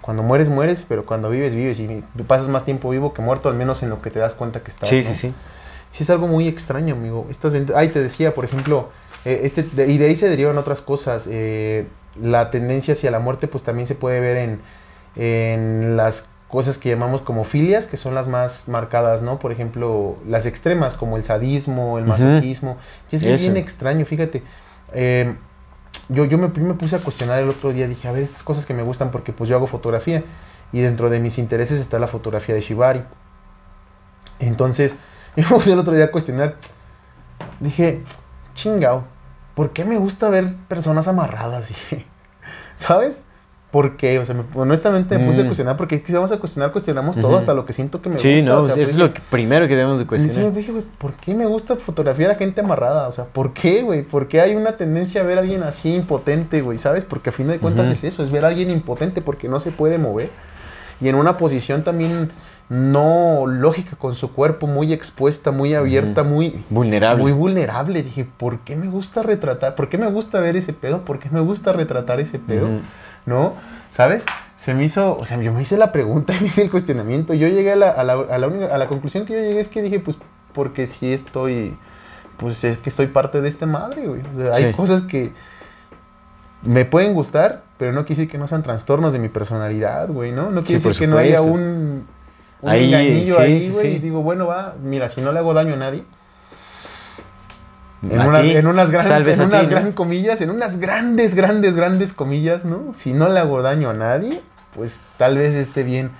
Cuando 0.00 0.22
mueres, 0.22 0.48
mueres, 0.48 0.84
pero 0.88 1.04
cuando 1.04 1.30
vives, 1.30 1.56
vives. 1.56 1.80
Y 1.80 2.04
pasas 2.28 2.46
más 2.46 2.64
tiempo 2.64 2.90
vivo 2.90 3.12
que 3.12 3.22
muerto, 3.22 3.48
al 3.48 3.56
menos 3.56 3.82
en 3.82 3.90
lo 3.90 4.00
que 4.00 4.10
te 4.10 4.20
das 4.20 4.34
cuenta 4.34 4.60
que 4.60 4.70
estás. 4.70 4.88
Sí, 4.88 5.02
¿no? 5.02 5.08
sí, 5.10 5.14
sí. 5.16 5.32
Sí, 5.90 6.04
es 6.04 6.10
algo 6.10 6.26
muy 6.28 6.46
extraño, 6.48 6.94
amigo. 6.94 7.26
Estas 7.30 7.52
Ay, 7.74 7.88
te 7.88 8.00
decía, 8.00 8.32
por 8.34 8.44
ejemplo, 8.44 8.90
eh, 9.24 9.40
este, 9.44 9.62
de- 9.62 9.88
y 9.88 9.98
de 9.98 10.06
ahí 10.06 10.16
se 10.16 10.28
derivan 10.28 10.56
otras 10.58 10.80
cosas. 10.80 11.26
eh, 11.30 11.86
la 12.20 12.50
tendencia 12.50 12.94
hacia 12.94 13.10
la 13.12 13.20
muerte, 13.20 13.46
pues 13.46 13.62
también 13.62 13.86
se 13.86 13.94
puede 13.94 14.18
ver 14.20 14.36
en, 14.36 14.60
en 15.16 15.96
las 15.96 16.26
cosas 16.48 16.76
que 16.78 16.88
llamamos 16.88 17.20
como 17.20 17.44
filias, 17.44 17.86
que 17.86 17.96
son 17.96 18.14
las 18.16 18.26
más 18.26 18.68
marcadas, 18.68 19.22
¿no? 19.22 19.38
Por 19.38 19.52
ejemplo, 19.52 20.16
las 20.26 20.44
extremas, 20.44 20.94
como 20.96 21.16
el 21.16 21.22
sadismo, 21.24 21.98
el 21.98 22.04
masoquismo. 22.06 22.78
Y 23.12 23.16
es 23.16 23.22
bien 23.22 23.56
extraño, 23.56 24.04
fíjate. 24.04 24.42
Eh, 24.92 25.34
yo, 26.08 26.24
yo, 26.24 26.38
me, 26.38 26.48
yo 26.52 26.62
me 26.62 26.74
puse 26.74 26.96
a 26.96 26.98
cuestionar 26.98 27.40
el 27.40 27.48
otro 27.48 27.72
día, 27.72 27.86
dije, 27.86 28.08
a 28.08 28.12
ver, 28.12 28.24
estas 28.24 28.42
cosas 28.42 28.66
que 28.66 28.74
me 28.74 28.82
gustan, 28.82 29.12
porque 29.12 29.32
pues 29.32 29.48
yo 29.48 29.54
hago 29.56 29.68
fotografía, 29.68 30.24
y 30.72 30.80
dentro 30.80 31.10
de 31.10 31.20
mis 31.20 31.38
intereses 31.38 31.80
está 31.80 32.00
la 32.00 32.08
fotografía 32.08 32.54
de 32.56 32.60
Shibari. 32.60 33.02
Entonces, 34.40 34.96
yo 35.36 35.42
me 35.42 35.48
puse 35.48 35.72
el 35.72 35.78
otro 35.78 35.94
día 35.94 36.06
a 36.06 36.10
cuestionar, 36.10 36.56
dije, 37.60 38.02
chingao, 38.54 39.04
¿por 39.54 39.70
qué 39.72 39.84
me 39.84 39.96
gusta 39.98 40.28
ver 40.28 40.54
personas 40.68 41.08
amarradas? 41.08 41.68
Dije, 41.90 42.06
¿sabes? 42.76 43.22
¿Por 43.70 43.96
qué? 43.96 44.18
O 44.18 44.24
sea, 44.24 44.34
me- 44.34 44.42
honestamente 44.56 45.16
me 45.16 45.26
puse 45.26 45.42
a 45.42 45.44
Mm. 45.44 45.46
cuestionar, 45.46 45.76
porque 45.76 46.02
si 46.04 46.12
vamos 46.12 46.32
a 46.32 46.38
cuestionar, 46.38 46.72
cuestionamos 46.72 47.14
todo, 47.16 47.28
Ujú. 47.28 47.36
hasta 47.38 47.54
lo 47.54 47.64
que 47.66 47.72
siento 47.72 48.02
que 48.02 48.08
me 48.08 48.18
Sí, 48.18 48.40
gusta. 48.40 48.50
no, 48.50 48.58
o 48.58 48.62
sea, 48.64 48.74
es 48.74 48.88
pues, 48.88 48.96
lo 48.96 49.14
que- 49.14 49.20
primero 49.30 49.68
que 49.68 49.76
debemos 49.76 49.98
de 50.00 50.02
y 50.02 50.06
sí 50.06 50.08
cuestionar. 50.08 50.52
dije, 50.52 50.72
güey, 50.72 50.84
¿por 50.98 51.12
qué 51.12 51.34
me 51.36 51.46
gusta 51.46 51.76
fotografiar 51.76 52.32
a 52.32 52.34
gente 52.34 52.62
amarrada? 52.62 53.06
O 53.06 53.12
sea, 53.12 53.26
¿por 53.26 53.52
qué, 53.52 53.82
güey? 53.82 54.02
¿Por 54.02 54.26
qué 54.26 54.40
hay 54.40 54.56
una 54.56 54.72
tendencia 54.76 55.20
a 55.20 55.24
ver 55.24 55.38
a 55.38 55.42
alguien 55.42 55.62
así 55.62 55.94
impotente, 55.94 56.62
güey? 56.62 56.78
¿Sabes? 56.78 57.04
Porque 57.04 57.30
a 57.30 57.32
fin 57.32 57.46
de 57.46 57.60
cuentas 57.60 57.84
Ujú. 57.86 57.92
es 57.92 58.02
eso, 58.02 58.24
es 58.24 58.32
ver 58.32 58.44
a 58.44 58.48
alguien 58.48 58.70
impotente 58.70 59.22
porque 59.22 59.48
no 59.48 59.60
se 59.60 59.70
puede 59.70 59.98
mover. 59.98 60.30
Y 61.00 61.08
en 61.08 61.14
una 61.14 61.36
posición 61.36 61.84
también 61.84 62.32
no 62.70 63.46
lógica 63.46 63.96
con 63.96 64.14
su 64.16 64.32
cuerpo, 64.32 64.66
muy 64.66 64.92
expuesta, 64.92 65.50
muy 65.50 65.74
abierta, 65.74 66.22
muy, 66.24 66.64
Vulnerable. 66.70 67.22
muy 67.22 67.32
vulnerable. 67.32 68.02
Dije, 68.02 68.24
¿por 68.24 68.60
qué 68.60 68.76
me 68.76 68.86
gusta 68.86 69.22
retratar? 69.22 69.74
¿Por 69.74 69.88
qué 69.88 69.98
me 69.98 70.06
gusta 70.08 70.40
ver 70.40 70.54
ese 70.56 70.72
pedo? 70.72 71.04
¿Por 71.04 71.18
qué 71.18 71.28
me 71.30 71.40
gusta 71.40 71.72
retratar 71.72 72.20
ese 72.20 72.38
pedo? 72.38 72.68
¿No? 73.26 73.54
¿Sabes? 73.88 74.24
Se 74.54 74.72
me 74.74 74.84
hizo, 74.84 75.16
o 75.18 75.24
sea, 75.26 75.36
yo 75.42 75.52
me 75.52 75.62
hice 75.62 75.76
la 75.76 75.90
pregunta 75.90 76.32
y 76.38 76.40
me 76.42 76.46
hice 76.46 76.62
el 76.62 76.70
cuestionamiento. 76.70 77.34
Yo 77.34 77.48
llegué 77.48 77.72
a 77.72 77.76
la, 77.76 77.90
a 77.90 78.04
la, 78.04 78.12
a 78.14 78.38
la 78.38 78.46
única- 78.46 78.72
a 78.74 78.78
la 78.78 78.86
conclusión 78.86 79.26
que 79.26 79.32
yo 79.34 79.40
llegué 79.40 79.58
es 79.60 79.68
que 79.68 79.82
dije, 79.82 79.98
pues, 79.98 80.16
porque 80.54 80.86
sí 80.86 81.12
estoy, 81.12 81.76
pues 82.36 82.62
es 82.62 82.78
que 82.78 82.88
estoy 82.88 83.08
parte 83.08 83.40
de 83.40 83.48
esta 83.48 83.66
madre, 83.66 84.06
güey. 84.06 84.22
O 84.22 84.40
sea, 84.40 84.54
hay 84.54 84.72
cosas 84.74 85.02
que 85.02 85.32
me 86.62 86.84
pueden 86.84 87.14
gustar, 87.14 87.62
pero 87.78 87.92
no 87.92 88.04
quiere 88.04 88.20
decir 88.20 88.30
que 88.30 88.38
no 88.38 88.46
sean 88.46 88.62
trastornos 88.62 89.12
de 89.12 89.18
mi 89.18 89.28
personalidad, 89.28 90.08
güey, 90.08 90.30
¿no? 90.30 90.50
No 90.50 90.62
quiere 90.62 90.80
Sí, 90.80 90.88
decir 90.88 91.00
que 91.00 91.06
no 91.06 91.16
haya 91.18 91.40
un, 91.42 92.06
un 92.62 92.68
Ahí, 92.70 92.86
engañillo 92.86 93.36
sí, 93.36 93.42
ahí, 93.42 93.70
güey. 93.70 93.82
sí. 93.86 93.96
Y 93.96 93.98
digo, 94.00 94.22
bueno, 94.22 94.46
va, 94.46 94.74
mira, 94.82 95.08
si 95.08 95.20
no 95.20 95.32
le 95.32 95.38
hago 95.38 95.54
daño 95.54 95.74
a 95.74 95.78
nadie, 95.78 96.04
en 98.02 98.18
A 98.18 98.26
unas, 98.28 98.44
en 98.46 98.66
unas, 98.66 98.90
gran- 98.90 99.92
comillas, 99.92 100.40
en 100.40 100.50
unas 100.50 100.78
grandes, 100.78 101.34
grandes, 101.34 101.76
grandes 101.76 102.12
comillas, 102.14 102.64
¿no? 102.64 102.92
Si 102.94 103.12
no 103.12 103.28
le 103.28 103.38
hago 103.40 103.60
daño 103.62 103.90
a 103.90 103.92
nadie, 103.94 104.40
pues 104.74 105.00
tal 105.18 105.36
vez 105.36 105.54
esté 105.54 105.82
bien. 105.82 106.10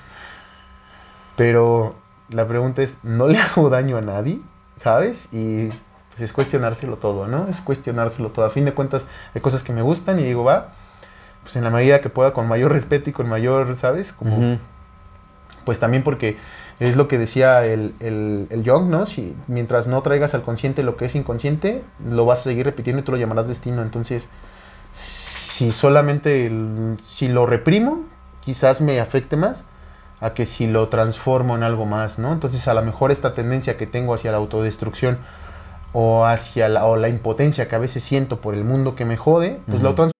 Pero 1.36 1.94
la 2.28 2.46
pregunta 2.46 2.82
es, 2.82 2.96
¿no 3.02 3.28
le 3.28 3.38
hago 3.40 3.70
daño 3.70 3.96
a 3.96 4.02
nadie? 4.02 4.40
¿Sabes? 4.76 5.28
Y 5.32 5.68
pues 6.10 6.20
es 6.22 6.32
cuestionárselo 6.32 6.96
todo, 6.96 7.28
¿no? 7.28 7.46
Es 7.48 7.60
cuestionárselo 7.60 8.28
todo. 8.30 8.44
A 8.44 8.50
fin 8.50 8.64
de 8.64 8.74
cuentas, 8.74 9.06
hay 9.34 9.40
cosas 9.40 9.62
que 9.62 9.72
me 9.72 9.82
gustan 9.82 10.18
y 10.20 10.24
digo, 10.24 10.44
va, 10.44 10.72
pues 11.42 11.56
en 11.56 11.64
la 11.64 11.70
medida 11.70 12.00
que 12.00 12.10
pueda, 12.10 12.32
con 12.34 12.46
mayor 12.48 12.72
respeto 12.72 13.08
y 13.10 13.12
con 13.12 13.28
mayor, 13.28 13.74
¿sabes? 13.76 14.12
Como. 14.12 14.58
Pues 15.64 15.78
también 15.78 16.02
porque 16.02 16.36
es 16.78 16.96
lo 16.96 17.08
que 17.08 17.18
decía 17.18 17.64
el, 17.64 17.94
el, 18.00 18.46
el 18.50 18.68
Jung, 18.68 18.88
¿no? 18.88 19.06
Si 19.06 19.36
mientras 19.48 19.86
no 19.86 20.02
traigas 20.02 20.34
al 20.34 20.42
consciente 20.42 20.82
lo 20.82 20.96
que 20.96 21.06
es 21.06 21.14
inconsciente, 21.14 21.82
lo 22.08 22.24
vas 22.24 22.40
a 22.40 22.44
seguir 22.44 22.64
repitiendo 22.64 23.00
y 23.00 23.04
tú 23.04 23.12
lo 23.12 23.18
llamarás 23.18 23.48
destino. 23.48 23.82
Entonces, 23.82 24.28
si 24.92 25.72
solamente 25.72 26.50
si 27.02 27.28
lo 27.28 27.46
reprimo, 27.46 28.04
quizás 28.40 28.80
me 28.80 29.00
afecte 29.00 29.36
más 29.36 29.64
a 30.20 30.34
que 30.34 30.46
si 30.46 30.66
lo 30.66 30.88
transformo 30.88 31.56
en 31.56 31.62
algo 31.62 31.86
más, 31.86 32.18
¿no? 32.18 32.32
Entonces 32.32 32.66
a 32.68 32.74
lo 32.74 32.82
mejor 32.82 33.10
esta 33.10 33.34
tendencia 33.34 33.76
que 33.76 33.86
tengo 33.86 34.14
hacia 34.14 34.30
la 34.30 34.38
autodestrucción 34.38 35.18
o 35.92 36.26
hacia 36.26 36.68
la, 36.68 36.84
o 36.84 36.96
la 36.96 37.08
impotencia 37.08 37.68
que 37.68 37.74
a 37.74 37.78
veces 37.78 38.02
siento 38.02 38.40
por 38.40 38.54
el 38.54 38.64
mundo 38.64 38.94
que 38.94 39.04
me 39.04 39.16
jode, 39.16 39.60
pues 39.68 39.82
lo 39.82 39.94
transformo 39.94 40.19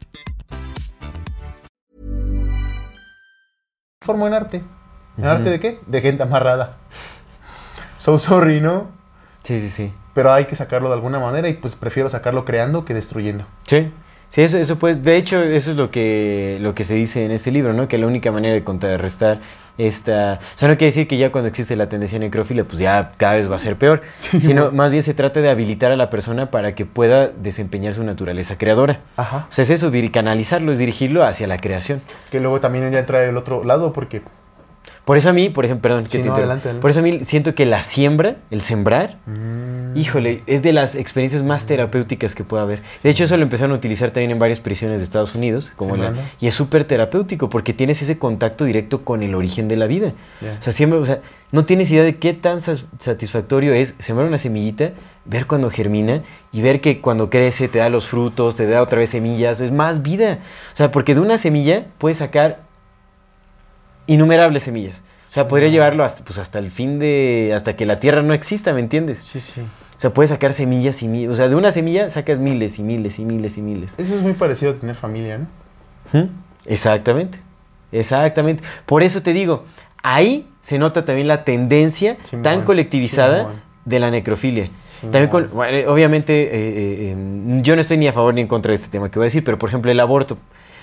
en 4.07 4.33
arte. 4.33 4.63
¿En 5.15 5.25
arte 5.25 5.51
de 5.51 5.59
qué? 5.59 5.79
De 5.85 6.01
gente 6.01 6.23
amarrada. 6.23 6.77
So 7.97 8.17
sorry, 8.17 8.59
¿no? 8.59 8.89
Sí, 9.43 9.59
sí, 9.59 9.69
sí. 9.69 9.93
Pero 10.15 10.33
hay 10.33 10.45
que 10.45 10.55
sacarlo 10.55 10.87
de 10.87 10.95
alguna 10.95 11.19
manera 11.19 11.47
y 11.49 11.53
pues 11.53 11.75
prefiero 11.75 12.09
sacarlo 12.09 12.43
creando 12.43 12.83
que 12.83 12.95
destruyendo. 12.95 13.45
Sí. 13.67 13.93
Sí, 14.31 14.41
eso, 14.41 14.57
eso 14.57 14.79
pues, 14.79 15.03
de 15.03 15.17
hecho, 15.17 15.43
eso 15.43 15.71
es 15.71 15.77
lo 15.77 15.91
que, 15.91 16.57
lo 16.61 16.73
que 16.73 16.85
se 16.85 16.93
dice 16.93 17.25
en 17.25 17.31
este 17.31 17.51
libro, 17.51 17.73
¿no? 17.73 17.89
Que 17.89 17.97
la 17.97 18.07
única 18.07 18.31
manera 18.31 18.53
de 18.53 18.63
contrarrestar 18.63 19.41
esta... 19.77 20.39
O 20.55 20.57
sea, 20.57 20.69
no 20.69 20.77
quiere 20.77 20.85
decir 20.85 21.05
que 21.05 21.17
ya 21.17 21.33
cuando 21.33 21.49
existe 21.49 21.75
la 21.75 21.89
tendencia 21.89 22.17
necrófila, 22.17 22.63
pues 22.63 22.79
ya 22.79 23.11
cada 23.17 23.33
vez 23.33 23.51
va 23.51 23.57
a 23.57 23.59
ser 23.59 23.75
peor, 23.75 24.01
sino 24.15 24.71
más 24.71 24.91
bien 24.91 25.03
se 25.03 25.13
trata 25.13 25.41
de 25.41 25.49
habilitar 25.49 25.91
a 25.91 25.97
la 25.97 26.09
persona 26.09 26.49
para 26.49 26.75
que 26.75 26.85
pueda 26.85 27.27
desempeñar 27.27 27.93
su 27.93 28.05
naturaleza 28.05 28.57
creadora. 28.57 29.01
Ajá. 29.17 29.47
O 29.49 29.53
sea, 29.53 29.63
es 29.63 29.69
eso, 29.69 29.91
canalizarlo, 30.13 30.71
es 30.71 30.77
dirigirlo 30.77 31.25
hacia 31.25 31.45
la 31.47 31.57
creación. 31.57 32.01
Que 32.31 32.39
luego 32.39 32.61
también 32.61 32.89
ya 32.89 32.99
entra 32.99 33.25
el 33.25 33.35
otro 33.35 33.65
lado 33.65 33.91
porque 33.91 34.21
Por 35.11 35.17
eso 35.17 35.29
a 35.29 35.33
mí, 35.33 35.49
por 35.49 35.65
ejemplo, 35.65 35.81
perdón, 35.89 36.05
que 36.05 36.09
Sí, 36.09 36.17
te 36.19 36.19
no, 36.19 36.23
interrumpa. 36.27 36.39
adelante, 36.39 36.69
adelante. 36.69 36.81
Por 36.81 36.89
eso 36.91 36.99
a 37.01 37.03
mí 37.03 37.19
siento 37.25 37.53
que 37.53 37.65
la 37.65 37.83
siembra, 37.83 38.37
el 38.49 38.61
sembrar, 38.61 39.17
Mm. 39.25 39.97
híjole, 39.97 40.41
es 40.47 40.61
de 40.63 40.71
las 40.71 40.95
experiencias 40.95 41.43
más 41.43 41.65
terapéuticas 41.65 42.33
que 42.33 42.45
puede 42.45 42.63
haber. 42.63 42.81
De 43.03 43.09
hecho, 43.09 43.25
eso 43.25 43.35
lo 43.35 43.43
empezaron 43.43 43.73
a 43.73 43.75
utilizar 43.75 44.11
también 44.11 44.31
en 44.31 44.39
varias 44.39 44.61
prisiones 44.61 44.99
de 44.99 45.03
Estados 45.03 45.35
Unidos, 45.35 45.73
como 45.75 45.97
la- 45.97 46.13
y 46.39 46.47
es 46.47 46.55
súper 46.55 46.85
terapéutico 46.85 47.49
porque 47.49 47.73
tienes 47.73 48.01
ese 48.01 48.17
contacto 48.17 48.63
directo 48.63 49.03
con 49.03 49.21
el 49.21 49.35
origen 49.35 49.67
de 49.67 49.75
la 49.75 49.85
vida. 49.85 50.13
O 50.57 50.61
sea, 50.61 50.71
siempre, 50.71 50.97
o 50.97 51.03
sea, 51.03 51.19
no 51.51 51.65
tienes 51.65 51.91
idea 51.91 52.03
de 52.03 52.15
qué 52.15 52.31
tan 52.33 52.61
satisfactorio 52.61 53.73
es 53.73 53.95
sembrar 53.99 54.29
una 54.29 54.37
semillita, 54.37 54.91
ver 55.25 55.45
cuando 55.45 55.69
germina 55.69 56.21
y 56.53 56.61
ver 56.61 56.79
que 56.79 57.01
cuando 57.01 57.29
crece 57.29 57.67
te 57.67 57.79
da 57.79 57.89
los 57.89 58.07
frutos, 58.07 58.55
te 58.55 58.65
da 58.65 58.81
otra 58.81 58.99
vez 58.99 59.09
semillas, 59.09 59.59
es 59.59 59.71
más 59.71 60.01
vida. 60.03 60.39
O 60.71 60.75
sea, 60.77 60.89
porque 60.89 61.13
de 61.15 61.19
una 61.19 61.37
semilla 61.37 61.87
puedes 61.97 62.19
sacar 62.19 62.70
innumerables 64.07 64.63
semillas. 64.63 65.01
O 65.27 65.33
sea, 65.33 65.47
podría 65.47 65.69
llevarlo 65.69 66.03
hasta, 66.03 66.23
pues, 66.25 66.37
hasta 66.39 66.59
el 66.59 66.71
fin 66.71 66.99
de... 66.99 67.53
hasta 67.55 67.75
que 67.75 67.85
la 67.85 67.99
tierra 67.99 68.21
no 68.21 68.33
exista, 68.33 68.73
¿me 68.73 68.81
entiendes? 68.81 69.19
Sí, 69.19 69.39
sí. 69.39 69.61
O 69.61 69.99
sea, 70.01 70.13
puedes 70.13 70.29
sacar 70.29 70.51
semillas 70.53 71.01
y 71.03 71.07
miles. 71.07 71.31
O 71.31 71.35
sea, 71.35 71.47
de 71.47 71.55
una 71.55 71.71
semilla 71.71 72.09
sacas 72.09 72.39
miles 72.39 72.79
y 72.79 72.83
miles 72.83 73.19
y 73.19 73.25
miles 73.25 73.57
y 73.57 73.61
miles. 73.61 73.93
Eso 73.97 74.15
es 74.15 74.21
muy 74.21 74.33
parecido 74.33 74.71
a 74.71 74.75
tener 74.75 74.95
familia, 74.95 75.37
¿no? 75.37 76.19
¿Mm? 76.19 76.27
Exactamente. 76.65 77.39
Exactamente. 77.91 78.63
Por 78.85 79.03
eso 79.03 79.21
te 79.21 79.31
digo, 79.33 79.63
ahí 80.03 80.47
se 80.61 80.79
nota 80.79 81.05
también 81.05 81.27
la 81.27 81.43
tendencia 81.43 82.17
tan 82.43 82.63
colectivizada 82.63 83.53
de 83.85 83.99
la 83.99 84.11
necrofilia. 84.11 84.69
También 85.01 85.27
con- 85.29 85.49
bueno, 85.51 85.91
obviamente, 85.91 86.43
eh, 86.43 86.49
eh, 86.53 87.15
eh, 87.15 87.59
yo 87.63 87.75
no 87.75 87.81
estoy 87.81 87.97
ni 87.97 88.07
a 88.07 88.13
favor 88.13 88.33
ni 88.33 88.41
en 88.41 88.47
contra 88.47 88.69
de 88.69 88.75
este 88.75 88.89
tema 88.89 89.09
que 89.09 89.17
voy 89.17 89.25
a 89.25 89.27
decir, 89.27 89.43
pero 89.43 89.57
por 89.57 89.69
ejemplo, 89.69 89.91
el 89.91 89.99
aborto 89.99 90.37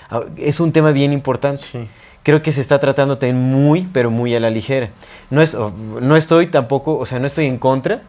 ah, 0.09 0.23
es 0.37 0.59
un 0.59 0.71
tema 0.73 0.91
bien 0.91 1.13
importante. 1.13 1.61
Sí. 1.63 1.87
Creo 2.23 2.41
que 2.41 2.51
se 2.51 2.61
está 2.61 2.79
tratando 2.79 3.17
también 3.17 3.37
muy, 3.37 3.87
pero 3.93 4.11
muy 4.11 4.35
a 4.35 4.39
la 4.39 4.49
ligera. 4.49 4.89
No, 5.29 5.41
es, 5.41 5.55
no 5.55 6.15
estoy 6.15 6.47
tampoco, 6.47 6.97
o 6.97 7.05
sea, 7.05 7.19
no 7.19 7.27
estoy 7.27 7.45
en 7.45 7.57
contra 7.57 8.01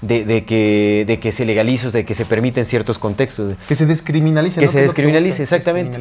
de, 0.00 0.24
de 0.24 0.44
que, 0.44 1.04
de 1.06 1.20
que 1.20 1.30
se 1.30 1.44
legalice, 1.44 1.90
de 1.90 2.04
que 2.04 2.14
se 2.14 2.24
permiten 2.24 2.64
ciertos 2.64 2.98
contextos. 2.98 3.56
Que 3.68 3.74
se 3.74 3.86
descriminalice. 3.86 4.60
Que 4.60 4.66
¿no? 4.66 4.72
se 4.72 4.78
que 4.78 4.82
descriminalice, 4.84 5.42
exactamente. 5.42 5.98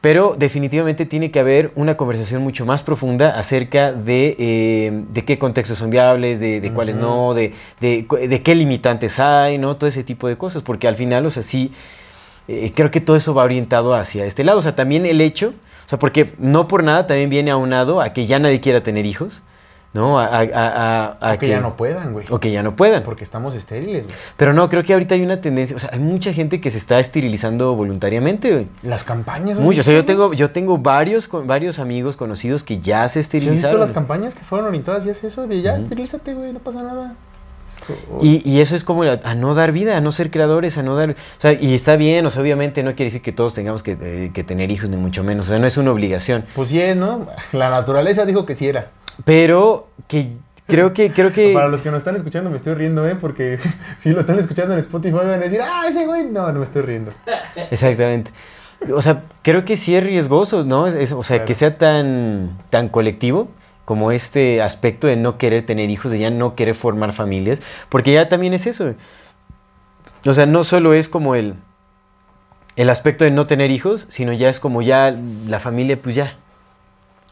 Pero 0.00 0.36
definitivamente 0.38 1.06
tiene 1.06 1.32
que 1.32 1.40
haber 1.40 1.72
una 1.74 1.96
conversación 1.96 2.42
mucho 2.42 2.64
más 2.64 2.84
profunda 2.84 3.30
acerca 3.30 3.92
de, 3.92 4.36
eh, 4.38 5.02
de 5.10 5.24
qué 5.24 5.38
contextos 5.40 5.76
son 5.78 5.90
viables, 5.90 6.38
de, 6.38 6.60
de 6.60 6.72
cuáles 6.72 6.94
no, 6.94 7.34
de, 7.34 7.52
de 7.80 8.42
qué 8.44 8.54
limitantes 8.54 9.18
hay, 9.18 9.58
¿no? 9.58 9.76
Todo 9.76 9.88
ese 9.88 10.04
tipo 10.04 10.28
de 10.28 10.36
cosas, 10.36 10.62
porque 10.62 10.86
al 10.86 10.94
final, 10.94 11.26
o 11.26 11.30
sea, 11.30 11.42
sí, 11.42 11.72
eh, 12.48 12.72
creo 12.74 12.90
que 12.90 13.00
todo 13.00 13.14
eso 13.14 13.34
va 13.34 13.44
orientado 13.44 13.94
hacia 13.94 14.24
este 14.24 14.42
lado. 14.42 14.58
O 14.58 14.62
sea, 14.62 14.74
también 14.74 15.04
el 15.04 15.20
hecho, 15.20 15.52
o 15.88 15.90
sea, 15.90 15.98
porque 15.98 16.34
no 16.38 16.68
por 16.68 16.84
nada 16.84 17.06
también 17.06 17.30
viene 17.30 17.50
aunado 17.50 18.02
a 18.02 18.12
que 18.12 18.26
ya 18.26 18.38
nadie 18.38 18.60
quiera 18.60 18.82
tener 18.82 19.06
hijos, 19.06 19.42
¿no? 19.94 20.18
A, 20.20 20.26
a- 20.26 20.40
a- 20.42 21.06
a- 21.18 21.30
a 21.30 21.34
O 21.34 21.38
que 21.38 21.48
ya 21.48 21.60
no 21.62 21.74
puedan, 21.78 22.12
güey. 22.12 22.26
O 22.28 22.38
que 22.38 22.50
ya 22.52 22.62
no 22.62 22.76
puedan. 22.76 23.02
Porque 23.02 23.24
estamos 23.24 23.54
estériles, 23.54 24.04
güey. 24.04 24.14
Pero 24.36 24.52
no, 24.52 24.68
creo 24.68 24.84
que 24.84 24.92
ahorita 24.92 25.14
hay 25.14 25.22
una 25.22 25.40
tendencia, 25.40 25.74
o 25.74 25.78
sea, 25.78 25.88
hay 25.94 25.98
mucha 25.98 26.34
gente 26.34 26.60
que 26.60 26.68
se 26.70 26.76
está 26.76 27.00
esterilizando 27.00 27.74
voluntariamente, 27.74 28.52
güey. 28.52 28.66
Las 28.82 29.02
campañas. 29.02 29.56
¿has 29.58 29.64
Mucho, 29.64 29.80
o 29.80 29.82
sea, 29.84 29.94
yo 29.94 30.04
tengo, 30.04 30.34
yo 30.34 30.50
tengo 30.50 30.76
varios, 30.76 31.26
con- 31.26 31.46
varios 31.46 31.78
amigos 31.78 32.16
conocidos 32.18 32.62
que 32.64 32.80
ya 32.80 33.08
se 33.08 33.20
güey? 33.20 33.22
¿Sí 33.22 33.24
has 33.24 33.32
visto 33.32 33.36
esterilizaron. 33.38 33.80
las 33.80 33.92
campañas 33.92 34.34
que 34.34 34.42
fueron 34.42 34.68
orientadas 34.68 35.06
y 35.06 35.08
es 35.08 35.24
eso? 35.24 35.46
De 35.46 35.62
ya, 35.62 35.76
esterilízate, 35.78 36.34
güey, 36.34 36.52
no 36.52 36.58
pasa 36.58 36.82
nada. 36.82 37.14
Y, 38.20 38.48
y 38.48 38.60
eso 38.60 38.74
es 38.76 38.84
como 38.84 39.02
a, 39.04 39.18
a 39.22 39.34
no 39.34 39.54
dar 39.54 39.72
vida, 39.72 39.96
a 39.96 40.00
no 40.00 40.12
ser 40.12 40.30
creadores, 40.30 40.76
a 40.78 40.82
no 40.82 40.96
dar... 40.96 41.10
O 41.10 41.14
sea, 41.40 41.52
y 41.52 41.74
está 41.74 41.96
bien, 41.96 42.24
o 42.26 42.30
sea, 42.30 42.42
obviamente 42.42 42.82
no 42.82 42.90
quiere 42.90 43.04
decir 43.04 43.22
que 43.22 43.32
todos 43.32 43.54
tengamos 43.54 43.82
que, 43.82 43.96
eh, 44.00 44.30
que 44.34 44.44
tener 44.44 44.70
hijos, 44.70 44.88
ni 44.90 44.96
mucho 44.96 45.22
menos. 45.24 45.46
O 45.46 45.50
sea, 45.50 45.58
no 45.58 45.66
es 45.66 45.76
una 45.76 45.90
obligación. 45.92 46.44
Pues 46.54 46.68
sí 46.70 46.80
es, 46.80 46.96
¿no? 46.96 47.26
La 47.52 47.70
naturaleza 47.70 48.24
dijo 48.26 48.44
que 48.46 48.54
sí 48.54 48.68
era. 48.68 48.90
Pero 49.24 49.88
que 50.06 50.32
creo 50.66 50.92
que... 50.92 51.10
Creo 51.10 51.32
que 51.32 51.52
Para 51.54 51.68
los 51.68 51.82
que 51.82 51.90
nos 51.90 51.98
están 51.98 52.16
escuchando 52.16 52.50
me 52.50 52.56
estoy 52.56 52.74
riendo, 52.74 53.06
¿eh? 53.08 53.16
Porque 53.20 53.58
si 53.98 54.10
lo 54.10 54.20
están 54.20 54.38
escuchando 54.38 54.74
en 54.74 54.80
Spotify 54.80 55.14
van 55.14 55.28
a 55.30 55.38
decir, 55.38 55.60
ah, 55.62 55.84
ese 55.88 56.06
güey. 56.06 56.24
No, 56.26 56.50
no 56.52 56.58
me 56.58 56.64
estoy 56.64 56.82
riendo. 56.82 57.12
Exactamente. 57.70 58.30
O 58.94 59.02
sea, 59.02 59.24
creo 59.42 59.64
que 59.64 59.76
sí 59.76 59.96
es 59.96 60.04
riesgoso, 60.04 60.64
¿no? 60.64 60.86
Es- 60.86 60.94
es- 60.94 61.12
o 61.12 61.22
sea, 61.22 61.38
Claro. 61.38 61.46
que 61.48 61.54
sea 61.54 61.78
tan, 61.78 62.58
tan 62.70 62.88
colectivo 62.88 63.48
como 63.88 64.12
este 64.12 64.60
aspecto 64.60 65.06
de 65.06 65.16
no 65.16 65.38
querer 65.38 65.64
tener 65.64 65.88
hijos, 65.88 66.12
de 66.12 66.18
ya 66.18 66.28
no 66.28 66.54
querer 66.54 66.74
formar 66.74 67.14
familias, 67.14 67.62
porque 67.88 68.12
ya 68.12 68.28
también 68.28 68.52
es 68.52 68.66
eso. 68.66 68.92
O 70.26 70.34
sea, 70.34 70.44
no 70.44 70.62
solo 70.62 70.92
es 70.92 71.08
como 71.08 71.34
el, 71.34 71.54
el 72.76 72.90
aspecto 72.90 73.24
de 73.24 73.30
no 73.30 73.46
tener 73.46 73.70
hijos, 73.70 74.06
sino 74.10 74.34
ya 74.34 74.50
es 74.50 74.60
como 74.60 74.82
ya 74.82 75.16
la 75.46 75.58
familia, 75.58 75.98
pues 76.02 76.16
ya. 76.16 76.36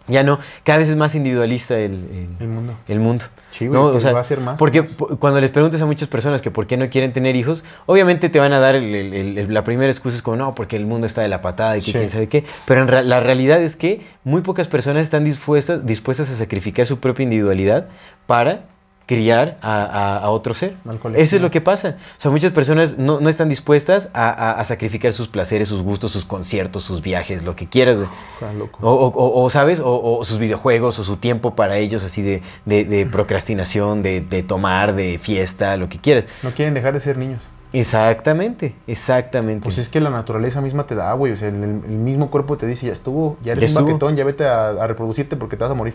Ya 0.08 0.22
no, 0.22 0.38
cada 0.64 0.78
vez 0.78 0.88
es 0.88 0.96
más 0.96 1.14
individualista 1.14 1.76
el, 1.78 1.92
el- 1.92 2.28
El 2.40 2.48
mundo. 2.48 2.74
el 2.88 3.00
mundo. 3.00 3.24
Sí, 3.50 3.66
güey, 3.66 3.80
¿no? 3.80 3.86
O 3.86 3.98
sea, 3.98 4.12
va 4.12 4.20
a 4.20 4.24
ser 4.24 4.40
más 4.40 4.58
Porque 4.58 4.82
más. 4.82 4.96
cuando 5.18 5.40
les 5.40 5.50
preguntes 5.50 5.80
a 5.80 5.86
muchas 5.86 6.08
personas 6.08 6.42
que 6.42 6.50
por 6.50 6.66
qué 6.66 6.76
no 6.76 6.88
quieren 6.90 7.12
tener 7.12 7.34
hijos, 7.36 7.64
obviamente 7.86 8.28
te 8.28 8.38
van 8.38 8.52
a 8.52 8.58
dar 8.58 8.74
el- 8.74 9.52
la 9.52 9.64
primera 9.64 9.90
excusa 9.90 10.16
es 10.16 10.22
como, 10.22 10.36
no, 10.36 10.54
porque 10.54 10.76
el 10.76 10.86
mundo 10.86 11.06
está 11.06 11.22
de 11.22 11.28
la 11.28 11.40
patada 11.42 11.76
y 11.76 11.80
que 11.80 11.86
Sí. 11.86 11.92
quién 11.92 12.10
sabe 12.10 12.28
qué. 12.28 12.44
Pero 12.66 12.82
en 12.82 13.08
la 13.08 13.20
realidad 13.20 13.60
es 13.62 13.76
que 13.76 14.02
muy 14.24 14.42
pocas 14.42 14.68
personas 14.68 15.02
están 15.02 15.24
dispuestas, 15.24 15.86
dispuestas 15.86 16.30
a 16.30 16.34
sacrificar 16.36 16.86
su 16.86 16.98
propia 17.00 17.24
individualidad 17.24 17.86
para 18.26 18.64
criar 19.06 19.56
a, 19.62 19.82
a- 19.84 20.18
a 20.18 20.30
otro 20.30 20.52
ser. 20.52 20.74
Eso 21.14 21.36
es 21.36 21.42
lo 21.42 21.50
que 21.50 21.60
pasa. 21.60 21.96
O 22.18 22.20
sea, 22.20 22.30
muchas 22.30 22.50
personas 22.52 22.98
no, 22.98 23.20
no 23.20 23.28
están 23.28 23.48
dispuestas 23.48 24.08
a, 24.12 24.50
a- 24.58 24.64
sacrificar 24.64 25.12
sus 25.12 25.28
placeres, 25.28 25.68
sus 25.68 25.82
gustos, 25.82 26.10
sus 26.10 26.24
conciertos, 26.24 26.82
sus 26.82 27.00
viajes, 27.02 27.44
lo 27.44 27.54
que 27.54 27.68
quieras. 27.68 27.98
Ah. 28.42 28.50
O, 28.80 28.90
o- 28.92 29.42
o- 29.44 29.50
¿sabes? 29.50 29.78
O, 29.80 30.18
o 30.18 30.24
sus 30.24 30.38
videojuegos 30.38 30.98
o 30.98 31.04
su 31.04 31.16
tiempo 31.18 31.54
para 31.54 31.76
ellos 31.76 32.02
así 32.02 32.20
de, 32.22 32.42
de- 32.64 32.84
de 32.84 33.06
procrastinación, 33.12 34.02
de, 34.02 34.20
de 34.22 34.42
tomar, 34.42 34.94
de 34.96 35.18
fiesta, 35.18 35.76
lo 35.76 35.88
que 35.88 35.98
quieras. 35.98 36.26
No 36.42 36.50
quieren 36.50 36.74
dejar 36.74 36.92
de 36.92 37.00
ser 37.00 37.16
niños. 37.16 37.40
Exactamente, 37.72 38.74
exactamente. 38.86 39.62
Pues 39.64 39.78
es 39.78 39.88
que 39.88 40.00
la 40.00 40.10
naturaleza 40.10 40.60
misma 40.60 40.86
te 40.86 40.94
da, 40.94 41.12
güey. 41.12 41.32
O 41.32 41.36
sea, 41.36 41.48
el, 41.48 41.54
el 41.62 41.98
mismo 41.98 42.30
cuerpo 42.30 42.56
te 42.56 42.66
dice, 42.66 42.86
ya 42.86 42.92
estuvo, 42.92 43.36
ya 43.42 43.52
eres 43.52 43.60
Ya 43.60 43.66
un 43.66 43.82
estuvo. 43.82 43.86
baquetón, 43.94 44.16
ya 44.16 44.24
vete 44.24 44.46
a, 44.46 44.68
a 44.70 44.86
reproducirte 44.86 45.36
porque 45.36 45.56
te 45.56 45.62
vas 45.64 45.70
a 45.70 45.74
morir. 45.74 45.94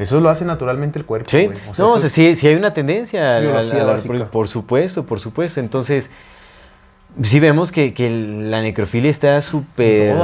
Eso 0.00 0.18
lo 0.20 0.28
hace 0.30 0.44
naturalmente 0.44 0.98
el 0.98 1.04
cuerpo, 1.04 1.28
Sí. 1.30 1.48
O 1.68 1.74
sea, 1.74 1.84
no, 1.84 1.92
o 1.92 1.98
sea, 2.00 2.08
sí, 2.10 2.34
sí 2.34 2.46
hay 2.48 2.54
una 2.54 2.72
tendencia 2.74 3.22
a- 3.22 3.34
a- 3.36 3.58
a 3.58 3.62
la- 3.62 3.84
básica. 3.84 4.26
por 4.30 4.48
supuesto, 4.48 5.04
por 5.06 5.20
supuesto. 5.20 5.60
Entonces, 5.60 6.10
sí 7.22 7.38
vemos 7.40 7.70
que, 7.72 7.92
que 7.94 8.08
la 8.10 8.62
necrofilia 8.62 9.10
está 9.10 9.40
súper 9.40 10.14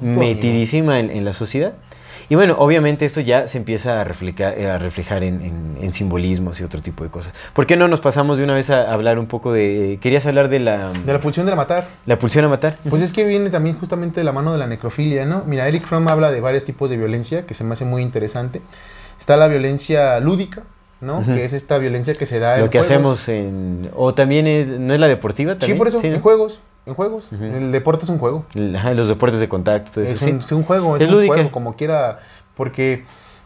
metidísima 0.00 1.00
en, 1.00 1.10
en 1.10 1.24
la 1.24 1.32
sociedad. 1.32 1.72
Y 2.30 2.34
bueno, 2.34 2.56
obviamente 2.58 3.06
esto 3.06 3.20
ya 3.22 3.46
se 3.46 3.56
empieza 3.56 4.00
a 4.02 4.04
reflejar, 4.04 4.58
a 4.60 4.78
reflejar 4.78 5.22
en, 5.22 5.40
en- 5.40 5.78
en 5.80 5.92
simbolismos 5.94 6.60
y 6.60 6.64
otro 6.64 6.82
tipo 6.82 7.02
de 7.04 7.10
cosas. 7.10 7.32
¿Por 7.54 7.66
qué 7.66 7.76
no 7.76 7.88
nos 7.88 8.00
pasamos 8.00 8.36
de 8.36 8.44
una 8.44 8.54
vez 8.54 8.68
a 8.68 8.92
hablar 8.92 9.18
un 9.18 9.26
poco 9.26 9.52
de... 9.52 9.98
Querías 10.02 10.26
hablar 10.26 10.48
de 10.50 10.58
la, 10.58 10.92
De 10.92 11.12
la 11.12 11.20
pulsión 11.20 11.46
de 11.46 11.50
la 11.50 11.56
matar. 11.56 11.88
la 12.04 12.18
pulsión 12.18 12.44
a 12.44 12.48
matar? 12.48 12.76
Pues 12.90 13.00
es 13.00 13.12
que 13.14 13.24
viene 13.24 13.48
también 13.48 13.78
justamente 13.78 14.20
de 14.20 14.24
la 14.24 14.32
mano 14.32 14.52
de 14.52 14.58
la 14.58 14.66
necrofilia, 14.66 15.24
¿no? 15.24 15.42
Mira, 15.46 15.66
Eric 15.68 15.86
Fromm 15.86 16.06
habla 16.08 16.30
de 16.30 16.40
varios 16.42 16.64
tipos 16.64 16.90
de 16.90 16.96
violencia 16.98 17.46
que 17.46 17.54
se 17.54 17.64
me 17.64 17.72
hace 17.72 17.84
muy 17.86 18.02
interesante. 18.02 18.60
Está 19.18 19.36
la 19.38 19.48
violencia 19.48 20.20
lúdica, 20.20 20.64
¿no? 21.00 21.24
Que 21.24 21.44
es 21.44 21.52
esta 21.52 21.78
violencia 21.78 22.14
que 22.14 22.26
se 22.26 22.40
da 22.40 22.56
en 22.56 22.60
Lo 22.64 22.70
que 22.70 22.78
juegos. 22.80 22.90
hacemos 22.90 23.28
en... 23.30 23.90
O 23.96 24.12
también 24.14 24.46
es... 24.46 24.66
¿No 24.66 24.92
es 24.92 25.00
la 25.00 25.08
deportiva 25.08 25.52
Sí, 25.54 25.60
también? 25.60 25.78
por 25.78 25.88
eso, 25.88 25.98
¿no? 26.02 26.04
en 26.04 26.20
juegos. 26.20 26.60
En 26.88 26.94
juegos. 26.94 27.28
El 27.32 27.70
deporte 27.70 28.04
es 28.04 28.10
un 28.10 28.18
juego. 28.18 28.44
Ajá, 28.76 28.94
los 28.94 29.08
deportes 29.08 29.38
de 29.40 29.48
contacto, 29.48 30.00
eso, 30.02 30.12
Es 30.14 30.18
sí. 30.18 30.30
un, 30.30 30.38
es 30.38 30.50
un 30.52 30.64
juego, 30.64 30.96
es, 30.96 31.02
Es 31.02 31.08
un 31.08 31.14
lúdica. 31.14 31.34
juego, 31.34 31.50
como 31.52 31.76
quiera. 31.76 32.20
Porque 32.56 33.04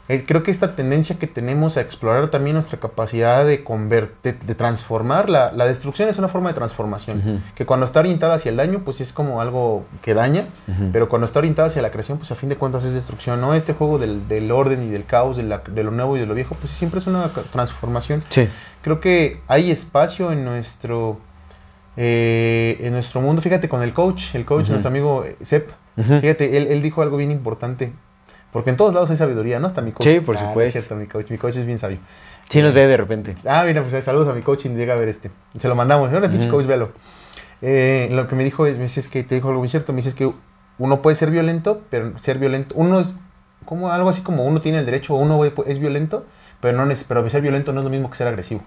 es- 0.09 0.24
creo 0.26 0.43
que 0.43 0.51
esta 0.51 0.74
tendencia 0.74 1.18
que 1.18 1.26
tenemos 1.26 1.76
a 1.76 1.80
explorar 1.80 2.28
también 2.30 2.55
nuestra 2.55 2.78
capacidad 2.80 3.45
de 3.45 3.62
convertir, 3.64 4.14
de, 4.22 4.32
de 4.47 4.55
transformar, 4.55 5.28
la, 5.30 5.53
la 5.53 5.66
destrucción 5.66 6.09
es 6.09 6.18
una 6.18 6.28
forma 6.28 6.49
de 6.49 6.55
transformación. 6.55 7.43
Que 7.55 7.66
cuando 7.66 7.84
está 7.86 8.01
orientada 8.01 8.34
hacia 8.34 8.51
el 8.51 8.57
daño, 8.57 8.82
pues 8.84 9.01
es 9.01 9.12
como 9.12 9.40
algo 9.40 9.84
que 10.03 10.14
daña. 10.14 10.47
Pero 10.93 11.09
cuando 11.09 11.26
está 11.26 11.38
orientada 11.40 11.68
hacia 11.68 11.82
la 11.82 11.90
creación, 11.90 12.18
pues 12.18 12.30
a 12.30 12.34
fin 12.36 12.49
de 12.49 12.57
cuentas 12.57 12.84
es 12.84 12.95
destrucción, 12.95 13.40
¿no? 13.40 13.55
Este 13.55 13.72
juego 13.74 13.99
del, 13.99 14.28
del 14.28 14.51
orden 14.51 14.82
y 14.84 14.88
del 14.88 15.05
caos, 15.05 15.36
de, 15.36 15.43
la- 15.43 15.59
de 15.66 15.82
lo 15.84 15.90
nuevo 15.90 16.16
y 16.16 16.20
de 16.20 16.26
lo 16.26 16.34
viejo, 16.34 16.57
pues 16.61 16.72
siempre 16.72 16.99
es 17.01 17.07
una 17.07 17.30
transformación. 17.53 18.22
Sí. 18.28 18.49
Creo 18.82 19.01
que 19.01 19.40
hay 19.47 19.70
espacio 19.70 20.32
en 20.32 20.45
nuestro, 20.45 21.20
eh, 21.97 22.78
en 22.80 22.93
nuestro 22.93 23.20
mundo. 23.20 23.43
Fíjate 23.43 23.68
con 23.68 23.82
el 23.82 23.93
coach, 23.93 24.34
el 24.34 24.45
coach, 24.45 24.68
nuestro 24.68 24.88
amigo 24.88 25.24
eh, 25.24 25.36
Sepp. 25.43 25.70
Fíjate, 25.97 26.57
él, 26.57 26.68
él 26.70 26.82
dijo 26.82 27.03
algo 27.03 27.16
bien 27.16 27.30
importante. 27.30 27.93
Porque 28.53 28.70
en 28.70 28.76
todos 28.76 28.93
lados 28.93 29.09
hay 29.11 29.16
sabiduría, 29.16 29.59
¿no? 29.61 29.66
Hasta 29.66 29.80
mi 29.80 29.93
coach. 29.93 30.05
Sí, 30.07 30.20
por 30.20 30.36
Ah, 30.36 30.40
no 30.40 30.45
es 30.47 30.51
supuesto. 30.51 30.72
cierto, 30.72 30.97
mi 30.97 31.07
coach. 31.07 31.30
Mi 31.30 31.38
coach 31.38 31.57
es 31.57 31.64
bien 31.66 31.78
sabio. 31.78 31.99
Sí 32.49 32.61
nos 32.61 32.74
ve 32.74 32.86
de 32.86 32.97
repente. 32.99 33.34
Ah, 33.49 33.64
mira, 33.66 33.82
pues 33.82 34.05
saludos 34.05 34.28
a 34.28 34.34
mi 34.34 34.43
coach 34.43 34.66
y 34.66 34.68
llega 34.70 34.93
a 34.95 34.97
ver 34.97 35.09
este. 35.09 35.30
Se 35.59 35.68
lo 35.68 35.74
mandamos. 35.74 36.12
Ahora, 36.12 36.28
pinche 36.30 36.49
coach, 36.49 36.66
véalo. 36.66 36.93
Eh, 37.62 38.09
lo 38.12 38.28
que 38.28 38.34
me 38.36 38.45
dijo 38.45 38.66
es, 38.66 38.76
me 38.76 38.84
dice, 38.84 39.01
es 39.01 39.09
que 39.09 39.22
te 39.22 39.36
dijo 39.36 39.49
algo 39.49 39.61
muy 39.61 39.68
cierto. 39.68 39.93
Me 39.93 39.99
dice 39.99 40.11
es 40.11 40.14
que 40.14 40.30
uno 40.78 41.01
puede 41.01 41.16
ser 41.16 41.30
violento, 41.30 41.82
pero 41.90 42.18
ser 42.18 42.38
violento, 42.38 42.74
uno 42.76 43.01
es 43.01 43.14
como 43.64 43.90
algo 43.90 44.09
así 44.09 44.22
como 44.22 44.45
uno 44.45 44.61
tiene 44.61 44.78
el 44.78 44.84
derecho, 44.84 45.14
uno 45.14 45.43
es 45.45 45.78
violento, 45.78 46.26
pero 46.61 46.84
no 46.84 46.93
pero 47.09 47.30
ser 47.30 47.40
violento 47.40 47.72
no 47.72 47.80
es 47.80 47.84
lo 47.84 47.90
mismo 47.90 48.11
que 48.11 48.16
ser 48.16 48.26
agresivo. 48.26 48.62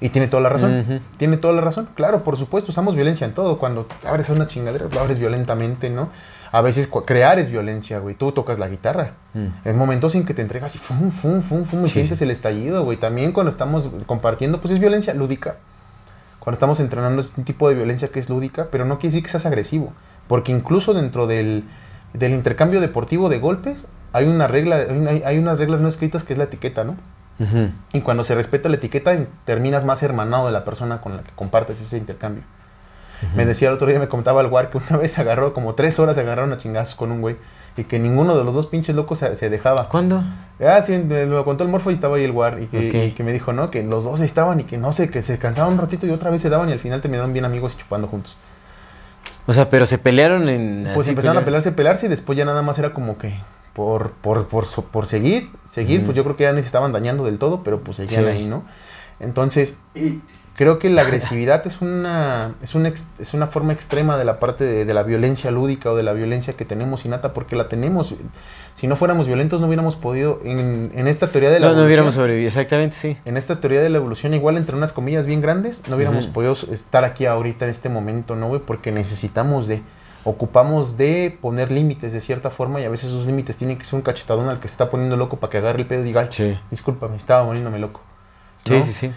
Y 0.00 0.10
tiene 0.10 0.28
toda 0.28 0.42
la 0.42 0.48
razón. 0.48 1.02
Tiene 1.16 1.36
toda 1.38 1.54
la 1.54 1.60
razón. 1.60 1.88
Claro, 1.94 2.22
por 2.22 2.36
supuesto, 2.36 2.70
usamos 2.70 2.94
violencia 2.94 3.26
en 3.26 3.34
todo. 3.34 3.58
Cuando 3.58 3.88
abres 4.06 4.28
una 4.30 4.46
chingadera, 4.46 4.86
lo 4.92 5.00
abres 5.00 5.18
violentamente, 5.18 5.90
¿no? 5.90 6.10
A 6.52 6.60
veces 6.60 6.88
crear 7.04 7.38
es 7.38 7.50
violencia, 7.50 7.98
güey. 7.98 8.14
Tú 8.14 8.32
tocas 8.32 8.58
la 8.58 8.68
guitarra. 8.68 9.14
Mm. 9.34 9.46
En 9.64 9.76
momentos 9.76 10.14
en 10.14 10.24
que 10.24 10.34
te 10.34 10.42
entregas 10.42 10.74
y 10.76 10.78
fum, 10.78 11.10
fum, 11.10 11.42
fum, 11.42 11.64
fum, 11.64 11.84
y 11.84 11.88
Sí, 11.88 11.94
sientes 11.94 12.18
sí. 12.18 12.24
el 12.24 12.30
estallido, 12.30 12.84
güey. 12.84 12.96
También 12.96 13.32
cuando 13.32 13.50
estamos 13.50 13.88
compartiendo, 14.06 14.60
pues 14.60 14.72
es 14.72 14.78
violencia 14.78 15.12
lúdica. 15.14 15.56
Cuando 16.38 16.54
estamos 16.54 16.80
entrenando 16.80 17.20
es 17.20 17.30
un 17.36 17.44
tipo 17.44 17.68
de 17.68 17.74
violencia 17.74 18.08
que 18.08 18.20
es 18.20 18.30
lúdica, 18.30 18.68
pero 18.70 18.84
no 18.84 18.98
quiere 18.98 19.08
decir 19.10 19.24
que 19.24 19.28
seas 19.30 19.46
agresivo. 19.46 19.92
Porque 20.28 20.52
incluso 20.52 20.94
dentro 20.94 21.26
del, 21.26 21.64
del 22.14 22.32
intercambio 22.32 22.80
deportivo 22.80 23.28
de 23.28 23.38
golpes, 23.40 23.88
hay 24.12 24.26
una 24.26 24.46
regla, 24.46 24.78
hay 25.24 25.38
unas 25.38 25.58
reglas 25.58 25.80
no 25.80 25.88
escritas 25.88 26.22
que 26.22 26.32
es 26.32 26.38
la 26.38 26.44
etiqueta, 26.44 26.84
¿no? 26.84 26.96
Y 27.92 28.00
cuando 28.00 28.24
se 28.24 28.34
respeta 28.34 28.68
la 28.68 28.76
etiqueta, 28.76 29.16
terminas 29.44 29.84
más 29.84 30.02
hermanado 30.02 30.46
de 30.46 30.52
la 30.52 30.64
persona 30.64 31.00
con 31.00 31.16
la 31.16 31.22
que 31.22 31.30
compartes 31.36 31.80
ese 31.80 31.96
intercambio. 31.96 32.42
Me 33.34 33.44
decía 33.46 33.68
el 33.68 33.74
otro 33.74 33.86
día, 33.88 33.98
me 33.98 34.08
contaba 34.08 34.40
el 34.42 34.46
War 34.48 34.70
que 34.70 34.78
una 34.78 34.96
vez 35.00 35.18
agarró, 35.18 35.52
como 35.54 35.74
tres 35.74 35.98
horas 35.98 36.14
se 36.16 36.22
agarraron 36.22 36.52
a 36.52 36.58
chingazos 36.58 36.94
con 36.94 37.10
un 37.12 37.20
güey. 37.20 37.36
Y 37.76 37.84
que 37.84 38.00
ninguno 38.00 38.36
de 38.36 38.42
los 38.42 38.54
dos 38.56 38.66
pinches 38.66 38.96
locos 38.96 39.20
se, 39.20 39.36
se 39.36 39.50
dejaba. 39.50 39.88
¿Cuándo? 39.88 40.24
Ah, 40.60 40.82
sí, 40.82 40.98
me 40.98 41.26
lo 41.26 41.44
contó 41.44 41.62
el 41.62 41.70
Morfo 41.70 41.90
y 41.92 41.94
estaba 41.94 42.16
ahí 42.16 42.24
el 42.24 42.32
War. 42.32 42.60
Y 42.60 42.66
que, 42.66 42.88
Ok. 42.88 42.94
y 42.94 43.10
que 43.12 43.22
me 43.22 43.32
dijo, 43.32 43.52
¿no? 43.52 43.70
Que 43.70 43.84
los 43.84 44.02
dos 44.02 44.20
estaban 44.20 44.58
y 44.58 44.64
que 44.64 44.78
no 44.78 44.92
sé, 44.92 45.10
que 45.10 45.22
se 45.22 45.38
cansaban 45.38 45.74
un 45.74 45.78
ratito 45.78 46.04
y 46.06 46.10
otra 46.10 46.30
vez 46.30 46.42
se 46.42 46.48
daban 46.50 46.68
y 46.70 46.72
al 46.72 46.80
final 46.80 47.00
terminaron 47.00 47.32
bien 47.32 47.44
amigos 47.44 47.74
y 47.76 47.78
chupando 47.80 48.08
juntos. 48.08 48.36
O 49.46 49.52
sea, 49.52 49.70
pero 49.70 49.86
se 49.86 49.98
pelearon 49.98 50.48
en... 50.48 50.90
Pues 50.94 51.06
empezaron 51.06 51.36
a 51.36 51.40
pelear- 51.40 51.44
pelearse, 51.44 51.72
pelearse 51.72 52.06
y 52.06 52.08
después 52.08 52.36
ya 52.36 52.44
nada 52.44 52.62
más 52.62 52.78
era 52.80 52.92
como 52.92 53.16
que 53.16 53.34
por, 53.78 54.10
por, 54.10 54.48
por, 54.48 54.66
por 54.66 55.06
seguir, 55.06 55.50
seguir, 55.64 56.04
pues 56.04 56.16
yo 56.16 56.24
creo 56.24 56.34
que 56.34 56.42
ya 56.42 56.52
ni 56.52 56.62
se 56.62 56.66
estaban 56.66 56.90
dañando 56.90 57.24
del 57.24 57.38
todo, 57.38 57.62
pero 57.62 57.78
pues 57.78 57.98
seguían 57.98 58.24
Sí. 58.24 58.28
ahí, 58.30 58.44
¿no? 58.44 58.64
Entonces, 59.20 59.76
creo 60.56 60.80
que 60.80 60.90
la 60.90 61.02
agresividad 61.02 61.64
es 61.64 61.80
una, 61.80 62.56
es, 62.60 62.74
una 62.74 62.88
es 63.20 63.34
una 63.34 63.46
forma 63.46 63.72
extrema 63.72 64.16
de 64.16 64.24
la 64.24 64.40
parte 64.40 64.64
de, 64.64 64.84
de 64.84 64.94
la 64.94 65.04
violencia 65.04 65.52
lúdica 65.52 65.92
o 65.92 65.94
de 65.94 66.02
la 66.02 66.12
violencia 66.12 66.54
que 66.54 66.64
tenemos 66.64 67.04
innata, 67.04 67.32
porque 67.32 67.54
la 67.54 67.68
tenemos. 67.68 68.16
Si 68.74 68.88
no 68.88 68.96
fuéramos 68.96 69.28
violentos, 69.28 69.60
no 69.60 69.68
hubiéramos 69.68 69.94
podido, 69.94 70.40
en, 70.42 70.90
en 70.96 71.06
esta 71.06 71.30
teoría 71.30 71.50
de 71.50 71.60
la 71.60 71.68
No, 71.68 71.76
no 71.76 71.84
hubiéramos 71.84 72.16
evolución, 72.16 72.22
sobrevivido, 72.24 72.48
exactamente, 72.48 72.96
sí. 72.96 73.16
en 73.24 73.36
esta 73.36 73.60
teoría 73.60 73.80
de 73.80 73.90
la 73.90 73.98
evolución, 73.98 74.34
igual 74.34 74.56
entre 74.56 74.74
unas 74.74 74.90
comillas 74.92 75.24
bien 75.26 75.40
grandes, 75.40 75.84
no 75.88 75.94
hubiéramos 75.94 76.26
podido 76.26 76.54
estar 76.72 77.04
aquí 77.04 77.26
ahorita 77.26 77.64
en 77.66 77.70
este 77.70 77.88
momento, 77.88 78.34
¿no, 78.34 78.48
güey? 78.48 78.60
Porque 78.60 78.90
necesitamos 78.90 79.68
de, 79.68 79.82
ocupamos 80.28 80.96
de 80.96 81.36
poner 81.40 81.70
límites 81.72 82.12
de 82.12 82.20
cierta 82.20 82.50
forma 82.50 82.80
y 82.80 82.84
a 82.84 82.88
veces 82.88 83.10
esos 83.10 83.26
límites 83.26 83.56
tienen 83.56 83.78
que 83.78 83.84
ser 83.84 83.96
un 83.96 84.02
cachetadón 84.02 84.48
al 84.48 84.60
que 84.60 84.68
se 84.68 84.72
está 84.74 84.90
poniendo 84.90 85.16
loco 85.16 85.36
para 85.38 85.50
que 85.50 85.58
agarre 85.58 85.80
el 85.80 85.86
pedo 85.86 86.00
y 86.02 86.04
diga, 86.04 86.22
ay, 86.22 86.28
Sí. 86.30 86.58
discúlpame, 86.70 87.16
estaba 87.16 87.44
poniéndome 87.46 87.78
loco. 87.78 88.00
Sí, 88.64 88.82
sí, 88.82 88.92
sí. 88.92 89.12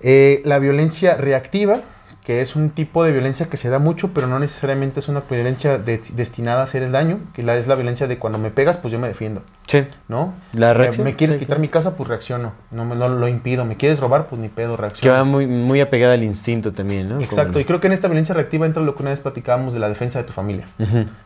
Eh, 0.00 0.40
la 0.44 0.58
violencia 0.58 1.16
reactiva, 1.16 1.80
que 2.24 2.40
es 2.42 2.56
un 2.56 2.70
tipo 2.70 3.04
de 3.04 3.12
violencia 3.12 3.46
que 3.50 3.56
se 3.56 3.68
da 3.70 3.78
mucho, 3.78 4.12
pero 4.14 4.26
no 4.26 4.38
necesariamente 4.38 5.00
es 5.00 5.08
una 5.08 5.20
violencia 5.28 5.78
de- 5.78 6.00
destinada 6.12 6.60
a 6.60 6.64
hacer 6.64 6.82
el 6.82 6.92
daño, 6.92 7.20
que 7.34 7.42
la, 7.42 7.56
es 7.56 7.66
la 7.66 7.74
violencia 7.74 8.06
de 8.06 8.18
cuando 8.18 8.38
me 8.38 8.50
pegas, 8.50 8.76
pues 8.78 8.92
yo 8.92 8.98
me 8.98 9.08
defiendo, 9.08 9.42
Sí. 9.70 9.84
¿no? 10.08 10.34
La 10.52 10.74
reacción. 10.74 11.04
Me, 11.04 11.14
quieres 11.14 11.36
sí, 11.36 11.40
quitar 11.40 11.60
mi 11.60 11.68
casa, 11.68 11.96
pues 11.96 12.08
reacciono, 12.08 12.52
no 12.72 12.84
me 12.84 12.96
no 12.96 13.08
lo 13.08 13.28
impido. 13.28 13.64
Me 13.64 13.76
quieres 13.76 14.00
robar, 14.00 14.26
pues 14.26 14.40
ni 14.42 14.48
pedo, 14.48 14.74
Que 14.74 14.82
reacciono. 14.82 15.14
va 15.16 15.22
muy, 15.24 15.46
muy 15.46 15.80
apegada 15.80 16.14
al 16.14 16.24
instinto 16.24 16.72
también, 16.72 17.08
¿no? 17.08 17.20
Exacto, 17.20 17.52
Como- 17.52 17.60
y 17.60 17.64
creo 17.64 17.78
que 17.80 17.86
en 17.86 17.92
esta 17.92 18.08
violencia 18.08 18.34
reactiva 18.34 18.66
entra 18.66 18.82
lo 18.82 18.96
que 18.96 19.02
una 19.02 19.12
vez 19.12 19.20
platicábamos 19.20 19.72
de 19.72 19.78
la 19.78 19.88
defensa 19.88 20.18
de 20.18 20.24
tu 20.24 20.32
familia. 20.32 20.66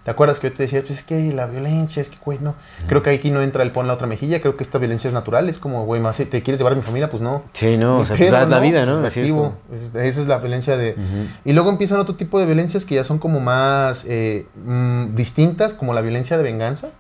¿Te 0.03 0.11
acuerdas 0.11 0.41
que 0.41 0.51
yo 0.51 0.55
te 0.55 0.65
decía, 0.65 0.81
pues 0.81 0.91
es 0.99 1.03
que 1.03 1.33
la 1.33 1.47
violencia, 1.47 2.03
es 2.03 2.11
que, 2.11 2.19
güey, 2.23 2.39
no. 2.43 2.55
Creo 2.87 3.03
que 3.03 3.09
aquí 3.11 3.31
no 3.31 3.41
entra 3.41 3.63
el 3.63 3.71
pon 3.73 3.87
la 3.87 3.95
otra 3.95 4.07
mejilla, 4.07 4.43
creo 4.43 4.59
que 4.59 4.63
esta 4.65 4.77
violencia 4.77 5.09
es 5.09 5.15
natural, 5.15 5.49
es 5.49 5.59
como, 5.59 5.87
güey, 5.87 6.03
más, 6.03 6.19
¿te 6.19 6.43
quieres 6.43 6.59
llevar 6.59 6.75
a 6.75 6.77
mi 6.77 6.83
familia? 6.83 7.09
Pues 7.09 7.23
no. 7.23 7.45
Sí, 7.55 7.79
no, 7.79 7.97
o 7.97 7.99
Ni 8.01 8.05
sea, 8.05 8.17
pues 8.19 8.31
haz 8.35 8.51
la 8.51 8.57
¿no? 8.57 8.63
vida, 8.63 8.85
¿no? 8.85 9.01
Pues, 9.01 9.13
Así 9.13 9.21
es 9.23 9.31
como- 9.31 9.57
esa 9.73 9.99
es 10.21 10.27
la 10.27 10.37
violencia 10.39 10.77
de... 10.77 10.95
Y 11.47 11.55
luego 11.55 11.71
empiezan 11.71 11.99
otro 12.01 12.17
tipo 12.17 12.39
de 12.39 12.45
violencias 12.45 12.85
que 12.85 12.97
ya 12.97 13.05
son 13.05 13.19
como 13.19 13.41
más 13.41 14.05
eh, 14.07 14.47
mm, 14.67 15.15
distintas, 15.15 15.73
como 15.73 15.95
la 15.95 16.03
violencia 16.03 16.37
de 16.37 16.43
venganza. 16.43 16.91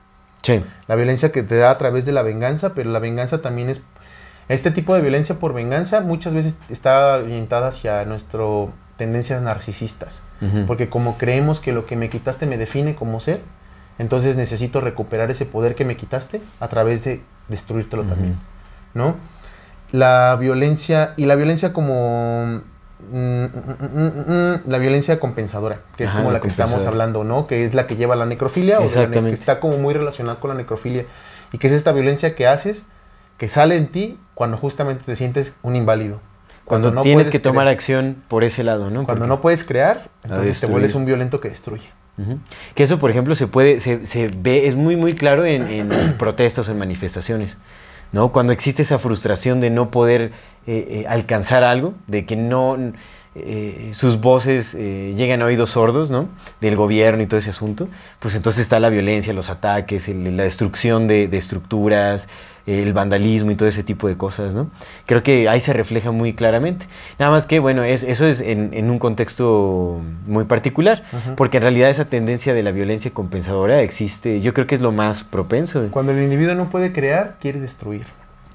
Sí. 0.44 0.62
La 0.86 0.94
violencia 0.94 1.32
que 1.32 1.42
te 1.42 1.56
da 1.56 1.70
a 1.70 1.78
través 1.78 2.04
de 2.04 2.12
la 2.12 2.22
venganza, 2.22 2.74
pero 2.74 2.90
la 2.90 3.00
venganza 3.00 3.42
también 3.42 3.70
es... 3.70 3.82
Este 4.48 4.70
tipo 4.70 4.94
de 4.94 5.00
violencia 5.00 5.36
por 5.36 5.54
venganza 5.54 6.02
muchas 6.02 6.34
veces 6.34 6.56
está 6.68 7.16
orientada 7.16 7.68
hacia 7.68 8.04
nuestras 8.04 8.68
tendencias 8.96 9.42
narcisistas. 9.42 10.22
Porque 10.66 10.90
como 10.90 11.16
creemos 11.16 11.60
que 11.60 11.72
lo 11.72 11.86
que 11.86 11.96
me 11.96 12.10
quitaste 12.10 12.44
me 12.44 12.58
define 12.58 12.94
como 12.94 13.20
ser, 13.20 13.40
entonces 13.98 14.36
necesito 14.36 14.82
recuperar 14.82 15.30
ese 15.30 15.46
poder 15.46 15.74
que 15.74 15.86
me 15.86 15.96
quitaste 15.96 16.42
a 16.60 16.68
través 16.68 17.04
de 17.04 17.22
destruírtelo 17.48 18.02
Ujú. 18.02 18.10
también, 18.10 18.38
¿no? 18.92 19.16
La 19.92 20.36
violencia, 20.38 21.14
y 21.16 21.24
la 21.24 21.36
violencia 21.36 21.72
como... 21.72 22.62
mm, 23.12 23.44
mm, 23.44 24.32
mm, 24.32 24.60
la 24.66 24.78
violencia 24.78 25.20
compensadora, 25.20 25.80
que 25.96 26.04
es 26.04 26.10
Ajá, 26.10 26.18
como 26.20 26.30
la 26.30 26.38
la 26.38 26.40
que 26.40 26.48
estamos 26.48 26.84
hablando, 26.86 27.24
¿no? 27.24 27.46
Que 27.46 27.64
es 27.64 27.74
la 27.74 27.86
que 27.86 27.96
lleva 27.96 28.14
a 28.14 28.16
la 28.16 28.26
necrofilia, 28.26 28.80
o 28.80 28.86
que 28.90 29.28
está 29.32 29.60
como 29.60 29.78
muy 29.78 29.94
relacionada 29.94 30.40
con 30.40 30.50
la 30.50 30.54
necrofilia, 30.56 31.06
y 31.52 31.58
que 31.58 31.66
es 31.66 31.72
esta 31.72 31.92
violencia 31.92 32.34
que 32.34 32.46
haces, 32.46 32.86
que 33.38 33.48
sale 33.48 33.76
en 33.76 33.88
ti 33.88 34.18
cuando 34.34 34.56
justamente 34.56 35.04
te 35.04 35.16
sientes 35.16 35.54
un 35.62 35.76
inválido. 35.76 36.20
Cuando, 36.64 36.90
no 36.90 37.02
tienes 37.02 37.28
que 37.28 37.38
tomar 37.38 37.68
acción 37.68 38.16
por 38.28 38.42
ese 38.42 38.64
lado, 38.64 38.84
¿no? 38.90 39.04
Cuando 39.04 39.24
Porque- 39.24 39.28
no 39.28 39.40
puedes 39.40 39.64
crear, 39.64 40.08
entonces 40.22 40.60
te 40.60 40.66
vuelves 40.66 40.94
un 40.94 41.04
violento 41.04 41.40
que 41.40 41.50
destruye. 41.50 41.88
Que 42.74 42.84
eso, 42.84 43.00
por 43.00 43.10
ejemplo, 43.10 43.34
se 43.34 43.48
puede, 43.48 43.80
se, 43.80 44.06
se 44.06 44.28
ve, 44.28 44.66
es 44.68 44.76
muy, 44.76 44.94
muy 44.96 45.14
claro 45.14 45.44
en, 45.44 45.66
en 45.68 46.14
protestas 46.18 46.68
o 46.68 46.72
en 46.72 46.78
manifestaciones, 46.78 47.58
¿no? 48.14 48.30
Cuando 48.30 48.52
existe 48.52 48.82
esa 48.82 49.00
frustración 49.00 49.58
de 49.58 49.70
no 49.70 49.90
poder 49.90 50.30
eh, 50.68 50.86
eh, 50.88 51.04
alcanzar 51.08 51.64
algo, 51.64 51.94
de 52.06 52.24
que 52.24 52.36
no, 52.36 52.78
eh, 53.34 53.90
sus 53.92 54.20
voces 54.20 54.74
llegan 54.74 55.42
a 55.42 55.46
oídos 55.46 55.70
sordos, 55.70 56.10
¿no? 56.10 56.28
Del 56.60 56.76
gobierno 56.76 57.24
y 57.24 57.26
todo 57.26 57.38
ese 57.38 57.50
asunto, 57.50 57.88
pues 58.20 58.36
entonces 58.36 58.62
está 58.62 58.78
la 58.78 58.88
violencia, 58.88 59.32
los 59.32 59.50
ataques, 59.50 60.06
la 60.08 60.44
destrucción 60.44 61.08
de, 61.08 61.26
de 61.26 61.36
estructuras, 61.36 62.28
el 62.66 62.92
vandalismo 62.94 63.50
y 63.50 63.56
todo 63.56 63.68
ese 63.68 63.82
tipo 63.84 64.08
de 64.08 64.16
cosas, 64.16 64.54
¿no? 64.54 64.70
Creo 65.06 65.22
que 65.22 65.48
ahí 65.48 65.60
se 65.60 65.72
refleja 65.74 66.10
muy 66.12 66.32
claramente. 66.32 66.86
Nada 67.18 67.30
más 67.30 67.44
que, 67.46 67.58
bueno, 67.58 67.84
es- 67.84 68.02
eso 68.02 68.26
es 68.26 68.40
en, 68.40 68.70
en 68.72 68.90
un 68.90 68.98
contexto 68.98 70.00
muy 70.26 70.44
particular, 70.44 71.02
porque 71.36 71.58
en 71.58 71.62
realidad 71.64 71.90
esa 71.90 72.06
tendencia 72.06 72.54
de 72.54 72.62
la 72.62 72.70
violencia 72.72 73.10
compensadora 73.12 73.82
existe, 73.82 74.40
yo 74.40 74.54
creo 74.54 74.66
que 74.66 74.74
es 74.74 74.80
lo 74.80 74.92
más 74.92 75.24
propenso. 75.24 75.86
Cuando 75.90 76.12
el 76.12 76.22
individuo 76.22 76.54
no 76.54 76.70
puede 76.70 76.92
crear, 76.92 77.36
quiere 77.40 77.60
destruir. 77.60 78.06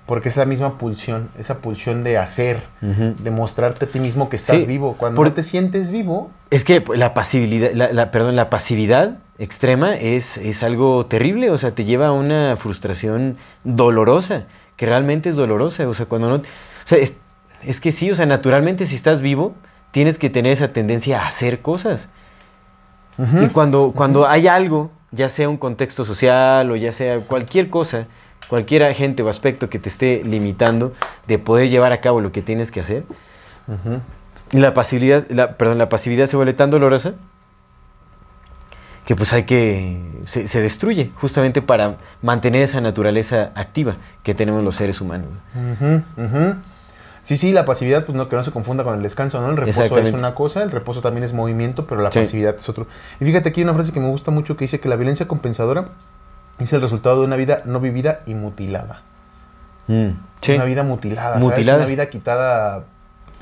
Porque 0.05 0.29
es 0.29 0.37
la 0.37 0.45
misma 0.45 0.79
pulsión, 0.79 1.29
esa 1.37 1.59
pulsión 1.59 2.03
de 2.03 2.17
hacer, 2.17 2.63
Ujú. 2.81 3.13
de 3.21 3.29
mostrarte 3.29 3.85
a 3.85 3.87
ti 3.89 3.99
mismo 3.99 4.27
que 4.27 4.37
estás 4.37 4.61
Sí, 4.61 4.65
vivo. 4.65 4.95
Cuando 4.97 5.17
por- 5.17 5.27
no 5.27 5.33
te 5.33 5.43
sientes 5.43 5.91
vivo, 5.91 6.31
Es 6.49 6.63
que 6.63 6.83
la 6.95 7.13
pasividad, 7.13 7.69
la, 7.75 7.91
la- 7.93 8.09
perdón, 8.09 8.35
la 8.35 8.49
pasividad 8.49 9.19
extrema 9.39 9.95
es, 9.95 10.37
es 10.37 10.63
algo 10.63 11.05
terrible, 11.05 11.49
o 11.49 11.57
sea, 11.57 11.73
te 11.73 11.85
lleva 11.85 12.07
a 12.07 12.11
una 12.11 12.57
frustración 12.57 13.37
dolorosa, 13.63 14.45
que 14.75 14.85
realmente 14.85 15.29
es 15.29 15.35
dolorosa, 15.35 15.87
o 15.87 15.93
sea, 15.93 16.05
cuando 16.05 16.29
no... 16.29 16.35
O 16.35 16.41
sea, 16.85 16.97
es, 16.97 17.17
es 17.63 17.79
que 17.79 17.91
sí, 17.91 18.11
o 18.11 18.15
sea, 18.15 18.25
naturalmente 18.25 18.85
si 18.85 18.95
estás 18.95 19.21
vivo, 19.21 19.55
tienes 19.91 20.17
que 20.17 20.29
tener 20.29 20.51
esa 20.51 20.73
tendencia 20.73 21.23
a 21.23 21.27
hacer 21.27 21.61
cosas. 21.61 22.09
Y 23.41 23.47
cuando, 23.47 23.91
cuando 23.93 24.25
hay 24.29 24.47
algo, 24.47 24.91
ya 25.11 25.27
sea 25.27 25.49
un 25.49 25.57
contexto 25.57 26.05
social 26.05 26.71
o 26.71 26.77
ya 26.77 26.93
sea 26.93 27.19
cualquier 27.19 27.69
cosa, 27.69 28.07
cualquier 28.47 28.83
agente 28.83 29.23
o 29.23 29.27
aspecto 29.27 29.69
que 29.69 29.77
te 29.77 29.89
esté 29.89 30.23
limitando 30.23 30.93
de 31.27 31.37
poder 31.37 31.67
llevar 31.69 31.91
a 31.91 31.99
cabo 31.99 32.21
lo 32.21 32.31
que 32.31 32.41
tienes 32.41 32.71
que 32.71 32.79
hacer, 32.79 33.03
la 34.51 34.73
pasividad, 34.73 35.25
la, 35.29 35.57
perdón, 35.57 35.79
la 35.79 35.89
pasividad 35.89 36.27
se 36.27 36.37
vuelve 36.37 36.53
tan 36.53 36.69
dolorosa 36.69 37.15
que 39.05 39.15
pues 39.15 39.33
hay 39.33 39.43
que, 39.43 39.99
se, 40.25 40.47
se 40.47 40.61
destruye 40.61 41.11
justamente 41.15 41.61
para 41.61 41.97
mantener 42.21 42.61
esa 42.61 42.79
naturaleza 42.81 43.51
activa 43.55 43.95
que 44.23 44.35
tenemos 44.35 44.63
los 44.63 44.75
seres 44.75 45.01
humanos. 45.01 45.29
Sí, 47.21 47.35
sí, 47.37 47.51
la 47.51 47.65
pasividad, 47.65 48.05
pues 48.05 48.15
no, 48.17 48.29
que 48.29 48.35
no 48.35 48.43
se 48.43 48.51
confunda 48.51 48.83
con 48.83 48.95
el 48.95 49.03
descanso, 49.03 49.41
¿no? 49.41 49.49
El 49.49 49.57
reposo 49.57 49.97
es 49.99 50.13
una 50.13 50.33
cosa, 50.35 50.63
el 50.63 50.71
reposo 50.71 51.01
también 51.01 51.23
es 51.23 51.33
movimiento, 51.33 51.85
pero 51.85 52.01
la 52.01 52.11
Sí. 52.11 52.19
pasividad 52.19 52.55
es 52.55 52.69
otro. 52.69 52.87
Y 53.19 53.25
fíjate, 53.25 53.49
aquí 53.49 53.59
hay 53.61 53.65
una 53.65 53.73
frase 53.73 53.91
que 53.91 53.99
me 53.99 54.07
gusta 54.07 54.31
mucho 54.31 54.55
que 54.55 54.63
dice 54.63 54.79
que 54.79 54.87
la 54.87 54.95
violencia 54.95 55.27
compensadora 55.27 55.89
es 56.59 56.71
el 56.73 56.81
resultado 56.81 57.19
de 57.19 57.25
una 57.27 57.35
vida 57.35 57.61
no 57.65 57.79
vivida 57.81 58.21
y 58.25 58.35
mutilada. 58.35 59.01
Mm, 59.87 60.09
sí. 60.41 60.53
Una 60.53 60.63
vida 60.65 60.83
mutilada, 60.83 61.33
¿sabes? 61.33 61.43
Mutilada. 61.45 61.79
Una 61.79 61.87
vida 61.87 62.09
quitada, 62.09 62.85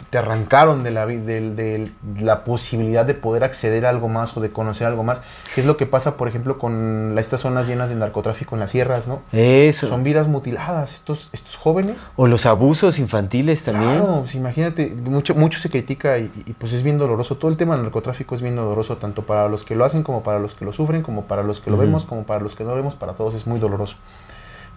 te 0.10 0.18
arrancaron 0.18 0.84
de 0.84 0.91
la, 0.91 1.06
del- 1.06 1.56
del- 1.56 1.94
la 2.19 2.44
posibilidad 2.44 3.06
de 3.06 3.14
poder 3.14 3.44
acceder 3.44 3.86
a 3.86 3.90
algo 3.90 4.07
más 4.07 4.36
o 4.38 4.40
de 4.40 4.52
conocer 4.52 4.88
algo 4.88 5.03
más, 5.03 5.22
que 5.53 5.61
es 5.61 5.68
lo 5.68 5.76
que 5.76 5.86
pasa, 5.86 6.15
por 6.15 6.28
ejemplo, 6.28 6.57
con 6.60 7.15
estas 7.18 7.41
zonas 7.41 7.68
llenas 7.68 7.90
de 7.90 7.95
narcotráfico 7.95 8.56
en 8.56 8.61
las 8.61 8.72
sierras, 8.72 9.07
¿no? 9.07 9.22
Eso. 9.34 9.88
Son 9.88 10.03
vidas 10.03 10.28
mutiladas, 10.28 10.94
estos, 10.94 11.30
estos 11.34 11.57
jóvenes. 11.57 12.10
O 12.15 12.28
los 12.28 12.45
abusos 12.45 12.99
infantiles 12.99 13.64
también. 13.64 13.99
Claro, 13.99 14.19
pues 14.22 14.36
imagínate, 14.36 14.95
mucho, 15.03 15.36
mucho 15.36 15.60
se 15.60 15.69
critica 15.69 16.18
y, 16.19 16.32
y, 16.45 16.53
pues 16.53 16.74
es 16.74 16.84
bien 16.84 16.98
doloroso. 16.98 17.36
Todo 17.38 17.52
el 17.52 17.57
tema 17.57 17.74
del 17.76 17.84
narcotráfico 17.84 18.36
es 18.36 18.41
bien 18.41 18.56
doloroso, 18.56 18.98
tanto 18.98 19.24
para 19.26 19.49
los 19.49 19.64
que 19.64 19.76
lo 19.76 19.84
hacen 19.84 20.03
como 20.03 20.24
para 20.24 20.40
los 20.40 20.56
que 20.56 20.64
lo 20.64 20.72
sufren, 20.74 21.02
como 21.02 21.24
para 21.26 21.44
los 21.44 21.60
que 21.60 21.69
lo 21.69 21.78
vemos, 21.78 22.06
como 22.06 22.24
para 22.24 22.40
los 22.41 22.56
que 22.56 22.64
no 22.64 22.69
lo 22.72 22.76
vemos, 22.78 22.95
para 22.95 23.14
todos 23.14 23.34
es 23.34 23.45
muy 23.48 23.60
doloroso. 23.60 23.98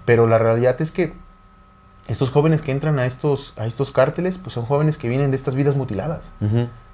Pero 0.05 0.27
la 0.27 0.39
realidad 0.39 0.81
es 0.81 0.91
que 0.93 1.13
estos 2.11 2.31
jóvenes 2.31 2.61
que 2.63 2.73
entran 2.73 2.99
a 2.99 3.07
estos, 3.07 3.55
a 3.57 3.67
estos 3.67 3.91
cárteles, 3.93 4.39
pues 4.39 4.53
son 4.55 4.65
jóvenes 4.65 4.99
que 4.99 5.09
vienen 5.09 5.31
de 5.31 5.37
estas 5.37 5.55
vidas 5.55 5.77
mutiladas. 5.77 6.33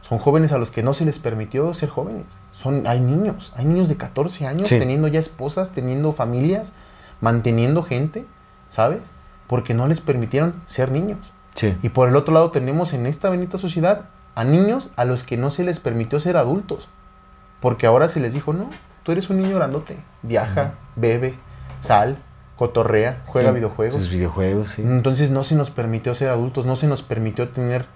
Son 0.02 0.18
jóvenes 0.18 0.52
a 0.52 0.58
los 0.58 0.70
que 0.70 0.82
no 0.82 0.94
se 0.94 1.04
les 1.04 1.18
permitió 1.18 1.72
ser 1.74 1.88
jóvenes. 1.88 2.24
Son, 2.52 2.86
hay 2.86 3.00
niños, 3.00 3.52
hay 3.56 3.64
niños 3.64 3.88
de 3.88 3.96
14 3.96 4.46
años 4.46 4.68
Sí. 4.68 4.78
teniendo 4.78 5.08
ya 5.08 5.18
esposas, 5.18 5.72
teniendo 5.72 6.12
familias, 6.12 6.72
manteniendo 7.20 7.82
gente, 7.82 8.26
¿sabes? 8.68 9.10
Porque 9.46 9.74
no 9.74 9.88
les 9.88 10.00
permitieron 10.00 10.54
ser 10.66 10.90
niños. 10.92 11.18
Sí. 11.54 11.76
Y 11.82 11.88
por 11.88 12.08
el 12.08 12.16
otro 12.16 12.34
lado 12.34 12.50
tenemos 12.50 12.92
en 12.92 13.06
esta 13.06 13.30
bendita 13.30 13.58
sociedad 13.58 14.02
a 14.34 14.44
niños 14.44 14.90
a 14.96 15.04
los 15.06 15.24
que 15.24 15.36
no 15.36 15.50
se 15.50 15.64
les 15.64 15.80
permitió 15.80 16.20
ser 16.20 16.36
adultos. 16.36 16.88
Porque 17.60 17.86
ahora 17.86 18.08
se 18.08 18.20
les 18.20 18.34
dijo, 18.34 18.52
no, 18.52 18.68
tú 19.02 19.12
eres 19.12 19.30
un 19.30 19.40
niño 19.40 19.56
grandote, 19.56 19.96
viaja, 20.22 20.74
bebe, 20.94 21.34
sal, 21.80 22.18
cotorrea, 22.56 23.22
juega 23.26 23.50
Sí. 23.50 23.54
videojuegos. 23.56 24.00
Sus 24.00 24.10
videojuegos, 24.10 24.70
sí. 24.70 24.82
Entonces 24.82 25.30
no 25.30 25.42
se 25.42 25.54
nos 25.54 25.70
permitió 25.70 26.14
ser 26.14 26.28
adultos, 26.28 26.64
no 26.66 26.76
se 26.76 26.86
nos 26.86 27.02
permitió 27.02 27.48
tener 27.50 27.86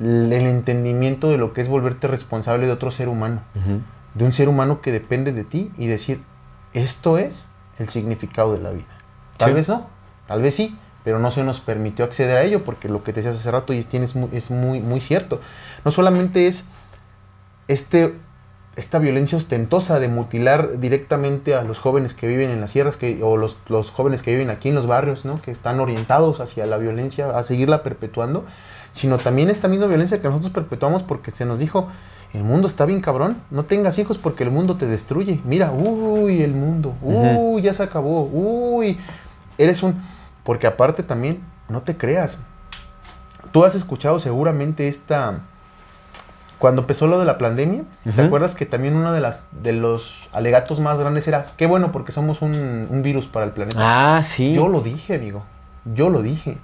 el 0.00 0.32
entendimiento 0.32 1.30
de 1.30 1.38
lo 1.38 1.52
que 1.52 1.60
es 1.60 1.68
volverte 1.68 2.06
responsable 2.06 2.66
de 2.66 2.72
otro 2.72 2.90
ser 2.90 3.08
humano, 3.08 3.40
de 4.14 4.24
un 4.24 4.32
ser 4.32 4.48
humano 4.48 4.80
que 4.80 4.92
depende 4.92 5.32
de 5.32 5.44
ti 5.44 5.70
y 5.78 5.86
decir, 5.86 6.20
esto 6.72 7.18
es 7.18 7.48
el 7.78 7.88
significado 7.88 8.52
de 8.54 8.60
la 8.62 8.70
vida. 8.70 8.86
Tal 9.36 9.50
Sí. 9.50 9.54
vez 9.54 9.68
no, 9.68 9.86
tal 10.26 10.42
vez 10.42 10.54
sí, 10.54 10.76
pero 11.04 11.18
no 11.18 11.30
se 11.30 11.44
nos 11.44 11.60
permitió 11.60 12.04
acceder 12.04 12.36
a 12.36 12.42
ello 12.42 12.64
porque 12.64 12.88
lo 12.88 13.04
que 13.04 13.12
te 13.12 13.20
decías 13.20 13.36
hace 13.36 13.50
rato 13.50 13.72
y 13.72 13.82
tienes 13.84 14.16
mu- 14.16 14.28
es 14.32 14.50
muy, 14.50 14.80
muy 14.80 15.00
cierto. 15.00 15.40
No 15.84 15.90
solamente 15.92 16.46
es 16.48 16.64
este, 17.68 18.14
esta 18.76 18.98
violencia 18.98 19.38
ostentosa 19.38 19.98
de 19.98 20.08
mutilar 20.08 20.78
directamente 20.78 21.54
a 21.54 21.62
los 21.62 21.78
jóvenes 21.78 22.12
que 22.12 22.26
viven 22.26 22.50
en 22.50 22.60
las 22.60 22.70
sierras 22.70 22.98
que, 22.98 23.22
o 23.22 23.38
los, 23.38 23.56
los 23.68 23.90
jóvenes 23.90 24.20
que 24.20 24.30
viven 24.32 24.50
aquí 24.50 24.68
en 24.68 24.74
los 24.74 24.86
barrios, 24.86 25.24
¿no? 25.24 25.40
que 25.40 25.50
están 25.50 25.80
orientados 25.80 26.40
hacia 26.40 26.66
la 26.66 26.76
violencia, 26.76 27.30
a 27.30 27.42
seguirla 27.42 27.82
perpetuando, 27.82 28.44
sino 28.92 29.16
también 29.16 29.48
esta 29.48 29.68
misma 29.68 29.86
violencia 29.86 30.20
que 30.20 30.28
nosotros 30.28 30.52
perpetuamos 30.52 31.02
porque 31.02 31.30
se 31.30 31.46
nos 31.46 31.58
dijo, 31.58 31.88
el 32.34 32.44
mundo 32.44 32.68
está 32.68 32.84
bien 32.84 33.00
cabrón, 33.00 33.38
no 33.50 33.64
tengas 33.64 33.98
hijos 33.98 34.18
porque 34.18 34.44
el 34.44 34.50
mundo 34.50 34.76
te 34.76 34.86
destruye. 34.86 35.40
Mira, 35.44 35.72
uy, 35.72 36.42
el 36.42 36.52
mundo, 36.52 36.94
uy, 37.00 37.62
ya 37.62 37.72
se 37.72 37.82
acabó, 37.82 38.24
uy, 38.24 38.98
eres 39.56 39.82
un... 39.82 40.02
Porque 40.44 40.66
aparte 40.66 41.02
también, 41.02 41.42
no 41.68 41.80
te 41.80 41.96
creas, 41.96 42.40
tú 43.52 43.64
has 43.64 43.74
escuchado 43.74 44.18
seguramente 44.18 44.86
esta... 44.86 45.40
Cuando 46.58 46.82
empezó 46.82 47.06
lo 47.06 47.18
de 47.18 47.26
la 47.26 47.36
pandemia, 47.36 47.82
¿te 48.14 48.22
acuerdas 48.22 48.54
que 48.54 48.64
también 48.64 48.96
uno 48.96 49.12
de, 49.12 49.20
las, 49.20 49.46
de 49.62 49.74
los 49.74 50.30
alegatos 50.32 50.80
más 50.80 50.98
grandes 50.98 51.28
era, 51.28 51.42
qué 51.56 51.66
bueno 51.66 51.92
porque 51.92 52.12
somos 52.12 52.40
un, 52.40 52.86
un 52.88 53.02
virus 53.02 53.26
para 53.26 53.44
el 53.44 53.52
planeta? 53.52 53.78
Ah, 53.78 54.22
sí. 54.22 54.54
Yo 54.54 54.68
lo 54.68 54.80
dije, 54.80 55.16
amigo. 55.16 55.42
Yo 55.84 56.08
lo 56.08 56.22
dije. 56.22 56.56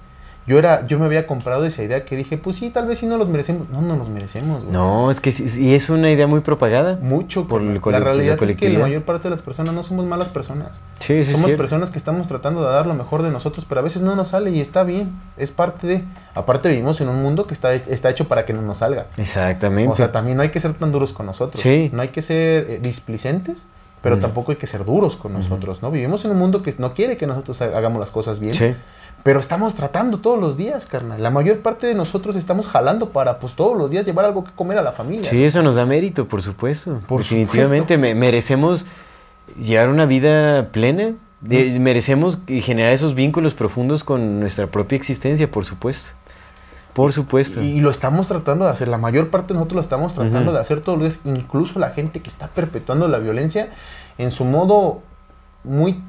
Yo 0.45 0.59
era, 0.59 0.85
yo 0.87 0.99
me 0.99 1.05
había 1.05 1.25
comprado 1.25 1.63
esa 1.65 1.83
idea 1.83 2.03
que 2.03 2.17
dije, 2.17 2.37
pues 2.37 2.57
sí, 2.57 2.69
tal 2.69 2.85
vez 2.85 2.99
sí 2.99 3.05
no 3.05 3.15
los 3.17 3.29
merecemos. 3.29 3.69
No, 3.69 3.81
no 3.81 3.95
los 3.95 4.09
merecemos, 4.09 4.63
güey. 4.63 4.73
No, 4.73 5.09
es 5.09 5.21
que 5.21 5.31
sí, 5.31 5.45
y 5.61 5.73
es 5.73 5.89
una 5.89 6.11
idea 6.11 6.27
muy 6.27 6.41
propagada. 6.41 6.97
Mucho. 7.01 7.47
Por 7.47 7.61
el 7.61 7.75
la 7.75 7.91
la 7.91 7.99
realidad 8.01 8.43
es 8.43 8.55
que 8.57 8.69
la 8.69 8.79
mayor 8.79 9.03
parte 9.03 9.23
de 9.23 9.29
las 9.29 9.41
personas 9.41 9.73
no 9.73 9.83
somos 9.83 10.05
malas 10.05 10.27
personas. 10.29 10.81
Sí, 10.99 11.23
sí, 11.23 11.31
somos 11.31 11.49
sí. 11.51 11.55
personas 11.55 11.91
que 11.91 11.97
estamos 11.97 12.27
tratando 12.27 12.61
de 12.65 12.71
dar 12.73 12.85
lo 12.87 12.93
mejor 12.93 13.21
de 13.23 13.31
nosotros, 13.31 13.65
pero 13.67 13.79
a 13.79 13.83
veces 13.83 14.01
no 14.01 14.15
nos 14.17 14.29
sale 14.29 14.51
y 14.51 14.59
está 14.59 14.83
bien. 14.83 15.13
Es 15.37 15.51
parte 15.51 15.87
de. 15.87 16.03
Aparte 16.35 16.67
vivimos 16.69 16.99
en 16.99 17.07
un 17.07 17.21
mundo 17.23 17.47
que 17.47 17.53
está, 17.53 17.73
está 17.73 18.09
hecho 18.09 18.27
para 18.27 18.45
que 18.45 18.51
no 18.53 18.61
nos 18.61 18.79
salga. 18.79 19.05
Exactamente. 19.17 19.93
O 19.93 19.95
sea, 19.95 20.11
también 20.11 20.35
no 20.35 20.43
hay 20.43 20.49
que 20.49 20.59
ser 20.59 20.73
tan 20.73 20.91
duros 20.91 21.13
con 21.13 21.25
nosotros. 21.25 21.61
Sí. 21.61 21.89
No 21.93 22.01
hay 22.01 22.09
que 22.09 22.21
ser 22.21 22.65
eh, 22.69 22.79
displicentes, 22.81 23.65
pero 24.01 24.17
Mm. 24.17 24.19
tampoco 24.19 24.51
hay 24.51 24.57
que 24.57 24.67
ser 24.67 24.83
duros 24.83 25.15
con 25.15 25.31
nosotros, 25.31 25.81
¿no? 25.81 25.89
Vivimos 25.89 26.25
en 26.25 26.31
un 26.31 26.37
mundo 26.37 26.61
que 26.61 26.73
no 26.79 26.93
quiere 26.93 27.15
que 27.15 27.27
nosotros 27.27 27.61
ha- 27.61 27.77
hagamos 27.77 27.99
las 28.01 28.11
cosas 28.11 28.39
bien. 28.41 28.53
sí. 28.53 28.75
Pero 29.23 29.39
estamos 29.39 29.73
tratando 29.75 30.19
todos 30.19 30.37
los 30.39 30.57
días, 30.57 30.85
carnal. 30.85 31.23
La 31.23 31.29
mayor 31.29 31.59
parte 31.59 31.87
de 31.87 31.95
nosotros 31.95 32.35
estamos 32.35 32.67
jalando 32.67 33.09
para, 33.11 33.39
pues, 33.39 33.53
todos 33.53 33.77
los 33.77 33.89
días 33.89 34.05
llevar 34.05 34.25
algo 34.25 34.43
que 34.43 34.51
comer 34.51 34.77
a 34.77 34.81
la 34.81 34.91
familia. 34.91 35.29
Sí, 35.29 35.43
eso 35.45 35.63
nos 35.63 35.75
da 35.75 35.85
mérito, 35.85 36.27
por 36.27 36.41
supuesto. 36.41 36.99
Por 37.07 37.19
Definitivamente 37.21 37.97
me- 37.97 38.15
merecemos 38.15 38.85
llevar 39.57 39.87
una 39.89 40.05
vida 40.05 40.69
plena. 40.71 41.13
De- 41.39 41.77
Merecemos 41.79 42.39
generar 42.47 42.91
esos 42.93 43.15
vínculos 43.15 43.53
profundos 43.53 44.03
con 44.03 44.39
nuestra 44.41 44.67
propia 44.67 44.95
existencia, 44.97 45.49
por 45.49 45.63
supuesto. 45.65 46.11
Por 46.93 47.11
supuesto. 47.11 47.61
Y, 47.61 47.77
y 47.77 47.81
lo 47.81 47.89
estamos 47.89 48.27
tratando 48.27 48.65
de 48.65 48.71
hacer. 48.71 48.87
La 48.87 48.97
mayor 48.97 49.29
parte 49.29 49.49
de 49.49 49.55
nosotros 49.55 49.75
lo 49.75 49.81
estamos 49.81 50.13
tratando 50.13 50.51
de 50.53 50.59
hacer 50.59 50.81
todos 50.81 50.99
los 50.99 51.07
días. 51.23 51.25
Incluso 51.37 51.79
la 51.79 51.89
gente 51.91 52.21
que 52.21 52.29
está 52.29 52.47
perpetuando 52.49 53.07
la 53.07 53.17
violencia 53.19 53.69
en 54.17 54.31
su 54.31 54.45
modo 54.45 55.01
muy 55.63 56.01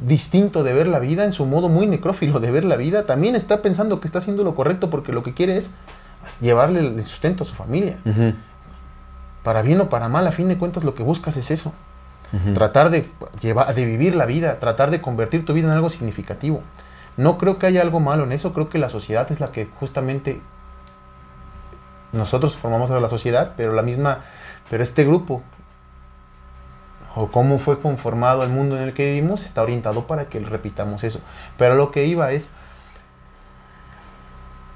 distinto 0.00 0.62
de 0.62 0.72
ver 0.72 0.88
la 0.88 0.98
vida, 0.98 1.24
en 1.24 1.32
su 1.32 1.46
modo 1.46 1.68
muy 1.68 1.86
necrófilo 1.86 2.40
de 2.40 2.50
ver 2.50 2.64
la 2.64 2.76
vida, 2.76 3.06
también 3.06 3.36
está 3.36 3.62
pensando 3.62 4.00
que 4.00 4.06
está 4.06 4.18
haciendo 4.18 4.42
lo 4.44 4.54
correcto 4.54 4.90
porque 4.90 5.12
lo 5.12 5.22
que 5.22 5.34
quiere 5.34 5.56
es 5.56 5.74
llevarle 6.40 6.80
el 6.80 7.04
sustento 7.04 7.44
a 7.44 7.46
su 7.46 7.54
familia. 7.54 7.98
Para 9.42 9.62
bien 9.62 9.80
o 9.80 9.88
para 9.88 10.08
mal, 10.08 10.26
a 10.26 10.32
fin 10.32 10.48
de 10.48 10.58
cuentas 10.58 10.84
lo 10.84 10.94
que 10.94 11.02
buscas 11.02 11.36
es 11.36 11.50
eso. 11.50 11.72
tratar 12.54 12.90
de, 12.90 13.08
llevar, 13.40 13.74
de 13.74 13.84
vivir 13.84 14.16
la 14.16 14.26
vida, 14.26 14.58
tratar 14.58 14.90
de 14.90 15.00
convertir 15.00 15.44
tu 15.44 15.52
vida 15.52 15.68
en 15.68 15.74
algo 15.74 15.90
significativo. 15.90 16.62
No 17.16 17.38
creo 17.38 17.58
que 17.58 17.66
haya 17.66 17.80
algo 17.82 18.00
malo 18.00 18.24
en 18.24 18.32
eso, 18.32 18.52
creo 18.52 18.68
que 18.68 18.78
la 18.78 18.88
sociedad 18.88 19.30
es 19.30 19.40
la 19.40 19.52
que 19.52 19.66
justamente 19.78 20.40
nosotros 22.12 22.56
formamos 22.56 22.90
a 22.90 23.00
la 23.00 23.08
sociedad, 23.08 23.52
pero 23.56 23.72
la 23.72 23.82
misma, 23.82 24.20
pero 24.70 24.82
este 24.82 25.04
grupo 25.04 25.42
o 27.14 27.28
cómo 27.28 27.58
fue 27.58 27.80
conformado 27.80 28.42
el 28.42 28.50
mundo 28.50 28.76
en 28.76 28.82
el 28.82 28.92
que 28.92 29.06
vivimos 29.06 29.44
está 29.44 29.62
orientado 29.62 30.06
para 30.06 30.28
que 30.28 30.40
repitamos 30.40 31.04
eso. 31.04 31.20
Pero 31.56 31.74
lo 31.74 31.90
que 31.90 32.06
iba 32.06 32.32
es 32.32 32.50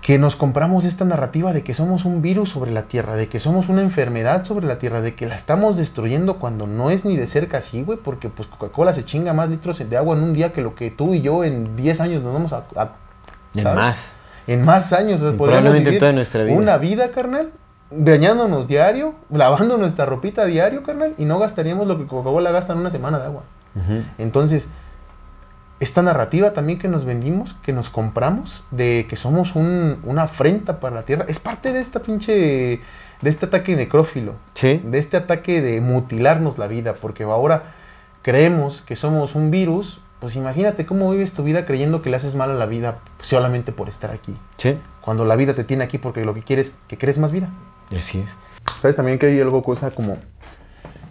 que 0.09 0.19
nos 0.19 0.37
compramos 0.37 0.85
esta 0.87 1.05
narrativa 1.05 1.53
de 1.53 1.63
que 1.63 1.75
somos 1.75 2.05
un 2.05 2.23
virus 2.23 2.51
sobre 2.51 2.71
la 2.71 2.85
Tierra, 2.85 3.15
de 3.15 3.29
que 3.29 3.41
somos 3.41 3.69
una 3.69 3.83
enfermedad 3.83 4.45
sobre 4.45 4.67
la 4.67 4.79
Tierra, 4.79 5.03
de 5.03 5.15
que 5.15 5.27
la 5.27 5.35
estamos 5.35 5.77
destruyendo 5.77 6.39
cuando 6.39 6.67
no 6.67 6.91
es 6.91 7.05
ni 7.05 7.17
de 7.17 7.27
cerca 7.27 7.59
así, 7.59 7.83
güey, 7.83 7.99
porque 7.99 8.31
pues 8.31 8.49
Coca-Cola 8.49 8.95
se 8.95 9.05
chinga 9.05 9.35
más 9.35 9.51
litros 9.51 9.79
de 9.79 9.97
agua 9.97 10.17
en 10.17 10.23
un 10.23 10.33
día 10.33 10.53
que 10.53 10.63
lo 10.63 10.75
que 10.75 10.91
tú 10.91 11.13
y 11.15 11.21
yo 11.21 11.45
en 11.45 11.77
10 11.77 12.01
años 12.01 12.23
nos 12.23 12.33
vamos 12.33 12.53
a... 12.55 12.65
a 12.77 12.93
En 13.55 13.65
más. 13.75 14.13
En 14.47 14.65
más 14.65 14.95
años. 14.95 15.21
probablemente 15.21 15.91
vivir 15.91 16.01
toda 16.01 16.13
nuestra 16.15 16.45
vida. 16.45 16.57
Una 16.57 16.79
vida, 16.79 17.11
carnal, 17.11 17.53
bañándonos 17.91 18.69
diario, 18.69 19.15
lavando 19.31 19.79
nuestra 19.79 20.05
ropita 20.07 20.45
diario, 20.45 20.83
carnal, 20.83 21.15
y 21.19 21.25
no 21.25 21.39
gastaríamos 21.39 21.87
lo 21.87 21.99
que 21.99 22.07
Coca-Cola 22.07 22.51
gasta 22.51 22.73
en 22.73 22.81
una 22.81 22.91
semana 22.91 23.19
de 23.19 23.25
agua. 23.27 23.43
Entonces, 24.19 24.69
esta 25.81 26.03
narrativa 26.03 26.53
también 26.53 26.79
que 26.79 26.89
nos 26.89 27.05
vendimos, 27.05 27.55
que 27.63 27.73
nos 27.73 27.89
compramos, 27.89 28.65
de 28.73 29.07
que 29.09 29.15
somos 29.17 29.55
un- 29.55 29.99
una 30.05 30.25
afrenta 30.25 30.81
para 30.81 30.97
la 30.97 31.03
tierra, 31.03 31.25
es 31.29 31.39
parte 31.39 31.73
de 31.73 31.79
esta 31.81 32.01
pinche, 32.01 32.33
de 33.23 33.31
este 33.31 33.47
ataque 33.47 33.77
necrófilo, 33.77 34.35
Sí. 34.55 34.83
de 34.85 34.99
este 34.99 35.17
ataque 35.17 35.63
de 35.63 35.81
mutilarnos 35.81 36.59
la 36.59 36.67
vida, 36.67 36.95
porque 36.95 37.23
ahora 37.23 37.75
creemos 38.23 38.83
que 38.83 38.97
somos 38.97 39.37
un 39.37 39.51
virus, 39.53 40.01
pues 40.19 40.35
imagínate 40.35 40.85
cómo 40.85 41.11
vives 41.13 41.33
tu 41.33 41.45
vida 41.45 41.65
creyendo 41.65 42.03
que 42.03 42.11
le 42.11 42.17
haces 42.17 42.35
mal 42.35 42.51
a 42.51 42.55
la 42.55 42.67
vida 42.67 42.99
solamente 43.23 43.71
por 43.71 43.89
estar 43.89 44.11
aquí, 44.11 44.37
Sí. 44.57 44.77
cuando 45.01 45.25
la 45.25 45.37
vida 45.37 45.55
te 45.55 45.63
tiene 45.63 45.85
aquí 45.85 45.99
porque 45.99 46.25
lo 46.25 46.35
que 46.35 46.43
quieres, 46.43 46.77
que 46.89 46.99
crees 46.99 47.19
más 47.19 47.31
vida. 47.31 47.49
Así 47.97 48.19
es. 48.19 48.37
¿Sabes 48.79 48.97
también 48.97 49.19
que 49.19 49.27
hay 49.27 49.41
algo, 49.41 49.63
cosa 49.63 49.91
como 49.91 50.17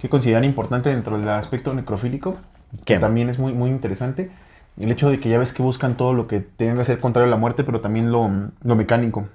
que 0.01 0.09
consideran 0.09 0.43
importante 0.43 0.89
dentro 0.89 1.17
del 1.17 1.27
aspecto 1.29 1.73
necrofílico? 1.73 2.35
¿Qué? 2.85 2.95
Que 2.95 2.99
también 2.99 3.29
es 3.29 3.39
muy, 3.39 3.53
muy 3.53 3.69
interesante. 3.69 4.29
El 4.79 4.91
hecho 4.91 5.09
de 5.09 5.19
que 5.19 5.29
ya 5.29 5.39
ves 5.39 5.53
que 5.53 5.63
buscan 5.63 5.97
todo 5.97 6.13
lo 6.13 6.27
que 6.27 6.39
tenga 6.39 6.75
que 6.77 6.85
ser 6.85 6.99
contrario 6.99 7.27
a 7.27 7.31
la 7.31 7.37
muerte, 7.37 7.63
pero 7.63 7.81
también 7.81 8.11
lo, 8.11 8.29
lo 8.61 8.75
mecánico. 8.75 9.27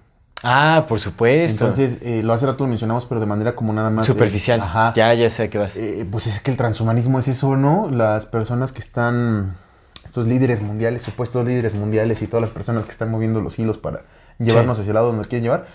Ah, 0.45 0.87
por 0.89 1.01
supuesto. 1.01 1.65
Entonces, 1.65 1.99
eh, 2.03 2.23
lo 2.23 2.33
hace 2.33 2.47
rato 2.47 2.65
lo 2.65 2.69
mencionamos, 2.69 3.07
pero 3.07 3.21
de 3.21 3.27
manera 3.27 3.55
como 3.55 3.73
nada 3.73 3.91
más... 3.91 4.09
eh, 4.09 4.13
Superficial. 4.13 4.61
ajá. 4.61 4.93
Ya, 4.95 5.13
ya 5.15 5.31
sé 5.31 5.45
a 5.45 5.51
qué 5.51 5.59
vas. 5.59 5.77
Eh, 5.77 6.07
pues 6.11 6.27
es 6.27 6.41
que 6.41 6.51
el 6.51 6.57
transhumanismo 6.57 7.19
es 7.19 7.29
eso, 7.29 7.57
¿no? 7.57 7.89
Las 7.91 8.27
personas 8.27 8.73
que 8.73 8.81
están, 8.81 9.57
estos 10.05 10.27
líderes 10.27 10.61
mundiales, 10.63 11.03
supuestos 11.03 11.47
líderes 11.47 11.75
mundiales 11.75 12.23
y 12.23 12.27
todas 12.27 12.41
las 12.41 12.51
personas 12.51 12.85
que 12.85 12.91
están 12.91 13.11
moviendo 13.11 13.41
los 13.41 13.59
hilos 13.59 13.79
para 13.79 14.03
llevarnos 14.39 14.79
hacia 14.79 14.91
el 14.91 14.95
lado 14.95 15.07
donde 15.07 15.19
nos 15.19 15.29
quieren 15.29 15.45
llevar, 15.45 15.67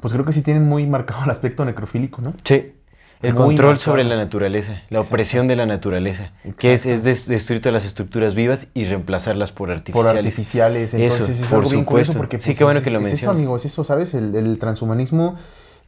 pues 0.00 0.12
creo 0.12 0.24
que 0.24 0.32
sí 0.32 0.42
tienen 0.42 0.64
muy 0.64 0.86
marcado 0.86 1.24
el 1.24 1.30
aspecto 1.30 1.64
necrofílico, 1.64 2.22
¿no? 2.22 2.34
Sí. 2.44 2.72
El 3.20 3.34
Muy 3.34 3.46
control 3.46 3.70
marcado. 3.70 3.84
sobre 3.84 4.04
la 4.04 4.14
naturaleza, 4.16 4.80
la 4.90 5.00
opresión 5.00 5.48
de 5.48 5.56
la 5.56 5.66
naturaleza, 5.66 6.30
que 6.56 6.72
es, 6.72 6.86
es 6.86 7.02
des- 7.02 7.26
destruir 7.26 7.60
todas 7.60 7.74
las 7.74 7.84
estructuras 7.84 8.36
vivas 8.36 8.68
y 8.74 8.84
reemplazarlas 8.84 9.50
por 9.50 9.68
Por 9.70 9.76
artificiales. 9.76 10.18
artificiales, 10.24 10.94
entonces 10.94 11.28
Eso, 11.30 11.42
es 11.42 11.48
por 11.50 11.58
algo 11.58 11.70
bien 11.70 11.84
curioso 11.84 12.14
porque 12.14 12.36
Sí, 12.38 12.44
pues, 12.50 12.58
qué 12.58 12.62
bueno 12.64 12.78
es- 12.78 12.84
que 12.84 12.90
lo 12.92 12.98
es 13.00 13.06
eso, 13.06 13.10
mencionas. 13.10 13.36
amigo, 13.36 13.56
es 13.56 13.64
eso, 13.64 13.82
¿sabes? 13.82 14.14
El, 14.14 14.36
el 14.36 14.60
transhumanismo, 14.60 15.34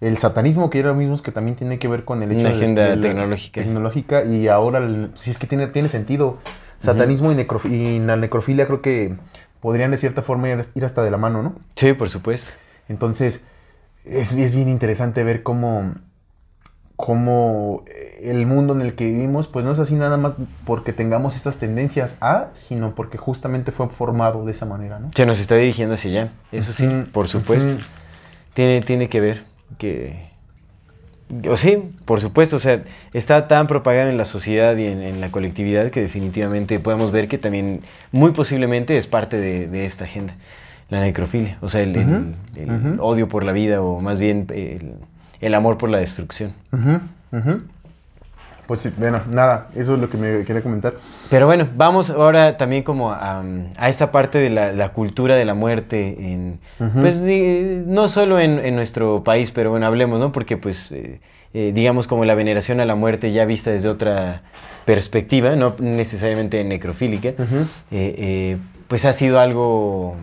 el 0.01 0.19
satanismo, 0.19 0.71
que 0.71 0.81
era 0.81 0.89
lo 0.89 0.97
mismo 0.97 1.23
que 1.23 1.31
también 1.31 1.55
tiene 1.55 1.79
que 1.79 1.87
ver 1.87 2.05
con 2.05 2.21
el 2.25 2.33
hecho 2.33 2.41
Una 2.41 2.49
de- 2.51 2.57
agenda 2.57 2.83
de 2.83 2.97
la- 2.97 3.03
tecnológica. 3.03 3.61
tecnológica 3.63 4.25
y 4.25 4.49
ahora, 4.49 4.79
el- 4.81 5.13
si 5.15 5.31
es 5.31 5.39
que 5.39 5.47
tiene, 5.47 5.69
tiene 5.69 5.89
sentido, 5.89 6.39
satanismo 6.79 7.31
y, 7.31 7.37
necrofi- 7.37 7.71
y 7.71 8.01
la 8.01 8.17
necrofilia 8.17 8.67
creo 8.67 8.83
que 8.83 9.15
podrían 9.61 9.93
de 9.93 9.99
cierta 9.99 10.23
forma 10.23 10.49
ir, 10.49 10.65
ir 10.75 10.85
hasta 10.85 11.05
de 11.05 11.13
la 11.13 11.17
mano, 11.17 11.45
¿no? 11.45 11.55
Sí, 11.77 11.93
por 11.93 12.09
supuesto. 12.09 12.51
Entonces, 12.89 13.45
es, 14.05 14.33
es 14.33 14.55
bien 14.55 14.69
interesante 14.69 15.25
ver 15.25 15.43
cómo, 15.43 15.95
cómo 16.97 17.85
el 18.21 18.47
mundo 18.47 18.75
en 18.75 18.83
el 18.83 18.95
que 18.95 19.07
vivimos, 19.07 19.49
pues 19.49 19.65
no 19.65 19.73
es 19.73 19.79
así 19.79 19.95
nada 19.95 20.17
más 20.17 20.35
porque 20.65 20.93
tengamos 20.93 21.37
estas 21.37 21.59
tendencias 21.59 22.17
a, 22.21 22.49
sino 22.53 22.95
porque 22.95 23.19
justamente 23.19 23.73
fue 23.73 23.89
formado 23.89 24.45
de 24.45 24.53
esa 24.53 24.67
manera, 24.67 24.99
¿no? 24.99 25.11
Se 25.15 25.25
nos 25.27 25.41
está 25.41 25.57
dirigiendo 25.57 25.95
hacia 25.95 26.11
allá. 26.11 26.33
Eso 26.53 26.73
sí, 26.73 26.87
por 27.13 27.29
supuesto. 27.29 27.83
Tiene, 28.55 28.81
tiene 28.83 29.09
que 29.09 29.21
ver 29.21 29.45
que... 29.79 30.29
O 31.49 31.57
sí, 31.57 31.79
por 32.07 32.21
supuesto, 32.21 32.57
o 32.57 32.59
sea, 32.59 32.83
está 33.13 33.47
tan 33.47 33.69
propagada 33.69 34.11
en 34.11 34.19
la 34.19 34.25
sociedad 34.25 34.77
y 34.77 34.87
en, 34.87 35.01
en 35.01 35.21
la 35.21 35.31
colectividad 35.31 35.91
que 35.91 36.03
definitivamente 36.03 36.81
podemos 36.81 37.13
ver 37.13 37.29
que 37.29 37.39
también, 37.39 37.83
muy 38.11 38.33
posiblemente, 38.33 38.97
es 38.97 39.07
parte 39.07 39.39
de, 39.39 39.69
de 39.69 39.85
esta 39.85 40.07
agenda, 40.07 40.35
la 40.91 41.01
necrofilia, 41.01 41.57
o 41.61 41.69
sea, 41.69 41.83
el, 41.83 42.35
odio 42.99 43.29
por 43.29 43.45
la 43.45 43.53
vida 43.53 43.81
o 43.81 44.01
más 44.01 44.19
bien 44.19 44.47
el, 44.51 44.95
el 45.41 45.55
amor 45.55 45.79
por 45.79 45.89
la 45.89 45.99
destrucción. 45.99 46.53
Pues 48.67 48.81
sí, 48.81 48.93
bueno, 48.97 49.21
nada, 49.29 49.69
eso 49.75 49.95
es 49.95 50.01
lo 50.01 50.09
que 50.09 50.17
me 50.17 50.45
quería 50.45 50.63
comentar. 50.63 50.95
Pero 51.29 51.47
bueno, 51.47 51.67
vamos 51.77 52.11
ahora 52.11 52.57
también 52.57 52.85
como 52.85 53.11
a, 53.11 53.43
a 53.77 53.89
esta 53.89 54.13
parte 54.13 54.39
de 54.39 54.51
la, 54.51 54.73
la 54.73 54.91
cultura 54.91 55.35
de 55.35 55.45
la 55.45 55.55
muerte, 55.55 56.33
en, 56.33 56.61
pues 57.01 57.19
no 57.19 58.07
solo 58.07 58.39
en, 58.39 58.61
en 58.61 58.77
nuestro 58.77 59.25
país, 59.25 59.51
pero 59.51 59.71
bueno, 59.71 59.87
hablemos, 59.87 60.21
¿no? 60.21 60.31
Porque 60.31 60.57
pues 60.57 60.93
eh, 60.93 61.21
eh, 61.53 61.73
digamos 61.75 62.07
como 62.07 62.25
la 62.25 62.37
veneración 62.37 62.79
a 62.79 62.85
la 62.85 62.95
muerte 62.95 63.33
ya 63.33 63.45
vista 63.45 63.73
desde 63.73 63.89
otra 63.89 64.43
perspectiva, 64.85 65.57
no 65.57 65.75
necesariamente 65.81 66.63
necrofílica, 66.63 67.31
eh, 67.31 67.35
eh, 67.91 68.57
pues 68.87 69.05
ha 69.05 69.13
sido 69.13 69.41
algo, 69.41 70.15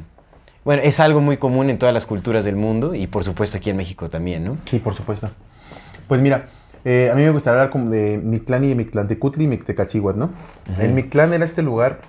bueno, 0.67 0.81
es 0.83 0.99
algo 0.99 1.21
muy 1.21 1.37
común 1.37 1.69
en 1.69 1.79
todas 1.79 1.93
las 1.93 2.05
culturas 2.05 2.43
del 2.43 2.57
mundo 2.57 2.93
y 2.93 3.07
por 3.07 3.23
supuesto 3.23 3.55
aquí 3.57 3.69
en 3.69 3.77
México 3.77 4.09
también, 4.09 4.43
¿no? 4.43 4.57
Sí, 4.65 4.79
por 4.79 4.93
supuesto. 4.93 5.29
Pues 6.09 6.19
mira, 6.19 6.47
eh, 6.83 7.09
a 7.09 7.15
mí 7.15 7.21
me 7.23 7.29
gustaría 7.31 7.61
hablar 7.61 7.71
como 7.71 7.89
de 7.89 8.19
Mictlán 8.21 8.65
y 8.65 8.67
de 8.67 8.75
Mictlantecutli 8.75 9.45
y 9.45 9.47
Mictecacihuatl, 9.47 10.19
¿no? 10.19 10.29
El 10.77 10.91
Mictlán 10.91 11.31
era 11.31 11.45
este 11.45 11.61
lugar. 11.63 12.01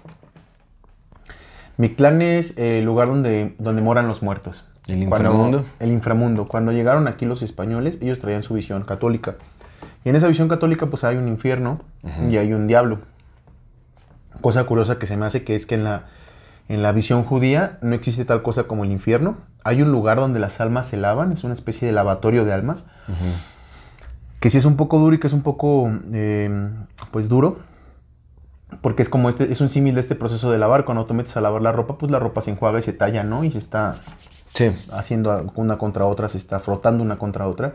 Mictlán 1.77 2.21
es 2.21 2.59
el 2.59 2.85
lugar 2.85 3.07
donde, 3.07 3.55
donde 3.61 3.81
moran 3.81 4.09
los 4.09 4.25
muertos. 4.25 4.65
El 4.89 5.07
Cuando- 5.09 5.29
inframundo. 5.31 5.65
el 5.79 5.93
inframundo. 5.93 6.49
Cuando 6.49 6.73
llegaron 6.73 7.07
aquí 7.07 7.27
los 7.27 7.43
españoles, 7.43 7.99
ellos 8.01 8.19
traían 8.19 8.43
su 8.43 8.55
visión 8.55 8.83
católica. 8.83 9.37
Y 10.05 10.09
en 10.09 10.17
esa 10.17 10.27
visión 10.27 10.49
católica, 10.49 10.87
pues 10.87 11.05
hay 11.05 11.17
un 11.17 11.29
infierno 11.29 11.81
y 12.29 12.39
hay 12.39 12.53
un 12.53 12.67
diablo. 12.67 12.99
Cosa 14.41 14.65
curiosa 14.65 14.99
que 14.99 15.07
se 15.07 15.17
me 15.17 15.27
hace 15.27 15.45
que 15.45 15.55
es 15.55 15.65
que 15.65 15.77
en 15.77 15.85
la, 15.85 16.07
en 16.69 16.83
la 16.83 16.93
visión 16.93 17.25
judía 17.25 17.79
no 17.83 17.95
existe 17.95 18.25
tal 18.25 18.43
cosa 18.43 18.65
como 18.65 18.85
el 18.85 18.93
infierno. 18.93 19.39
Hay 19.65 19.83
un 19.83 19.91
lugar 19.91 20.19
donde 20.19 20.39
las 20.39 20.61
almas 20.61 20.87
se 20.87 20.97
lavan, 20.97 21.33
es 21.33 21.45
una 21.45 21.55
especie 21.55 21.87
de 21.87 21.93
lavatorio 21.93 22.45
de 22.45 22.53
almas. 22.53 22.87
Que 24.41 24.51
sí 24.51 24.59
es 24.59 24.65
un 24.65 24.77
poco 24.77 24.99
duro 24.99 25.17
y 25.17 25.19
que 25.19 25.27
es 25.27 25.33
un 25.33 25.43
poco, 25.43 25.91
eh, 26.13 26.71
pues 27.11 27.29
duro. 27.29 27.59
Porque 28.83 29.03
es 29.03 29.09
como 29.09 29.29
este, 29.31 29.51
es 29.51 29.61
un 29.61 29.69
símil 29.71 29.95
de 29.95 30.01
este 30.03 30.15
proceso 30.15 30.51
de 30.51 30.59
lavar. 30.59 30.85
Cuando 30.85 31.07
tú 31.07 31.15
metes 31.15 31.37
a 31.37 31.41
lavar 31.41 31.63
la 31.63 31.73
ropa, 31.73 31.97
pues 31.99 32.13
la 32.13 32.19
ropa 32.19 32.41
se 32.43 32.51
enjuaga 32.51 32.79
y 32.79 32.83
se 32.83 32.93
talla, 32.93 33.25
¿no? 33.25 33.43
Y 33.45 33.51
se 33.51 33.59
está 33.59 33.97
Sí. 34.55 34.71
haciendo 34.93 35.51
una 35.57 35.79
contra 35.79 36.05
otra, 36.07 36.29
se 36.29 36.39
está 36.39 36.61
frotando 36.61 37.03
una 37.03 37.17
contra 37.19 37.49
otra. 37.49 37.73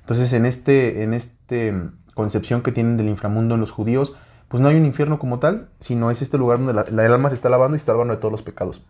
Entonces, 0.00 0.32
en 0.32 0.46
este, 0.46 1.02
en 1.04 1.14
este 1.14 1.74
concepción 2.14 2.62
que 2.62 2.72
tienen 2.72 2.96
del 2.96 3.08
inframundo 3.08 3.54
en 3.54 3.60
los 3.60 3.70
judíos, 3.70 4.14
pues 4.52 4.60
no 4.60 4.68
hay 4.68 4.76
un 4.76 4.84
infierno 4.84 5.18
como 5.18 5.40
tal, 5.40 5.68
sino 5.80 6.12
es 6.12 6.22
este 6.22 6.38
lugar 6.38 6.58
donde 6.58 6.74
la, 6.74 6.84
la 6.88 7.12
alma 7.12 7.28
se 7.30 7.34
está 7.34 7.48
lavando 7.48 7.74
y 7.74 7.78
está 7.78 7.90
lavando 7.90 8.14
de 8.14 8.20
todos 8.20 8.30
los 8.30 8.42
pecados, 8.42 8.84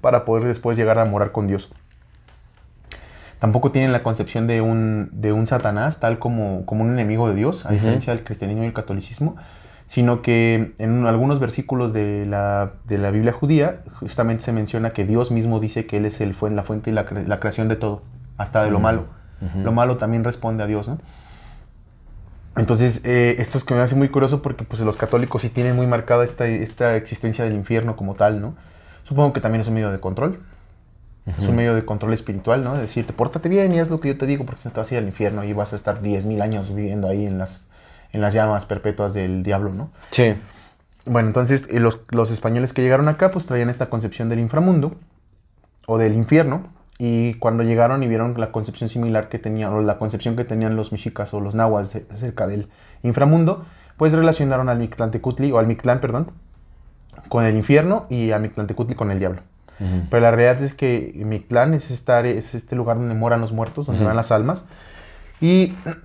para 0.00 0.24
poder 0.24 0.48
después 0.48 0.76
llegar 0.76 0.98
a 0.98 1.04
morar 1.04 1.30
con 1.30 1.46
Dios. 1.46 1.70
Tampoco 3.38 3.70
tienen 3.70 3.92
la 3.92 4.02
concepción 4.02 4.46
de 4.46 4.62
un, 4.62 5.10
de 5.12 5.32
un 5.32 5.46
Satanás 5.46 6.00
tal 6.00 6.18
como, 6.18 6.64
como 6.64 6.82
un 6.82 6.92
enemigo 6.92 7.28
de 7.28 7.34
Dios, 7.34 7.66
a 7.66 7.68
diferencia 7.70 8.14
del 8.14 8.24
cristianismo 8.24 8.64
y 8.64 8.66
el 8.66 8.72
catolicismo, 8.72 9.36
sino 9.84 10.22
que 10.22 10.74
en 10.78 11.06
algunos 11.06 11.38
versículos 11.38 11.92
de 11.92 12.24
la, 12.26 12.72
de 12.86 12.98
la 12.98 13.10
Biblia 13.10 13.32
judía 13.32 13.82
justamente 14.00 14.42
se 14.42 14.52
menciona 14.52 14.90
que 14.90 15.04
Dios 15.04 15.30
mismo 15.30 15.60
dice 15.60 15.86
que 15.86 15.98
Él 15.98 16.06
es 16.06 16.20
el, 16.20 16.34
la 16.52 16.62
fuente 16.62 16.90
y 16.90 16.92
la, 16.94 17.06
cre- 17.06 17.26
la 17.26 17.38
creación 17.38 17.68
de 17.68 17.76
todo, 17.76 18.02
hasta 18.38 18.64
de 18.64 18.70
lo 18.70 18.80
malo. 18.80 19.04
Lo 19.64 19.70
malo 19.72 19.98
también 19.98 20.24
responde 20.24 20.64
a 20.64 20.66
Dios, 20.66 20.88
¿no? 20.88 20.98
Entonces, 22.56 23.02
eh, 23.04 23.36
esto 23.38 23.58
es 23.58 23.64
que 23.64 23.74
me 23.74 23.80
hace 23.80 23.94
muy 23.94 24.08
curioso 24.08 24.40
porque 24.40 24.64
pues, 24.64 24.80
los 24.80 24.96
católicos 24.96 25.42
sí 25.42 25.50
tienen 25.50 25.76
muy 25.76 25.86
marcada 25.86 26.24
esta, 26.24 26.46
esta 26.46 26.96
existencia 26.96 27.44
del 27.44 27.54
infierno 27.54 27.96
como 27.96 28.14
tal, 28.14 28.40
¿no? 28.40 28.54
Supongo 29.04 29.32
que 29.32 29.40
también 29.40 29.60
es 29.60 29.68
un 29.68 29.74
medio 29.74 29.92
de 29.92 30.00
control. 30.00 30.40
Es 31.26 31.48
un 31.48 31.56
medio 31.56 31.74
de 31.74 31.84
control 31.84 32.12
espiritual, 32.12 32.62
¿no? 32.62 32.74
De 32.74 32.82
decirte, 32.82 33.12
pórtate 33.12 33.48
bien 33.48 33.74
y 33.74 33.80
haz 33.80 33.90
lo 33.90 33.98
que 33.98 34.08
yo 34.08 34.16
te 34.16 34.26
digo 34.26 34.46
porque 34.46 34.62
si 34.62 34.68
no 34.68 34.72
te 34.72 34.78
vas 34.78 34.92
a 34.92 34.94
ir 34.94 34.98
al 34.98 35.08
infierno 35.08 35.42
y 35.42 35.52
vas 35.52 35.72
a 35.72 35.76
estar 35.76 36.00
10.000 36.00 36.40
años 36.40 36.72
viviendo 36.72 37.08
ahí 37.08 37.26
en 37.26 37.36
las, 37.36 37.66
en 38.12 38.20
las 38.20 38.32
llamas 38.32 38.64
perpetuas 38.64 39.12
del 39.12 39.42
diablo, 39.42 39.72
¿no? 39.72 39.90
Sí. 40.12 40.36
Bueno, 41.04 41.26
entonces 41.26 41.66
eh, 41.68 41.80
los, 41.80 42.00
los 42.10 42.30
españoles 42.30 42.72
que 42.72 42.82
llegaron 42.82 43.08
acá 43.08 43.32
pues 43.32 43.46
traían 43.46 43.70
esta 43.70 43.90
concepción 43.90 44.28
del 44.28 44.38
inframundo 44.38 44.94
o 45.86 45.98
del 45.98 46.14
infierno 46.14 46.68
y 46.98 47.34
cuando 47.34 47.62
llegaron 47.62 48.02
y 48.02 48.08
vieron 48.08 48.34
la 48.38 48.52
concepción 48.52 48.88
similar 48.88 49.28
que 49.28 49.38
tenían 49.38 49.72
o 49.72 49.82
la 49.82 49.98
concepción 49.98 50.36
que 50.36 50.44
tenían 50.44 50.76
los 50.76 50.92
mexicas 50.92 51.34
o 51.34 51.40
los 51.40 51.54
nahuas 51.54 51.94
acerca 52.10 52.46
del 52.46 52.68
inframundo, 53.02 53.66
pues 53.96 54.12
relacionaron 54.12 54.68
al 54.68 54.78
Mictlantecutli 54.78 55.52
o 55.52 55.58
al 55.58 55.66
Mictlán, 55.66 56.00
perdón, 56.00 56.30
con 57.28 57.44
el 57.44 57.56
infierno 57.56 58.06
y 58.08 58.32
a 58.32 58.38
Mictlantecutli 58.38 58.94
con 58.94 59.10
el 59.10 59.18
diablo. 59.18 59.42
Pero 59.78 60.22
la 60.22 60.30
realidad 60.30 60.62
es 60.62 60.72
que 60.72 61.12
Mictlán 61.16 61.74
es, 61.74 61.90
este 61.90 62.76
lugar 62.76 62.96
donde 62.96 63.14
moran 63.14 63.42
los 63.42 63.52
muertos, 63.52 63.86
donde 63.86 64.04
van 64.04 64.16
las 64.16 64.32
almas. 64.32 64.64
Y 65.38 65.74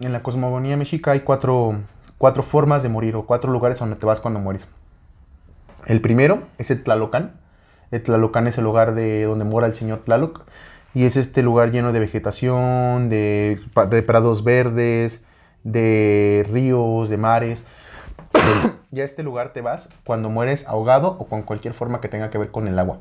en 0.00 0.12
la 0.12 0.24
cosmogonía 0.24 0.76
mexica 0.76 1.12
hay 1.12 1.20
cuatro, 1.20 1.76
cuatro 2.18 2.42
formas 2.42 2.82
de 2.82 2.88
morir 2.88 3.14
o 3.14 3.24
cuatro 3.24 3.52
lugares 3.52 3.80
a 3.80 3.84
donde 3.84 4.00
te 4.00 4.06
vas 4.06 4.18
cuando 4.18 4.40
mueres. 4.40 4.66
El 5.86 6.00
primero 6.00 6.42
es 6.58 6.72
el 6.72 6.82
Tlalocan. 6.82 7.34
El 7.92 8.02
Tlalocan 8.02 8.48
es 8.48 8.58
el 8.58 8.64
lugar 8.64 8.94
de 8.94 9.24
donde 9.24 9.44
mora 9.44 9.68
el 9.68 9.74
señor 9.74 10.00
Tlaloc. 10.00 10.42
Y 10.94 11.04
es 11.04 11.16
este 11.16 11.42
lugar 11.42 11.70
lleno 11.70 11.92
de 11.92 12.00
vegetación, 12.00 13.08
de, 13.08 13.60
prados 14.06 14.44
verdes, 14.44 15.24
de 15.62 16.44
ríos, 16.50 17.08
de 17.08 17.16
mares. 17.16 17.64
y 18.92 19.00
a 19.00 19.04
este 19.04 19.22
lugar 19.22 19.52
te 19.52 19.60
vas 19.60 19.90
cuando 20.04 20.28
mueres 20.28 20.66
ahogado 20.66 21.16
o 21.18 21.26
con 21.26 21.42
cualquier 21.42 21.74
forma 21.74 22.00
que 22.00 22.08
tenga 22.08 22.30
que 22.30 22.38
ver 22.38 22.50
con 22.50 22.66
el 22.66 22.78
agua. 22.78 22.98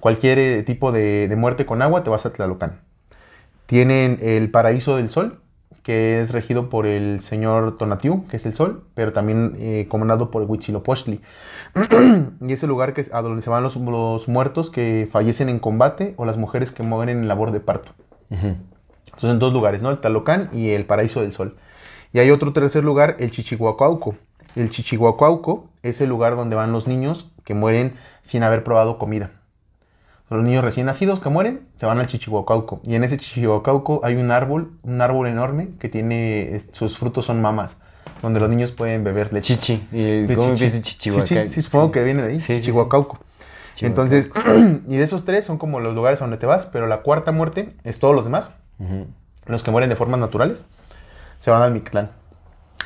Cualquier 0.00 0.38
eh, 0.38 0.62
tipo 0.62 0.92
de, 0.92 1.28
de 1.28 1.36
muerte 1.36 1.66
con 1.66 1.82
agua 1.82 2.02
te 2.02 2.10
vas 2.10 2.24
a 2.24 2.32
Tlalocan. 2.32 2.80
Tienen 3.66 4.18
el 4.20 4.50
Paraíso 4.50 4.96
del 4.96 5.10
Sol, 5.10 5.41
que 5.82 6.20
es 6.20 6.32
regido 6.32 6.68
por 6.68 6.86
el 6.86 7.20
señor 7.20 7.76
Tonatiuh, 7.76 8.26
que 8.28 8.36
es 8.36 8.46
el 8.46 8.54
Sol, 8.54 8.84
pero 8.94 9.12
también 9.12 9.54
eh, 9.58 9.86
comandado 9.88 10.30
por 10.30 10.42
Huitzilopochtli. 10.42 11.20
y 12.40 12.52
es 12.52 12.62
el 12.62 12.68
lugar 12.68 12.94
que 12.94 13.00
es 13.00 13.12
a 13.12 13.22
donde 13.22 13.42
se 13.42 13.50
van 13.50 13.62
los, 13.62 13.76
los 13.76 14.28
muertos 14.28 14.70
que 14.70 15.08
fallecen 15.10 15.48
en 15.48 15.58
combate 15.58 16.14
o 16.16 16.24
las 16.24 16.36
mujeres 16.36 16.70
que 16.70 16.82
mueren 16.82 17.18
en 17.18 17.28
labor 17.28 17.50
de 17.50 17.60
parto. 17.60 17.92
Entonces, 18.30 19.30
en 19.30 19.38
dos 19.38 19.52
lugares, 19.52 19.82
¿no? 19.82 19.90
El 19.90 19.98
Talocán 19.98 20.48
y 20.52 20.70
el 20.70 20.86
Paraíso 20.86 21.20
del 21.20 21.32
Sol. 21.32 21.56
Y 22.12 22.18
hay 22.18 22.30
otro 22.30 22.52
tercer 22.52 22.84
lugar, 22.84 23.16
el 23.18 23.30
Chichihuacuauco. 23.30 24.14
El 24.54 24.70
Chichihuacuauco 24.70 25.68
es 25.82 26.00
el 26.00 26.08
lugar 26.08 26.36
donde 26.36 26.56
van 26.56 26.72
los 26.72 26.86
niños 26.86 27.30
que 27.44 27.54
mueren 27.54 27.94
sin 28.22 28.42
haber 28.42 28.64
probado 28.64 28.98
comida. 28.98 29.32
Los 30.32 30.44
niños 30.44 30.64
recién 30.64 30.86
nacidos 30.86 31.20
que 31.20 31.28
mueren 31.28 31.66
se 31.76 31.86
van 31.86 31.98
al 32.00 32.06
Chichihuacuauco. 32.06 32.80
Y 32.84 32.94
en 32.94 33.04
ese 33.04 33.18
Chichihuacuauco 33.18 34.00
hay 34.04 34.16
un 34.16 34.30
árbol, 34.30 34.72
un 34.82 35.00
árbol 35.00 35.26
enorme 35.28 35.70
que 35.78 35.88
tiene, 35.88 36.58
sus 36.72 36.96
frutos 36.98 37.26
son 37.26 37.42
mamas, 37.42 37.76
donde 38.22 38.40
los 38.40 38.48
niños 38.48 38.72
pueden 38.72 39.04
beber 39.04 39.32
leche. 39.32 39.56
Chichi. 39.56 39.86
¿Y 39.92 40.26
¿Cómo 40.34 40.50
chichi. 40.52 40.64
empieza 40.64 40.80
Chichihuacán? 40.80 41.26
Chichi, 41.26 41.48
Sí, 41.48 41.62
supongo 41.62 41.86
Sí. 41.86 41.92
que 41.92 42.04
viene 42.04 42.22
de 42.22 42.28
ahí, 42.28 42.38
Sí, 42.38 42.46
sí, 42.46 42.52
sí. 42.54 42.58
Chichihuacauco. 42.60 43.18
Chichihuacán. 43.74 43.86
Entonces, 43.86 44.30
y 44.88 44.96
de 44.96 45.02
esos 45.04 45.24
tres 45.24 45.44
son 45.44 45.58
como 45.58 45.80
los 45.80 45.94
lugares 45.94 46.20
a 46.20 46.24
donde 46.24 46.36
te 46.38 46.46
vas, 46.46 46.66
pero 46.66 46.86
la 46.86 47.02
cuarta 47.02 47.32
muerte 47.32 47.74
es 47.84 47.98
todos 47.98 48.14
los 48.14 48.24
demás, 48.24 48.52
los 49.46 49.62
que 49.62 49.70
mueren 49.70 49.90
de 49.90 49.96
formas 49.96 50.18
naturales, 50.20 50.62
se 51.38 51.50
van 51.50 51.62
al 51.62 51.72
Mictlán. 51.72 52.10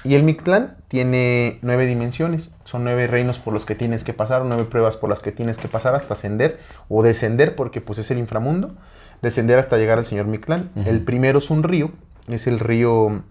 Y 0.04 0.14
el 0.14 0.22
Mictlán 0.22 0.76
tiene 0.88 1.58
nueve 1.62 1.86
dimensiones, 1.86 2.50
son 2.66 2.82
nueve 2.82 3.06
reinos 3.06 3.38
por 3.38 3.54
los 3.54 3.64
que 3.64 3.76
tienes 3.76 4.02
que 4.02 4.12
pasar, 4.12 4.44
nueve 4.44 4.64
pruebas 4.64 4.96
por 4.96 5.08
las 5.08 5.20
que 5.20 5.30
tienes 5.30 5.56
que 5.56 5.68
pasar 5.68 5.94
hasta 5.94 6.14
ascender 6.14 6.58
o 6.88 7.02
descender, 7.02 7.54
porque 7.54 7.80
pues 7.80 7.98
es 8.00 8.10
el 8.10 8.18
inframundo, 8.18 8.74
descender 9.22 9.58
hasta 9.58 9.78
llegar 9.78 9.98
al 9.98 10.04
señor 10.04 10.26
Mictlán. 10.26 10.70
El 10.84 11.02
primero 11.02 11.38
es 11.38 11.48
un 11.48 11.62
río, 11.62 11.92
es 12.28 12.46
el 12.46 12.58
río 12.58 13.22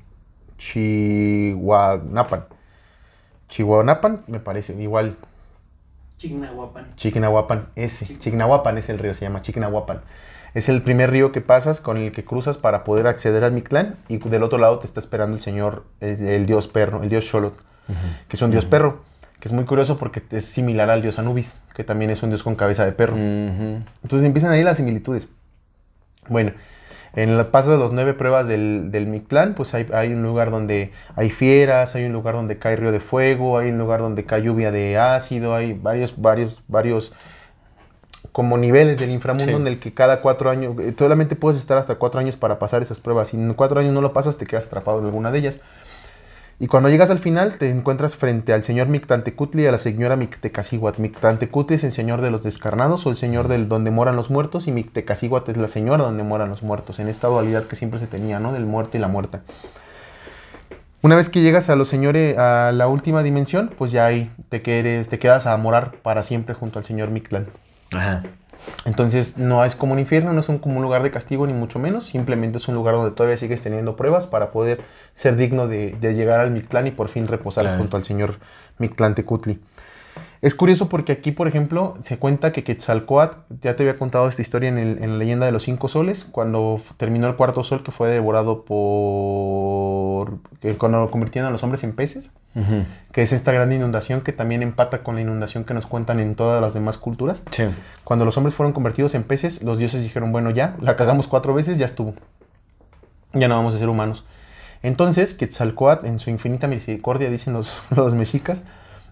Chihuanapan. 0.58 2.46
Chihuanapan, 3.50 4.24
me 4.28 4.40
parece, 4.40 4.74
igual 4.82 5.18
Chignahuapan. 6.18 6.96
Chiquinahuapan, 6.96 7.68
ese. 7.76 8.18
Chiquinahuapan 8.18 8.78
es 8.78 8.88
el 8.88 9.00
río, 9.00 9.14
se 9.14 9.26
llama 9.26 9.42
Chiquinahuapan. 9.42 10.02
Es 10.54 10.70
el 10.70 10.82
primer 10.82 11.12
río 11.12 11.34
que 11.34 11.42
pasas 11.42 11.82
con 11.82 11.98
el 11.98 12.14
que 12.14 12.24
cruzas 12.24 12.58
para 12.58 12.86
poder 12.86 13.08
acceder 13.08 13.44
al 13.44 13.52
Mictlán 13.52 13.98
y 14.08 14.18
del 14.18 14.44
otro 14.44 14.58
lado 14.58 14.80
te 14.80 14.86
está 14.86 15.02
esperando 15.02 15.36
el 15.36 15.42
señor, 15.42 15.84
el, 16.00 16.26
el 16.26 16.46
dios 16.46 16.70
perro, 16.70 17.04
el 17.04 17.10
dios 17.10 17.30
Xolotl, 17.30 17.62
que 18.30 18.38
es 18.38 18.42
un 18.42 18.52
dios 18.52 18.64
perro, 18.64 19.02
que 19.40 19.48
es 19.48 19.52
muy 19.54 19.66
curioso 19.66 19.98
porque 19.98 20.22
es 20.32 20.46
similar 20.46 20.90
al 20.90 21.02
dios 21.02 21.20
Anubis, 21.20 21.62
que 21.76 21.84
también 21.84 22.10
es 22.12 22.24
un 22.24 22.30
dios 22.30 22.44
con 22.44 22.56
cabeza 22.56 22.86
de 22.86 22.92
perro. 22.94 23.16
Entonces 23.18 24.24
empiezan 24.24 24.52
ahí 24.52 24.64
las 24.64 24.78
similitudes. 24.78 25.28
Bueno, 26.28 26.54
en 27.14 27.38
la 27.38 27.52
paso 27.52 27.72
de 27.72 27.78
las 27.78 27.92
nueve 27.92 28.14
pruebas 28.14 28.48
del, 28.48 28.92
del 28.92 29.08
Mictlán, 29.08 29.54
pues 29.54 29.74
hay, 29.74 29.86
hay 29.94 30.14
un 30.14 30.24
lugar 30.24 30.52
donde 30.52 30.92
hay 31.16 31.30
fieras, 31.30 31.96
hay 31.96 32.06
un 32.06 32.14
lugar 32.14 32.36
donde 32.36 32.58
cae 32.58 32.76
río 32.76 32.92
de 32.92 33.00
fuego, 33.00 33.58
hay 33.58 33.70
un 33.70 33.78
lugar 33.78 34.02
donde 34.02 34.26
cae 34.26 34.42
lluvia 34.42 34.72
de 34.72 34.98
ácido, 34.98 35.56
hay 35.56 35.74
varios, 35.74 36.20
varios, 36.20 36.62
varios 36.68 37.14
como 38.32 38.58
niveles 38.58 39.00
del 39.00 39.12
inframundo 39.12 39.54
Sí. 39.54 39.62
en 39.62 39.68
el 39.68 39.80
que 39.80 39.94
cada 39.94 40.20
cuatro 40.20 40.50
años, 40.50 40.76
eh, 40.80 40.94
solamente 40.98 41.38
puedes 41.38 41.60
estar 41.60 41.78
hasta 41.78 41.96
cuatro 41.96 42.20
años 42.20 42.36
para 42.36 42.60
pasar 42.60 42.82
esas 42.84 43.00
pruebas. 43.00 43.30
Si 43.30 43.38
en 43.38 43.54
cuatro 43.54 43.80
años 43.80 43.94
no 43.94 44.02
lo 44.02 44.12
pasas, 44.12 44.38
te 44.38 44.46
quedas 44.46 44.66
atrapado 44.66 45.00
en 45.00 45.06
alguna 45.06 45.32
de 45.32 45.40
ellas. 45.40 45.62
Y 46.58 46.68
cuando 46.68 46.88
llegas 46.88 47.10
al 47.10 47.20
final, 47.20 47.58
te 47.58 47.70
encuentras 47.70 48.16
frente 48.16 48.54
al 48.54 48.64
señor 48.64 48.88
Mictantecutli 48.88 49.64
y 49.64 49.66
a 49.68 49.72
la 49.74 49.78
señora 49.78 50.16
Mictecacíhuatl. 50.16 51.02
Mictantecutli 51.02 51.76
es 51.76 51.84
el 51.84 51.92
señor 51.92 52.22
de 52.22 52.32
los 52.32 52.44
descarnados 52.44 53.06
o 53.06 53.10
el 53.10 53.18
señor 53.18 53.50
del 53.50 53.68
donde 53.68 53.92
moran 53.92 54.16
los 54.16 54.30
muertos 54.30 54.68
y 54.68 54.72
Mictecacíhuatl 54.72 55.52
es 55.52 55.58
la 55.58 55.68
señora 55.68 56.04
donde 56.04 56.24
moran 56.24 56.50
los 56.50 56.64
muertos, 56.64 57.00
en 57.00 57.10
esta 57.10 57.28
dualidad 57.28 57.66
que 57.66 57.76
siempre 57.76 58.00
se 58.00 58.08
tenía, 58.08 58.40
¿no? 58.40 58.54
Del 58.54 58.66
muerto 58.66 58.98
y 58.98 59.02
la 59.02 59.10
muerta. 59.10 59.42
Una 61.02 61.18
vez 61.18 61.28
que 61.28 61.42
llegas 61.42 61.70
a 61.70 61.76
los 61.76 61.90
señores, 61.90 62.38
a 62.38 62.72
la 62.74 62.88
última 62.88 63.22
dimensión, 63.22 63.70
pues 63.78 63.92
ya 63.92 64.06
ahí 64.06 64.32
te, 64.48 64.62
quedes, 64.62 65.10
te 65.10 65.20
quedas 65.20 65.46
a 65.48 65.56
morar 65.58 65.96
para 66.02 66.24
siempre 66.24 66.56
junto 66.56 66.80
al 66.80 66.86
señor 66.86 67.10
Mictlán. 67.10 67.48
Ajá. 67.92 68.24
Entonces 68.86 69.38
no 69.38 69.64
es 69.66 69.76
como 69.76 69.94
un 69.94 70.00
infierno, 70.00 70.34
no 70.34 70.40
es 70.40 70.50
un, 70.50 70.60
como 70.60 70.78
un 70.78 70.84
lugar 70.84 71.04
de 71.04 71.12
castigo 71.12 71.46
ni 71.48 71.54
mucho 71.54 71.80
menos, 71.80 72.06
simplemente 72.06 72.58
es 72.58 72.68
un 72.68 72.76
lugar 72.76 72.96
donde 72.96 73.12
todavía 73.12 73.38
sigues 73.38 73.62
teniendo 73.62 73.96
pruebas 73.96 74.28
para 74.28 74.52
poder 74.52 74.82
ser 75.14 75.36
digno 75.36 75.68
de, 75.68 75.92
de 76.00 76.14
llegar 76.14 76.40
al 76.40 76.52
Mictlán 76.52 76.88
y 76.88 76.92
por 76.92 77.08
fin 77.10 77.28
reposar 77.28 77.64
Claro. 77.66 77.78
junto 77.80 77.98
al 77.98 78.04
señor 78.04 78.36
Mictlán 78.78 79.16
Tecutli. 79.16 79.60
Es 80.46 80.54
curioso 80.54 80.90
porque 80.90 81.12
aquí, 81.14 81.32
por 81.32 81.48
ejemplo, 81.48 81.98
se 82.02 82.18
cuenta 82.20 82.52
que 82.52 82.64
Quetzalcoatl, 82.64 83.38
ya 83.62 83.76
te 83.76 83.82
había 83.82 83.98
contado 83.98 84.28
esta 84.28 84.44
historia 84.44 84.70
en, 84.70 84.78
el- 84.78 85.02
en 85.04 85.14
la 85.14 85.18
leyenda 85.18 85.48
de 85.48 85.52
los 85.52 85.64
cinco 85.64 85.88
soles, 85.88 86.24
cuando 86.24 86.80
terminó 86.98 87.28
el 87.28 87.36
cuarto 87.36 87.64
sol 87.64 87.82
que 87.82 87.92
fue 87.92 88.10
devorado 88.10 88.64
por... 88.64 90.38
cuando 90.78 91.10
convirtieron 91.10 91.48
a 91.50 91.52
los 91.52 91.64
hombres 91.64 91.84
en 91.84 91.94
peces 91.96 92.32
que 93.12 93.22
es 93.22 93.34
esta 93.34 93.52
gran 93.52 93.74
inundación 93.74 94.22
que 94.22 94.32
también 94.32 94.64
empata 94.64 95.04
con 95.04 95.16
la 95.16 95.22
inundación 95.22 95.66
que 95.66 95.74
nos 95.74 95.88
cuentan 95.88 96.22
en 96.22 96.36
todas 96.36 96.62
las 96.62 96.74
demás 96.74 96.98
culturas. 96.98 97.44
Sí. 97.52 97.64
Cuando 98.06 98.24
los 98.24 98.38
hombres 98.38 98.54
fueron 98.56 98.72
convertidos 98.72 99.14
en 99.16 99.24
peces, 99.24 99.62
los 99.62 99.78
dioses 99.78 100.04
dijeron, 100.04 100.32
bueno, 100.32 100.52
ya, 100.52 100.78
la 100.80 100.96
cagamos 100.96 101.28
cuatro 101.28 101.54
veces, 101.54 101.78
ya 101.80 101.86
estuvo. 101.86 102.14
Ya 103.34 103.50
no 103.50 103.56
vamos 103.56 103.76
a 103.76 103.80
ser 103.80 103.90
humanos. 103.90 104.24
Entonces, 104.84 105.34
Quetzalcoatl, 105.34 106.06
en 106.06 106.20
su 106.20 106.30
infinita 106.30 106.68
misericordia, 106.68 107.30
dicen 107.30 107.52
los, 107.54 107.78
los 107.96 108.14
mexicas, 108.14 108.62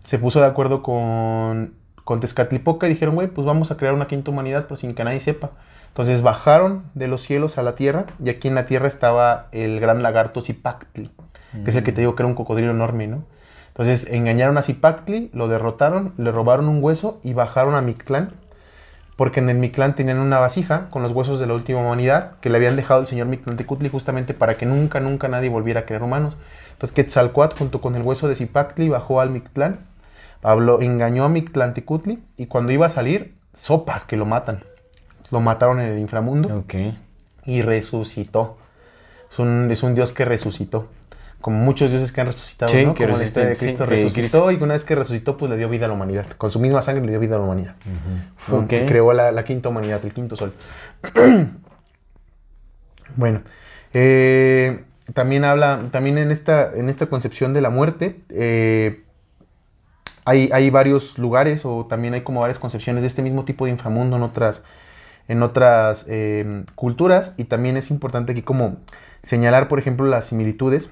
se 0.03 0.19
puso 0.19 0.39
de 0.39 0.47
acuerdo 0.47 0.81
con, 0.83 1.73
con 2.03 2.19
Tezcatlipoca 2.19 2.87
y 2.87 2.89
dijeron, 2.89 3.15
güey, 3.15 3.27
pues 3.27 3.45
vamos 3.45 3.71
a 3.71 3.77
crear 3.77 3.93
una 3.93 4.07
quinta 4.07 4.31
humanidad, 4.31 4.67
pues 4.67 4.81
sin 4.81 4.93
que 4.93 5.03
nadie 5.03 5.19
sepa. 5.19 5.51
Entonces 5.87 6.23
bajaron 6.23 6.85
de 6.95 7.07
los 7.07 7.21
cielos 7.21 7.57
a 7.57 7.63
la 7.63 7.75
tierra 7.75 8.07
y 8.23 8.29
aquí 8.29 8.47
en 8.47 8.55
la 8.55 8.65
tierra 8.65 8.87
estaba 8.87 9.47
el 9.51 9.79
gran 9.79 10.01
lagarto 10.01 10.41
Zipactli, 10.41 11.11
que 11.63 11.69
es 11.69 11.75
el 11.75 11.83
que 11.83 11.91
te 11.91 12.01
digo 12.01 12.15
que 12.15 12.23
era 12.23 12.27
un 12.27 12.35
cocodrilo 12.35 12.71
enorme, 12.71 13.05
¿no? 13.05 13.25
Entonces 13.67 14.07
engañaron 14.09 14.57
a 14.57 14.63
Zipactli, 14.63 15.29
lo 15.33 15.47
derrotaron, 15.47 16.13
le 16.17 16.31
robaron 16.31 16.67
un 16.67 16.83
hueso 16.83 17.19
y 17.23 17.33
bajaron 17.33 17.75
a 17.75 17.81
Mictlán, 17.81 18.33
porque 19.15 19.39
en 19.39 19.49
el 19.49 19.57
Mictlán 19.57 19.95
tenían 19.95 20.17
una 20.17 20.39
vasija 20.39 20.89
con 20.89 21.03
los 21.03 21.11
huesos 21.11 21.39
de 21.39 21.45
la 21.45 21.53
última 21.53 21.79
humanidad 21.79 22.37
que 22.39 22.49
le 22.49 22.57
habían 22.57 22.75
dejado 22.75 23.01
el 23.01 23.07
señor 23.07 23.27
Mictlantecutli 23.27 23.89
justamente 23.89 24.33
para 24.33 24.57
que 24.57 24.65
nunca, 24.65 24.99
nunca 24.99 25.27
nadie 25.27 25.49
volviera 25.49 25.81
a 25.81 25.85
crear 25.85 26.01
humanos. 26.01 26.35
Entonces 26.71 26.95
Quetzalcoatl 26.95 27.57
junto 27.57 27.81
con 27.81 27.95
el 27.95 28.01
hueso 28.01 28.27
de 28.27 28.35
Zipactli 28.35 28.89
bajó 28.89 29.21
al 29.21 29.29
Mictlán, 29.29 29.79
habló, 30.43 30.81
engañó 30.81 31.23
a 31.25 31.29
Mictlantecutli 31.29 32.21
y 32.37 32.45
cuando 32.47 32.71
iba 32.71 32.85
a 32.85 32.89
salir, 32.89 33.33
sopas 33.53 34.05
que 34.05 34.17
lo 34.17 34.25
matan. 34.25 34.63
Lo 35.31 35.39
mataron 35.39 35.79
en 35.79 35.91
el 35.91 35.99
inframundo 35.99 36.55
Ok. 36.59 36.75
y 37.45 37.61
resucitó. 37.61 38.57
Es 39.31 39.39
un, 39.39 39.69
es 39.71 39.81
un 39.83 39.95
dios 39.95 40.11
que 40.13 40.25
resucitó. 40.25 40.87
Como 41.41 41.57
muchos 41.57 41.91
dioses 41.91 42.11
que 42.13 42.21
han 42.21 42.27
resucitado, 42.27 42.71
Sí, 42.71 42.85
¿no? 42.85 42.93
que 42.93 43.03
Como 43.05 43.17
la 43.17 43.23
historia 43.25 43.49
de 43.49 43.57
Cristo 43.57 43.83
sí, 43.83 43.89
resucitó 43.89 44.51
y 44.51 44.55
una 44.55 44.75
vez 44.75 44.85
que 44.85 44.95
resucitó, 44.95 45.35
pues 45.37 45.49
le 45.51 45.57
dio 45.57 45.67
vida 45.67 45.85
a 45.85 45.87
la 45.89 45.93
humanidad. 45.95 46.25
Con 46.37 46.51
su 46.51 46.59
misma 46.59 46.81
sangre 46.81 47.03
le 47.03 47.11
dio 47.11 47.19
vida 47.19 47.35
a 47.35 47.39
la 47.39 47.45
humanidad. 47.45 47.75
Fum, 48.37 48.63
Ok. 48.65 48.73
y 48.73 48.85
creó 48.85 49.11
la, 49.11 49.31
la 49.33 49.43
quinta 49.43 49.67
humanidad, 49.69 49.99
el 50.05 50.13
quinto 50.13 50.35
sol. 50.37 50.53
bueno, 53.15 53.41
eh, 53.93 54.83
también 55.13 55.43
habla, 55.43 55.89
también 55.91 56.17
en 56.17 56.31
esta, 56.31 56.71
en 56.73 56.89
esta 56.89 57.07
concepción 57.07 57.53
de 57.53 57.61
la 57.61 57.69
muerte, 57.69 58.21
eh, 58.29 59.02
hay, 60.25 60.49
hay 60.53 60.69
varios 60.69 61.17
lugares 61.17 61.65
o 61.65 61.85
también 61.85 62.13
hay 62.13 62.21
como 62.21 62.41
varias 62.41 62.59
concepciones 62.59 63.01
de 63.01 63.07
este 63.07 63.21
mismo 63.21 63.45
tipo 63.45 63.65
de 63.65 63.71
inframundo 63.71 64.15
en 64.17 64.23
otras, 64.23 64.63
en 65.27 65.43
otras 65.43 66.05
eh, 66.09 66.63
culturas 66.75 67.33
y 67.37 67.45
también 67.45 67.77
es 67.77 67.91
importante 67.91 68.31
aquí 68.31 68.41
como 68.41 68.77
señalar, 69.21 69.67
por 69.67 69.79
ejemplo, 69.79 70.05
las 70.05 70.27
similitudes 70.27 70.89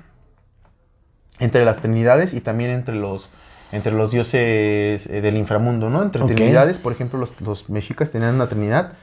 entre 1.39 1.65
las 1.65 1.79
trinidades 1.79 2.33
y 2.33 2.41
también 2.41 2.69
entre 2.71 2.95
los, 2.95 3.29
entre 3.71 3.93
los 3.93 4.11
dioses 4.11 5.07
eh, 5.07 5.21
del 5.21 5.37
inframundo, 5.37 5.89
¿no? 5.89 6.03
Entre 6.03 6.21
Ok. 6.21 6.27
trinidades, 6.31 6.77
por 6.77 6.91
ejemplo, 6.93 7.19
los, 7.19 7.39
los 7.41 7.69
mexicas 7.69 8.11
tenían 8.11 8.35
una 8.35 8.47
trinidad 8.47 8.93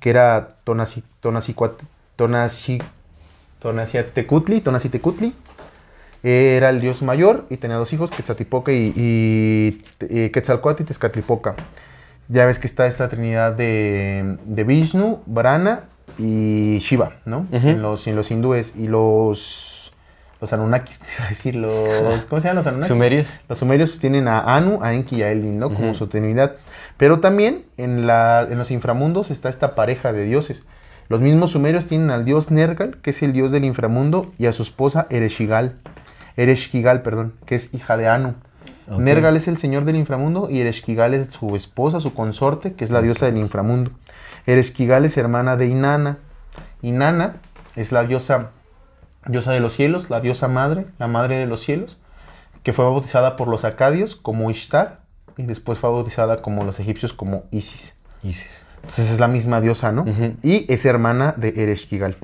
que 0.00 0.10
era 0.10 0.56
Tonasi, 0.64 1.02
Tonasicuat- 1.22 1.86
Tonasi, 2.16 2.82
Tonasiatecutli, 3.60 4.60
Tonasitecutli, 4.60 5.34
era 6.26 6.70
el 6.70 6.80
dios 6.80 7.02
mayor 7.02 7.46
y 7.50 7.56
tenía 7.56 7.76
dos 7.76 7.92
hijos, 7.92 8.10
Quetzatipoca 8.10 8.72
y, 8.72 8.92
y, 8.96 9.82
eh, 10.00 10.30
Quetzalcoatl 10.32 10.82
y 10.82 10.86
Tezcatlipoca. 10.86 11.54
Ya 12.28 12.46
ves 12.46 12.58
que 12.58 12.66
está 12.66 12.88
esta 12.88 13.08
trinidad 13.08 13.52
de, 13.52 14.36
de 14.44 14.64
Vishnu, 14.64 15.22
Brahma 15.26 15.84
y 16.18 16.78
Shiva, 16.80 17.12
¿no? 17.24 17.46
En, 17.52 17.80
los, 17.80 18.08
en 18.08 18.16
los 18.16 18.32
hindúes. 18.32 18.74
Y 18.76 18.88
los, 18.88 19.92
los 20.40 20.52
Anunnakis, 20.52 20.98
te 21.00 21.06
iba 21.16 21.26
a 21.26 21.28
decir, 21.28 21.54
los, 21.54 22.24
¿cómo 22.24 22.40
se 22.40 22.48
llaman 22.48 22.56
los 22.56 22.66
Anunnakis? 22.66 22.88
¿Sumerios? 22.88 23.34
Los 23.48 23.58
sumerios 23.58 23.90
pues, 23.90 24.00
tienen 24.00 24.26
a 24.26 24.56
Anu, 24.56 24.80
a 24.82 24.94
Enki 24.94 25.16
y 25.16 25.22
a 25.22 25.30
Elin, 25.30 25.60
¿no? 25.60 25.72
Como 25.72 25.94
su 25.94 26.08
trinidad. 26.08 26.56
Pero 26.96 27.20
también 27.20 27.66
en, 27.76 28.08
la, 28.08 28.48
en 28.50 28.58
los 28.58 28.72
inframundos 28.72 29.30
está 29.30 29.48
esta 29.48 29.76
pareja 29.76 30.12
de 30.12 30.24
dioses. 30.24 30.64
Los 31.08 31.20
mismos 31.20 31.52
sumerios 31.52 31.86
tienen 31.86 32.10
al 32.10 32.24
dios 32.24 32.50
Nergal, 32.50 32.96
que 33.00 33.10
es 33.10 33.22
el 33.22 33.32
dios 33.32 33.52
del 33.52 33.64
inframundo, 33.64 34.32
y 34.38 34.46
a 34.46 34.52
su 34.52 34.62
esposa 34.62 35.06
Ereshigal. 35.10 35.76
Ereshkigal, 36.36 37.02
perdón, 37.02 37.34
que 37.46 37.54
es 37.54 37.72
hija 37.74 37.96
de 37.96 38.08
Anu. 38.08 38.34
Nergal 38.88 39.36
es 39.36 39.48
el 39.48 39.58
señor 39.58 39.84
del 39.84 39.96
inframundo 39.96 40.48
y 40.48 40.60
Ereshkigal 40.60 41.14
es 41.14 41.28
su 41.28 41.56
esposa, 41.56 41.98
su 41.98 42.14
consorte, 42.14 42.74
que 42.74 42.84
es 42.84 42.90
la 42.90 43.02
diosa 43.02 43.26
del 43.26 43.36
inframundo. 43.36 43.90
Ereshkigal 44.46 45.04
es 45.04 45.16
hermana 45.16 45.56
de 45.56 45.66
Inanna. 45.66 46.18
Inanna 46.82 47.36
es 47.74 47.90
la 47.90 48.04
diosa, 48.04 48.50
diosa 49.26 49.52
de 49.52 49.60
los 49.60 49.72
cielos, 49.72 50.08
la 50.08 50.20
diosa 50.20 50.46
madre, 50.46 50.86
la 50.98 51.08
madre 51.08 51.36
de 51.36 51.46
los 51.46 51.60
cielos, 51.60 51.98
que 52.62 52.72
fue 52.72 52.84
bautizada 52.84 53.34
por 53.34 53.48
los 53.48 53.64
acadios 53.64 54.14
como 54.14 54.50
Ishtar 54.50 55.00
y 55.36 55.42
después 55.44 55.78
fue 55.78 55.90
bautizada 55.90 56.40
como 56.40 56.64
los 56.64 56.78
egipcios 56.78 57.12
como 57.12 57.44
Isis. 57.50 57.96
Isis. 58.22 58.64
Entonces 58.76 59.10
es 59.10 59.20
la 59.20 59.28
misma 59.28 59.60
diosa, 59.60 59.90
¿no? 59.90 60.04
Y 60.42 60.72
es 60.72 60.84
hermana 60.84 61.34
de 61.36 61.54
Ereshkigal. 61.56 62.16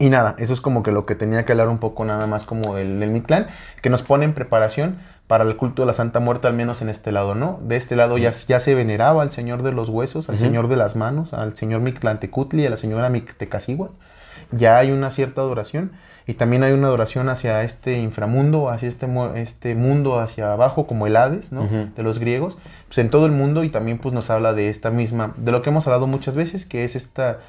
Y 0.00 0.08
nada, 0.08 0.34
eso 0.38 0.54
es 0.54 0.62
como 0.62 0.82
que 0.82 0.92
lo 0.92 1.04
que 1.04 1.14
tenía 1.14 1.44
que 1.44 1.52
hablar 1.52 1.68
un 1.68 1.76
poco 1.76 2.06
nada 2.06 2.26
más 2.26 2.44
como 2.44 2.74
del, 2.74 3.00
del 3.00 3.10
Mictlán, 3.10 3.48
que 3.82 3.90
nos 3.90 4.02
pone 4.02 4.24
en 4.24 4.32
preparación 4.32 4.98
para 5.26 5.44
el 5.44 5.56
culto 5.56 5.82
de 5.82 5.86
la 5.86 5.92
Santa 5.92 6.20
Muerte, 6.20 6.48
al 6.48 6.54
menos 6.54 6.80
en 6.80 6.88
este 6.88 7.12
lado, 7.12 7.34
¿no? 7.34 7.60
De 7.62 7.76
este 7.76 7.96
lado 7.96 8.16
ya, 8.16 8.30
ya 8.30 8.58
se 8.60 8.74
veneraba 8.74 9.22
al 9.22 9.30
Señor 9.30 9.62
de 9.62 9.72
los 9.72 9.90
Huesos, 9.90 10.30
al. 10.30 10.38
Señor 10.38 10.68
de 10.68 10.76
las 10.76 10.96
Manos, 10.96 11.34
al 11.34 11.54
Señor 11.54 11.82
Mictlantecutli, 11.82 12.66
a 12.66 12.70
la 12.70 12.78
Señora 12.78 13.10
Mictecacigua. 13.10 13.90
Ya 14.52 14.78
hay 14.78 14.90
una 14.90 15.10
cierta 15.10 15.42
adoración 15.42 15.92
y 16.26 16.32
también 16.32 16.62
hay 16.62 16.72
una 16.72 16.86
adoración 16.86 17.28
hacia 17.28 17.62
este 17.62 17.98
inframundo, 17.98 18.70
hacia 18.70 18.88
este, 18.88 19.06
este 19.34 19.74
mundo 19.74 20.18
hacia 20.18 20.54
abajo, 20.54 20.86
como 20.86 21.06
el 21.06 21.14
Hades, 21.14 21.52
¿no? 21.52 21.68
De 21.94 22.02
los 22.02 22.18
griegos, 22.18 22.56
pues 22.88 22.96
en 22.96 23.10
todo 23.10 23.26
el 23.26 23.32
mundo 23.32 23.64
y 23.64 23.68
también 23.68 23.98
pues 23.98 24.14
nos 24.14 24.30
habla 24.30 24.54
de 24.54 24.70
esta 24.70 24.90
misma, 24.90 25.34
de 25.36 25.52
lo 25.52 25.60
que 25.60 25.68
hemos 25.68 25.86
hablado 25.86 26.06
muchas 26.06 26.36
veces, 26.36 26.64
que 26.64 26.84
es 26.84 26.96
esta 26.96 27.40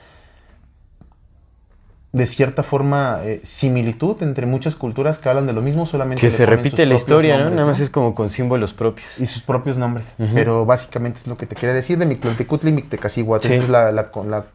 de 2.14 2.26
cierta 2.26 2.62
forma 2.64 3.22
eh, 3.24 3.40
similitud 3.44 4.22
entre 4.22 4.46
muchas 4.46 4.76
culturas 4.76 5.18
que 5.18 5.30
hablan 5.30 5.48
de 5.48 5.54
lo 5.54 5.62
mismo, 5.62 5.86
solamente 5.86 6.20
Que 6.22 6.28
le 6.28 6.32
se 6.32 6.44
ponen 6.44 6.58
repite 6.60 6.78
sus 6.84 6.88
la 6.90 6.96
historia, 6.96 7.38
¿no? 7.38 7.50
Nada 7.52 7.66
más 7.66 7.80
es 7.80 7.90
como 7.90 8.14
con 8.16 8.30
símbolos 8.30 8.74
propios. 8.74 9.20
y 9.22 9.28
sus 9.28 9.44
propios 9.44 9.78
nombres. 9.78 10.14
Pero 10.34 10.66
básicamente 10.66 11.20
es 11.20 11.28
lo 11.28 11.38
que 11.38 11.46
te 11.46 11.56
quería 11.56 11.74
decir 11.74 11.98
de 11.98 12.06
Mictlantecutli 12.06 12.70
y 12.70 12.74
Mictecacíhuatl. 12.74 13.48
Sí. 13.48 13.54
Esa 13.54 13.64
es 13.64 13.70
la, 13.70 13.92
la- 13.94 14.12
con- 14.12 14.30
la- 14.30 14.46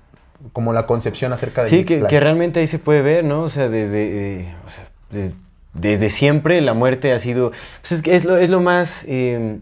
como 0.52 0.74
la 0.74 0.84
concepción 0.86 1.32
acerca 1.32 1.62
de 1.62 1.70
Sí, 1.70 1.84
que, 1.84 2.02
que 2.02 2.20
realmente 2.20 2.60
ahí 2.60 2.66
se 2.66 2.78
puede 2.78 3.00
ver, 3.00 3.24
¿no? 3.24 3.42
O 3.44 3.48
sea, 3.48 3.70
desde, 3.70 4.40
eh, 4.40 4.54
o 4.66 4.68
sea, 4.70 4.86
de- 5.10 5.32
desde 5.72 6.10
siempre 6.10 6.60
la 6.60 6.74
muerte 6.74 7.12
ha 7.14 7.18
sido... 7.18 7.52
pues 7.80 7.92
es, 7.92 8.02
que 8.02 8.14
es, 8.16 8.26
lo, 8.26 8.36
es 8.36 8.50
lo 8.50 8.60
más... 8.60 9.04
eh, 9.08 9.58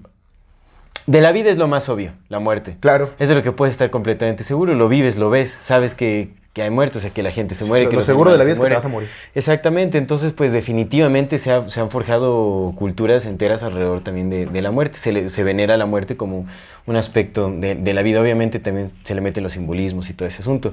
de 1.07 1.21
la 1.21 1.33
vida 1.33 1.51
es 1.51 1.59
lo 1.59 1.69
más 1.69 1.89
obvio, 1.89 2.13
la 2.29 2.39
muerte. 2.41 2.77
Claro. 2.81 3.11
Es 3.19 3.29
de 3.29 3.35
lo 3.35 3.43
que 3.43 3.53
puedes 3.53 3.75
estar 3.75 3.91
completamente 3.91 4.43
seguro. 4.43 4.75
Lo 4.75 4.89
vives, 4.89 5.17
lo 5.17 5.29
ves, 5.31 5.51
sabes 5.51 5.95
que, 5.95 6.33
que 6.55 6.63
hay 6.63 6.71
muertos, 6.71 6.99
o 6.99 7.01
sea, 7.03 7.11
que 7.11 7.23
la 7.23 7.33
gente 7.33 7.55
se 7.57 7.65
muere, 7.67 7.85
Lo- 7.85 7.91
que 7.91 7.97
lo 7.97 8.01
los 8.01 8.07
seguro 8.07 8.31
de 8.33 8.39
la 8.39 8.45
vida 8.45 8.53
es 8.55 8.61
que 8.61 8.69
te 8.69 8.75
vas 8.75 8.85
a 8.85 8.89
morir. 8.89 9.11
Exactamente, 9.35 9.99
entonces 9.99 10.33
pues 10.33 10.53
definitivamente 10.53 11.39
se, 11.39 11.51
ha- 11.53 11.69
se 11.69 11.81
han 11.81 11.91
forjado 11.91 12.73
culturas 12.79 13.27
enteras 13.27 13.63
alrededor 13.65 14.03
también 14.03 14.31
de, 14.31 14.47
de 14.47 14.63
la 14.63 14.71
muerte. 14.71 14.97
Se, 14.97 15.11
le- 15.13 15.29
se 15.31 15.43
venera 15.43 15.77
la 15.77 15.85
muerte 15.87 16.17
como 16.17 16.47
un 16.87 16.97
aspecto 16.97 17.51
de, 17.51 17.75
de 17.75 17.93
la 17.93 18.03
vida. 18.03 18.21
Obviamente 18.21 18.61
también 18.61 18.93
se 19.05 19.15
le 19.17 19.21
meten 19.21 19.43
los 19.43 19.53
simbolismos 19.53 20.09
y 20.11 20.15
todo 20.15 20.29
ese 20.29 20.43
asunto. 20.43 20.73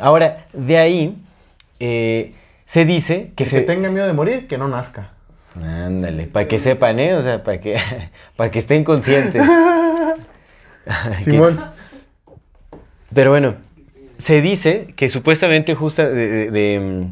Ahora, 0.00 0.46
de 0.54 0.78
ahí 0.78 1.18
eh, 1.80 2.32
se 2.64 2.84
dice 2.86 3.30
que 3.36 3.44
se 3.44 3.60
tenga 3.60 3.90
miedo 3.90 4.06
de 4.06 4.14
morir, 4.14 4.48
que 4.48 4.56
no 4.58 4.68
nazca. 4.68 5.10
Ándale, 5.62 6.26
para 6.26 6.48
que 6.48 6.58
sepan, 6.58 6.98
¿eh? 6.98 7.14
O 7.14 7.20
sea, 7.22 7.44
para 7.44 7.60
que, 7.60 7.76
para 8.36 8.50
que 8.50 8.58
estén 8.58 8.82
conscientes. 8.84 9.46
Simón. 11.22 11.60
Pero 13.14 13.30
bueno, 13.30 13.54
se 14.24 14.40
dice 14.40 14.86
que 14.96 15.08
supuestamente 15.08 15.74
justa 15.74 16.08
de, 16.08 16.50
de- 16.50 17.06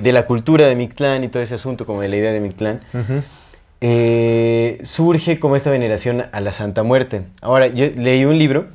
de, 0.00 0.12
la 0.12 0.26
cultura 0.26 0.66
de 0.66 0.76
Mictlán 0.76 1.24
y 1.24 1.28
todo 1.28 1.42
ese 1.42 1.54
asunto, 1.54 1.86
como 1.86 2.02
de 2.02 2.08
la 2.08 2.16
idea 2.16 2.32
de 2.32 2.40
Mictlán, 2.40 2.80
eh, 3.80 4.78
surge 4.82 5.38
como 5.38 5.56
esta 5.56 5.70
veneración 5.70 6.24
a 6.30 6.40
la 6.40 6.52
Santa 6.52 6.82
Muerte. 6.82 7.22
Ahora, 7.40 7.68
yo 7.68 7.86
leí 7.96 8.24
un 8.24 8.38
libro 8.38 8.66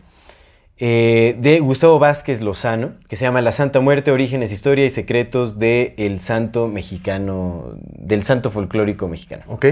eh, 0.79 1.35
de 1.39 1.59
Gustavo 1.59 1.99
Vázquez 1.99 2.41
Lozano, 2.41 2.93
que 3.07 3.15
se 3.15 3.25
llama 3.25 3.41
La 3.41 3.51
Santa 3.51 3.79
Muerte, 3.79 4.11
Orígenes, 4.11 4.51
Historia 4.51 4.85
y 4.85 4.89
Secretos 4.89 5.59
del 5.59 6.19
Santo 6.19 6.67
Mexicano, 6.67 7.75
del 7.77 8.23
Santo 8.23 8.49
Folclórico 8.49 9.07
Mexicano. 9.07 9.43
Ok. 9.47 9.65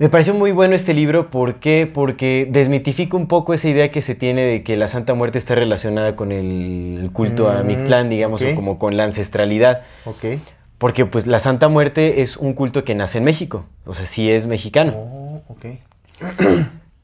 Me 0.00 0.08
pareció 0.08 0.32
muy 0.32 0.52
bueno 0.52 0.76
este 0.76 0.94
libro, 0.94 1.28
¿por 1.28 1.54
qué? 1.56 1.90
Porque 1.92 2.46
desmitifica 2.48 3.16
un 3.16 3.26
poco 3.26 3.52
esa 3.52 3.68
idea 3.68 3.90
que 3.90 4.00
se 4.00 4.14
tiene 4.14 4.42
de 4.42 4.62
que 4.62 4.76
la 4.76 4.86
Santa 4.86 5.14
Muerte 5.14 5.38
está 5.38 5.56
relacionada 5.56 6.14
con 6.14 6.30
el, 6.30 7.10
culto 7.12 7.48
a 7.50 7.62
Mm, 7.64 7.66
Mictlán, 7.66 8.08
digamos, 8.08 8.40
o 8.42 8.54
como 8.54 8.78
con 8.78 8.96
la 8.96 9.02
ancestralidad. 9.04 9.82
Ok. 10.04 10.38
Porque 10.78 11.04
pues 11.04 11.26
la 11.26 11.40
Santa 11.40 11.66
Muerte 11.68 12.22
es 12.22 12.36
un 12.36 12.52
culto 12.52 12.84
que 12.84 12.94
nace 12.94 13.18
en 13.18 13.24
México, 13.24 13.64
o 13.84 13.94
sea, 13.94 14.06
sí 14.06 14.30
es 14.30 14.46
mexicano, 14.46 14.92
Oh, 14.96 15.42
ok. 15.48 15.66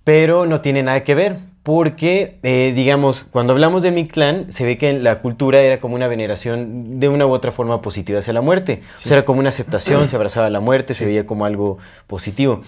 pero 0.04 0.46
no 0.46 0.60
tiene 0.60 0.84
nada 0.84 1.02
que 1.02 1.16
ver, 1.16 1.38
porque, 1.64 2.36
eh, 2.42 2.72
digamos, 2.76 3.24
cuando 3.30 3.52
hablamos 3.54 3.82
de 3.82 3.90
Mictlán, 3.90 4.52
se 4.52 4.64
ve 4.64 4.78
que 4.78 4.92
la 4.92 5.20
cultura 5.20 5.60
era 5.62 5.78
como 5.78 5.96
una 5.96 6.06
veneración 6.06 7.00
de 7.00 7.08
una 7.08 7.26
u 7.26 7.32
otra 7.32 7.50
forma 7.50 7.80
positiva 7.80 8.20
hacia 8.20 8.32
la 8.34 8.42
muerte. 8.42 8.82
O 8.94 8.98
sea, 8.98 9.16
era 9.16 9.24
como 9.24 9.40
una 9.40 9.48
aceptación, 9.48 10.08
se 10.08 10.14
abrazaba 10.14 10.46
a 10.46 10.50
la 10.50 10.60
muerte, 10.60 10.94
se 10.94 11.06
veía 11.06 11.26
como 11.26 11.46
algo 11.46 11.78
positivo. 12.06 12.62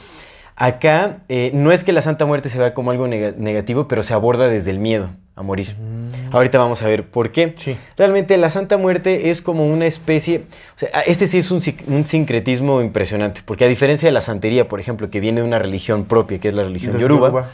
Acá 0.56 1.18
eh, 1.28 1.50
no 1.52 1.70
es 1.72 1.84
que 1.84 1.92
la 1.92 2.00
Santa 2.00 2.24
Muerte 2.24 2.48
se 2.48 2.58
vea 2.58 2.72
como 2.72 2.90
algo 2.90 3.06
nega- 3.06 3.36
negativo, 3.36 3.86
pero 3.86 4.02
se 4.02 4.14
aborda 4.14 4.48
desde 4.48 4.70
el 4.70 4.78
miedo 4.78 5.10
a 5.34 5.42
morir. 5.42 5.76
Ahorita 6.32 6.56
vamos 6.56 6.80
a 6.80 6.88
ver 6.88 7.04
por 7.04 7.30
qué. 7.30 7.54
Sí. 7.58 7.76
Realmente 7.98 8.38
la 8.38 8.48
Santa 8.48 8.78
Muerte 8.78 9.28
es 9.28 9.42
como 9.42 9.66
una 9.66 9.84
especie, 9.84 10.44
o 10.74 10.78
sea, 10.78 10.88
este 11.02 11.26
sí 11.26 11.36
es 11.36 11.50
un, 11.50 11.60
sincretismo 12.06 12.80
impresionante, 12.80 13.42
porque 13.44 13.66
a 13.66 13.68
diferencia 13.68 14.08
de 14.08 14.12
la 14.12 14.22
santería, 14.22 14.66
por 14.66 14.80
ejemplo, 14.80 15.10
que 15.10 15.20
viene 15.20 15.42
de 15.42 15.46
una 15.46 15.58
religión 15.58 16.06
propia, 16.06 16.38
que 16.40 16.48
es 16.48 16.54
la 16.54 16.62
religión 16.62 16.96
yoruba, 16.98 17.50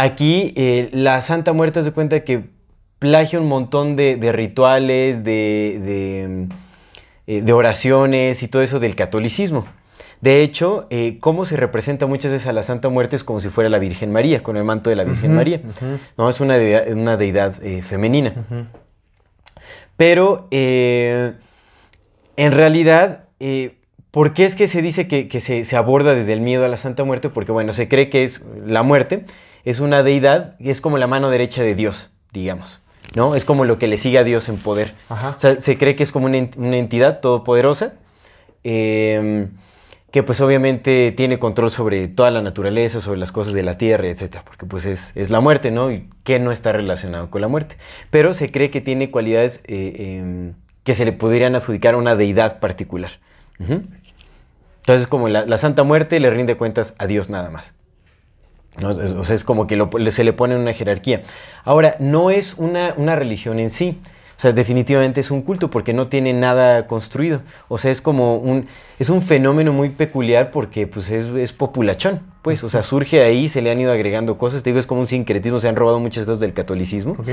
Aquí 0.00 0.54
eh, 0.56 0.88
la 0.92 1.20
Santa 1.20 1.52
Muerte 1.52 1.84
se 1.84 1.92
cuenta 1.92 2.24
que 2.24 2.44
plagia 2.98 3.38
un 3.38 3.48
montón 3.48 3.96
de, 3.96 4.16
de 4.16 4.32
rituales, 4.32 5.24
de, 5.24 5.78
de, 5.84 6.26
mm, 6.28 6.48
eh, 7.26 7.42
de 7.42 7.52
oraciones 7.52 8.42
y 8.42 8.48
todo 8.48 8.62
eso 8.62 8.80
del 8.80 8.96
catolicismo. 8.96 9.66
De 10.22 10.42
hecho, 10.42 10.86
eh, 10.88 11.18
cómo 11.20 11.44
se 11.44 11.56
representa 11.56 12.06
muchas 12.06 12.32
veces 12.32 12.48
a 12.48 12.54
la 12.54 12.62
Santa 12.62 12.88
Muerte 12.88 13.14
es 13.14 13.24
como 13.24 13.40
si 13.40 13.50
fuera 13.50 13.68
la 13.68 13.78
Virgen 13.78 14.10
María, 14.10 14.42
con 14.42 14.56
el 14.56 14.64
manto 14.64 14.88
de 14.88 14.96
la 14.96 15.04
Virgen 15.04 15.34
María. 15.34 15.60
No, 16.16 16.30
es 16.30 16.40
una 16.40 16.56
deidad, 16.56 16.90
una 16.90 17.18
deidad 17.18 17.62
eh, 17.62 17.82
femenina. 17.82 18.32
Pero 19.98 20.48
eh, 20.50 21.34
en 22.36 22.52
realidad, 22.52 23.24
¿por 24.10 24.32
qué 24.32 24.46
es 24.46 24.54
que 24.54 24.66
se 24.66 24.80
dice 24.80 25.08
que, 25.08 25.28
que 25.28 25.40
se, 25.40 25.64
se 25.64 25.76
aborda 25.76 26.14
desde 26.14 26.32
el 26.32 26.40
miedo 26.40 26.64
a 26.64 26.68
la 26.68 26.78
Santa 26.78 27.04
Muerte? 27.04 27.28
Porque, 27.28 27.52
bueno, 27.52 27.74
se 27.74 27.86
cree 27.86 28.08
que 28.08 28.24
es 28.24 28.42
la 28.64 28.82
muerte, 28.82 29.24
es 29.70 29.80
una 29.80 30.02
deidad, 30.02 30.56
que 30.58 30.70
es 30.70 30.80
como 30.80 30.98
la 30.98 31.06
mano 31.06 31.30
derecha 31.30 31.62
de 31.62 31.74
Dios, 31.74 32.10
digamos. 32.32 32.80
¿No? 33.16 33.34
Es 33.34 33.44
como 33.44 33.64
lo 33.64 33.76
que 33.78 33.88
le 33.88 33.98
sigue 33.98 34.18
a 34.18 34.24
Dios 34.24 34.48
en 34.48 34.56
poder. 34.56 34.94
Ajá. 35.08 35.34
O 35.36 35.40
sea, 35.40 35.60
se 35.60 35.76
cree 35.76 35.96
que 35.96 36.04
es 36.04 36.12
como 36.12 36.26
una, 36.26 36.38
ent- 36.38 36.56
una 36.56 36.76
entidad 36.76 37.18
todopoderosa 37.20 37.94
eh, 38.62 39.48
que 40.12 40.22
pues 40.22 40.40
obviamente 40.40 41.12
tiene 41.16 41.38
control 41.38 41.70
sobre 41.70 42.06
toda 42.08 42.30
la 42.30 42.40
naturaleza, 42.42 43.00
sobre 43.00 43.18
las 43.18 43.32
cosas 43.32 43.52
de 43.54 43.62
la 43.64 43.78
tierra, 43.78 44.06
etcétera, 44.08 44.44
porque 44.44 44.66
pues 44.66 44.84
es, 44.86 45.12
es 45.16 45.30
la 45.30 45.40
muerte, 45.40 45.70
¿no? 45.72 45.90
Y 45.90 46.08
que 46.24 46.38
no 46.40 46.52
está 46.52 46.72
relacionado 46.72 47.30
con 47.30 47.40
la 47.40 47.48
muerte. 47.48 47.76
Pero 48.10 48.32
se 48.34 48.50
cree 48.52 48.70
que 48.70 48.80
tiene 48.80 49.10
cualidades 49.10 49.60
eh, 49.64 50.18
em, 50.20 50.54
que 50.84 50.94
se 50.94 51.04
le 51.04 51.12
podrían 51.12 51.54
adjudicar 51.56 51.94
a 51.94 51.96
una 51.96 52.14
deidad 52.16 52.60
particular. 52.60 53.12
Entonces, 53.58 55.06
como 55.06 55.28
la, 55.28 55.46
la 55.46 55.58
Santa 55.58 55.82
Muerte 55.82 56.18
le 56.20 56.30
rinde 56.30 56.56
cuentas 56.56 56.94
a 56.98 57.06
Dios 57.06 57.28
nada 57.28 57.50
más. 57.50 57.74
O 58.82 59.24
sea, 59.24 59.34
es 59.34 59.44
como 59.44 59.66
que 59.66 59.76
lo- 59.76 59.90
se 60.10 60.24
le 60.24 60.32
pone 60.32 60.56
una 60.56 60.72
jerarquía. 60.72 61.22
Ahora, 61.64 61.96
no 61.98 62.30
es 62.30 62.54
una, 62.56 62.94
una 62.96 63.16
religión 63.16 63.58
en 63.58 63.70
sí. 63.70 63.98
O 64.36 64.40
sea, 64.40 64.52
definitivamente 64.52 65.20
es 65.20 65.30
un 65.30 65.42
culto 65.42 65.68
porque 65.70 65.92
no 65.92 66.06
tiene 66.08 66.32
nada 66.32 66.86
construido. 66.86 67.42
O 67.68 67.76
sea, 67.76 67.90
es 67.90 68.00
como 68.00 68.36
un, 68.36 68.66
es 68.98 69.10
un 69.10 69.20
fenómeno 69.20 69.70
muy 69.74 69.90
peculiar 69.90 70.50
porque 70.50 70.86
pues 70.86 71.10
es, 71.10 71.26
es 71.34 71.52
populachón. 71.52 72.20
Pues, 72.40 72.64
o 72.64 72.70
sea, 72.70 72.82
surge 72.82 73.22
ahí, 73.22 73.48
se 73.48 73.60
le 73.60 73.70
han 73.70 73.78
ido 73.80 73.92
agregando 73.92 74.38
cosas. 74.38 74.62
Te 74.62 74.70
digo, 74.70 74.80
es 74.80 74.86
como 74.86 75.02
un 75.02 75.06
sincretismo, 75.06 75.58
se 75.58 75.68
han 75.68 75.76
robado 75.76 76.00
muchas 76.00 76.24
cosas 76.24 76.40
del 76.40 76.54
catolicismo. 76.54 77.12
Ok. 77.18 77.28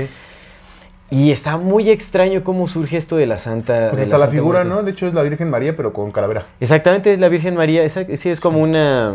Y 1.10 1.30
está 1.30 1.56
muy 1.56 1.88
extraño 1.88 2.44
cómo 2.44 2.66
surge 2.66 2.98
esto 2.98 3.16
de 3.16 3.24
la 3.24 3.38
Santa. 3.38 3.88
Pues 3.90 4.02
hasta 4.02 4.18
la 4.18 4.28
figura, 4.28 4.58
Muerte. 4.64 4.74
¿no? 4.74 4.82
De 4.82 4.90
hecho 4.90 5.06
es 5.06 5.14
la 5.14 5.22
Virgen 5.22 5.48
María, 5.48 5.74
pero 5.74 5.94
con 5.94 6.10
calavera. 6.10 6.44
Exactamente, 6.60 7.14
es 7.14 7.18
la 7.18 7.30
Virgen 7.30 7.54
María. 7.54 7.88
sí, 7.88 8.28
es 8.28 8.40
como 8.40 8.58
una. 8.60 9.14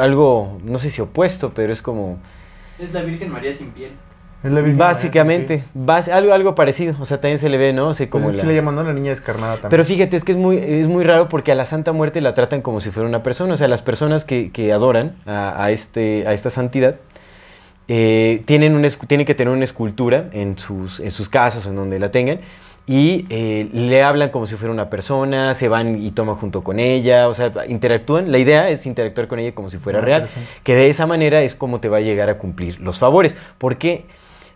Algo, 0.00 0.58
no 0.64 0.78
sé 0.78 0.90
si 0.90 1.00
opuesto, 1.00 1.52
pero 1.54 1.72
es 1.72 1.82
como. 1.82 2.18
Es 2.78 2.92
la 2.92 3.02
Virgen 3.02 3.30
María 3.32 3.54
sin 3.54 3.70
piel. 3.70 3.90
Es 4.44 4.52
la 4.52 4.60
Virgen 4.60 4.78
María, 4.78 4.94
Básicamente, 4.94 5.64
ok. 5.74 5.82
bas- 5.86 6.08
algo, 6.12 6.32
algo 6.32 6.54
parecido. 6.54 6.94
O 7.00 7.04
sea, 7.04 7.20
también 7.20 7.38
se 7.38 7.48
le 7.48 7.58
ve, 7.58 7.72
¿no? 7.72 7.88
O 7.88 7.94
sea, 7.94 8.08
Pues 8.08 8.22
como 8.22 8.30
es 8.30 8.36
la- 8.36 8.42
que 8.42 8.48
le 8.48 8.54
llaman 8.54 8.74
¿no? 8.76 8.84
la 8.84 8.92
niña 8.92 9.10
descarnada 9.10 9.54
también. 9.54 9.70
Pero 9.70 9.84
fíjate, 9.84 10.16
es 10.16 10.22
que 10.24 10.32
es 10.32 10.38
muy, 10.38 10.56
es 10.58 10.86
muy 10.86 11.02
raro 11.04 11.28
porque 11.28 11.50
a 11.50 11.54
la 11.56 11.64
Santa 11.64 11.92
Muerte 11.92 12.20
la 12.20 12.34
tratan 12.34 12.62
como 12.62 12.80
si 12.80 12.90
fuera 12.90 13.08
una 13.08 13.22
persona. 13.24 13.54
O 13.54 13.56
sea, 13.56 13.66
las 13.68 13.82
personas 13.82 14.24
que, 14.24 14.50
que 14.52 14.72
adoran 14.72 15.16
a, 15.26 15.64
a 15.64 15.70
este, 15.72 16.24
a 16.28 16.34
esta 16.34 16.50
santidad 16.50 16.96
eh, 17.88 18.42
tienen, 18.46 18.74
un 18.76 18.86
tienen 19.06 19.26
que 19.26 19.34
tener 19.34 19.52
una 19.52 19.64
escultura 19.64 20.28
en 20.32 20.58
sus, 20.58 21.00
en 21.00 21.10
sus 21.10 21.28
casas 21.28 21.66
o 21.66 21.70
en 21.70 21.76
donde 21.76 21.98
la 21.98 22.10
tengan. 22.10 22.40
Y 22.90 23.26
eh, 23.28 23.68
le 23.72 24.02
hablan 24.02 24.30
como 24.30 24.46
si 24.46 24.56
fuera 24.56 24.72
una 24.72 24.88
persona, 24.88 25.52
se 25.54 25.68
van 25.68 26.02
y 26.02 26.10
toman 26.10 26.36
junto 26.36 26.64
con 26.64 26.78
ella, 26.80 27.28
o 27.28 27.34
sea, 27.34 27.52
interactúan. 27.68 28.32
La 28.32 28.38
idea 28.38 28.70
es 28.70 28.86
interactuar 28.86 29.28
con 29.28 29.38
ella 29.38 29.54
como 29.54 29.68
si 29.68 29.76
fuera 29.76 29.98
Una 29.98 30.06
real. 30.06 30.20
persona. 30.22 30.46
Que 30.64 30.74
de 30.74 30.88
esa 30.88 31.06
manera 31.06 31.42
es 31.42 31.54
como 31.54 31.80
te 31.80 31.88
va 31.90 31.98
a 31.98 32.00
llegar 32.00 32.30
a 32.30 32.38
cumplir 32.38 32.80
los 32.80 32.98
favores. 32.98 33.36
Porque, 33.58 34.06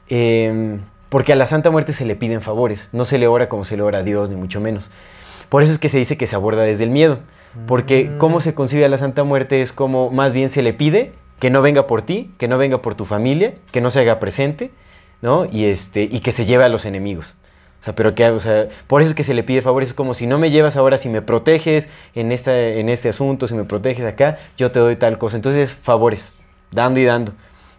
eh, 0.08 0.78
porque 1.08 1.32
a 1.32 1.36
la 1.36 1.46
Santa 1.46 1.70
Muerte 1.70 1.92
se 1.92 2.06
le 2.06 2.16
piden 2.16 2.40
favores, 2.40 2.88
no 2.92 3.04
se 3.04 3.18
le 3.18 3.26
ora 3.26 3.48
como 3.50 3.64
se 3.64 3.76
le 3.76 3.82
ora 3.82 3.98
a 3.98 4.02
Dios, 4.02 4.30
ni 4.30 4.36
mucho 4.36 4.60
menos. 4.60 4.90
Por 5.50 5.62
eso 5.62 5.70
es 5.72 5.78
que 5.78 5.90
se 5.90 5.98
dice 5.98 6.16
que 6.16 6.26
se 6.26 6.34
aborda 6.34 6.62
desde 6.62 6.84
el 6.84 6.90
miedo. 6.90 7.18
Porque 7.66 8.04
Mm. 8.04 8.18
cómo 8.18 8.40
se 8.40 8.54
concibe 8.54 8.86
a 8.86 8.88
la 8.88 8.96
Santa 8.96 9.24
Muerte 9.24 9.60
es 9.60 9.74
como 9.74 10.10
más 10.10 10.32
bien 10.32 10.48
se 10.48 10.62
le 10.62 10.72
pide 10.72 11.12
que 11.38 11.50
no 11.50 11.60
venga 11.60 11.86
por 11.86 12.00
ti, 12.00 12.30
que 12.38 12.48
no 12.48 12.56
venga 12.56 12.80
por 12.80 12.94
tu 12.94 13.04
familia, 13.04 13.52
que 13.72 13.82
no 13.82 13.90
se 13.90 14.00
haga 14.00 14.18
presente, 14.20 14.70
¿no? 15.20 15.44
Y, 15.52 15.66
este, 15.66 16.04
y 16.04 16.20
que 16.20 16.32
se 16.32 16.46
lleve 16.46 16.64
a 16.64 16.70
los 16.70 16.86
enemigos. 16.86 17.36
O 17.82 17.84
sea, 17.84 17.96
pero 17.96 18.14
que, 18.14 18.24
o 18.30 18.38
sea, 18.38 18.68
por 18.86 19.02
eso 19.02 19.10
es 19.10 19.16
que 19.16 19.24
se 19.24 19.34
le 19.34 19.42
pide 19.42 19.60
favores, 19.60 19.88
es 19.88 19.94
como 19.94 20.14
si 20.14 20.28
no 20.28 20.38
me 20.38 20.50
llevas 20.50 20.76
ahora, 20.76 20.98
si 20.98 21.08
me 21.08 21.20
proteges 21.20 21.88
en, 22.14 22.30
esta, 22.30 22.56
en 22.56 22.88
este 22.88 23.08
asunto, 23.08 23.48
si 23.48 23.54
me 23.54 23.64
proteges 23.64 24.04
acá, 24.04 24.38
yo 24.56 24.70
te 24.70 24.78
doy 24.78 24.94
tal 24.94 25.18
cosa. 25.18 25.34
Entonces, 25.34 25.74
favores, 25.74 26.32
dando 26.70 27.00
y 27.00 27.04
dando, 27.04 27.32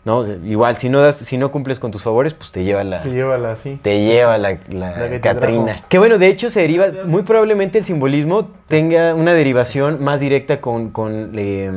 ¿no? 0.04 0.18
O 0.18 0.26
sea, 0.26 0.36
igual, 0.44 0.76
si 0.76 0.90
no, 0.90 1.00
das, 1.00 1.16
si 1.16 1.38
no 1.38 1.54
cumples 1.54 1.80
con 1.80 1.92
tus 1.92 2.04
favores, 2.04 2.34
pues 2.34 2.52
te 2.52 2.66
lleva 2.66 2.84
la, 2.84 3.02
Te 3.02 3.12
llévala 3.12 3.54
así. 3.54 3.80
te 3.82 4.02
lleva 4.04 4.38
la, 4.38 4.58
la 4.68 5.08
La 5.08 5.22
Catrina. 5.22 5.86
Que 5.88 6.00
bueno, 6.00 6.18
de 6.18 6.28
hecho 6.28 6.50
se 6.50 6.60
deriva, 6.60 6.88
muy 7.06 7.22
probablemente 7.22 7.80
el 7.80 7.86
simbolismo 7.86 8.50
tenga 8.68 9.16
una 9.16 9.32
derivación 9.32 10.04
más 10.04 10.20
directa 10.20 10.60
con, 10.60 10.90
con, 10.90 11.32
eh, 11.38 11.72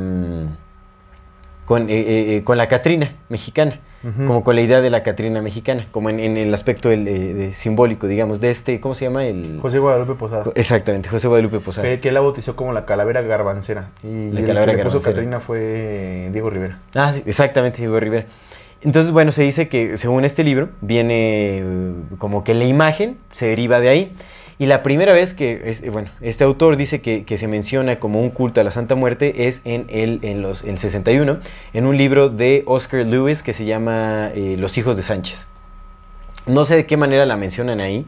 con, 1.63 1.89
eh, 1.89 2.35
eh, 2.35 2.43
con 2.43 2.57
la 2.57 2.67
Catrina 2.67 3.15
mexicana, 3.29 3.79
Como 4.01 4.43
con 4.43 4.55
la 4.55 4.61
idea 4.61 4.79
de 4.79 4.89
la 4.89 5.03
Catrina 5.03 5.41
mexicana, 5.41 5.87
como 5.91 6.09
en, 6.09 6.19
en 6.19 6.37
el 6.37 6.53
aspecto 6.53 6.89
del, 6.89 7.07
eh, 7.07 7.53
simbólico, 7.53 8.07
digamos, 8.07 8.39
de 8.39 8.51
este, 8.51 8.79
¿cómo 8.79 8.93
se 8.93 9.05
llama? 9.05 9.25
El, 9.25 9.59
José 9.61 9.79
Guadalupe 9.79 10.13
Posada. 10.13 10.45
Exactamente, 10.55 11.09
José 11.09 11.27
Guadalupe 11.27 11.59
Posada. 11.59 11.87
Que, 11.87 11.99
que 11.99 12.07
él 12.09 12.13
la 12.13 12.21
bautizó 12.21 12.55
como 12.55 12.73
la 12.73 12.85
calavera 12.85 13.21
garbancera. 13.21 13.89
Y 14.03 14.31
La 14.31 14.39
el 14.39 14.45
calavera 14.45 14.73
que 14.73 14.83
le 14.83 14.83
puso. 14.85 15.01
Catrina 15.01 15.39
fue 15.39 16.29
Diego 16.31 16.49
Rivera. 16.49 16.79
Ah, 16.95 17.11
sí, 17.11 17.23
exactamente, 17.25 17.79
Diego 17.79 17.99
Rivera. 17.99 18.25
Entonces, 18.81 19.11
bueno, 19.11 19.31
se 19.31 19.43
dice 19.43 19.67
que 19.67 19.97
según 19.97 20.23
este 20.23 20.43
libro, 20.43 20.69
viene 20.81 21.59
eh, 21.59 21.93
como 22.19 22.43
que 22.43 22.53
la 22.53 22.65
imagen 22.65 23.17
se 23.31 23.47
deriva 23.47 23.79
de 23.79 23.89
ahí. 23.89 24.13
Y 24.59 24.65
la 24.65 24.81
primera 24.81 25.13
vez 25.13 25.33
que, 25.35 25.69
es- 25.69 25.87
bueno, 25.91 26.09
este 26.19 26.43
autor 26.43 26.77
dice 26.77 26.99
que, 27.01 27.25
que 27.25 27.37
se 27.37 27.47
menciona 27.47 27.99
como 27.99 28.21
un 28.21 28.31
culto 28.31 28.59
a 28.59 28.63
la 28.63 28.71
Santa 28.71 28.95
Muerte 28.95 29.47
es 29.47 29.61
en 29.65 29.85
el, 29.89 30.19
en 30.23 30.41
los, 30.41 30.63
el 30.63 30.77
61, 30.79 31.37
en 31.73 31.85
un 31.85 31.95
libro 31.95 32.29
de 32.29 32.63
Oscar 32.65 33.05
Lewis 33.05 33.43
que 33.43 33.53
se 33.53 33.65
llama 33.65 34.31
eh, 34.33 34.55
Los 34.57 34.77
hijos 34.79 34.95
de 34.97 35.03
Sánchez. 35.03 35.45
No 36.47 36.65
sé 36.65 36.75
de 36.75 36.85
qué 36.87 36.97
manera 36.97 37.25
la 37.27 37.37
mencionan 37.37 37.81
ahí, 37.81 38.05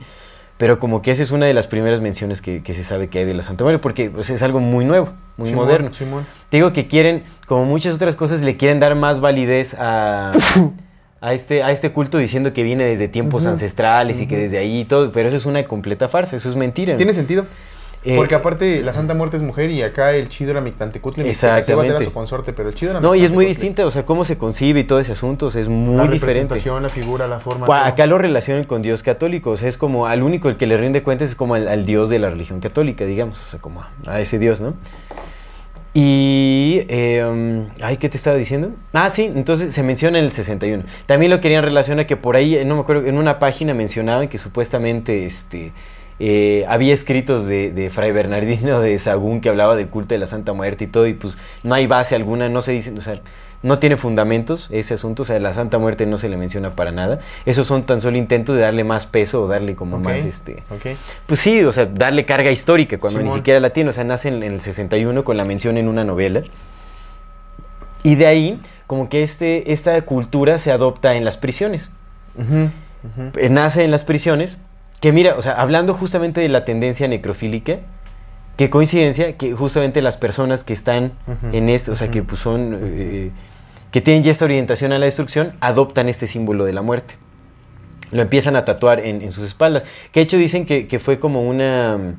pero 0.57 0.80
como 0.80 1.01
que 1.03 1.11
esa 1.11 1.21
es 1.23 1.30
una 1.31 1.45
de 1.45 1.53
las 1.53 1.67
primeras 1.67 2.01
menciones 2.01 2.41
que, 2.41 2.63
que 2.63 2.73
se 2.73 2.84
sabe 2.84 3.09
que 3.09 3.19
hay 3.19 3.26
de 3.26 3.34
la 3.35 3.43
Santa 3.43 3.63
Muerte, 3.63 3.80
porque 3.80 4.09
pues, 4.09 4.30
es 4.31 4.41
algo 4.41 4.59
muy 4.59 4.85
nuevo, 4.85 5.09
muy 5.38 5.49
Simón, 5.49 5.65
moderno. 5.65 5.93
Simón. 5.93 6.26
Te 6.49 6.57
digo 6.57 6.73
que 6.73 6.88
quieren, 6.88 7.23
como 7.45 7.65
muchas 7.65 7.93
otras 7.95 8.15
cosas, 8.15 8.41
le 8.41 8.57
quieren 8.57 8.80
dar 8.80 8.95
más 8.95 9.19
validez 9.21 9.76
a, 9.77 10.34
a, 11.21 11.33
este, 11.33 11.63
a 11.63 11.71
este 11.71 11.91
culto 11.91 12.17
diciendo 12.17 12.53
que 12.53 12.63
viene 12.63 12.85
desde 12.85 13.07
tiempos 13.07 13.45
ancestrales 13.45 14.21
y 14.21 14.27
que 14.27 14.37
desde 14.37 14.57
ahí 14.57 14.81
y 14.81 14.85
todo, 14.85 15.11
pero 15.11 15.27
eso 15.27 15.37
es 15.37 15.45
una 15.45 15.65
completa 15.65 16.07
farsa, 16.09 16.35
eso 16.35 16.49
es 16.49 16.55
mentira. 16.55 16.95
Tiene 16.97 17.13
sentido. 17.13 17.45
Eh, 18.05 18.15
Porque 18.15 18.33
aparte 18.33 18.81
la 18.81 18.93
Santa 18.93 19.13
Muerte 19.13 19.35
es 19.35 19.43
mujer 19.43 19.69
y 19.71 19.83
acá 19.83 20.13
el 20.13 20.29
chido 20.29 20.51
era 20.51 20.61
Mictantecutli. 20.61 21.27
Exactamente. 21.27 21.89
era 21.89 22.01
su 22.01 22.13
consorte, 22.13 22.53
pero 22.53 22.69
el 22.69 22.75
chido 22.75 22.91
era 22.91 23.01
No, 23.01 23.13
y 23.13 23.25
es 23.25 23.31
muy 23.33 23.45
distinta, 23.45 23.85
o 23.85 23.91
sea, 23.91 24.05
cómo 24.05 24.23
se 24.23 24.37
concibe 24.37 24.79
y 24.79 24.83
todo 24.85 25.01
ese 25.01 25.11
asunto, 25.11 25.47
o 25.47 25.51
sea, 25.51 25.61
es 25.61 25.67
muy 25.67 25.97
La 25.97 26.03
diferente. 26.03 26.25
representación, 26.27 26.81
la 26.81 26.87
figura, 26.87 27.27
la 27.27 27.41
forma. 27.41 27.65
Todo. 27.65 27.75
Acá 27.75 28.05
lo 28.05 28.17
relacionan 28.17 28.63
con 28.63 28.81
Dios 28.81 29.03
católico, 29.03 29.49
o 29.49 29.57
sea, 29.57 29.67
es 29.67 29.75
como 29.77 30.05
al 30.07 30.23
único 30.23 30.47
el 30.47 30.55
que 30.55 30.65
le 30.65 30.77
rinde 30.77 31.03
cuentas 31.03 31.27
es 31.27 31.35
como 31.35 31.55
al, 31.55 31.67
al 31.67 31.85
Dios 31.85 32.09
de 32.09 32.19
la 32.19 32.29
religión 32.29 32.61
católica, 32.61 33.03
digamos, 33.03 33.45
o 33.45 33.49
sea, 33.49 33.59
como 33.59 33.83
a 34.07 34.21
ese 34.21 34.39
Dios, 34.39 34.61
¿no? 34.61 34.75
Y, 36.01 36.88
um, 37.23 37.67
ay, 37.81 37.97
¿qué 37.97 38.07
te 38.07 38.15
estaba 38.15 38.38
diciendo? 38.38 38.71
Ah, 38.93 39.09
sí, 39.09 39.30
entonces 39.35 39.73
se 39.73 39.84
menciona 39.84 40.17
en 40.17 40.23
el 40.23 40.31
61. 40.31 40.85
También 41.05 41.30
lo 41.30 41.41
querían 41.41 41.61
relacionar 41.61 42.07
que 42.07 42.15
por 42.15 42.38
ahí, 42.38 42.63
no 42.63 42.76
me 42.76 42.81
acuerdo, 42.81 43.05
en 43.05 43.17
una 43.17 43.38
página 43.38 43.73
mencionaban 43.73 44.30
que 44.30 44.38
supuestamente, 44.38 45.26
este, 45.26 45.73
eh, 46.21 46.63
había 46.69 46.93
escritos 46.93 47.47
de, 47.47 47.71
de 47.71 47.89
Fray 47.89 48.11
Bernardino 48.11 48.80
de 48.80 48.97
Sagún 48.97 49.41
que 49.41 49.49
hablaba 49.49 49.76
del 49.76 49.89
culto 49.89 50.15
de 50.15 50.19
la 50.19 50.27
Santa 50.27 50.53
Muerte 50.53 50.85
y 50.85 50.88
todo, 50.88 51.05
y 51.05 51.15
pues 51.15 51.38
no 51.63 51.76
hay 51.76 51.85
base 51.85 52.15
alguna, 52.15 52.47
no 52.47 52.61
se 52.61 52.71
dice, 52.71 52.93
o 52.93 53.01
sea, 53.01 53.19
no 53.61 53.80
tiene 53.80 53.98
fundamentos 53.98 54.69
ese 54.72 54.94
asunto, 54.94 55.23
o 55.23 55.26
sea, 55.26 55.40
la 55.40 55.53
Santa 55.53 55.77
Muerte 55.77 56.06
no 56.06 56.18
se 56.18 56.30
le 56.30 56.38
menciona 56.38 56.76
para 56.76 56.91
nada. 56.91 57.19
Esos 57.45 57.68
son 57.68 57.84
tan 57.84 57.99
solo 57.99 58.18
intentos 58.18 58.56
de 58.56 58.61
darle 58.61 58.84
más 58.84 59.06
peso 59.06 59.44
o 59.44 59.48
darle 59.48 59.76
como 59.76 59.99
más, 59.99 60.23
este, 60.23 60.64
pues 61.26 61.40
sí, 61.40 61.64
o 61.64 61.72
sea, 61.72 61.86
darle 61.86 62.26
carga 62.26 62.52
histórica 62.52 62.98
cuando 62.98 63.19
ni 63.22 63.30
siquiera 63.31 63.60
la 63.60 63.72
tiene. 63.72 63.90
O 63.90 63.94
sea, 63.94 64.03
nace 64.06 64.30
en, 64.30 64.44
en 64.44 64.53
el 64.53 64.61
61 64.61 65.23
con 65.23 65.36
la 65.38 65.45
mención 65.45 65.77
en 65.77 65.88
una 65.88 66.03
novela. 66.03 66.44
Y 68.03 68.15
de 68.15 68.27
ahí, 68.27 68.61
como 68.88 69.10
que 69.10 69.23
este, 69.23 69.73
esta 69.73 70.02
cultura 70.03 70.57
se 70.57 70.72
adopta 70.72 71.15
en 71.15 71.26
las 71.26 71.38
prisiones. 71.38 71.91
Eh, 73.36 73.49
Nace 73.49 73.84
en 73.84 73.91
las 73.91 74.03
prisiones. 74.03 74.57
Que 75.02 75.11
mira, 75.14 75.36
o 75.38 75.41
sea, 75.41 75.53
hablando 75.53 75.94
justamente 75.94 76.41
de 76.41 76.49
la 76.49 76.65
tendencia 76.65 77.07
necrofílica, 77.07 77.77
qué 78.57 78.69
coincidencia 78.69 79.38
que 79.38 79.53
justamente 79.53 80.02
las 80.02 80.18
personas 80.18 80.65
que 80.65 80.73
están 80.73 81.14
en 81.53 81.69
esto, 81.69 81.94
o 81.94 81.95
sea, 81.95 82.11
que 82.11 82.22
pues 82.22 82.41
son, 82.41 82.77
eh, 82.81 83.31
que 83.91 84.02
tienen 84.02 84.24
ya 84.24 84.32
esta 84.32 84.45
orientación 84.45 84.91
a 84.91 84.99
la 84.99 85.06
destrucción, 85.06 85.53
adoptan 85.61 86.10
este 86.10 86.28
símbolo 86.28 86.66
de 86.66 86.74
la 86.74 86.82
muerte. 86.82 87.16
Lo 88.11 88.22
empiezan 88.22 88.56
a 88.56 88.66
tatuar 88.66 88.99
en, 88.99 89.22
en 89.22 89.32
sus 89.32 89.44
espaldas. 89.45 89.84
Que 90.11 90.20
de 90.20 90.24
hecho 90.24 90.38
dicen 90.38 90.66
que, 90.66 90.88
que 90.88 90.99
fue 90.99 91.20
como 91.20 91.44
una... 91.48 92.16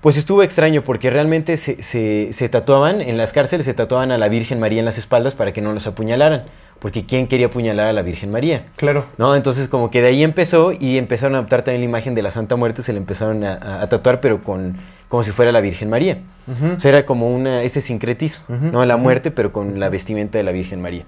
Pues 0.00 0.16
estuvo 0.16 0.42
extraño 0.42 0.82
porque 0.82 1.10
realmente 1.10 1.58
se, 1.58 1.82
se- 1.82 2.28
se 2.32 2.48
tatuaban, 2.48 3.02
en 3.02 3.18
las 3.18 3.34
cárceles 3.34 3.66
se 3.66 3.74
tatuaban 3.74 4.10
a 4.12 4.16
la 4.18 4.28
Virgen 4.30 4.58
María 4.58 4.78
en 4.78 4.86
las 4.86 4.96
espaldas 4.96 5.34
para 5.34 5.52
que 5.52 5.60
no 5.60 5.72
los 5.74 5.86
apuñalaran. 5.86 6.44
Porque 6.80 7.04
¿quién 7.04 7.26
quería 7.28 7.46
apuñalar 7.46 7.88
a 7.88 7.92
la 7.92 8.00
Virgen 8.02 8.30
María? 8.30 8.64
Claro. 8.76 9.04
¿No? 9.18 9.36
Entonces 9.36 9.68
como 9.68 9.90
que 9.90 10.00
de 10.00 10.08
ahí 10.08 10.22
empezó 10.24 10.72
y 10.72 10.96
empezaron 10.96 11.34
a 11.34 11.38
adoptar 11.38 11.62
también 11.62 11.82
la 11.82 11.84
imagen 11.84 12.14
de 12.14 12.22
la 12.22 12.30
Santa 12.30 12.56
Muerte, 12.56 12.82
se 12.82 12.92
le 12.92 12.98
empezaron 12.98 13.44
a, 13.44 13.86
tatuar, 13.88 14.20
pero 14.20 14.42
con 14.42 14.76
como 15.08 15.22
si 15.22 15.30
fuera 15.30 15.52
la 15.52 15.60
Virgen 15.60 15.90
María. 15.90 16.22
Ujú. 16.48 16.76
O 16.76 16.80
sea, 16.80 16.88
era 16.88 17.04
como 17.04 17.28
una, 17.34 17.62
este 17.64 17.80
sincretismo, 17.82 18.44
¿no? 18.48 18.84
La 18.86 18.96
muerte, 18.96 19.30
pero 19.30 19.52
con 19.52 19.78
la 19.78 19.88
vestimenta 19.90 20.38
de 20.38 20.44
la 20.44 20.52
Virgen 20.52 20.80
María. 20.80 21.04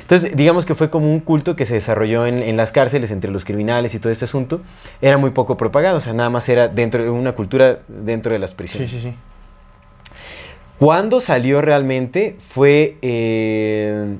Entonces, 0.00 0.36
digamos 0.36 0.66
que 0.66 0.74
fue 0.74 0.88
como 0.90 1.10
un 1.10 1.20
culto 1.20 1.54
que 1.56 1.66
se 1.66 1.74
desarrolló 1.74 2.26
en, 2.26 2.42
en 2.42 2.56
las 2.56 2.72
cárceles 2.72 3.10
entre 3.10 3.30
los 3.30 3.44
criminales 3.44 3.94
y 3.94 3.98
todo 3.98 4.12
este 4.12 4.24
asunto. 4.26 4.60
Era 5.02 5.18
muy 5.18 5.30
poco 5.30 5.56
propagado, 5.56 5.96
o 5.98 6.00
sea, 6.00 6.12
nada 6.12 6.30
más 6.30 6.48
era 6.48 6.68
dentro 6.68 7.02
de 7.02 7.10
una 7.10 7.32
cultura 7.32 7.80
dentro 7.88 8.32
de 8.32 8.38
las 8.38 8.50
Sí, 8.50 8.56
prisiones. 8.56 8.90
sí, 8.90 9.00
sí. 9.00 9.14
Cuando 10.78 11.20
salió 11.20 11.60
realmente 11.60 12.36
fue... 12.54 12.96
eh, 13.02 14.16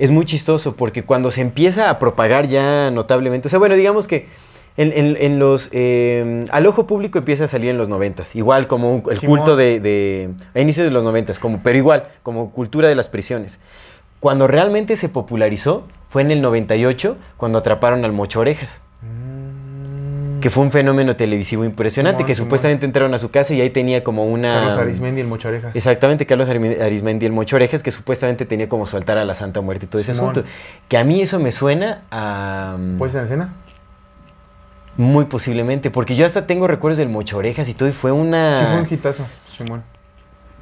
es 0.00 0.10
muy 0.10 0.24
chistoso 0.24 0.74
porque 0.74 1.04
cuando 1.04 1.30
se 1.30 1.40
empieza 1.42 1.90
a 1.90 1.98
propagar 2.00 2.48
ya 2.48 2.90
notablemente, 2.90 3.46
o 3.46 3.50
sea, 3.50 3.58
bueno, 3.60 3.76
digamos 3.76 4.08
que 4.08 4.26
en, 4.76 4.92
en- 4.92 5.16
en 5.20 5.38
los... 5.38 5.68
eh, 5.72 6.46
al 6.50 6.66
ojo 6.66 6.86
público 6.86 7.18
empieza 7.18 7.44
a 7.44 7.48
salir 7.48 7.70
en 7.70 7.78
los 7.78 7.88
noventas, 7.88 8.34
igual 8.34 8.66
como 8.66 8.92
un- 8.94 9.02
el 9.10 9.18
Simón. 9.18 9.38
culto 9.38 9.56
de, 9.56 9.78
de... 9.78 10.30
a 10.54 10.60
inicios 10.60 10.84
de 10.84 10.90
los 10.90 11.04
noventas, 11.04 11.38
como, 11.38 11.60
pero 11.62 11.76
igual, 11.76 12.08
como 12.22 12.50
cultura 12.50 12.88
de 12.88 12.94
las 12.94 13.08
prisiones. 13.08 13.58
Cuando 14.20 14.46
realmente 14.46 14.96
se 14.96 15.08
popularizó 15.08 15.84
fue 16.08 16.22
en 16.22 16.30
el 16.30 16.40
98, 16.42 17.16
cuando 17.36 17.58
atraparon 17.58 18.04
al 18.04 18.12
Mocho 18.12 18.40
Orejas. 18.40 18.82
Mm. 20.40 20.42
Que 20.42 20.50
fue 20.50 20.62
un 20.64 20.70
fenómeno 20.70 21.14
televisivo 21.16 21.64
impresionante, 21.64 22.24
que 22.24 22.34
supuestamente 22.34 22.86
entraron 22.86 23.12
a 23.14 23.18
su 23.18 23.30
casa 23.30 23.52
y 23.54 23.60
ahí 23.60 23.70
tenía 23.70 24.02
como 24.02 24.24
una... 24.26 24.54
Carlos 24.54 24.76
Arismendi, 24.78 25.20
el 25.20 25.26
Mocharejas. 25.26 25.76
Exactamente, 25.76 26.26
Carlos 26.26 26.48
Arismendi, 26.48 27.26
el 27.26 27.32
Mocho 27.32 27.56
Orejas, 27.56 27.82
que 27.82 27.90
supuestamente 27.90 28.46
tenía 28.46 28.68
como 28.68 28.86
su 28.86 28.96
altar 28.96 29.18
a 29.18 29.24
la 29.24 29.34
Santa 29.34 29.60
Muerte 29.60 29.84
y 29.84 29.88
todo 29.88 30.00
ese 30.00 30.14
Simón. 30.14 30.30
asunto. 30.30 30.48
Que 30.88 30.96
a 30.98 31.04
mí 31.04 31.20
eso 31.20 31.38
me 31.38 31.52
suena 31.52 32.02
a... 32.10 32.76
¿Puedes 32.98 33.14
en 33.14 33.24
escena? 33.24 33.54
Muy 34.96 35.26
posiblemente, 35.26 35.90
porque 35.90 36.16
yo 36.16 36.26
hasta 36.26 36.46
tengo 36.46 36.66
recuerdos 36.66 36.98
del 36.98 37.08
Mocho 37.08 37.38
Orejas 37.38 37.68
y 37.68 37.74
todo, 37.74 37.88
y 37.88 37.92
fue 37.92 38.10
una... 38.12 38.60
Sí, 38.60 38.66
fue 38.72 38.80
un 38.80 38.88
hitazo, 38.90 39.26
Simón. 39.46 39.82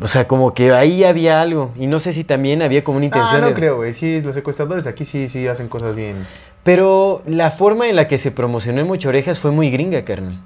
O 0.00 0.06
sea, 0.06 0.28
como 0.28 0.55
que 0.55 0.72
ahí 0.72 1.02
había 1.02 1.40
algo, 1.40 1.72
y 1.76 1.88
no 1.88 1.98
sé 1.98 2.12
si 2.12 2.22
también 2.22 2.62
había 2.62 2.84
como 2.84 2.98
una 2.98 3.06
intención 3.06 3.36
Ah, 3.36 3.40
no 3.40 3.48
de... 3.48 3.55
creo, 3.55 3.76
güey. 3.76 3.94
Sí, 3.94 4.20
los 4.22 4.34
secuestradores 4.34 4.86
aquí 4.86 5.05
sí, 5.05 5.28
sí 5.28 5.48
hacen 5.48 5.68
cosas 5.68 5.96
bien. 5.96 6.24
Pero 6.69 7.23
la 7.27 7.51
forma 7.51 7.89
en 7.89 7.97
la 7.97 8.07
que 8.09 8.19
se 8.19 8.31
promocionó 8.31 8.81
el 8.81 8.86
Mocho 8.86 9.09
Orejas 9.09 9.40
fue 9.40 9.51
muy 9.53 9.70
gringa, 9.70 10.05
carnal. 10.05 10.39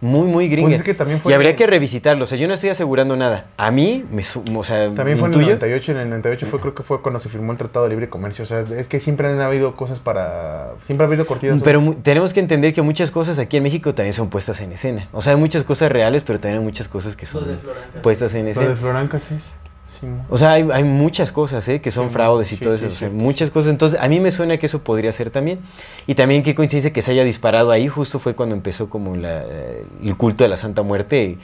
muy, 0.00 0.26
muy 0.26 0.46
gringa. 0.48 0.68
Pues 0.68 0.76
es 0.76 0.82
que 0.82 0.92
también 0.94 1.20
fue- 1.20 1.32
Y 1.32 1.34
habría 1.34 1.54
que 1.56 1.66
revisitarlo. 1.66 2.24
O 2.24 2.26
sea, 2.26 2.36
yo 2.38 2.46
no 2.48 2.54
estoy 2.54 2.68
asegurando 2.70 3.16
nada. 3.16 3.46
A 3.56 3.70
mí, 3.70 4.04
me 4.10 4.24
su- 4.24 4.42
o 4.54 4.62
sea, 4.64 4.90
También 4.94 5.18
fue 5.18 5.28
en 5.28 5.34
el 5.34 5.40
intuyo- 5.40 5.46
98, 5.56 5.92
en 5.92 5.98
el 5.98 6.08
98 6.10 6.46
fue 6.46 6.60
creo 6.60 6.74
que 6.74 6.82
fue 6.82 7.00
cuando 7.02 7.18
se 7.18 7.28
firmó 7.30 7.52
el 7.52 7.58
Tratado 7.58 7.84
de 7.86 7.90
Libre 7.90 8.08
Comercio. 8.10 8.42
O 8.42 8.46
sea, 8.46 8.60
es 8.76 8.88
que 8.88 9.00
siempre 9.00 9.26
han 9.28 9.40
habido 9.40 9.74
cosas 9.74 9.98
para... 10.00 10.72
Siempre 10.82 11.04
ha 11.04 11.08
habido 11.08 11.26
cortinas. 11.26 11.62
Pero 11.62 11.96
tenemos 12.02 12.32
que 12.34 12.40
entender 12.40 12.72
que 12.74 12.82
muchas 12.82 13.10
cosas 13.10 13.38
aquí 13.38 13.56
en 13.56 13.62
México 13.62 13.94
también 13.94 14.12
son 14.14 14.28
puestas 14.30 14.60
en 14.60 14.72
escena. 14.72 15.08
O 15.12 15.20
sea, 15.22 15.32
hay 15.32 15.38
muchas 15.38 15.64
cosas 15.64 15.90
reales, 15.92 16.22
pero 16.26 16.38
también 16.40 16.58
hay 16.60 16.64
muchas 16.64 16.88
cosas 16.88 17.16
que 17.16 17.24
Lo 17.26 17.32
son 17.32 17.58
puestas 18.02 18.34
en 18.34 18.44
Lo 18.44 18.50
escena. 18.50 18.68
de 18.68 18.76
Florancas 18.76 19.30
es... 19.32 19.56
Sí. 19.88 20.04
O 20.28 20.36
sea, 20.36 20.52
hay, 20.52 20.68
hay 20.72 20.82
muchas 20.82 21.30
cosas, 21.30 21.66
¿eh? 21.68 21.80
Que 21.80 21.92
son 21.92 22.08
Sí, 22.08 22.14
fraudes 22.14 22.50
y 22.52 22.56
sí, 22.56 22.64
todo 22.64 22.74
eso. 22.74 22.88
o 22.88 22.90
sea, 22.90 23.08
muchas 23.08 23.50
cosas. 23.50 23.70
Entonces, 23.70 23.98
a 24.00 24.08
mí 24.08 24.18
me 24.18 24.32
suena 24.32 24.58
que 24.58 24.66
eso 24.66 24.82
podría 24.82 25.12
ser 25.12 25.30
también. 25.30 25.60
Y 26.08 26.16
también 26.16 26.42
qué 26.42 26.56
coincidencia 26.56 26.92
que 26.92 27.02
se 27.02 27.12
haya 27.12 27.22
disparado 27.22 27.70
ahí. 27.70 27.86
Justo 27.86 28.18
fue 28.18 28.34
cuando 28.34 28.56
empezó 28.56 28.90
como 28.90 29.14
la, 29.14 29.44
eh, 29.44 29.86
el 30.02 30.16
culto 30.16 30.42
de 30.42 30.50
la 30.50 30.56
Santa 30.56 30.82
Muerte 30.82 31.38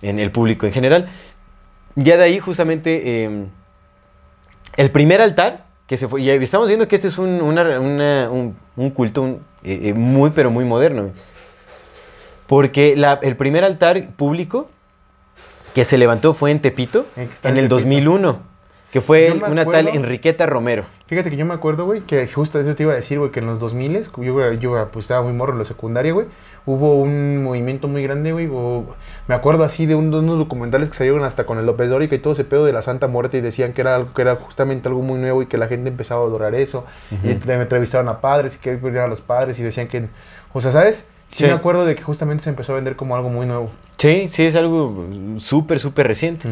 en 0.00 0.18
el 0.18 0.30
público 0.30 0.64
en 0.66 0.72
general. 0.72 1.10
Ya 1.94 2.16
de 2.16 2.24
ahí, 2.24 2.38
justamente, 2.38 3.24
eh, 3.24 3.44
el 4.78 4.90
primer 4.90 5.20
altar 5.20 5.66
que 5.86 5.98
se 5.98 6.08
fue. 6.08 6.22
Y 6.22 6.30
estamos 6.30 6.68
viendo 6.68 6.88
que 6.88 6.96
este 6.96 7.08
es 7.08 7.18
un, 7.18 7.42
una- 7.42 7.78
una- 7.78 8.30
un, 8.30 8.56
un 8.76 8.90
culto 8.90 9.20
un- 9.20 9.40
eh, 9.64 9.80
eh, 9.90 9.92
muy, 9.94 10.30
pero 10.30 10.50
muy 10.50 10.64
moderno. 10.64 11.10
Porque 12.46 12.96
la- 12.96 13.18
el 13.22 13.36
primer 13.36 13.64
altar 13.64 14.08
público 14.16 14.70
que 15.74 15.84
se 15.84 15.98
levantó 15.98 16.34
fue 16.34 16.50
en 16.50 16.60
Tepito 16.60 17.06
en 17.16 17.22
en 17.22 17.28
el 17.56 17.68
Tepito. 17.68 17.76
2001, 17.76 18.42
que 18.90 19.00
fue 19.00 19.30
una 19.52 19.64
tal 19.64 19.88
Enriqueta 19.96 20.46
Romero. 20.46 20.84
Fíjate 21.06 21.28
que 21.30 21.36
yo 21.36 21.44
me 21.46 21.52
acuerdo, 21.54 21.84
güey, 21.84 22.00
que 22.02 22.26
justo 22.26 22.58
eso 22.60 22.74
te 22.74 22.82
iba 22.84 22.92
a 22.92 22.96
decir, 22.96 23.18
güey, 23.18 23.30
que 23.30 23.40
en 23.40 23.46
los 23.46 23.58
2000 23.58 24.00
yo, 24.18 24.52
yo 24.54 24.88
pues 24.90 25.04
estaba 25.04 25.22
muy 25.22 25.32
morro 25.34 25.52
en 25.52 25.58
la 25.58 25.64
secundaria, 25.66 26.12
güey, 26.12 26.26
hubo 26.64 26.94
un 26.94 27.42
movimiento 27.42 27.86
muy 27.88 28.02
grande, 28.02 28.32
güey, 28.32 28.48
me 29.28 29.34
acuerdo 29.34 29.64
así 29.64 29.84
de, 29.84 29.94
un- 29.94 30.10
de 30.10 30.18
unos 30.18 30.38
documentales 30.38 30.88
que 30.88 30.96
salieron 30.96 31.22
hasta 31.24 31.44
con 31.44 31.58
el 31.58 31.66
López 31.66 31.90
Dóriga 31.90 32.14
y 32.14 32.18
todo 32.18 32.32
ese 32.32 32.44
pedo 32.44 32.64
de 32.64 32.72
la 32.72 32.80
Santa 32.82 33.08
Muerte 33.08 33.38
y 33.38 33.40
decían 33.42 33.72
que 33.74 33.80
era 33.82 33.94
algo 33.96 34.12
que 34.14 34.22
era 34.22 34.36
justamente 34.36 34.88
algo 34.88 35.02
muy 35.02 35.18
nuevo 35.18 35.42
y 35.42 35.46
que 35.46 35.58
la 35.58 35.68
gente 35.68 35.90
empezaba 35.90 36.22
a 36.22 36.26
adorar 36.26 36.54
eso 36.54 36.86
y 37.22 37.34
te- 37.34 37.56
me 37.56 37.62
entrevistaron 37.62 38.08
a 38.08 38.20
padres 38.22 38.56
y 38.56 38.58
que 38.60 38.98
a 39.00 39.06
los 39.06 39.20
padres 39.20 39.58
y 39.58 39.62
decían 39.62 39.88
que, 39.88 40.06
o 40.54 40.60
sea, 40.62 40.70
¿sabes? 40.72 41.08
Sí, 41.32 41.38
Sí. 41.38 41.44
me 41.46 41.52
acuerdo 41.52 41.84
de 41.86 41.94
que 41.94 42.02
justamente 42.02 42.44
se 42.44 42.50
empezó 42.50 42.72
a 42.72 42.76
vender 42.76 42.94
como 42.94 43.16
algo 43.16 43.28
muy 43.30 43.46
nuevo. 43.46 43.70
Sí, 43.98 44.28
sí, 44.28 44.44
es 44.44 44.54
algo 44.54 45.06
súper, 45.38 45.78
súper 45.80 46.06
reciente. 46.06 46.48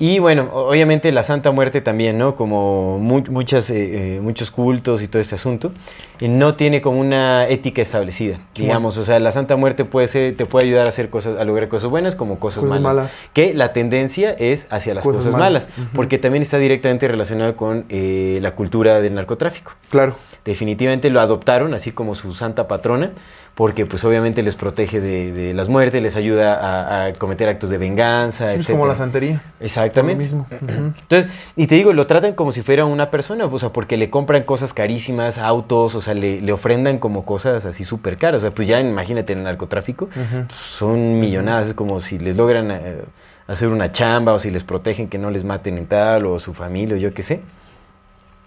Y 0.00 0.20
bueno, 0.20 0.48
obviamente 0.52 1.10
la 1.10 1.24
Santa 1.24 1.50
Muerte 1.50 1.80
también, 1.80 2.18
¿no? 2.18 2.36
Como 2.36 3.00
mu- 3.00 3.24
muchas, 3.30 3.68
eh, 3.68 4.16
eh, 4.16 4.20
muchos 4.22 4.52
cultos 4.52 5.02
y 5.02 5.08
todo 5.08 5.20
este 5.20 5.34
asunto, 5.34 5.72
eh, 6.20 6.28
no 6.28 6.54
tiene 6.54 6.80
como 6.80 7.00
una 7.00 7.48
ética 7.48 7.82
establecida, 7.82 8.38
digamos. 8.54 8.96
O 8.96 9.04
sea, 9.04 9.18
la 9.18 9.32
Santa 9.32 9.56
Muerte 9.56 9.84
puede 9.84 10.06
ser, 10.06 10.36
te 10.36 10.46
puede 10.46 10.66
ayudar 10.66 10.86
a 10.86 10.90
hacer 10.90 11.10
cosas, 11.10 11.36
a 11.40 11.44
lograr 11.44 11.68
cosas 11.68 11.90
buenas 11.90 12.14
como 12.14 12.38
cosas, 12.38 12.60
Cosas 12.62 12.80
malas. 12.80 12.96
malas. 12.96 13.18
Que 13.32 13.52
la 13.54 13.72
tendencia 13.72 14.30
es 14.30 14.68
hacia 14.70 14.94
las 14.94 15.02
Cosas 15.02 15.24
cosas, 15.24 15.32
malas, 15.32 15.66
malas. 15.68 15.78
Ujú. 15.88 15.96
porque 15.96 16.18
también 16.18 16.42
está 16.42 16.58
directamente 16.58 17.08
relacionado 17.08 17.56
con 17.56 17.84
eh, 17.88 18.38
la 18.40 18.52
cultura 18.52 19.00
del 19.00 19.14
narcotráfico. 19.16 19.72
Claro. 19.90 20.14
Definitivamente 20.44 21.10
lo 21.10 21.20
adoptaron 21.20 21.74
así 21.74 21.90
como 21.90 22.14
su 22.14 22.34
santa 22.34 22.68
patrona, 22.68 23.10
porque 23.58 23.86
pues 23.86 24.04
obviamente 24.04 24.44
les 24.44 24.54
protege 24.54 25.00
de, 25.00 25.32
de 25.32 25.52
las 25.52 25.68
muertes, 25.68 26.00
les 26.00 26.14
ayuda 26.14 26.54
a, 26.54 27.06
a 27.06 27.12
cometer 27.14 27.48
actos 27.48 27.70
de 27.70 27.76
venganza, 27.76 28.54
Sí, 28.54 28.60
es 28.60 28.66
como 28.68 28.86
la 28.86 28.94
santería. 28.94 29.42
Exactamente. 29.58 30.30
Lo 30.30 30.44
mismo. 30.44 30.46
Entonces, 31.00 31.28
y 31.56 31.66
te 31.66 31.74
digo, 31.74 31.92
lo 31.92 32.06
tratan 32.06 32.34
como 32.34 32.52
si 32.52 32.62
fuera 32.62 32.84
una 32.84 33.10
persona, 33.10 33.46
o 33.46 33.58
sea, 33.58 33.70
porque 33.70 33.96
le 33.96 34.10
compran 34.10 34.44
cosas 34.44 34.72
carísimas, 34.72 35.38
autos, 35.38 35.96
o 35.96 36.00
sea, 36.00 36.14
le, 36.14 36.40
le 36.40 36.52
ofrendan 36.52 36.98
como 36.98 37.24
cosas 37.24 37.64
así 37.64 37.84
súper 37.84 38.16
caras. 38.16 38.38
O 38.38 38.40
sea, 38.42 38.52
pues 38.52 38.68
ya 38.68 38.78
imagínate 38.78 39.32
en 39.32 39.40
el 39.40 39.44
narcotráfico, 39.46 40.06
pues, 40.06 40.52
son 40.56 41.18
millonadas, 41.18 41.66
es 41.66 41.74
como 41.74 42.00
si 42.00 42.20
les 42.20 42.36
logran 42.36 42.70
eh, 42.70 42.98
hacer 43.48 43.70
una 43.70 43.90
chamba 43.90 44.34
o 44.34 44.38
si 44.38 44.52
les 44.52 44.62
protegen 44.62 45.08
que 45.08 45.18
no 45.18 45.32
les 45.32 45.42
maten 45.42 45.78
en 45.78 45.86
tal 45.86 46.26
o 46.26 46.38
su 46.38 46.54
familia 46.54 46.94
o 46.94 46.98
yo 46.98 47.12
qué 47.12 47.24
sé. 47.24 47.40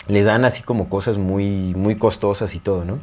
Les 0.07 0.23
dan 0.23 0.45
así 0.45 0.63
como 0.63 0.87
cosas 0.87 1.17
muy, 1.17 1.73
muy 1.75 1.97
costosas 1.97 2.55
y 2.55 2.59
todo, 2.59 2.85
¿no? 2.85 2.99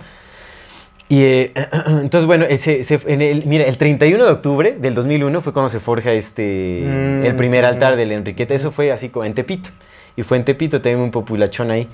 Y 1.09 1.23
eh, 1.23 1.53
entonces, 1.87 2.27
bueno, 2.27 2.45
se- 2.59 2.85
se- 2.85 3.01
en 3.07 3.23
el, 3.23 3.47
mira, 3.47 3.65
el 3.65 3.79
31 3.79 4.25
de 4.25 4.31
octubre 4.31 4.77
del 4.79 4.95
2001 4.95 5.41
fue 5.41 5.53
cuando 5.53 5.71
se 5.71 5.81
forja 5.81 6.13
este, 6.13 6.83
Mm, 6.85 7.25
el 7.25 7.35
primer 7.37 7.65
altar 7.65 7.97
de 7.97 8.07
la 8.07 8.15
Enriqueta. 8.15 8.55
Eso 8.55 8.71
fue 8.71 8.93
así 8.93 9.09
como 9.09 9.25
en 9.25 9.35
Tepito. 9.35 9.71
Y 10.17 10.23
fue 10.23 10.37
en 10.37 10.45
Tepito, 10.45 10.81
también 10.83 11.01
un 11.01 11.11
populachón 11.11 11.71
ahí. 11.71 11.89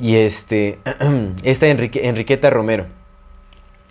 Y 0.00 0.16
este, 0.16 0.78
esta 1.44 1.66
Enrique- 1.68 2.00
Enriqueta 2.04 2.50
Romero. 2.50 2.86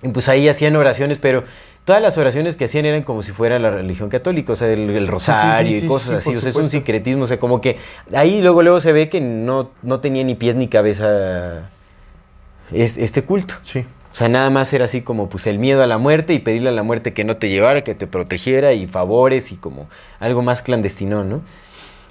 Y 0.03 0.09
pues 0.09 0.27
ahí 0.29 0.47
hacían 0.49 0.75
oraciones, 0.75 1.17
pero 1.19 1.43
todas 1.85 2.01
las 2.01 2.17
oraciones 2.17 2.55
que 2.55 2.65
hacían 2.65 2.85
eran 2.85 3.01
como 3.03 3.23
si 3.23 3.31
fuera 3.31 3.57
la 3.59 3.71
religión 3.71 4.09
católica, 4.09 4.53
o 4.53 4.55
sea, 4.55 4.67
el, 4.71 4.89
el 4.91 5.07
rosario 5.07 5.79
sí, 5.79 5.85
y 5.85 5.87
cosas 5.87 6.23
sí, 6.23 6.29
así. 6.29 6.37
O 6.37 6.39
sea, 6.39 6.49
es 6.49 6.55
un 6.55 6.63
supuesto. 6.63 6.71
sincretismo, 6.71 7.23
o 7.23 7.27
sea, 7.27 7.39
como 7.39 7.61
que 7.61 7.77
ahí 8.13 8.41
luego, 8.41 8.61
luego 8.63 8.79
se 8.79 8.93
ve 8.93 9.09
que 9.09 9.21
no, 9.21 9.71
no 9.83 9.99
tenía 9.99 10.23
ni 10.23 10.35
pies 10.35 10.55
ni 10.55 10.67
cabeza 10.67 11.69
es- 12.71 12.97
este 12.97 13.23
culto. 13.23 13.55
Sí. 13.63 13.85
O 14.11 14.15
sea, 14.15 14.27
nada 14.27 14.49
más 14.49 14.73
era 14.73 14.85
así 14.85 15.01
como 15.01 15.29
pues 15.29 15.47
el 15.47 15.57
miedo 15.57 15.81
a 15.83 15.87
la 15.87 15.97
muerte 15.97 16.33
y 16.33 16.39
pedirle 16.39 16.69
a 16.69 16.73
la 16.73 16.83
muerte 16.83 17.13
que 17.13 17.23
no 17.23 17.37
te 17.37 17.49
llevara, 17.49 17.83
que 17.83 17.95
te 17.95 18.07
protegiera 18.07 18.73
y 18.73 18.87
favores 18.87 19.51
y 19.51 19.55
como 19.55 19.87
algo 20.19 20.41
más 20.41 20.61
clandestino, 20.61 21.23
¿no? 21.23 21.41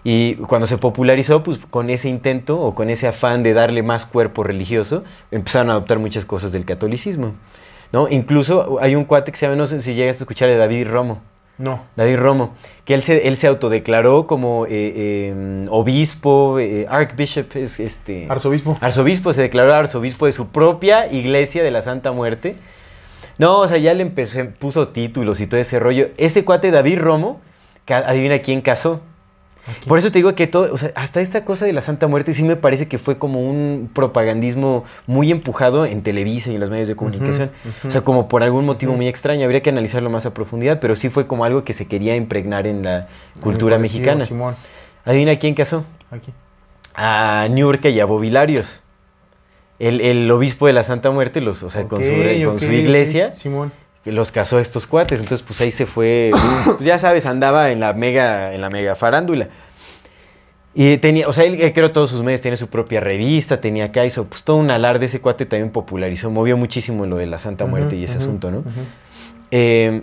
Y 0.03 0.37
cuando 0.37 0.67
se 0.67 0.79
popularizó, 0.79 1.43
pues 1.43 1.59
con 1.59 1.91
ese 1.91 2.09
intento 2.09 2.59
o 2.59 2.75
con 2.75 2.89
ese 2.89 3.07
afán 3.07 3.43
de 3.43 3.53
darle 3.53 3.83
más 3.83 4.07
cuerpo 4.07 4.43
religioso, 4.43 5.05
empezaron 5.31 5.69
a 5.69 5.73
adoptar 5.73 5.99
muchas 5.99 6.25
cosas 6.25 6.53
del 6.53 6.65
catolicismo, 6.65 7.35
¿no? 7.93 8.09
Incluso 8.09 8.79
hay 8.81 8.95
un 8.95 9.05
cuate 9.05 9.31
que 9.31 9.39
se 9.39 9.47
llama, 9.47 9.57
no 9.57 9.67
sé 9.67 9.83
si 9.83 9.95
llegas 9.95 10.17
a 10.17 10.25
escuchar, 10.25 10.49
de 10.49 10.57
David 10.57 10.89
Romo. 10.89 11.21
No. 11.61 11.83
David 11.95 12.17
Romo, 12.17 12.55
que 12.87 12.95
él 12.95 13.03
se, 13.03 13.29
él 13.29 13.37
se 13.37 13.47
autodeclaró 13.47 14.27
como 14.27 14.65
eh, 14.65 14.71
eh, 14.71 15.67
obispo, 15.69 16.59
eh, 16.59 16.87
archbishop, 16.89 17.55
es 17.55 17.79
este... 17.79 18.27
Arzobispo. 18.31 18.79
Arzobispo, 18.81 19.35
se 19.35 19.43
declaró 19.43 19.75
arzobispo 19.75 20.25
de 20.25 20.33
su 20.33 20.49
propia 20.49 21.13
iglesia 21.13 21.63
de 21.63 21.71
la 21.71 21.83
Santa 21.83 22.13
Muerte. 22.13 22.57
No, 23.37 23.59
o 23.59 23.69
sea, 23.69 23.77
ya 23.77 23.93
le 23.93 24.01
empezó, 24.01 24.41
puso 24.59 24.89
títulos 24.89 25.39
y 25.43 25.47
todo 25.47 25.61
ese 25.61 25.79
rollo. 25.79 26.09
Ese 26.17 26.47
cuate 26.47 26.71
David 26.71 26.99
Romo, 26.99 27.43
adivina 27.87 28.39
quién 28.39 28.63
casó. 28.63 29.03
Por 29.87 29.99
eso 29.99 30.11
te 30.11 30.19
digo 30.19 30.35
que 30.35 30.47
todo, 30.47 30.73
o 30.73 30.79
sea, 30.79 30.91
hasta 30.95 31.21
esta 31.21 31.45
cosa 31.45 31.65
de 31.65 31.73
la 31.73 31.83
Santa 31.83 32.07
Muerte 32.07 32.33
sí 32.33 32.43
me 32.43 32.57
parece 32.57 32.89
que 32.89 32.99
fue 32.99 33.19
como 33.19 33.41
un 33.41 33.91
propagandismo 33.93 34.85
muy 35.07 35.31
empujado 35.31 35.87
en 35.87 36.03
Televisa 36.03 36.51
y 36.51 36.55
en 36.55 36.61
los 36.61 36.71
medios 36.71 36.89
de 36.89 36.97
comunicación. 36.97 37.51
O 37.87 37.91
sea, 37.91 38.01
como 38.03 38.29
por 38.29 38.43
algún 38.43 38.65
motivo 38.67 38.95
muy 38.95 39.07
extraño, 39.09 39.45
habría 39.45 39.63
que 39.63 39.71
analizarlo 39.71 40.11
más 40.11 40.27
a 40.27 40.35
profundidad, 40.35 40.81
pero 40.81 40.97
sí 40.97 41.09
fue 41.09 41.27
como 41.27 41.45
algo 41.45 41.65
que 41.65 41.73
se 41.73 41.87
quería 41.87 42.17
impregnar 42.17 42.67
en 42.67 42.83
la 42.83 43.07
cultura 43.41 43.77
En 43.77 43.83
mexicana. 43.83 44.25
Simón. 44.27 44.57
Adivina 45.05 45.37
quién 45.39 45.55
casó 45.55 45.85
Aquí. 46.11 46.33
a 46.95 47.47
Niurka 47.51 47.89
y 47.89 48.01
a 48.01 48.05
Bobilarios. 48.05 48.81
El, 49.79 50.01
el 50.03 50.31
obispo 50.31 50.67
de 50.67 50.75
la 50.75 50.85
Santa 50.85 51.11
Muerte, 51.11 51.41
los, 51.41 51.63
o 51.63 51.71
sea, 51.71 51.85
con, 51.89 52.03
su, 52.05 52.11
con 52.45 52.61
su 52.61 52.71
iglesia, 52.71 53.33
Simón. 53.33 53.73
Que 54.05 54.13
los 54.13 54.33
casó 54.33 54.59
a 54.59 54.61
estos 54.61 54.87
cuates. 54.87 55.21
Entonces, 55.21 55.45
pues 55.47 55.61
ahí 55.61 55.71
se 55.71 55.87
fue. 55.87 56.31
pues, 56.65 56.81
ya 56.81 56.99
sabes, 56.99 57.27
andaba 57.27 57.71
en 57.71 57.81
la 57.81 57.93
mega, 57.93 58.55
en 58.55 58.61
la 58.61 58.71
mega 58.71 58.97
farándula. 58.97 59.49
Y 60.73 60.99
tenía, 60.99 61.27
o 61.29 61.33
sea, 61.33 61.45
él, 61.45 61.61
él 61.61 61.73
creó 61.73 61.91
todos 61.91 62.11
sus 62.11 62.23
medios, 62.23 62.41
tiene 62.41 62.57
su 62.57 62.69
propia 62.69 63.01
revista, 63.01 63.61
tenía 63.61 63.87
acá, 63.87 64.05
hizo 64.05 64.27
pues 64.27 64.45
todo 64.45 64.57
un 64.57 64.71
alarde, 64.71 65.07
ese 65.07 65.21
cuate 65.21 65.45
también 65.45 65.71
popularizó, 65.71 66.31
movió 66.31 66.57
muchísimo 66.57 67.07
lo 67.07 67.17
de 67.17 67.27
la 67.27 67.41
Santa 67.41 67.67
Muerte 67.67 67.97
y 67.97 68.05
ese 68.05 68.19
asunto, 68.19 68.53
¿no? 68.53 68.63
Eh, 69.51 70.03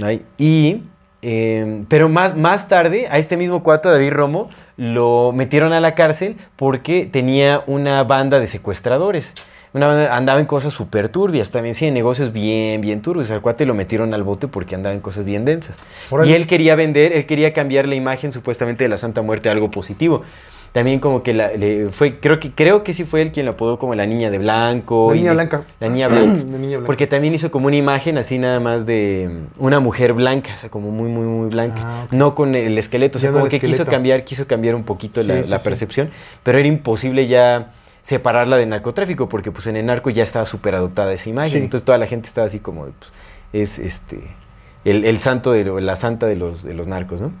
ay, 0.00 0.24
y, 0.38 0.84
eh, 1.20 1.84
pero 1.88 2.08
más, 2.08 2.36
más 2.36 2.68
tarde, 2.68 3.08
a 3.10 3.18
este 3.18 3.36
mismo 3.36 3.64
cuate, 3.64 3.88
David 3.88 4.12
Romo, 4.12 4.50
lo 4.76 5.32
metieron 5.34 5.72
a 5.72 5.80
la 5.80 5.96
cárcel 5.96 6.36
porque 6.54 7.06
tenía 7.06 7.64
una 7.66 8.04
banda 8.04 8.38
de 8.38 8.46
secuestradores. 8.46 9.52
Una 9.74 10.14
andaba 10.14 10.38
en 10.38 10.46
cosas 10.46 10.74
súper 10.74 11.08
turbias, 11.08 11.50
también 11.50 11.74
sí, 11.74 11.86
en 11.86 11.94
negocios 11.94 12.32
bien, 12.32 12.80
bien 12.82 13.00
turbios. 13.00 13.30
Al 13.30 13.40
cuate 13.40 13.64
lo 13.64 13.74
metieron 13.74 14.12
al 14.12 14.22
bote 14.22 14.46
porque 14.46 14.74
andaba 14.74 14.94
en 14.94 15.00
cosas 15.00 15.24
bien 15.24 15.46
densas. 15.46 15.88
Y 16.24 16.32
él 16.32 16.46
quería 16.46 16.74
vender, 16.74 17.12
él 17.12 17.24
quería 17.24 17.54
cambiar 17.54 17.88
la 17.88 17.94
imagen 17.94 18.32
supuestamente 18.32 18.84
de 18.84 18.88
la 18.88 18.98
Santa 18.98 19.22
Muerte 19.22 19.48
a 19.48 19.52
algo 19.52 19.70
positivo. 19.70 20.22
También 20.72 21.00
como 21.00 21.22
que 21.22 21.34
la, 21.34 21.52
le 21.52 21.90
fue, 21.90 22.18
creo 22.18 22.40
que, 22.40 22.50
creo 22.50 22.82
que 22.82 22.94
sí 22.94 23.04
fue 23.04 23.20
él 23.20 23.30
quien 23.30 23.44
lo 23.44 23.52
apodó 23.52 23.78
como 23.78 23.94
la 23.94 24.06
niña 24.06 24.30
de 24.30 24.38
blanco. 24.38 25.08
La 25.10 25.16
niña 25.16 25.32
blanca. 25.32 25.62
La 25.80 25.88
niña 25.88 26.08
blanca. 26.08 26.40
La 26.50 26.58
niña 26.58 26.78
blanca. 26.78 26.86
Porque 26.86 27.06
también 27.06 27.34
hizo 27.34 27.50
como 27.50 27.66
una 27.66 27.76
imagen 27.76 28.16
así 28.16 28.38
nada 28.38 28.58
más 28.58 28.86
de 28.86 29.28
mm, 29.58 29.62
una 29.62 29.80
mujer 29.80 30.14
blanca, 30.14 30.54
o 30.54 30.56
sea, 30.56 30.70
como 30.70 30.90
muy, 30.90 31.10
muy, 31.10 31.26
muy 31.26 31.50
blanca. 31.50 31.80
Ah. 31.82 32.06
No 32.10 32.34
con 32.34 32.54
el 32.54 32.76
esqueleto, 32.78 33.18
o 33.18 33.20
sea, 33.20 33.32
como 33.32 33.48
que 33.48 33.60
quiso 33.60 33.84
cambiar, 33.84 34.24
quiso 34.24 34.46
cambiar 34.46 34.74
un 34.74 34.84
poquito 34.84 35.20
Sí, 35.20 35.28
la, 35.28 35.44
sí, 35.44 35.50
la 35.50 35.58
sí. 35.58 35.64
percepción, 35.64 36.10
pero 36.42 36.58
era 36.58 36.68
imposible 36.68 37.26
ya 37.26 37.72
separarla 38.02 38.56
del 38.56 38.68
narcotráfico, 38.68 39.28
porque 39.28 39.50
pues 39.52 39.66
en 39.68 39.76
el 39.76 39.86
narco 39.86 40.10
ya 40.10 40.22
estaba 40.24 40.44
súper 40.44 40.74
adoptada 40.74 41.12
esa 41.12 41.30
imagen. 41.30 41.52
Sí. 41.52 41.58
Entonces 41.58 41.84
toda 41.84 41.98
la 41.98 42.06
gente 42.06 42.28
estaba 42.28 42.46
así 42.46 42.58
como, 42.58 42.86
de, 42.86 42.92
pues, 42.92 43.10
es 43.52 43.78
este, 43.78 44.20
el, 44.84 45.04
el 45.04 45.18
santo, 45.18 45.52
de 45.52 45.64
lo- 45.64 45.80
la 45.80 45.96
santa 45.96 46.26
de 46.26 46.36
los, 46.36 46.62
de 46.64 46.74
los 46.74 46.86
narcos, 46.86 47.20
¿no? 47.20 47.32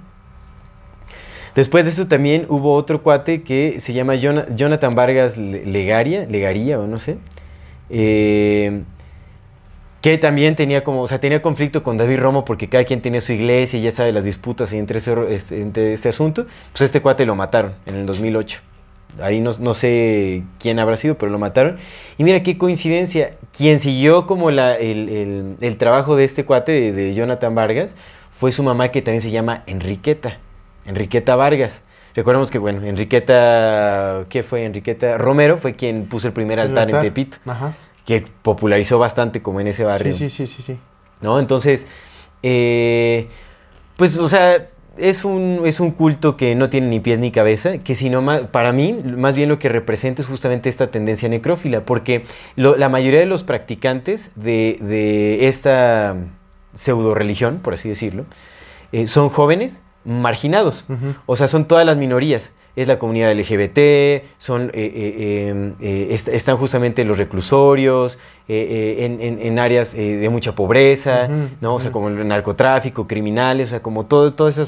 Después 1.54 1.84
de 1.84 1.90
eso 1.90 2.06
también 2.06 2.46
hubo 2.48 2.74
otro 2.74 3.02
cuate 3.02 3.42
que 3.42 3.78
se 3.78 3.92
llama 3.92 4.14
Jona- 4.16 4.46
Jonathan 4.56 4.94
Vargas 4.94 5.36
Le- 5.36 5.66
Legaria, 5.66 6.24
Legaría 6.26 6.78
o 6.78 6.86
no 6.86 6.98
sé. 6.98 7.18
Eh, 7.90 8.82
que 10.00 10.18
también 10.18 10.56
tenía 10.56 10.82
como, 10.82 11.02
o 11.02 11.08
sea, 11.08 11.20
tenía 11.20 11.42
conflicto 11.42 11.82
con 11.82 11.96
David 11.98 12.18
Romo 12.20 12.44
porque 12.44 12.68
cada 12.68 12.84
quien 12.84 13.02
tenía 13.02 13.20
su 13.20 13.32
iglesia 13.34 13.78
y 13.78 13.82
ya 13.82 13.90
sabe 13.92 14.10
las 14.12 14.24
disputas 14.24 14.72
entre, 14.72 14.98
ese, 14.98 15.14
este, 15.34 15.60
entre 15.60 15.92
este 15.92 16.08
asunto, 16.08 16.46
pues 16.72 16.82
este 16.82 17.00
cuate 17.02 17.24
lo 17.26 17.36
mataron 17.36 17.74
en 17.86 17.94
el 17.96 18.06
2008. 18.06 18.60
Ahí 19.20 19.40
no, 19.40 19.50
no, 19.60 19.74
sé 19.74 20.42
quién 20.58 20.78
habrá 20.78 20.96
sido, 20.96 21.18
pero 21.18 21.30
lo 21.30 21.38
mataron. 21.38 21.76
Y 22.18 22.24
mira 22.24 22.42
qué 22.42 22.56
coincidencia, 22.56 23.34
quien 23.56 23.80
siguió 23.80 24.26
como 24.26 24.50
la, 24.50 24.74
el, 24.74 25.08
el, 25.08 25.56
el, 25.60 25.76
trabajo 25.76 26.16
de 26.16 26.24
este 26.24 26.44
cuate, 26.44 26.72
de, 26.72 26.92
de 26.92 27.14
Jonathan 27.14 27.54
Vargas, 27.54 27.94
fue 28.38 28.52
su 28.52 28.62
mamá 28.62 28.88
que 28.88 29.02
también 29.02 29.22
se 29.22 29.30
llama 29.30 29.62
Enriqueta, 29.66 30.38
Enriqueta 30.86 31.36
Vargas. 31.36 31.82
Recordemos 32.14 32.50
que, 32.50 32.58
bueno, 32.58 32.86
Enriqueta, 32.86 34.24
¿qué 34.28 34.42
fue? 34.42 34.64
Enriqueta 34.64 35.18
Romero 35.18 35.56
fue 35.56 35.74
quien 35.74 36.06
puso 36.06 36.28
el 36.28 36.34
primer 36.34 36.60
altar, 36.60 36.84
altar. 36.86 37.04
en 37.04 37.12
Tepito. 37.12 37.38
Ajá 37.46 37.74
que 38.04 38.26
popularizó 38.42 38.98
bastante 38.98 39.42
como 39.42 39.60
en 39.60 39.68
ese 39.68 39.84
barrio. 39.84 40.12
Sí, 40.12 40.30
sí, 40.30 40.46
sí, 40.46 40.54
sí. 40.54 40.62
sí. 40.62 40.78
¿No? 41.20 41.38
Entonces, 41.38 41.86
eh, 42.42 43.28
pues, 43.96 44.16
o 44.18 44.28
sea, 44.28 44.68
es 44.96 45.24
un, 45.24 45.62
es 45.64 45.80
un 45.80 45.90
culto 45.90 46.36
que 46.36 46.54
no 46.54 46.68
tiene 46.70 46.88
ni 46.88 47.00
pies 47.00 47.18
ni 47.18 47.30
cabeza, 47.30 47.78
que 47.78 47.94
sino 47.94 48.22
más, 48.22 48.42
para 48.42 48.72
mí, 48.72 48.92
más 48.92 49.34
bien 49.34 49.48
lo 49.48 49.58
que 49.58 49.68
representa 49.68 50.22
es 50.22 50.28
justamente 50.28 50.68
esta 50.68 50.90
tendencia 50.90 51.28
necrófila, 51.28 51.84
porque 51.84 52.24
lo, 52.56 52.76
la 52.76 52.88
mayoría 52.88 53.20
de 53.20 53.26
los 53.26 53.44
practicantes 53.44 54.30
de, 54.34 54.78
de 54.80 55.48
esta 55.48 56.16
pseudo 56.74 57.14
religión, 57.14 57.60
por 57.62 57.74
así 57.74 57.88
decirlo, 57.88 58.24
eh, 58.92 59.06
son 59.06 59.28
jóvenes 59.28 59.82
marginados, 60.04 60.84
uh 60.88 60.92
-huh. 60.92 61.14
o 61.26 61.36
sea, 61.36 61.48
son 61.48 61.66
todas 61.66 61.86
las 61.86 61.96
minorías 61.96 62.52
es 62.74 62.88
la 62.88 62.98
comunidad 62.98 63.32
LGBT, 63.32 64.24
son, 64.38 64.70
eh, 64.72 64.72
eh, 64.74 65.72
eh, 65.80 66.08
est 66.10 66.28
están 66.28 66.56
justamente 66.56 67.04
los 67.04 67.18
reclusorios, 67.18 68.18
en, 68.48 69.20
en, 69.20 69.40
en, 69.40 69.58
áreas 69.58 69.94
de 69.94 70.28
mucha 70.28 70.52
pobreza, 70.54 71.28
uh 71.28 71.32
-huh, 71.32 71.48
¿no? 71.60 71.70
O 71.70 71.74
uh 71.74 71.78
-huh. 71.78 71.82
sea, 71.82 71.92
como 71.92 72.08
el 72.08 72.26
narcotráfico, 72.26 73.06
criminales, 73.06 73.68
o 73.68 73.70
sea, 73.70 73.80
como 73.80 74.06
todo, 74.06 74.32
toda 74.32 74.50
esa 74.50 74.66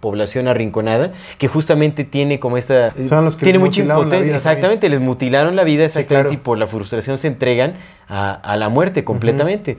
población 0.00 0.48
arrinconada, 0.48 1.12
que 1.38 1.48
justamente 1.48 2.04
tiene 2.04 2.38
como 2.38 2.56
esta... 2.56 2.92
Son 3.08 3.24
los 3.24 3.36
que 3.36 3.44
tiene 3.44 3.58
mucha 3.58 3.80
impotencia, 3.82 4.34
exactamente, 4.34 4.86
también. 4.86 5.00
les 5.00 5.08
mutilaron 5.08 5.56
la 5.56 5.64
vida 5.64 5.84
exactamente 5.84 6.30
sí, 6.30 6.36
claro. 6.36 6.42
y 6.42 6.44
por 6.44 6.58
la 6.58 6.66
frustración 6.66 7.18
se 7.18 7.26
entregan 7.28 7.74
a, 8.08 8.32
a 8.32 8.56
la 8.56 8.68
muerte 8.68 9.04
completamente. 9.04 9.76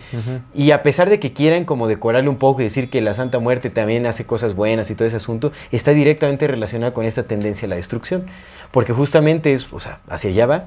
Y 0.54 0.72
a 0.72 0.84
pesar 0.84 1.10
de 1.10 1.20
que 1.20 1.34
quieran 1.34 1.66
como 1.66 1.88
decorarle 1.88 2.30
un 2.30 2.38
poco 2.38 2.62
y 2.62 2.64
decir 2.64 2.90
que 2.90 3.02
la 3.02 3.14
Santa 3.14 3.40
Muerte 3.40 3.70
también 3.70 4.06
hace 4.06 4.26
cosas 4.26 4.56
buenas 4.56 4.90
y 4.90 4.96
todo 4.96 5.08
ese 5.08 5.18
asunto, 5.18 5.52
está 5.72 5.92
directamente 5.92 6.48
relacionada 6.48 6.94
con 6.94 7.06
esta 7.06 7.24
tendencia 7.24 7.66
a 7.66 7.70
la 7.70 7.76
destrucción. 7.76 8.26
Porque 8.72 8.94
justamente 8.94 9.54
es, 9.54 9.72
o 9.74 9.80
sea, 9.80 10.00
hacia 10.08 10.30
allá 10.30 10.46
va. 10.46 10.66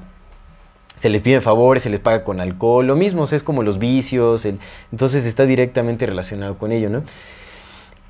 Se 0.99 1.09
les 1.09 1.21
piden 1.21 1.41
favores, 1.41 1.83
se 1.83 1.89
les 1.89 1.99
paga 1.99 2.23
con 2.23 2.39
alcohol, 2.39 2.87
lo 2.87 2.95
mismo, 2.95 3.23
o 3.23 3.27
sea, 3.27 3.35
es 3.35 3.43
como 3.43 3.63
los 3.63 3.79
vicios, 3.79 4.45
el, 4.45 4.59
entonces 4.91 5.25
está 5.25 5.45
directamente 5.45 6.05
relacionado 6.05 6.57
con 6.57 6.71
ello, 6.71 6.89
¿no? 6.89 7.03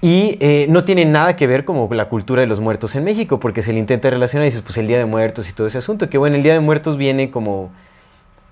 Y 0.02 0.38
eh, 0.40 0.68
no 0.70 0.84
tiene 0.84 1.03
nada 1.06 1.36
que 1.36 1.48
ver 1.48 1.66
como 1.66 1.91
la 1.94 2.10
cultura 2.10 2.41
de 2.41 2.48
los 2.48 2.60
muertos 2.60 2.95
en 2.95 3.03
México, 3.03 3.40
porque 3.40 3.64
se 3.64 3.74
le 3.74 3.80
intenta 3.80 4.10
relacionar 4.10 4.45
y 4.45 4.49
dices, 4.49 4.62
pues 4.62 4.78
el 4.78 4.88
Día 4.88 4.99
de 4.99 5.06
Muertos 5.06 5.49
y 5.49 5.53
todo 5.53 5.66
ese 5.66 5.80
asunto, 5.80 6.10
que 6.10 6.18
bueno, 6.18 6.36
el 6.36 6.44
Día 6.44 6.53
de 6.53 6.60
Muertos 6.60 6.98
viene 6.98 7.32
como, 7.32 7.72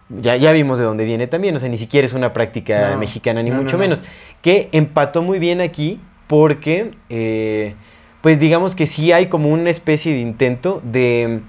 ya, 0.09 0.35
ya 0.35 0.51
vimos 0.51 0.79
de 0.79 0.85
dónde 0.85 1.05
viene 1.05 1.27
también, 1.27 1.55
o 1.55 1.59
sea, 1.59 1.69
ni 1.69 1.77
siquiera 1.77 2.07
es 2.07 2.13
una 2.13 2.33
práctica 2.33 2.91
no, 2.91 2.97
mexicana, 2.97 3.43
ni 3.43 3.51
no, 3.51 3.57
mucho 3.57 3.77
no, 3.77 3.81
menos, 3.81 4.03
que 4.41 4.69
empató 4.71 5.21
muy 5.21 5.39
bien 5.39 5.61
aquí 5.61 5.99
porque... 6.27 6.91
Eh, 7.09 7.75
pues 8.23 8.39
digamos 8.39 8.73
que 8.73 8.85
sí 8.85 9.11
hay 9.11 9.25
como 9.25 9.49
una 9.49 9.69
especie 9.69 10.13
de 10.13 10.19
intento 10.21 10.79
de, 10.81 11.41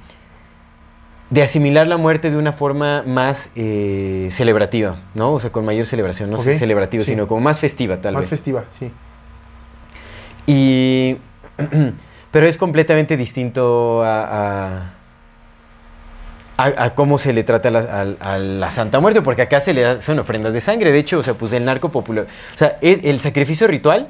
de 1.31 1.43
asimilar 1.43 1.87
la 1.87 1.97
muerte 1.97 2.31
de 2.31 2.37
una 2.37 2.53
forma 2.53 3.03
más 3.07 3.51
eh, 3.57 4.29
celebrativa, 4.31 4.99
¿no? 5.15 5.33
O 5.33 5.41
sea, 5.41 5.51
con 5.51 5.65
mayor 5.65 5.87
celebración, 5.87 6.31
no 6.31 6.37
okay. 6.37 6.55
sé 6.55 6.59
celebrativa, 6.59 7.05
sí. 7.05 7.13
sino 7.13 7.27
como 7.27 7.41
más 7.41 7.61
festiva, 7.61 7.97
tal 7.99 8.15
más 8.15 8.23
vez. 8.23 8.31
Más 8.31 8.39
festiva, 8.39 8.65
sí. 8.69 8.91
Y... 10.47 11.17
Pero 12.31 12.49
es 12.49 12.59
completamente 12.59 13.17
distinto 13.17 14.03
a, 14.03 14.25
a 14.25 14.95
a, 16.57 16.85
a, 16.85 16.95
cómo 16.95 17.19
se 17.19 17.33
le 17.33 17.45
trata 17.45 17.69
a 17.69 17.73
la, 17.73 17.81
a, 17.81 18.35
a 18.35 18.39
la, 18.39 18.71
Santa 18.71 19.01
Muerte, 19.01 19.23
porque 19.23 19.43
acá 19.43 19.61
se 19.61 19.75
le 19.75 20.01
son 20.01 20.19
ofrendas 20.19 20.55
de 20.55 20.61
sangre. 20.61 20.93
De 20.93 20.99
hecho, 20.99 21.19
o 21.19 21.23
sea, 21.23 21.35
pues 21.35 21.53
el 21.53 21.65
narco 21.65 21.91
popular. 21.91 22.27
O 22.55 22.59
sea, 22.59 22.79
el, 22.81 23.01
el 23.05 23.21
sacrificio 23.21 23.67
ritual 23.67 24.09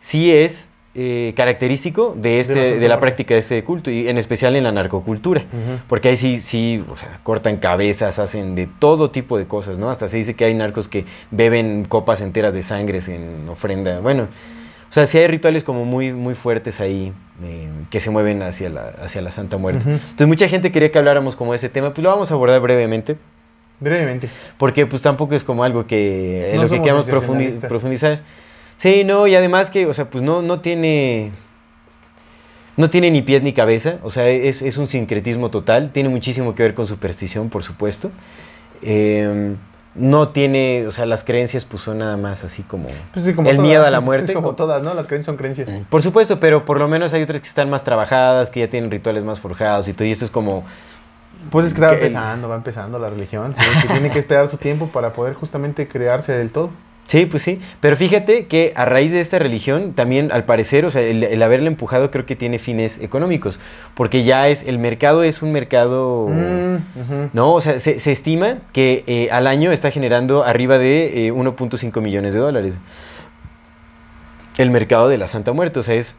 sí 0.00 0.32
es 0.32 0.68
eh, 0.94 1.32
característico 1.36 2.14
de, 2.16 2.40
este, 2.40 2.54
de, 2.54 2.70
la, 2.70 2.76
de 2.76 2.88
la 2.88 3.00
práctica 3.00 3.34
de 3.34 3.40
este 3.40 3.64
culto, 3.64 3.90
y 3.90 4.08
en 4.08 4.16
especial 4.16 4.54
en 4.56 4.64
la 4.64 4.72
narcocultura, 4.72 5.40
uh 5.40 5.44
-huh. 5.44 5.78
porque 5.88 6.08
ahí 6.10 6.16
sí, 6.16 6.38
sí, 6.38 6.84
o 6.88 6.96
sea, 6.96 7.20
cortan 7.22 7.56
cabezas, 7.56 8.18
hacen 8.18 8.54
de 8.54 8.68
todo 8.78 9.10
tipo 9.10 9.36
de 9.38 9.46
cosas, 9.46 9.78
¿no? 9.78 9.90
Hasta 9.90 10.08
se 10.08 10.16
dice 10.18 10.34
que 10.34 10.44
hay 10.44 10.54
narcos 10.54 10.86
que 10.88 11.04
beben 11.30 11.84
copas 11.84 12.20
enteras 12.20 12.54
de 12.54 12.62
sangre 12.62 12.98
en 13.08 13.48
ofrenda. 13.48 14.00
Bueno, 14.00 14.28
o 14.88 14.92
sea, 14.94 15.06
sí 15.06 15.18
hay 15.18 15.26
rituales 15.26 15.64
como 15.64 15.84
muy, 15.84 16.12
muy 16.12 16.36
fuertes 16.36 16.80
ahí 16.80 17.12
eh, 17.42 17.68
que 17.90 17.98
se 17.98 18.10
mueven 18.10 18.42
hacia 18.42 18.70
la, 18.70 18.94
hacia 19.02 19.20
la 19.22 19.32
Santa 19.32 19.56
Muerte. 19.56 19.82
Uh 19.84 19.92
-huh. 19.92 20.00
Entonces, 20.00 20.28
mucha 20.28 20.48
gente 20.48 20.70
quería 20.70 20.92
que 20.92 20.98
habláramos 20.98 21.34
como 21.34 21.50
de 21.50 21.56
ese 21.56 21.68
tema, 21.68 21.92
pues 21.92 22.04
lo 22.04 22.10
vamos 22.10 22.30
a 22.30 22.34
abordar 22.34 22.60
brevemente. 22.60 23.16
Brevemente. 23.80 24.28
Porque 24.56 24.86
pues 24.86 25.02
tampoco 25.02 25.34
es 25.34 25.42
como 25.42 25.64
algo 25.64 25.84
que, 25.88 26.50
en 26.50 26.56
no 26.56 26.62
lo 26.62 26.68
que 26.68 26.80
queramos 26.80 27.08
profundiz 27.10 27.58
profundizar. 27.58 28.20
Sí, 28.78 29.04
no, 29.04 29.26
y 29.26 29.34
además 29.34 29.70
que, 29.70 29.86
o 29.86 29.92
sea, 29.92 30.10
pues 30.10 30.22
no, 30.22 30.42
no 30.42 30.60
tiene. 30.60 31.32
No 32.76 32.90
tiene 32.90 33.10
ni 33.10 33.22
pies 33.22 33.42
ni 33.42 33.52
cabeza, 33.52 33.98
o 34.02 34.10
sea, 34.10 34.28
es, 34.28 34.60
es 34.60 34.78
un 34.78 34.88
sincretismo 34.88 35.50
total. 35.50 35.90
Tiene 35.90 36.08
muchísimo 36.08 36.56
que 36.56 36.64
ver 36.64 36.74
con 36.74 36.86
superstición, 36.88 37.48
por 37.48 37.62
supuesto. 37.62 38.10
Eh, 38.82 39.54
no 39.94 40.30
tiene, 40.30 40.86
o 40.86 40.92
sea, 40.92 41.06
las 41.06 41.22
creencias 41.22 41.64
pues 41.64 41.82
son 41.82 41.98
nada 41.98 42.16
más 42.16 42.42
así 42.42 42.62
como, 42.62 42.88
pues 43.12 43.24
sí, 43.24 43.32
como 43.32 43.48
el 43.48 43.56
todas, 43.56 43.68
miedo 43.68 43.86
a 43.86 43.90
la 43.90 44.00
muerte. 44.00 44.32
Es 44.32 44.32
como 44.32 44.54
todas, 44.54 44.82
¿no? 44.82 44.92
Las 44.92 45.06
creencias 45.06 45.26
son 45.26 45.36
creencias. 45.36 45.70
Por 45.88 46.02
supuesto, 46.02 46.40
pero 46.40 46.64
por 46.64 46.78
lo 46.78 46.88
menos 46.88 47.12
hay 47.12 47.22
otras 47.22 47.40
que 47.40 47.48
están 47.48 47.70
más 47.70 47.84
trabajadas, 47.84 48.50
que 48.50 48.60
ya 48.60 48.68
tienen 48.68 48.90
rituales 48.90 49.24
más 49.24 49.40
forjados 49.40 49.86
y 49.88 49.92
todo, 49.92 50.06
y 50.06 50.10
esto 50.10 50.24
es 50.24 50.30
como... 50.30 50.64
Pues 51.50 51.66
es 51.66 51.74
que 51.74 51.80
va 51.80 51.92
empezando, 51.92 52.48
va 52.48 52.56
empezando 52.56 52.98
la 52.98 53.10
religión, 53.10 53.54
que 53.82 53.88
tiene 53.88 54.10
que 54.10 54.18
esperar 54.18 54.48
su 54.48 54.56
tiempo 54.56 54.88
para 54.88 55.12
poder 55.12 55.34
justamente 55.34 55.86
crearse 55.86 56.32
del 56.32 56.50
todo. 56.50 56.70
Sí, 57.06 57.26
pues 57.26 57.42
sí. 57.42 57.60
Pero 57.80 57.96
fíjate 57.96 58.46
que 58.46 58.72
a 58.76 58.84
raíz 58.86 59.12
de 59.12 59.20
esta 59.20 59.38
religión, 59.38 59.92
también 59.92 60.32
al 60.32 60.44
parecer, 60.44 60.86
o 60.86 60.90
sea, 60.90 61.02
el, 61.02 61.22
el 61.22 61.42
haberla 61.42 61.68
empujado 61.68 62.10
creo 62.10 62.24
que 62.24 62.34
tiene 62.34 62.58
fines 62.58 62.98
económicos. 62.98 63.60
Porque 63.94 64.22
ya 64.22 64.48
es, 64.48 64.62
el 64.66 64.78
mercado 64.78 65.22
es 65.22 65.42
un 65.42 65.52
mercado, 65.52 66.28
mm. 66.28 67.30
¿no? 67.34 67.52
O 67.52 67.60
sea, 67.60 67.78
se, 67.78 67.98
se 67.98 68.10
estima 68.10 68.58
que 68.72 69.04
eh, 69.06 69.28
al 69.30 69.46
año 69.46 69.70
está 69.70 69.90
generando 69.90 70.44
arriba 70.44 70.78
de 70.78 71.26
eh, 71.26 71.32
1.5 71.32 72.00
millones 72.00 72.32
de 72.32 72.40
dólares. 72.40 72.74
El 74.56 74.70
mercado 74.70 75.08
de 75.08 75.18
la 75.18 75.26
Santa 75.26 75.52
Muerte, 75.52 75.80
o 75.80 75.82
sea, 75.82 75.96
es... 75.96 76.14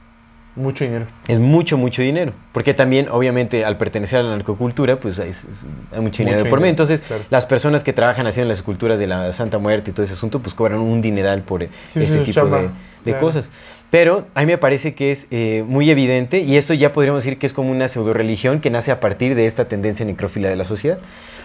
Mucho 0.55 0.85
dinero. 0.85 1.05
Es 1.27 1.39
mucho, 1.39 1.77
mucho 1.77 2.01
dinero. 2.01 2.31
Porque 2.53 2.73
también, 2.73 3.09
obviamente, 3.09 3.65
al 3.65 3.77
pertenecer 3.77 4.19
a 4.19 4.23
la 4.23 4.29
narcocultura, 4.31 4.99
pues 4.99 5.19
es, 5.19 5.43
es, 5.43 5.65
hay 5.91 5.99
mucho 5.99 6.23
dinero 6.23 6.39
mucho 6.39 6.49
por 6.49 6.59
medio. 6.59 6.69
Entonces, 6.69 7.01
claro. 7.01 7.23
las 7.29 7.45
personas 7.45 7.83
que 7.83 7.91
trabajan 7.91 8.25
haciendo 8.27 8.49
las 8.49 8.59
esculturas 8.59 8.97
de 8.97 9.07
la 9.07 9.33
Santa 9.33 9.57
Muerte 9.57 9.91
y 9.91 9.93
todo 9.93 10.03
ese 10.03 10.13
asunto, 10.13 10.39
pues 10.39 10.55
cobran 10.55 10.79
un 10.79 11.01
dineral 11.01 11.41
por 11.41 11.61
sí, 11.63 11.69
este 11.95 12.19
tipo 12.19 12.31
chamba. 12.31 12.61
de, 12.61 12.67
de 12.67 13.11
claro. 13.11 13.19
cosas. 13.19 13.49
Pero 13.91 14.27
a 14.33 14.41
mí 14.41 14.47
me 14.47 14.57
parece 14.57 14.93
que 14.93 15.11
es 15.11 15.27
eh, 15.31 15.63
muy 15.67 15.89
evidente, 15.89 16.39
y 16.39 16.57
esto 16.57 16.73
ya 16.73 16.91
podríamos 16.91 17.23
decir 17.23 17.37
que 17.37 17.47
es 17.47 17.53
como 17.53 17.71
una 17.71 17.87
pseudo 17.87 18.13
religión 18.13 18.59
que 18.59 18.69
nace 18.69 18.91
a 18.91 18.99
partir 18.99 19.35
de 19.35 19.45
esta 19.45 19.69
tendencia 19.69 20.05
necrófila 20.05 20.49
de 20.49 20.55
la 20.55 20.65
sociedad. 20.65 20.97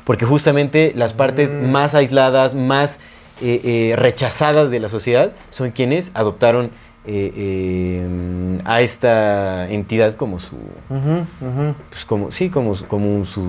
Porque 0.04 0.24
justamente 0.24 0.92
las 0.96 1.12
partes 1.12 1.50
mm. 1.52 1.70
más 1.70 1.94
aisladas, 1.94 2.54
más 2.54 2.98
eh, 3.42 3.60
eh, 3.64 3.96
rechazadas 3.96 4.70
de 4.70 4.80
la 4.80 4.88
sociedad, 4.88 5.32
son 5.50 5.70
quienes 5.70 6.10
adoptaron 6.14 6.70
eh, 7.06 7.32
eh, 7.34 8.60
a 8.64 8.82
esta 8.82 9.70
entidad 9.70 10.14
como 10.14 10.38
su 10.38 10.56
uh 10.56 10.60
-huh, 10.90 11.20
uh 11.40 11.58
-huh. 11.58 11.74
Pues 11.88 12.04
como 12.04 12.30
sí 12.30 12.50
como, 12.50 12.76
como 12.88 13.24
su 13.24 13.42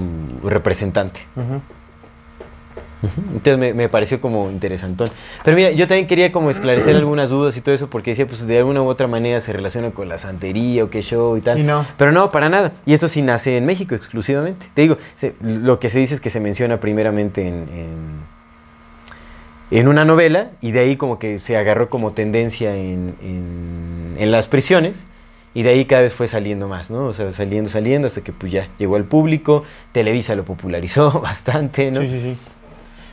representante 0.43 1.21
uh 1.35 1.41
-huh. 1.41 1.61
entonces 3.33 3.57
me, 3.57 3.73
me, 3.73 3.89
pareció 3.89 4.21
como 4.21 4.49
interesantón 4.51 5.07
pero 5.43 5.57
mira 5.57 5.71
yo 5.71 5.85
también 5.85 6.07
quería 6.07 6.31
como 6.31 6.49
esclarecer 6.49 6.95
algunas 7.01 7.29
dudas 7.29 7.57
y 7.57 7.61
todo 7.61 7.75
eso 7.75 7.89
porque 7.89 8.11
decía 8.11 8.25
pues 8.25 8.47
de 8.47 8.57
alguna 8.57 8.83
u 8.83 8.87
otra 8.87 9.07
manera 9.07 9.41
se 9.41 9.51
relaciona 9.51 9.91
con 9.91 10.07
la 10.07 10.17
santería 10.17 10.85
o 10.85 10.89
qué 10.89 11.01
show 11.01 11.35
y 11.35 11.41
tal 11.41 11.59
y 11.59 11.63
no. 11.63 11.85
pero 11.97 12.13
no 12.13 12.31
para 12.31 12.47
nada 12.47 12.71
y 12.85 12.93
esto 12.93 13.09
sí 13.09 13.21
nace 13.21 13.57
en 13.57 13.65
México 13.65 13.95
exclusivamente 13.95 14.67
te 14.73 14.81
digo 14.83 14.97
se, 15.17 15.33
lo 15.41 15.77
que 15.79 15.89
se 15.89 15.99
dice 15.99 16.15
es 16.15 16.21
que 16.21 16.29
se 16.29 16.39
menciona 16.39 16.79
primeramente 16.79 17.45
en, 17.45 17.67
en 17.73 18.40
en 19.71 19.87
una 19.87 20.03
novela 20.03 20.51
y 20.61 20.73
de 20.73 20.81
ahí 20.81 20.97
como 20.97 21.17
que 21.17 21.39
se 21.39 21.55
agarró 21.55 21.89
como 21.89 22.11
tendencia 22.11 22.75
en, 22.75 23.15
en, 24.17 24.31
las 24.31 24.47
prisiones 24.47 24.97
y 25.53 25.63
de 25.63 25.69
ahí 25.69 25.85
cada 25.85 26.03
vez 26.03 26.13
fue 26.13 26.27
saliendo 26.27 26.67
más, 26.67 26.91
¿no? 26.91 27.05
O 27.05 27.13
sea, 27.13 27.31
saliendo, 27.31 27.69
saliendo 27.69 28.07
hasta 28.07 28.21
que 28.21 28.33
pues 28.33 28.51
ya 28.51 28.67
llegó 28.77 28.97
al 28.97 29.05
público, 29.05 29.63
Televisa 29.93 30.35
lo 30.35 30.43
popularizó 30.43 31.19
bastante, 31.21 31.89
¿no? 31.89 32.01
Sí, 32.01 32.09
sí, 32.09 32.21
sí. 32.21 32.37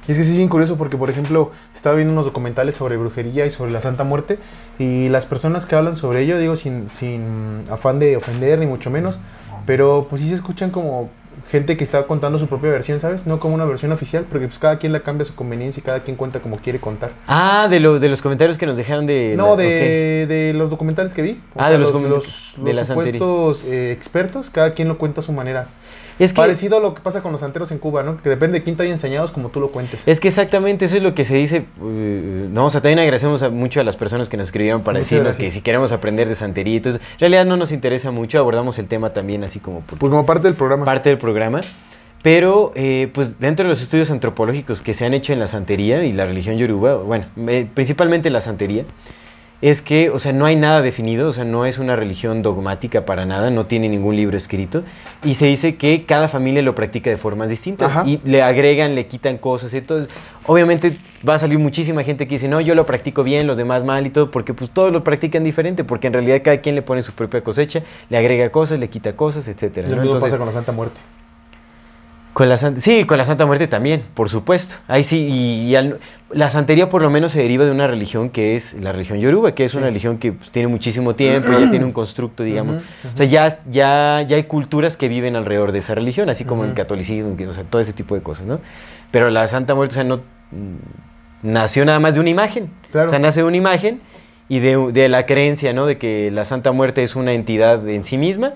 Es 0.08 0.16
que 0.16 0.24
sí 0.24 0.30
es 0.30 0.36
bien 0.36 0.48
curioso 0.48 0.76
porque, 0.76 0.96
por 0.96 1.10
ejemplo, 1.10 1.52
estaba 1.74 1.94
viendo 1.94 2.12
unos 2.14 2.24
documentales 2.24 2.74
sobre 2.74 2.96
brujería 2.96 3.44
y 3.44 3.50
sobre 3.50 3.72
la 3.72 3.82
Santa 3.82 4.04
Muerte 4.04 4.38
y 4.78 5.10
las 5.10 5.26
personas 5.26 5.66
que 5.66 5.76
hablan 5.76 5.96
sobre 5.96 6.20
ello, 6.20 6.38
digo, 6.38 6.56
sin, 6.56 6.88
sin 6.88 7.64
afán 7.70 7.98
de 7.98 8.16
ofender 8.16 8.58
ni 8.58 8.66
mucho 8.66 8.90
menos, 8.90 9.20
pero 9.66 10.06
pues 10.08 10.22
sí 10.22 10.28
se 10.28 10.34
escuchan 10.34 10.70
como 10.70 11.10
gente 11.50 11.76
que 11.76 11.84
está 11.84 12.06
contando 12.06 12.38
su 12.38 12.46
propia 12.46 12.70
versión, 12.70 13.00
¿sabes? 13.00 13.26
No 13.26 13.38
como 13.40 13.54
una 13.54 13.64
versión 13.64 13.92
oficial, 13.92 14.24
porque 14.30 14.46
pues 14.46 14.58
cada 14.58 14.78
quien 14.78 14.92
la 14.92 15.00
cambia 15.00 15.22
a 15.22 15.26
su 15.26 15.34
conveniencia 15.34 15.80
y 15.80 15.84
cada 15.84 16.00
quien 16.00 16.16
cuenta 16.16 16.40
como 16.40 16.56
quiere 16.56 16.80
contar. 16.80 17.10
Ah, 17.26 17.68
de, 17.70 17.80
lo, 17.80 17.98
de 17.98 18.08
los 18.08 18.20
comentarios 18.22 18.58
que 18.58 18.66
nos 18.66 18.76
dejaron 18.76 19.06
de... 19.06 19.34
No, 19.36 19.50
la- 19.50 19.62
de, 19.62 20.26
de 20.28 20.52
los 20.54 20.70
documentales 20.70 21.14
que 21.14 21.22
vi. 21.22 21.40
Ah, 21.56 21.70
de 21.70 21.78
los 21.78 21.92
los, 21.92 22.02
coment- 22.02 22.08
los, 22.08 22.54
de 22.58 22.74
los 22.74 22.86
santería. 22.86 23.12
supuestos 23.18 23.64
eh, 23.66 23.92
expertos, 23.92 24.50
cada 24.50 24.74
quien 24.74 24.88
lo 24.88 24.98
cuenta 24.98 25.20
a 25.20 25.22
su 25.22 25.32
manera. 25.32 25.66
Es 26.18 26.32
que, 26.32 26.36
Parecido 26.36 26.78
a 26.78 26.80
lo 26.80 26.94
que 26.94 27.00
pasa 27.00 27.22
con 27.22 27.30
los 27.32 27.40
santeros 27.40 27.70
en 27.70 27.78
Cuba, 27.78 28.02
¿no? 28.02 28.20
Que 28.22 28.28
depende 28.28 28.58
de 28.58 28.64
quién 28.64 28.76
te 28.76 28.82
haya 28.82 28.92
enseñado, 28.92 29.32
como 29.32 29.50
tú 29.50 29.60
lo 29.60 29.68
cuentes. 29.68 30.06
es 30.08 30.18
que 30.20 30.28
exactamente 30.28 30.84
eso 30.86 30.96
es 30.96 31.02
lo 31.02 31.14
que 31.14 31.24
se 31.24 31.34
dice. 31.36 31.64
eh, 31.82 32.48
no, 32.50 32.66
o 32.66 32.70
sea, 32.70 32.80
también 32.80 32.98
agradecemos 32.98 33.42
a- 33.42 33.50
mucho 33.50 33.80
a 33.80 33.84
las 33.84 33.96
personas 33.96 34.28
que 34.28 34.36
nos 34.36 34.48
escribieron 34.48 34.82
para 34.82 34.98
Muchas 34.98 35.10
decirnos 35.10 35.36
que 35.36 35.50
si 35.50 35.60
queremos 35.60 35.92
aprender 35.92 36.28
de 36.28 36.34
santería 36.34 36.74
y 36.76 36.80
todo 36.80 36.94
eso. 36.94 37.02
En 37.14 37.20
realidad 37.20 37.46
no 37.46 37.56
nos 37.56 37.70
interesa 37.72 38.10
mucho, 38.10 38.38
abordamos 38.38 38.78
el 38.78 38.88
tema 38.88 39.10
también 39.10 39.44
así 39.44 39.60
como 39.60 39.80
por 39.80 39.98
Pues 39.98 40.10
como 40.10 40.26
parte 40.26 40.48
del 40.48 40.54
programa. 40.56 40.84
parte 40.84 41.08
del 41.08 41.18
programa. 41.18 41.60
Pero, 42.22 42.72
eh, 42.74 43.08
pues 43.14 43.38
dentro 43.38 43.62
de 43.64 43.68
los 43.70 43.80
estudios 43.80 44.10
antropológicos 44.10 44.80
que 44.82 44.92
se 44.92 45.04
han 45.06 45.14
hecho 45.14 45.32
en 45.32 45.38
la 45.38 45.46
santería 45.46 46.02
y 46.04 46.12
la 46.12 46.26
religión 46.26 46.56
yoruba, 46.58 46.96
bueno, 46.96 47.26
eh, 47.46 47.68
principalmente 47.72 48.28
la 48.30 48.40
santería, 48.40 48.82
es 49.60 49.82
que, 49.82 50.10
o 50.10 50.18
sea, 50.18 50.32
no 50.32 50.46
hay 50.46 50.54
nada 50.54 50.82
definido, 50.82 51.28
o 51.28 51.32
sea, 51.32 51.44
no 51.44 51.66
es 51.66 51.78
una 51.78 51.96
religión 51.96 52.42
dogmática 52.42 53.04
para 53.04 53.26
nada, 53.26 53.50
no 53.50 53.66
tiene 53.66 53.88
ningún 53.88 54.14
libro 54.14 54.36
escrito, 54.36 54.84
y 55.24 55.34
se 55.34 55.46
dice 55.46 55.76
que 55.76 56.04
cada 56.04 56.28
familia 56.28 56.62
lo 56.62 56.74
practica 56.74 57.10
de 57.10 57.16
formas 57.16 57.48
distintas, 57.48 57.90
Ajá. 57.90 58.04
y 58.06 58.20
le 58.24 58.42
agregan, 58.42 58.94
le 58.94 59.06
quitan 59.06 59.36
cosas, 59.36 59.74
entonces, 59.74 60.08
obviamente 60.46 60.96
va 61.28 61.34
a 61.34 61.38
salir 61.40 61.58
muchísima 61.58 62.04
gente 62.04 62.28
que 62.28 62.36
dice, 62.36 62.46
no, 62.46 62.60
yo 62.60 62.76
lo 62.76 62.86
practico 62.86 63.24
bien, 63.24 63.48
los 63.48 63.56
demás 63.56 63.82
mal 63.82 64.06
y 64.06 64.10
todo, 64.10 64.30
porque 64.30 64.54
pues 64.54 64.70
todos 64.70 64.92
lo 64.92 65.02
practican 65.02 65.42
diferente, 65.42 65.82
porque 65.82 66.06
en 66.06 66.12
realidad 66.12 66.40
cada 66.44 66.60
quien 66.60 66.76
le 66.76 66.82
pone 66.82 67.02
su 67.02 67.12
propia 67.12 67.42
cosecha, 67.42 67.82
le 68.10 68.16
agrega 68.16 68.50
cosas, 68.50 68.78
le 68.78 68.88
quita 68.88 69.14
cosas, 69.14 69.48
etcétera. 69.48 69.88
Lo 69.88 69.96
¿no? 69.96 70.02
mismo 70.02 70.16
Entonces, 70.16 70.30
pasa 70.30 70.38
con 70.38 70.46
la 70.46 70.52
Santa 70.52 70.72
Muerte. 70.72 71.00
Con 72.38 72.48
la 72.48 72.56
Santa, 72.56 72.80
sí, 72.80 73.02
con 73.04 73.18
la 73.18 73.24
Santa 73.24 73.46
Muerte 73.46 73.66
también, 73.66 74.04
por 74.14 74.28
supuesto. 74.28 74.76
Ahí 74.86 75.02
sí, 75.02 75.26
y, 75.28 75.62
y 75.70 75.74
al- 75.74 75.98
la 76.30 76.50
santería 76.50 76.88
por 76.88 77.02
lo 77.02 77.10
menos 77.10 77.32
se 77.32 77.40
deriva 77.40 77.64
de 77.64 77.72
una 77.72 77.88
religión 77.88 78.30
que 78.30 78.54
es 78.54 78.74
la 78.74 78.92
religión 78.92 79.18
yoruba, 79.18 79.56
que 79.56 79.64
es 79.64 79.74
una 79.74 79.86
religión 79.86 80.18
que 80.18 80.30
pues, 80.30 80.52
tiene 80.52 80.68
muchísimo 80.68 81.16
tiempo, 81.16 81.48
ya 81.50 81.68
tiene 81.68 81.84
un 81.84 81.90
constructo, 81.90 82.44
digamos. 82.44 82.76
O 83.12 83.16
sea, 83.16 83.26
ya, 83.26 83.58
ya, 83.68 84.22
ya 84.24 84.36
hay 84.36 84.44
culturas 84.44 84.96
que 84.96 85.08
viven 85.08 85.34
alrededor 85.34 85.72
de 85.72 85.80
esa 85.80 85.96
religión, 85.96 86.30
así 86.30 86.44
como 86.44 86.64
el 86.64 86.74
catolicismo, 86.74 87.34
o 87.48 87.52
sea, 87.52 87.64
todo 87.64 87.80
ese 87.80 87.92
tipo 87.92 88.14
de 88.14 88.20
cosas, 88.22 88.46
¿no? 88.46 88.60
Pero 89.10 89.30
la 89.30 89.48
Santa 89.48 89.74
Muerte, 89.74 89.94
o 89.94 89.96
sea, 89.96 90.04
no 90.04 90.18
mm, 90.52 91.42
nació 91.42 91.84
nada 91.84 91.98
más 91.98 92.14
de 92.14 92.20
una 92.20 92.30
imagen. 92.30 92.70
Claro. 92.92 93.08
O 93.08 93.10
sea, 93.10 93.18
nace 93.18 93.40
de 93.40 93.46
una 93.48 93.56
imagen 93.56 94.00
y 94.48 94.60
de, 94.60 94.92
de 94.92 95.08
la 95.08 95.26
creencia, 95.26 95.72
¿no? 95.72 95.86
De 95.86 95.98
que 95.98 96.30
la 96.30 96.44
Santa 96.44 96.70
Muerte 96.70 97.02
es 97.02 97.16
una 97.16 97.32
entidad 97.32 97.88
en 97.88 98.04
sí 98.04 98.16
misma 98.16 98.52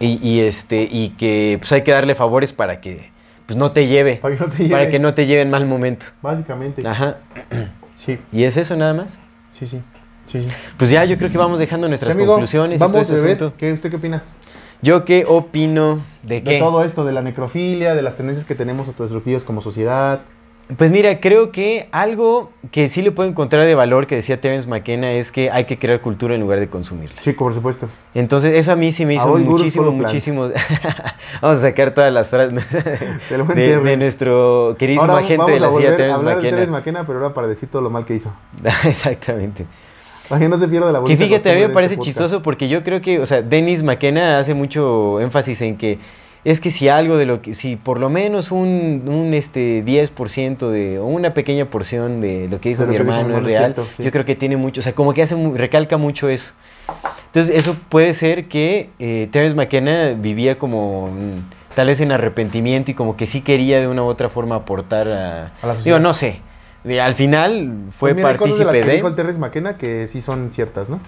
y, 0.00 0.18
y, 0.26 0.40
este, 0.40 0.88
y 0.90 1.10
que 1.10 1.56
pues 1.60 1.70
hay 1.72 1.82
que 1.82 1.92
darle 1.92 2.14
favores 2.16 2.52
para 2.52 2.80
que 2.80 3.10
pues, 3.46 3.56
no 3.56 3.70
te 3.72 3.86
lleve. 3.86 4.16
Para 4.16 4.34
que 4.36 4.40
no 4.40 4.48
te 4.50 4.56
Para 4.68 4.80
lleve. 4.80 4.90
que 4.90 4.98
no 4.98 5.14
te 5.14 5.26
lleve 5.26 5.42
en 5.42 5.50
mal 5.50 5.66
momento. 5.66 6.06
Básicamente. 6.22 6.86
Ajá. 6.86 7.18
Sí, 7.94 8.18
¿Y 8.32 8.44
es 8.44 8.56
eso 8.56 8.74
nada 8.76 8.94
más? 8.94 9.18
sí, 9.50 9.66
sí. 9.66 9.80
Sí, 10.26 10.42
sí. 10.42 10.48
Pues 10.76 10.90
ya 10.90 11.04
yo 11.04 11.18
creo 11.18 11.30
que 11.30 11.38
vamos 11.38 11.58
dejando 11.58 11.88
nuestras 11.88 12.12
Sí, 12.12 12.18
amigo, 12.18 12.34
conclusiones 12.34 12.78
y 12.78 12.80
Vamos, 12.80 12.92
todo 12.92 13.02
este 13.02 13.14
bebé. 13.14 13.52
¿Qué, 13.58 13.72
¿Usted 13.72 13.90
qué 13.90 13.96
opina? 13.96 14.22
Yo 14.80 15.04
qué 15.04 15.24
opino 15.26 16.04
de 16.22 16.42
qué. 16.44 16.52
De 16.52 16.58
todo 16.60 16.84
esto, 16.84 17.04
de 17.04 17.10
la 17.12 17.20
necrofilia, 17.20 17.96
de 17.96 18.02
las 18.02 18.16
tendencias 18.16 18.46
que 18.46 18.54
tenemos 18.54 18.86
autodestructivas 18.86 19.42
como 19.42 19.60
sociedad. 19.60 20.20
Pues 20.76 20.90
mira, 20.90 21.20
creo 21.20 21.50
que 21.50 21.88
algo 21.90 22.50
que 22.70 22.88
sí 22.88 23.02
le 23.02 23.10
puedo 23.10 23.28
encontrar 23.28 23.64
de 23.64 23.74
valor 23.74 24.06
que 24.06 24.14
decía 24.16 24.40
Terence 24.40 24.68
McKenna 24.68 25.12
es 25.12 25.32
que 25.32 25.50
hay 25.50 25.64
que 25.64 25.78
crear 25.78 26.00
cultura 26.00 26.34
en 26.34 26.40
lugar 26.40 26.60
de 26.60 26.68
consumirla. 26.68 27.20
Chico, 27.20 27.44
por 27.44 27.54
supuesto. 27.54 27.88
Entonces, 28.14 28.52
eso 28.54 28.72
a 28.72 28.76
mí 28.76 28.92
sí 28.92 29.04
me 29.04 29.14
hizo 29.14 29.26
muchísimo, 29.38 29.90
muchísimo. 29.90 30.48
Vamos 31.42 31.58
a 31.58 31.62
sacar 31.62 31.92
todas 31.92 32.12
las 32.12 32.28
frases 32.28 32.54
de, 33.54 33.78
de 33.78 33.96
nuestro 33.96 34.76
queridísimo 34.78 35.10
Ahora 35.10 35.24
agente 35.24 35.38
vamos 35.38 35.54
de 35.54 35.60
la 35.60 35.66
a 35.66 35.70
CIA, 35.70 35.76
volver 35.78 35.92
a 35.92 35.96
Terence 35.96 36.14
hablar 36.14 36.34
de 36.34 36.36
McKenna. 36.36 36.56
Terence 36.56 36.72
McKenna, 36.72 37.06
pero 37.06 37.18
ahora 37.18 37.34
para 37.34 37.46
decir 37.46 37.68
todo 37.68 37.82
lo 37.82 37.90
mal 37.90 38.04
que 38.04 38.14
hizo. 38.14 38.32
Exactamente. 38.84 39.66
Para 40.28 40.40
que 40.40 40.48
no 40.48 40.58
se 40.58 40.68
pierda 40.68 40.92
la 40.92 41.02
Que 41.02 41.16
fíjate, 41.16 41.50
a 41.50 41.54
mí 41.54 41.60
me 41.62 41.68
de 41.68 41.74
parece 41.74 41.94
este 41.94 42.02
podcast. 42.02 42.18
chistoso 42.18 42.42
porque 42.42 42.68
yo 42.68 42.84
creo 42.84 43.00
que, 43.00 43.18
o 43.18 43.26
sea, 43.26 43.42
Dennis 43.42 43.82
McKenna 43.82 44.38
hace 44.38 44.54
mucho 44.54 45.20
énfasis 45.20 45.60
en 45.62 45.76
que 45.76 45.98
es 46.44 46.60
que 46.60 46.70
si 46.70 46.88
algo 46.88 47.16
de 47.16 47.26
lo 47.26 47.42
que, 47.42 47.54
si 47.54 47.76
por 47.76 47.98
lo 47.98 48.08
menos 48.08 48.50
un, 48.50 49.02
un 49.06 49.34
este 49.34 49.84
10% 49.84 50.70
de, 50.70 50.98
o 50.98 51.06
una 51.06 51.34
pequeña 51.34 51.66
porción 51.66 52.20
de 52.20 52.48
lo 52.48 52.60
que 52.60 52.70
dijo 52.70 52.86
mi 52.86 52.96
hermano 52.96 53.38
es 53.38 53.44
real, 53.44 53.74
cierto, 53.74 53.86
sí. 53.96 54.02
yo 54.02 54.10
creo 54.10 54.24
que 54.24 54.36
tiene 54.36 54.56
mucho, 54.56 54.80
o 54.80 54.82
sea, 54.82 54.94
como 54.94 55.12
que 55.12 55.22
hace, 55.22 55.36
recalca 55.54 55.96
mucho 55.96 56.28
eso. 56.28 56.52
Entonces, 57.26 57.54
eso 57.56 57.76
puede 57.88 58.12
ser 58.14 58.46
que 58.46 58.90
eh, 58.98 59.28
Terence 59.30 59.54
McKenna 59.54 60.14
vivía 60.14 60.58
como 60.58 61.08
mm, 61.08 61.74
tal 61.74 61.86
vez 61.86 62.00
en 62.00 62.10
arrepentimiento 62.10 62.90
y 62.90 62.94
como 62.94 63.16
que 63.16 63.26
sí 63.26 63.42
quería 63.42 63.78
de 63.78 63.86
una 63.86 64.02
u 64.02 64.06
otra 64.06 64.28
forma 64.28 64.56
aportar 64.56 65.08
a... 65.08 65.52
A 65.62 65.66
la 65.66 65.72
digo, 65.72 65.76
sociedad. 65.76 66.00
no 66.00 66.14
sé. 66.14 66.40
Al 67.00 67.14
final 67.14 67.72
fue 67.92 68.14
Pues 68.14 68.16
mira, 68.16 68.28
hay 68.30 68.36
cosas 68.36 68.58
de 68.58 68.64
partícipe 68.64 68.78
las 68.78 68.84
que 68.84 68.90
de... 68.90 68.96
dijo 68.96 69.08
el 69.08 69.14
Terence 69.14 69.38
McKenna 69.38 69.76
que 69.76 70.06
sí 70.06 70.20
son 70.20 70.50
ciertas, 70.52 70.88
¿no? 70.88 70.98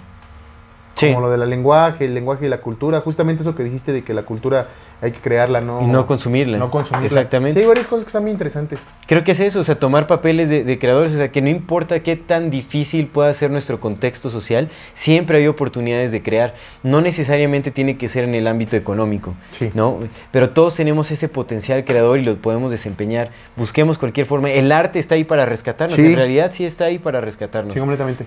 Sí. 0.95 1.09
Como 1.13 1.21
lo 1.21 1.31
del 1.31 1.49
lenguaje, 1.49 2.05
el 2.05 2.15
lenguaje 2.15 2.47
y 2.47 2.49
la 2.49 2.59
cultura. 2.61 3.01
Justamente 3.01 3.43
eso 3.43 3.55
que 3.55 3.65
dijiste 3.65 3.93
de 3.93 4.03
que 4.05 4.15
la 4.15 4.23
cultura 4.23 4.69
hay 5.01 5.11
que 5.11 5.19
crearla, 5.19 5.61
no... 5.61 5.83
Y 5.83 5.87
no 5.87 6.07
consumirla. 6.07 6.59
No 6.59 6.71
consumirla. 6.71 7.07
Exactamente. 7.07 7.55
Sí, 7.55 7.61
hay 7.61 7.67
varias 7.67 7.87
cosas 7.89 8.05
que 8.05 8.09
están 8.09 8.23
muy 8.23 8.31
interesantes. 8.31 8.79
Creo 9.07 9.25
que 9.25 9.33
es 9.33 9.41
eso, 9.41 9.61
o 9.61 9.65
sea, 9.65 9.75
tomar 9.75 10.07
papeles 10.07 10.49
de, 10.49 10.63
de 10.63 10.79
creadores, 10.79 11.13
o 11.13 11.17
sea, 11.17 11.33
que 11.33 11.43
no 11.43 11.49
importa 11.49 12.01
qué 12.01 12.15
tan 12.15 12.51
difícil 12.51 13.09
pueda 13.09 13.33
ser 13.33 13.51
nuestro 13.51 13.81
contexto 13.81 14.31
social, 14.31 14.69
siempre 14.95 15.39
hay 15.39 15.49
oportunidades 15.49 16.13
de 16.13 16.23
crear. 16.23 16.55
No 16.85 17.01
necesariamente 17.01 17.73
tiene 17.73 17.97
que 17.97 18.09
ser 18.09 18.25
en 18.25 18.35
el 18.37 18.47
ámbito 18.47 18.77
económico, 18.77 19.35
Sí. 19.59 19.71
¿no? 19.75 19.99
Pero 20.31 20.51
todos 20.51 20.77
tenemos 20.77 21.11
ese 21.11 21.29
potencial 21.29 21.85
creador 21.85 22.19
y 22.21 22.25
lo 22.25 22.37
podemos 22.37 22.71
desempeñar. 22.71 23.31
Busquemos 23.57 23.99
cualquier 23.99 24.27
forma. 24.27 24.51
El 24.53 24.71
arte 24.71 24.99
está 25.01 25.17
ahí 25.17 25.25
para 25.25 25.47
rescatarnos, 25.47 25.97
Sí. 25.99 26.07
en 26.07 26.15
realidad 26.15 26.51
sí 26.55 26.65
está 26.65 26.85
ahí 26.85 26.99
para 27.01 27.21
rescatarnos. 27.21 27.75
Sí, 27.75 27.81
completamente. 27.81 28.27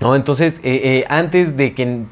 ¿No? 0.00 0.16
Entonces, 0.16 0.58
eh, 0.62 0.80
eh, 0.84 1.04
antes 1.08 1.56
de 1.56 1.74
que 1.74 2.04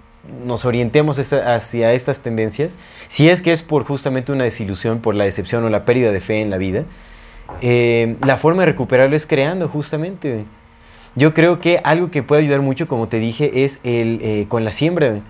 nos 0.44 0.64
orientemos 0.64 1.18
hacia 1.18 1.92
estas 1.92 2.20
tendencias, 2.20 2.78
si 3.08 3.28
es 3.28 3.42
que 3.42 3.52
es 3.52 3.62
por 3.62 3.84
justamente 3.84 4.32
una 4.32 4.44
desilusión, 4.44 5.00
por 5.00 5.14
la 5.14 5.24
decepción 5.24 5.64
o 5.64 5.68
la 5.68 5.84
pérdida 5.84 6.12
de 6.12 6.20
fe 6.20 6.40
en 6.40 6.50
la 6.50 6.58
vida, 6.58 6.84
eh, 7.60 8.16
la 8.24 8.36
forma 8.36 8.62
de 8.62 8.66
recuperarlo 8.66 9.16
es 9.16 9.26
creando 9.26 9.68
justamente. 9.68 10.44
Yo 11.14 11.34
creo 11.34 11.60
que 11.60 11.80
algo 11.84 12.10
que 12.10 12.22
puede 12.22 12.42
ayudar 12.42 12.60
mucho, 12.60 12.88
como 12.88 13.08
te 13.08 13.18
dije, 13.18 13.64
es 13.64 13.78
el 13.84 14.18
eh, 14.22 14.46
con 14.48 14.64
la 14.64 14.72
siembra, 14.72 15.20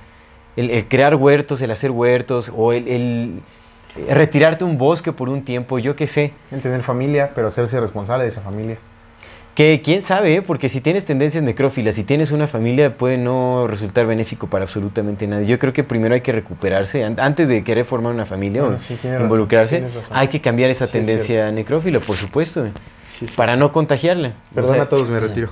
el, 0.56 0.88
crear 0.88 1.16
huertos, 1.16 1.60
el 1.60 1.70
hacer 1.70 1.90
huertos 1.90 2.50
o 2.54 2.72
el, 2.72 2.88
el, 2.88 3.40
retirarte 4.08 4.64
un 4.64 4.78
bosque 4.78 5.12
por 5.12 5.28
un 5.28 5.44
tiempo, 5.44 5.78
yo 5.78 5.96
qué 5.96 6.06
sé. 6.06 6.32
El 6.50 6.62
tener 6.62 6.82
familia, 6.82 7.32
pero 7.34 7.48
hacerse 7.48 7.78
responsable 7.80 8.22
de 8.22 8.28
esa 8.28 8.40
familia. 8.40 8.78
Que 9.54 9.82
quién 9.84 10.02
sabe, 10.02 10.34
¿eh? 10.34 10.42
porque 10.42 10.68
si 10.68 10.80
tienes 10.80 11.04
tendencias 11.04 11.44
necrófilas, 11.44 11.94
si 11.94 12.02
tienes 12.02 12.32
una 12.32 12.48
familia, 12.48 12.96
puede 12.96 13.18
no 13.18 13.68
resultar 13.68 14.04
benéfico 14.04 14.48
para 14.48 14.64
absolutamente 14.64 15.28
nadie. 15.28 15.46
Yo 15.46 15.60
creo 15.60 15.72
que 15.72 15.84
primero 15.84 16.12
hay 16.14 16.22
que 16.22 16.32
recuperarse, 16.32 17.04
an- 17.04 17.20
antes 17.20 17.46
de 17.48 17.62
querer 17.62 17.84
formar 17.84 18.12
una 18.12 18.26
familia 18.26 18.62
Bueno, 18.62 18.76
o 18.76 18.78
sí, 18.80 18.96
tienes 19.00 19.20
razón, 19.20 19.26
involucrarse, 19.26 19.80
razón. 19.80 20.02
hay 20.16 20.26
que 20.26 20.40
cambiar 20.40 20.70
esa 20.70 20.88
Sí, 20.88 20.98
es 20.98 21.06
tendencia 21.06 21.52
necrófila, 21.52 22.00
por 22.00 22.16
supuesto, 22.16 22.66
Sí, 23.04 23.28
sí. 23.28 23.36
para 23.36 23.54
no 23.54 23.70
contagiarla. 23.70 24.32
O 24.56 24.64
sea, 24.64 24.82
a 24.82 24.88
todos, 24.88 25.08
me 25.08 25.20
retiro. 25.20 25.50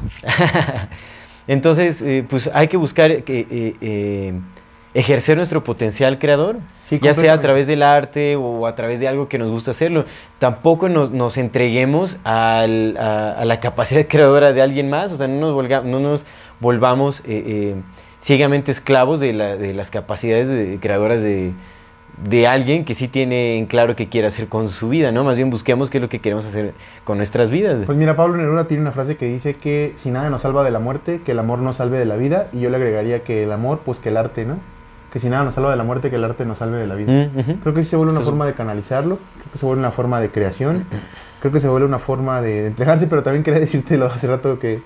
Entonces, 1.46 2.02
eh, 2.02 2.24
pues 2.28 2.50
hay 2.54 2.68
que 2.68 2.76
buscar 2.76 3.22
que, 3.22 3.46
eh, 3.50 3.76
eh, 3.80 4.32
ejercer 4.94 5.36
nuestro 5.38 5.64
potencial 5.64 6.18
creador, 6.18 6.56
Sí, 6.80 6.98
ya 7.02 7.14
sea 7.14 7.32
a 7.34 7.40
través 7.40 7.66
del 7.66 7.82
arte 7.82 8.36
o 8.36 8.66
a 8.66 8.74
través 8.74 9.00
de 9.00 9.08
algo 9.08 9.28
que 9.28 9.38
nos 9.38 9.50
gusta 9.50 9.70
hacerlo. 9.70 10.04
Tampoco 10.38 10.88
nos, 10.90 11.10
nos 11.10 11.38
entreguemos 11.38 12.18
al- 12.24 12.96
a, 12.98 13.32
a 13.32 13.44
la 13.44 13.60
capacidad 13.60 14.06
creadora 14.08 14.52
de 14.52 14.60
alguien 14.62 14.90
más, 14.90 15.10
o 15.12 15.16
sea, 15.16 15.28
no 15.28 15.40
nos, 15.40 15.54
volga- 15.54 15.82
no 15.82 15.98
nos 16.00 16.26
volvamos 16.60 17.20
eh, 17.20 17.24
eh, 17.46 17.74
ciegamente 18.20 18.70
esclavos 18.70 19.18
de, 19.20 19.32
la- 19.32 19.56
de 19.56 19.72
las 19.72 19.90
capacidades 19.90 20.48
de- 20.48 20.78
creadoras 20.80 21.22
de, 21.22 21.52
de 22.28 22.46
alguien 22.46 22.84
que 22.84 22.94
sí 22.94 23.08
tiene 23.08 23.56
en 23.56 23.64
claro 23.64 23.96
qué 23.96 24.10
quiere 24.10 24.26
hacer 24.28 24.48
con 24.48 24.68
su 24.68 24.90
vida, 24.90 25.10
¿no? 25.10 25.24
Más 25.24 25.38
bien 25.38 25.48
busquemos 25.48 25.88
qué 25.88 25.96
es 25.98 26.02
lo 26.02 26.10
que 26.10 26.18
queremos 26.20 26.44
hacer 26.44 26.74
con 27.04 27.16
nuestras 27.16 27.50
vidas. 27.50 27.80
Pues 27.86 27.96
mira, 27.96 28.14
Pablo 28.14 28.36
Neruda 28.36 28.68
tiene 28.68 28.82
una 28.82 28.92
frase 28.92 29.16
que 29.16 29.24
dice 29.24 29.54
que 29.54 29.92
si 29.94 30.10
nada 30.10 30.28
nos 30.28 30.42
salva 30.42 30.62
de 30.64 30.70
la 30.70 30.78
muerte, 30.80 31.22
que 31.24 31.32
el 31.32 31.38
amor 31.38 31.60
nos 31.60 31.76
salve 31.76 31.98
de 31.98 32.04
la 32.04 32.16
vida. 32.16 32.48
Y 32.52 32.60
yo 32.60 32.68
le 32.68 32.76
agregaría 32.76 33.22
que 33.24 33.44
el 33.44 33.52
amor, 33.52 33.80
pues 33.84 33.98
que 33.98 34.10
el 34.10 34.18
arte, 34.18 34.44
¿no? 34.44 34.58
Que 35.12 35.18
si 35.18 35.28
nada 35.28 35.44
nos 35.44 35.54
salva 35.54 35.70
de 35.70 35.76
la 35.76 35.84
muerte, 35.84 36.08
que 36.08 36.16
el 36.16 36.24
arte 36.24 36.46
nos 36.46 36.58
salve 36.58 36.78
de 36.78 36.86
la 36.86 36.94
vida. 36.94 37.12
Mm. 37.12 37.60
Creo 37.62 37.74
que 37.74 37.82
sí 37.82 37.90
se 37.90 37.96
vuelve 37.96 38.12
una 38.12 38.22
forma 38.22 38.46
de 38.46 38.54
canalizarlo, 38.54 39.18
creo 39.34 39.52
que 39.52 39.58
se 39.58 39.66
vuelve 39.66 39.80
una 39.80 39.90
forma 39.90 40.20
de 40.20 40.30
creación, 40.30 40.86
creo 41.40 41.52
que 41.52 41.60
se 41.60 41.68
vuelve 41.68 41.86
una 41.86 41.98
forma 41.98 42.40
de, 42.40 42.62
de 42.62 42.66
entregarse, 42.68 43.06
pero 43.06 43.22
también 43.22 43.42
quería 43.42 43.60
decírtelo 43.66 44.06
hace 44.06 44.26
rato 44.26 44.58
que, 44.58 44.80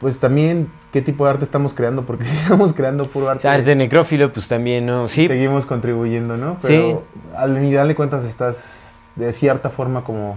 pues 0.00 0.20
también, 0.20 0.70
qué 0.92 1.02
tipo 1.02 1.24
de 1.24 1.32
arte 1.32 1.44
estamos 1.44 1.74
creando, 1.74 2.06
porque 2.06 2.24
si 2.26 2.36
estamos 2.36 2.72
creando 2.72 3.06
puro 3.06 3.26
O 3.26 3.30
arte, 3.30 3.42
sea, 3.42 3.52
arte 3.52 3.74
necrófilo, 3.74 4.32
pues 4.32 4.46
también, 4.46 4.86
¿no? 4.86 5.08
Sí, 5.08 5.26
seguimos 5.26 5.66
contribuyendo, 5.66 6.36
¿no? 6.36 6.58
Pero 6.62 7.02
al 7.36 7.56
final 7.56 7.88
de 7.88 7.94
cuentas 7.96 8.24
estás 8.24 9.10
de 9.16 9.32
cierta 9.32 9.70
forma 9.70 10.04
como, 10.04 10.36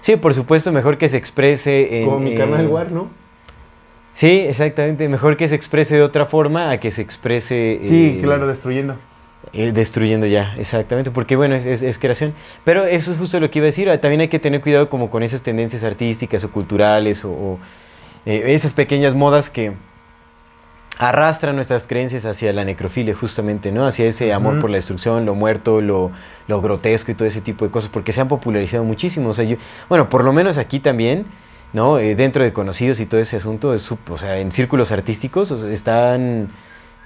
Sí, 0.00 0.16
por 0.16 0.34
supuesto, 0.34 0.72
mejor 0.72 0.98
que 0.98 1.08
se 1.08 1.16
exprese 1.16 2.00
en... 2.00 2.06
como 2.06 2.20
mi 2.20 2.34
canal 2.34 2.66
War, 2.68 2.90
¿no? 2.90 3.08
Sí, 4.20 4.40
exactamente. 4.46 5.08
Mejor 5.08 5.38
que 5.38 5.48
se 5.48 5.54
exprese 5.54 5.96
de 5.96 6.02
otra 6.02 6.26
forma 6.26 6.70
a 6.70 6.78
que 6.78 6.90
se 6.90 7.00
exprese... 7.00 7.78
Sí, 7.80 8.16
eh, 8.18 8.22
claro, 8.22 8.46
destruyendo. 8.46 8.96
Eh, 9.54 9.72
destruyendo 9.72 10.26
ya, 10.26 10.54
exactamente, 10.58 11.10
porque 11.10 11.36
bueno, 11.36 11.54
es, 11.54 11.64
es- 11.64 11.80
es 11.82 11.98
creación. 11.98 12.34
Pero 12.62 12.84
eso 12.84 13.12
es 13.12 13.16
justo 13.18 13.40
lo 13.40 13.50
que 13.50 13.60
iba 13.60 13.64
a 13.64 13.72
decir, 13.72 13.88
ah, 13.88 13.98
también 13.98 14.20
hay 14.20 14.28
que 14.28 14.38
tener 14.38 14.60
cuidado 14.60 14.90
como 14.90 15.08
con 15.08 15.22
esas 15.22 15.40
tendencias 15.40 15.84
artísticas 15.84 16.44
o 16.44 16.52
culturales 16.52 17.24
o, 17.24 17.30
o, 17.30 17.58
eh, 18.26 18.42
esas 18.48 18.74
pequeñas 18.74 19.14
modas 19.14 19.48
que 19.48 19.72
arrastran 20.98 21.56
nuestras 21.56 21.86
creencias 21.86 22.26
hacia 22.26 22.52
la 22.52 22.66
necrofilia, 22.66 23.14
justamente, 23.14 23.72
¿no? 23.72 23.86
Hacia 23.86 24.04
ese 24.04 24.34
amor 24.34 24.60
por 24.60 24.68
la 24.68 24.76
destrucción, 24.76 25.24
lo 25.24 25.34
muerto, 25.34 25.80
lo, 25.80 26.10
lo 26.46 26.60
grotesco 26.60 27.10
y 27.10 27.14
todo 27.14 27.26
ese 27.26 27.40
tipo 27.40 27.64
de 27.64 27.70
cosas, 27.70 27.88
porque 27.90 28.12
se 28.12 28.20
han 28.20 28.28
popularizado 28.28 28.84
muchísimo. 28.84 29.30
O 29.30 29.32
sea, 29.32 29.46
yo, 29.46 29.56
bueno, 29.88 30.10
por 30.10 30.24
lo 30.24 30.34
menos 30.34 30.58
aquí 30.58 30.78
también, 30.78 31.24
¿no? 31.72 31.98
Eh, 31.98 32.14
dentro 32.14 32.42
de 32.44 32.52
conocidos 32.52 33.00
y 33.00 33.06
todo 33.06 33.20
ese 33.20 33.36
asunto, 33.36 33.74
es, 33.74 33.90
o 33.92 34.18
sea, 34.18 34.38
en 34.38 34.52
círculos 34.52 34.92
artísticos 34.92 35.50
están 35.50 36.48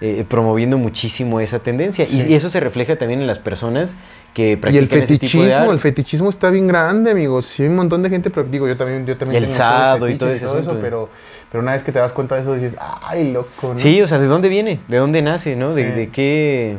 eh, 0.00 0.24
promoviendo 0.28 0.76
muchísimo 0.76 1.40
esa 1.40 1.60
tendencia. 1.60 2.04
Y- 2.04 2.22
Sí. 2.22 2.26
Y, 2.30 2.34
eso 2.34 2.50
se 2.50 2.60
refleja 2.60 2.96
también 2.96 3.20
en 3.20 3.26
las 3.26 3.38
personas 3.38 3.96
que 4.34 4.48
Y 4.50 4.52
el 4.52 4.58
practican 4.58 4.82
ese 4.82 4.88
tipo 4.90 4.98
de 4.98 5.06
fetichismo, 5.18 5.60
arte. 5.62 5.72
el 5.72 5.78
fetichismo 5.78 6.28
está 6.30 6.50
bien 6.50 6.66
grande, 6.66 7.12
amigos. 7.12 7.46
Sí, 7.46 7.62
hay 7.62 7.68
un 7.68 7.76
montón 7.76 8.02
de 8.02 8.10
gente, 8.10 8.28
pero 8.30 8.44
digo, 8.48 8.66
yo 8.66 8.76
también, 8.76 9.06
yo 9.06 9.16
también 9.16 9.42
El 9.42 9.48
tengo 9.48 9.56
sado 9.56 10.08
y 10.08 10.16
todo 10.16 10.30
ese 10.30 10.44
eso, 10.46 10.58
asunto. 10.58 10.78
pero, 10.80 11.08
pero 11.50 11.62
una 11.62 11.72
vez 11.72 11.82
que 11.84 11.92
te 11.92 12.00
das 12.00 12.12
cuenta 12.12 12.34
de 12.34 12.40
eso, 12.42 12.52
dices, 12.54 12.76
ay, 13.02 13.30
loco, 13.32 13.72
¿no? 13.74 13.78
Sí, 13.78 14.02
o 14.02 14.08
sea, 14.08 14.18
¿de 14.18 14.26
dónde 14.26 14.48
viene? 14.48 14.80
¿De 14.88 14.96
dónde 14.96 15.22
nace? 15.22 15.54
¿no? 15.56 15.72
De 15.74 16.10
qué, 16.12 16.76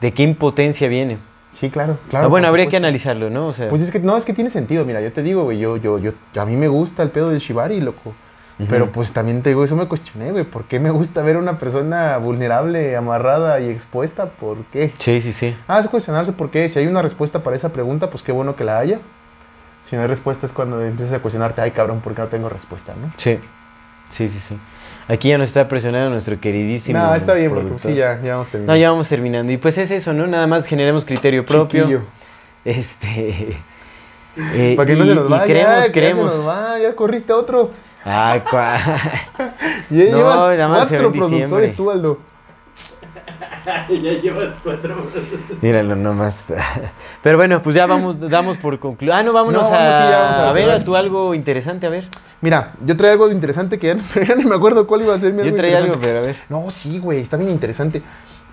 ¿De 0.00 0.12
qué 0.12 0.22
impotencia 0.24 0.88
viene? 0.88 1.18
Sí, 1.56 1.70
claro, 1.70 1.98
claro. 2.10 2.26
Ah, 2.26 2.28
bueno, 2.28 2.48
habría 2.48 2.66
que 2.66 2.76
analizarlo, 2.76 3.30
¿no? 3.30 3.46
O 3.46 3.52
sea, 3.54 3.70
Pues 3.70 3.80
es 3.80 3.90
que 3.90 3.98
no, 3.98 4.14
es 4.14 4.26
que 4.26 4.34
tiene 4.34 4.50
sentido. 4.50 4.84
Mira, 4.84 5.00
yo 5.00 5.10
te 5.10 5.22
digo, 5.22 5.44
güey, 5.44 5.58
yo, 5.58 5.78
yo, 5.78 5.98
yo, 5.98 6.12
a 6.38 6.44
mí 6.44 6.54
me 6.54 6.68
gusta 6.68 7.02
el 7.02 7.08
pedo 7.10 7.30
del 7.30 7.38
shibari, 7.38 7.80
loco. 7.80 8.14
Pero 8.68 8.90
pues 8.90 9.12
también 9.12 9.42
te 9.42 9.50
digo, 9.50 9.64
eso 9.64 9.76
me 9.76 9.86
cuestioné, 9.86 10.32
güey. 10.32 10.44
¿Por 10.44 10.64
qué 10.64 10.80
me 10.80 10.90
gusta 10.90 11.22
ver 11.22 11.36
a 11.36 11.38
una 11.38 11.58
persona 11.58 12.16
vulnerable, 12.16 12.96
amarrada 12.96 13.60
y 13.60 13.68
expuesta? 13.68 14.30
¿Por 14.30 14.64
qué? 14.66 14.92
sí, 14.98 15.20
sí, 15.20 15.32
sí. 15.32 15.54
Ah, 15.68 15.78
es 15.78 15.88
cuestionarse 15.88 16.32
por 16.32 16.50
qué. 16.50 16.68
Si 16.68 16.78
hay 16.78 16.86
una 16.86 17.02
respuesta 17.02 17.42
para 17.42 17.56
esa 17.56 17.70
pregunta, 17.70 18.08
pues 18.10 18.22
qué 18.22 18.32
bueno 18.32 18.56
que 18.56 18.64
la 18.64 18.78
haya. 18.78 19.00
Si 19.88 19.96
no 19.96 20.02
hay 20.02 20.08
respuesta 20.08 20.46
es 20.46 20.52
cuando 20.52 20.82
empiezas 20.82 21.14
a 21.14 21.18
cuestionarte, 21.20 21.60
ay 21.60 21.70
cabrón, 21.70 22.00
¿por 22.00 22.14
qué 22.14 22.22
no 22.22 22.28
tengo 22.28 22.48
respuesta, 22.48 22.94
no? 23.00 23.12
Sí, 23.18 23.38
sí, 24.10 24.28
sí, 24.28 24.38
sí. 24.38 24.58
Aquí 25.08 25.28
ya 25.28 25.38
nos 25.38 25.48
está 25.48 25.68
presionando 25.68 26.10
nuestro 26.10 26.40
queridísimo. 26.40 26.98
No, 26.98 27.14
está 27.14 27.34
bien, 27.34 27.50
porque 27.50 27.64
productor. 27.66 27.90
sí, 27.92 27.96
ya, 27.96 28.20
ya 28.22 28.32
vamos 28.32 28.50
terminando. 28.50 28.72
No, 28.72 28.78
ya 28.78 28.90
vamos 28.90 29.08
terminando. 29.08 29.52
Y 29.52 29.56
pues 29.56 29.78
es 29.78 29.90
eso, 29.92 30.12
¿no? 30.12 30.26
Nada 30.26 30.46
más 30.46 30.66
generemos 30.66 31.04
criterio 31.04 31.46
propio. 31.46 31.82
Chiquillo. 31.82 32.02
Este. 32.64 33.56
eh, 34.36 34.74
Para 34.76 34.86
que 34.86 34.96
no 34.96 35.04
se 35.04 35.14
nos 35.14 35.28
vaya. 35.28 35.44
creemos, 35.44 35.88
creemos. 35.92 36.32
se 36.32 36.38
nos 36.38 36.48
va, 36.48 36.78
ya 36.80 36.94
corriste 36.96 37.32
a 37.32 37.36
otro. 37.36 37.70
Ay, 38.04 38.40
cua- 38.40 38.78
Ya 39.90 40.04
No, 40.10 40.16
llevas 40.16 40.86
cuatro 40.88 41.12
productores 41.12 41.76
tú, 41.76 41.90
Aldo. 41.90 42.18
ya 43.88 44.12
llevas 44.12 44.54
cuatro 44.62 44.96
Míralo 45.60 45.96
nomás. 45.96 46.36
Pero 47.22 47.36
bueno, 47.36 47.60
pues 47.62 47.74
ya 47.74 47.86
vamos, 47.86 48.16
damos 48.20 48.56
por 48.56 48.78
concluido. 48.78 49.14
Ah, 49.14 49.22
no, 49.22 49.32
vámonos 49.32 49.62
No, 49.62 49.68
a, 49.68 49.78
vamos, 49.78 49.96
sí, 49.96 50.02
ya 50.10 50.18
vamos 50.20 50.36
a 50.36 50.50
a 50.50 50.52
ver 50.52 50.70
a 50.70 50.84
tú 50.84 50.96
algo 50.96 51.34
interesante, 51.34 51.86
a 51.86 51.90
ver. 51.90 52.08
Mira, 52.40 52.72
yo 52.84 52.96
traía 52.96 53.12
algo 53.12 53.28
de 53.28 53.34
interesante 53.34 53.78
que 53.78 53.88
ya, 53.88 53.94
no- 53.96 54.02
ya 54.22 54.36
me 54.36 54.54
acuerdo 54.54 54.86
cuál 54.86 55.02
iba 55.02 55.14
a 55.14 55.18
ser. 55.18 55.32
mi 55.32 55.44
Yo 55.44 55.54
traía 55.54 55.78
algo, 55.78 55.96
pero 56.00 56.18
a 56.18 56.22
ver. 56.22 56.36
No, 56.48 56.70
sí, 56.70 56.98
güey, 56.98 57.20
está 57.20 57.36
bien 57.36 57.50
interesante. 57.50 58.02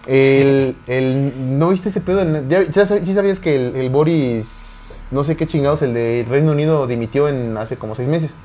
El, 0.08 0.76
el, 0.88 1.58
¿No 1.60 1.70
viste 1.70 1.90
ese 1.90 2.02
pedo? 2.02 2.22
en- 2.22 2.50
ya- 2.50 2.64
ya 2.64 2.84
sab- 2.84 3.04
¿Sí 3.04 3.14
sabías 3.14 3.40
que 3.40 3.56
el, 3.56 3.76
el 3.76 3.90
Boris, 3.90 5.08
no 5.12 5.24
sé 5.24 5.36
qué 5.38 5.46
chingados, 5.46 5.82
el 5.82 5.94
de 5.94 6.26
Reino 6.30 6.52
Unido 6.52 6.88
dimitió 6.88 7.30
en 7.30 7.56
hace 7.58 7.78
como 7.78 7.96
seis 7.96 8.08
meses? 8.08 8.36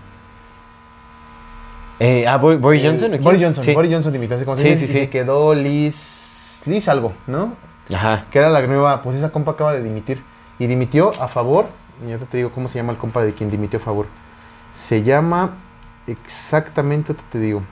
Eh, 2.01 2.27
ah, 2.29 2.37
Boris, 2.37 2.61
Boris 2.61 2.85
El- 2.85 2.91
Johnson. 2.91 3.21
Boris 3.23 3.43
Johnson, 3.43 3.65
Sí. 3.65 3.75
Boris 3.75 3.93
Johnson 3.93 4.13
dimitió 4.13 4.37
hace 4.37 4.45
como 4.45 4.57
Sí, 4.57 4.69
y 4.69 4.77
se 4.77 5.11
quedó 5.11 5.55
Liz, 5.55 6.63
Liz 6.67 6.89
algo, 6.89 7.13
¿no? 7.27 7.55
Ajá. 7.93 8.27
Que 8.31 8.39
era 8.39 8.49
la 8.51 8.61
nueva, 8.67 9.03
pues 9.03 9.17
esa 9.17 9.31
compa 9.31 9.53
acaba 9.53 9.73
de 9.73 9.83
dimitir. 9.83 10.23
Y 10.61 10.67
dimitió 10.67 11.13
a 11.21 11.29
favor, 11.29 11.67
y 12.07 12.11
ahorita 12.13 12.27
te 12.31 12.37
digo 12.37 12.51
cómo 12.53 12.69
se 12.69 12.79
llama 12.79 12.93
el 12.93 12.99
compa 12.99 13.23
de 13.25 13.33
quien 13.35 13.51
dimitió 13.51 13.79
a 13.79 13.83
favor. 13.83 14.07
Se 14.73 15.03
llama 15.03 15.57
exactamente, 16.07 17.15
te 17.15 17.39
digo. 17.41 17.63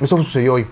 Eso 0.00 0.16
sucedió 0.16 0.54
hoy. 0.54 0.66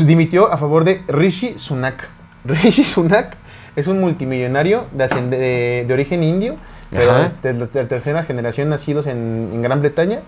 Dimitió 0.00 0.52
a 0.52 0.58
favor 0.58 0.84
de 0.84 1.02
Rishi 1.08 1.58
Sunak. 1.58 2.08
Rishi 2.44 2.82
Sunak 2.84 3.36
es 3.76 3.86
un 3.86 4.00
multimillonario 4.00 4.86
de, 4.92 5.04
ascend- 5.04 5.28
de- 5.30 5.84
de 5.86 5.94
origen 5.94 6.22
indio, 6.24 6.56
pero 6.90 7.12
de, 7.42 7.52
de- 7.52 7.66
de 7.66 7.84
tercera 7.86 8.22
generación 8.24 8.68
nacidos 8.68 9.06
en, 9.06 9.50
en 9.52 9.62
Gran 9.62 9.80
Bretaña. 9.80 10.20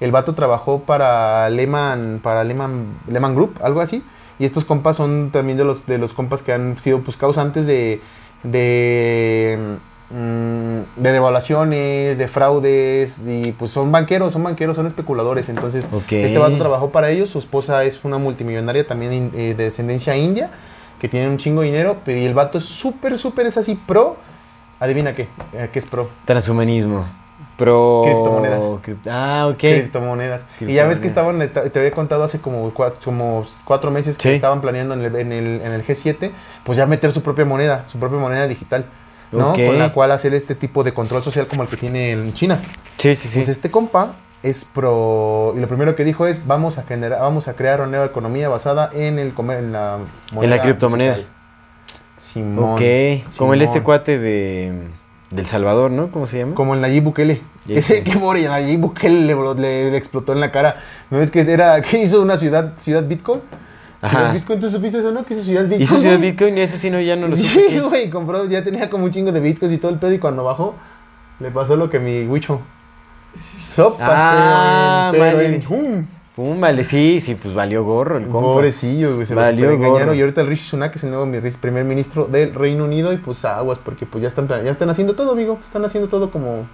El 0.00 0.10
vato 0.10 0.34
trabajó 0.34 0.80
para 0.80 1.48
Lehman, 1.50 2.20
para 2.22 2.42
Lehman, 2.44 2.98
Lehman 3.08 3.34
Group, 3.34 3.58
algo 3.62 3.80
así. 3.80 4.02
Y 4.38 4.44
estos 4.44 4.64
compas 4.64 4.96
son 4.96 5.30
también 5.30 5.56
de 5.58 5.64
los, 5.64 5.86
de 5.86 5.98
los 5.98 6.12
compas 6.14 6.42
que 6.42 6.52
han 6.52 6.76
sido 6.76 7.00
pues, 7.00 7.16
causantes 7.16 7.66
de, 7.66 8.00
de, 8.42 9.58
mm, 10.10 11.00
de 11.02 11.12
devaluaciones, 11.12 12.18
de 12.18 12.28
fraudes. 12.28 13.20
Y 13.26 13.52
pues 13.52 13.70
son 13.70 13.92
banqueros, 13.92 14.32
son 14.32 14.42
banqueros, 14.42 14.76
son 14.76 14.86
especuladores. 14.86 15.48
Entonces, 15.48 15.88
este 16.24 16.38
vato 16.38 16.56
trabajó 16.58 16.90
para 16.90 17.10
ellos. 17.10 17.30
Su 17.30 17.38
esposa 17.38 17.84
es 17.84 18.04
una 18.04 18.18
multimillonaria 18.18 18.86
también 18.86 19.30
eh, 19.34 19.54
de 19.56 19.64
descendencia 19.64 20.16
india, 20.16 20.50
que 21.00 21.08
tiene 21.08 21.28
un 21.28 21.38
chingo 21.38 21.60
de 21.62 21.68
dinero. 21.68 21.98
Y 22.06 22.24
el 22.24 22.34
vato 22.34 22.58
es 22.58 22.64
súper, 22.64 23.18
súper, 23.18 23.46
es 23.46 23.56
así 23.56 23.74
pro. 23.74 24.16
Adivina 24.82 25.14
qué, 25.14 25.28
Eh, 25.52 25.68
¿qué 25.72 25.78
es 25.78 25.86
pro? 25.86 26.10
Transhumanismo. 26.24 27.06
Pro. 27.56 28.02
Criptomonedas. 28.04 28.64
Crip- 28.82 29.06
Ah, 29.08 29.46
ok. 29.50 29.58
criptomonedas. 29.58 30.46
Y 30.60 30.72
ya 30.74 30.86
ves 30.86 30.98
que 30.98 31.06
estaban, 31.06 31.40
esta- 31.42 31.64
te 31.68 31.78
había 31.78 31.92
contado 31.92 32.24
hace 32.24 32.40
como 32.40 32.68
cuatro, 32.72 32.98
como 33.04 33.44
cuatro 33.64 33.90
meses 33.90 34.16
que 34.16 34.30
Sí. 34.30 34.34
estaban 34.34 34.60
planeando 34.60 34.94
en 34.94 35.02
el, 35.04 35.14
en, 35.16 35.32
el, 35.32 35.60
en 35.60 35.72
el 35.72 35.84
G7, 35.84 36.32
pues 36.64 36.78
ya 36.78 36.86
meter 36.86 37.12
su 37.12 37.22
propia 37.22 37.44
moneda, 37.44 37.84
su 37.86 37.98
propia 37.98 38.18
moneda 38.18 38.46
digital, 38.48 38.86
¿no? 39.30 39.52
Con 39.52 39.78
la 39.78 39.92
cual 39.92 40.10
hacer 40.10 40.34
este 40.34 40.54
tipo 40.56 40.82
de 40.82 40.92
control 40.92 41.22
social 41.22 41.46
como 41.46 41.62
el 41.62 41.68
que 41.68 41.76
tiene 41.76 42.10
en 42.12 42.32
China. 42.34 42.58
Sí, 42.98 43.14
sí, 43.14 43.28
sí. 43.28 43.34
Pues 43.36 43.48
este 43.48 43.70
compa 43.70 44.14
es 44.42 44.64
pro 44.64 45.52
y 45.56 45.60
lo 45.60 45.68
primero 45.68 45.94
que 45.94 46.04
dijo 46.04 46.26
es 46.26 46.44
vamos 46.46 46.78
a 46.78 46.82
generar, 46.82 47.20
vamos 47.20 47.46
a 47.46 47.54
crear 47.54 47.80
una 47.80 47.90
nueva 47.90 48.06
economía 48.06 48.48
basada 48.48 48.90
en 48.92 49.20
el 49.20 49.34
comer, 49.34 49.58
en 49.58 49.72
la 49.72 49.98
en 50.32 50.50
la 50.50 50.60
criptomoneda. 50.60 51.14
digital. 51.16 51.36
Simón. 52.22 52.74
Ok. 52.74 53.36
Como 53.36 53.54
el 53.54 53.62
este 53.62 53.74
Simón. 53.74 53.84
cuate 53.84 54.18
de. 54.18 54.72
Del 55.30 55.46
Salvador, 55.46 55.90
¿no? 55.90 56.10
¿Cómo 56.12 56.26
se 56.26 56.38
llama? 56.38 56.54
Como 56.54 56.74
el 56.74 56.80
Nayib 56.82 57.04
Bukele. 57.04 57.40
Que 57.66 57.80
sé. 57.80 58.02
que 58.04 58.12
pobre, 58.18 58.46
Nayib 58.48 58.80
Bukele 58.80 59.24
le, 59.24 59.34
le- 59.34 59.90
le 59.90 59.96
explotó 59.96 60.32
en 60.34 60.40
la 60.40 60.52
cara. 60.52 60.76
¿No 61.10 61.20
es 61.20 61.30
que 61.30 61.40
era, 61.40 61.80
que 61.80 61.98
hizo 62.02 62.20
una 62.20 62.36
ciudad, 62.36 62.74
ciudad 62.76 63.02
Bitcoin? 63.06 63.40
Ciudad 64.06 64.24
Ajá. 64.26 64.32
Bitcoin, 64.34 64.60
¿tú 64.60 64.68
supiste 64.68 64.98
eso, 64.98 65.10
no? 65.10 65.24
Que 65.24 65.32
hizo 65.34 65.42
ciudad 65.42 65.62
Bitcoin. 65.62 65.82
Hizo 65.82 65.98
Ciudad? 65.98 66.18
Bitcoin 66.18 66.58
y 66.58 66.60
eso 66.60 66.76
sí, 66.76 66.90
no, 66.90 67.00
ya 67.00 67.16
no 67.16 67.28
lo 67.28 67.36
supe. 67.36 67.48
Sí, 67.48 67.60
¿qué? 67.70 67.80
güey, 67.80 68.10
compró, 68.10 68.44
ya 68.46 68.62
tenía 68.62 68.90
como 68.90 69.04
un 69.04 69.10
chingo 69.10 69.32
de 69.32 69.40
Bitcoins 69.40 69.72
y 69.74 69.78
todo 69.78 69.90
el 69.90 69.98
pedo 69.98 70.12
y 70.12 70.18
cuando 70.18 70.44
bajó, 70.44 70.74
le 71.40 71.50
pasó 71.50 71.76
lo 71.76 71.88
que 71.88 71.98
mi 71.98 72.24
Wicho. 72.26 72.60
Sopas, 73.38 74.00
Ah, 74.02 75.08
pero 75.12 75.24
en, 75.24 75.60
pero 75.60 75.80
en 75.80 76.08
vale, 76.60 76.84
sí, 76.84 77.20
sí, 77.20 77.34
pues 77.34 77.54
valió 77.54 77.84
gorro 77.84 78.16
el 78.18 78.24
compa. 78.24 78.40
Pobrecillo, 78.52 79.14
güey, 79.14 79.26
se 79.26 79.34
lo 79.34 79.40
Valió 79.40 79.70
engañaron. 79.70 80.00
gorro. 80.06 80.14
Y 80.14 80.20
ahorita 80.20 80.40
el 80.42 80.46
Rishi 80.46 80.64
Sunak 80.64 80.94
es 80.96 81.04
el 81.04 81.10
nuevo 81.10 81.30
primer 81.60 81.84
ministro 81.84 82.24
del 82.26 82.54
Reino 82.54 82.84
Unido 82.84 83.12
y 83.12 83.18
pues 83.18 83.44
aguas, 83.44 83.78
porque 83.78 84.06
pues 84.06 84.22
ya 84.22 84.28
están, 84.28 84.48
ya 84.48 84.70
están 84.70 84.88
haciendo 84.90 85.14
todo, 85.14 85.32
amigo. 85.32 85.58
Están 85.62 85.84
haciendo 85.84 86.08
todo 86.08 86.30
como 86.30 86.66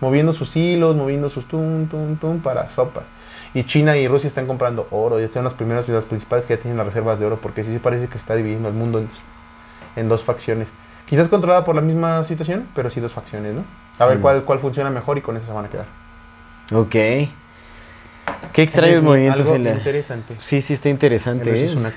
moviendo 0.00 0.32
sus 0.32 0.54
hilos, 0.56 0.94
moviendo 0.96 1.28
sus 1.28 1.46
tum, 1.46 1.86
tum, 1.86 2.16
tum 2.16 2.40
para 2.40 2.68
sopas. 2.68 3.06
Y 3.54 3.64
China 3.64 3.96
y 3.96 4.06
Rusia 4.06 4.28
están 4.28 4.46
comprando 4.46 4.86
oro, 4.90 5.18
ya 5.18 5.28
son 5.28 5.44
las 5.44 5.54
primeras, 5.54 5.88
las 5.88 6.04
principales 6.04 6.44
que 6.44 6.54
ya 6.54 6.60
tienen 6.60 6.76
las 6.76 6.86
reservas 6.86 7.18
de 7.18 7.24
oro, 7.26 7.38
porque 7.40 7.64
sí 7.64 7.72
se 7.72 7.80
parece 7.80 8.06
que 8.06 8.12
se 8.12 8.18
está 8.18 8.34
dividiendo 8.34 8.68
el 8.68 8.74
mundo 8.74 8.98
en, 8.98 9.08
en 9.96 10.08
dos 10.10 10.22
facciones. 10.24 10.72
Quizás 11.06 11.28
controlada 11.28 11.64
por 11.64 11.74
la 11.74 11.80
misma 11.80 12.22
situación, 12.24 12.66
pero 12.74 12.90
sí 12.90 13.00
dos 13.00 13.12
facciones, 13.12 13.54
¿no? 13.54 13.64
A 13.98 14.04
ver 14.06 14.18
Mm. 14.18 14.20
cuál, 14.22 14.44
cuál 14.44 14.58
funciona 14.58 14.90
mejor 14.90 15.16
y 15.16 15.22
con 15.22 15.36
esa 15.36 15.46
se 15.46 15.52
van 15.52 15.64
a 15.64 15.68
quedar. 15.68 15.86
Ok. 16.72 16.94
Qué 18.52 18.62
extraños 18.62 18.96
es 18.98 19.02
mi- 19.02 19.08
movimientos 19.08 19.42
algo 19.42 19.56
en 19.56 19.64
la... 19.64 19.70
interesante. 19.72 20.34
Sí, 20.40 20.60
sí, 20.60 20.72
está 20.74 20.88
interesante. 20.88 21.44
El 21.50 21.56
Rishi 21.56 21.76
¿eh? 21.78 21.90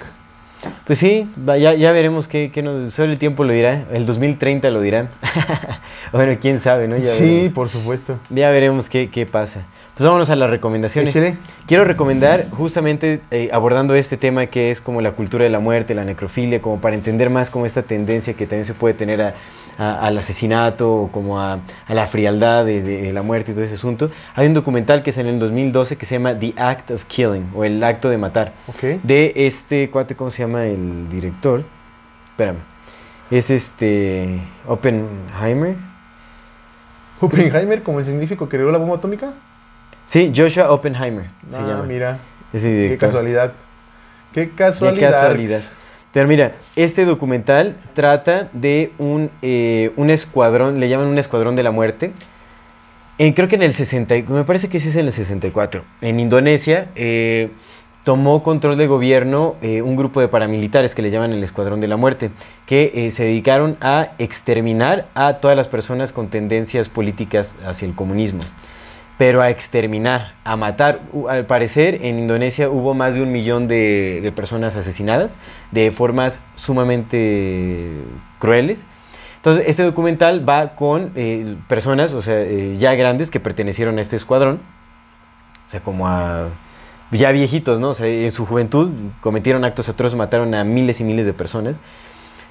Pues 0.86 1.00
sí, 1.00 1.30
ya, 1.46 1.74
ya 1.74 1.92
veremos 1.94 2.28
qué, 2.28 2.52
qué 2.54 2.62
nos... 2.62 2.94
Solo 2.94 3.14
el 3.14 3.18
tiempo 3.18 3.46
lo 3.46 3.54
dirá. 3.54 3.86
El 3.94 4.06
2030 4.06 4.70
lo 4.72 4.82
dirán. 4.82 5.08
bueno, 6.12 6.38
quién 6.42 6.60
sabe, 6.60 6.88
¿no? 6.90 6.98
Ya 6.98 7.04
Sí, 7.14 7.24
veremos, 7.24 7.54
por 7.54 7.70
supuesto. 7.70 8.20
ya 8.30 8.50
veremos 8.50 8.90
qué, 8.90 9.10
qué 9.10 9.26
pasa. 9.26 9.62
Pues 9.96 10.06
vámonos 10.06 10.30
a 10.30 10.36
las 10.36 10.50
recomendaciones. 10.50 11.16
Échale. 11.16 11.38
Quiero 11.66 11.86
recomendar 11.86 12.48
justamente 12.52 13.22
eh, 13.32 13.50
abordando 13.54 13.96
este 13.96 14.18
tema 14.18 14.48
que 14.48 14.70
es 14.70 14.82
como 14.82 15.00
la 15.00 15.12
cultura 15.14 15.46
de 15.46 15.50
la 15.50 15.60
muerte, 15.60 15.96
la 15.96 16.04
necrofilia, 16.04 16.62
como 16.62 16.82
para 16.82 16.96
entender 16.96 17.30
más 17.30 17.50
como 17.50 17.66
esta 17.66 17.84
tendencia 17.84 18.34
que 18.34 18.46
también 18.46 18.66
se 18.66 18.74
puede 18.74 18.94
tener 18.96 19.22
a- 19.22 19.36
a- 19.80 20.06
al 20.06 20.18
asesinato 20.18 20.94
o 20.94 21.12
como 21.12 21.40
a, 21.42 21.60
a 21.88 21.94
la 21.96 22.06
frialdad 22.06 22.66
de, 22.66 22.84
de 22.84 23.12
la 23.14 23.24
muerte 23.24 23.52
y 23.52 23.56
todo 23.56 23.64
ese 23.64 23.76
asunto. 23.76 24.12
Hay 24.36 24.46
un 24.46 24.54
documental 24.54 25.02
que 25.02 25.10
es 25.10 25.18
en 25.18 25.26
el 25.28 25.40
2012 25.40 25.98
que 25.98 26.06
se 26.06 26.16
llama 26.16 26.38
The 26.38 26.54
Act 26.58 26.92
of 26.92 27.06
Killing 27.06 27.52
o 27.56 27.64
El 27.64 27.84
Acto 27.84 28.10
de 28.10 28.18
Matar 28.18 28.54
de 29.04 29.34
este 29.36 29.90
cuate, 29.90 30.16
¿cómo 30.16 30.30
se 30.30 30.44
llama 30.44 30.66
el 30.66 31.10
director? 31.10 31.64
Espérame. 32.32 32.60
Es 33.32 33.50
este 33.50 34.40
Oppenheimer. 34.68 35.76
Oppenheimer, 37.22 37.84
como 37.84 38.00
el 38.00 38.06
científico 38.06 38.48
que 38.48 38.58
creó 38.58 38.72
la 38.72 38.78
bomba 38.78 38.96
atómica. 38.98 39.34
Sí, 40.08 40.32
Joshua 40.36 40.72
Oppenheimer 40.72 41.26
se 41.50 41.58
ah, 41.58 41.68
llama. 41.68 41.84
mira, 41.84 42.18
qué 42.90 42.98
casualidad. 42.98 43.54
Qué 44.34 44.50
Qué 44.50 44.56
casualidad. 44.56 45.60
Pero 46.11 46.27
mira, 46.27 46.53
este 46.76 47.06
documental 47.06 47.76
trata 47.94 48.49
de 48.53 48.91
un, 48.98 49.30
eh, 49.41 49.91
un 49.95 50.10
escuadrón, 50.10 50.80
le 50.80 50.90
llaman 50.90 51.07
un 51.07 51.19
escuadrón 51.19 51.56
de 51.56 51.64
la 51.64 51.72
muerte. 51.72 52.11
Creo 53.18 53.48
que 53.49 53.56
en 53.56 53.64
el 53.64 53.73
60, 53.73 54.15
y- 54.15 54.23
me 54.23 54.44
parece 54.45 54.69
que 54.69 54.80
sí 54.80 54.90
es 54.90 54.95
en 54.95 55.06
el 55.07 55.11
64. 55.11 55.84
En 56.02 56.19
Indonesia 56.22 56.88
eh, 56.95 57.49
tomó 58.06 58.41
control 58.44 58.77
de 58.77 58.88
gobierno 58.88 59.56
eh, 59.61 59.81
un 59.81 59.98
grupo 59.98 60.22
de 60.22 60.30
paramilitares 60.30 60.95
que 60.95 61.02
le 61.02 61.11
llaman 61.11 61.34
el 61.34 61.44
escuadrón 61.44 61.81
de 61.81 61.88
la 61.90 61.98
muerte, 61.98 62.31
que 62.65 63.11
se 63.11 63.26
dedicaron 63.26 63.76
a 63.81 64.11
exterminar 64.19 65.07
a 65.15 65.34
todas 65.36 65.57
las 65.57 65.68
personas 65.68 66.14
con 66.14 66.30
tendencias 66.30 66.88
políticas 66.90 67.56
hacia 67.68 67.88
el 67.88 67.94
comunismo 67.94 68.40
pero 69.20 69.41
a 69.41 69.50
exterminar, 69.50 70.36
a 70.46 70.56
matar. 70.56 71.02
Al 71.28 71.46
parecer, 71.46 72.00
en 72.04 72.20
Indonesia 72.20 72.70
hubo 72.70 72.94
más 72.94 73.16
de 73.16 73.22
un 73.22 73.34
millón 73.34 73.68
de, 73.68 74.32
personas 74.34 74.78
asesinadas 74.78 75.38
de 75.72 75.91
formas 75.91 76.41
sumamente 76.56 77.96
crueles. 78.40 78.86
Entonces, 79.36 79.66
este 79.68 79.84
documental 79.84 80.48
va 80.48 80.74
con 80.76 81.12
eh, 81.16 81.58
personas, 81.68 82.14
o 82.14 82.22
sea, 82.22 82.40
eh, 82.40 82.78
ya 82.80 82.96
grandes 82.96 83.30
que 83.30 83.41
pertenecieron 83.41 83.98
a 83.98 84.02
este 84.02 84.16
escuadrón, 84.16 84.62
o 85.68 85.72
sea, 85.72 85.82
como 85.82 86.08
a 86.08 86.48
ya 87.12 87.32
viejitos, 87.32 87.82
¿no? 87.82 87.90
O 87.90 87.94
sea, 87.94 88.08
en 88.08 88.32
su 88.32 88.46
juventud 88.46 88.90
cometieron 89.20 89.66
actos 89.66 89.90
atroces, 89.90 90.18
mataron 90.18 90.56
a 90.56 90.64
miles 90.64 91.02
y 91.02 91.04
miles 91.04 91.26
de 91.26 91.34
personas. 91.34 91.76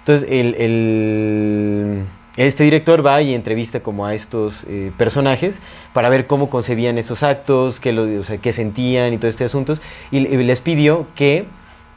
Entonces, 0.01 0.28
el- 0.31 2.05
este 2.47 2.65
director 2.65 3.05
va 3.05 3.20
y 3.23 3.35
entrevista 3.35 3.81
como 3.81 4.06
a 4.06 4.15
estos 4.15 4.65
eh, 4.69 4.93
personajes 4.97 5.60
para 5.93 6.09
ver 6.09 6.27
cómo 6.27 6.48
concebían 6.51 6.97
estos 6.98 7.23
actos, 7.23 7.81
qué, 7.81 7.93
lo- 7.93 8.20
o 8.20 8.23
sea, 8.23 8.39
qué 8.39 8.52
sentían 8.52 9.12
y 9.12 9.19
todo 9.19 9.28
este 9.28 9.44
asuntos. 9.44 9.82
Y, 10.10 10.20
le- 10.20 10.44
les 10.44 10.60
pidió 10.60 11.06
que 11.16 11.47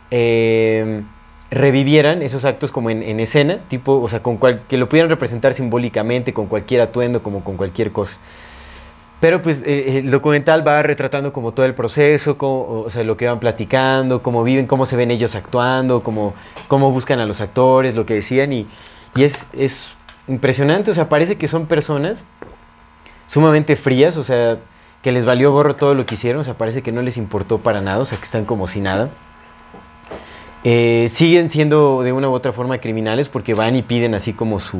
eh, 0.09 1.03
revivieran 1.51 2.21
esos 2.21 2.45
actos 2.45 2.71
como 2.71 2.89
en, 2.89 3.03
en 3.03 3.19
escena, 3.19 3.59
tipo, 3.67 3.99
o 4.01 4.07
sea, 4.07 4.23
con 4.23 4.37
cual- 4.37 4.61
que 4.67 4.77
lo 4.77 4.89
pudieran 4.89 5.09
representar 5.09 5.53
simbólicamente, 5.53 6.33
con 6.33 6.47
cualquier 6.47 6.81
atuendo, 6.81 7.21
como 7.23 7.43
con 7.43 7.57
cualquier 7.57 7.91
cosa. 7.91 8.17
Pero 9.19 9.43
pues 9.43 9.61
eh, 9.65 9.99
el 9.99 10.09
documental 10.09 10.67
va 10.67 10.81
retratando 10.81 11.31
como 11.31 11.51
todo 11.51 11.67
el 11.67 11.75
proceso, 11.75 12.35
o 12.39 12.89
sea, 12.89 13.03
lo 13.03 13.17
que 13.17 13.27
van 13.27 13.39
platicando, 13.39 14.23
cómo 14.23 14.43
viven, 14.43 14.65
cómo 14.65 14.87
se 14.87 14.95
ven 14.95 15.11
ellos 15.11 15.35
actuando, 15.35 16.01
cómo, 16.01 16.33
cómo 16.67 16.89
buscan 16.91 17.19
a 17.19 17.27
los 17.27 17.39
actores, 17.39 17.95
lo 17.95 18.07
que 18.07 18.15
decían. 18.15 18.51
Y, 18.51 18.65
y 19.15 19.23
es, 19.23 19.45
es 19.53 19.93
impresionante, 20.31 20.91
o 20.91 20.93
sea, 20.93 21.09
parece 21.09 21.37
que 21.37 21.47
son 21.47 21.65
personas 21.67 22.23
sumamente 23.27 23.75
frías, 23.75 24.17
o 24.17 24.23
sea, 24.23 24.57
que 25.01 25.11
les 25.11 25.25
valió 25.25 25.51
gorro 25.51 25.75
todo 25.75 25.93
lo 25.93 26.05
que 26.05 26.15
hicieron, 26.15 26.41
o 26.41 26.43
sea, 26.43 26.55
parece 26.55 26.81
que 26.81 26.91
no 26.91 27.01
les 27.01 27.17
importó 27.17 27.59
para 27.59 27.81
nada, 27.81 27.99
o 27.99 28.05
sea, 28.05 28.17
que 28.17 28.23
están 28.23 28.45
como 28.45 28.67
si 28.67 28.81
nada. 28.81 29.09
Eh, 30.63 31.09
siguen 31.11 31.49
siendo 31.49 32.03
de 32.03 32.13
una 32.13 32.29
u 32.29 32.33
otra 32.33 32.53
forma 32.53 32.77
criminales 32.77 33.29
porque 33.29 33.53
van 33.53 33.75
y 33.75 33.81
piden 33.81 34.13
así 34.13 34.33
como 34.33 34.59
su... 34.59 34.79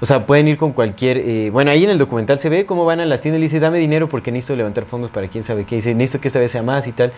O 0.00 0.06
sea, 0.06 0.26
pueden 0.26 0.48
ir 0.48 0.58
con 0.58 0.72
cualquier... 0.72 1.18
eh, 1.18 1.50
bueno, 1.50 1.70
ahí 1.70 1.84
en 1.84 1.90
el 1.90 1.98
documental 1.98 2.40
se 2.40 2.48
ve 2.48 2.66
cómo 2.66 2.84
van 2.84 2.98
a 2.98 3.06
las 3.06 3.22
tiendas 3.22 3.38
y 3.38 3.40
le 3.40 3.46
dice, 3.46 3.60
dame 3.60 3.78
dinero 3.78 4.08
porque 4.08 4.32
necesito 4.32 4.56
levantar 4.56 4.84
fondos 4.84 5.10
para 5.10 5.28
quién 5.28 5.44
sabe 5.44 5.64
qué. 5.64 5.76
Dice, 5.76 5.94
necesito 5.94 6.20
que 6.20 6.28
esta 6.28 6.40
vez 6.40 6.50
sea 6.50 6.62
más 6.64 6.86
y 6.88 6.92
tal. 6.92 7.12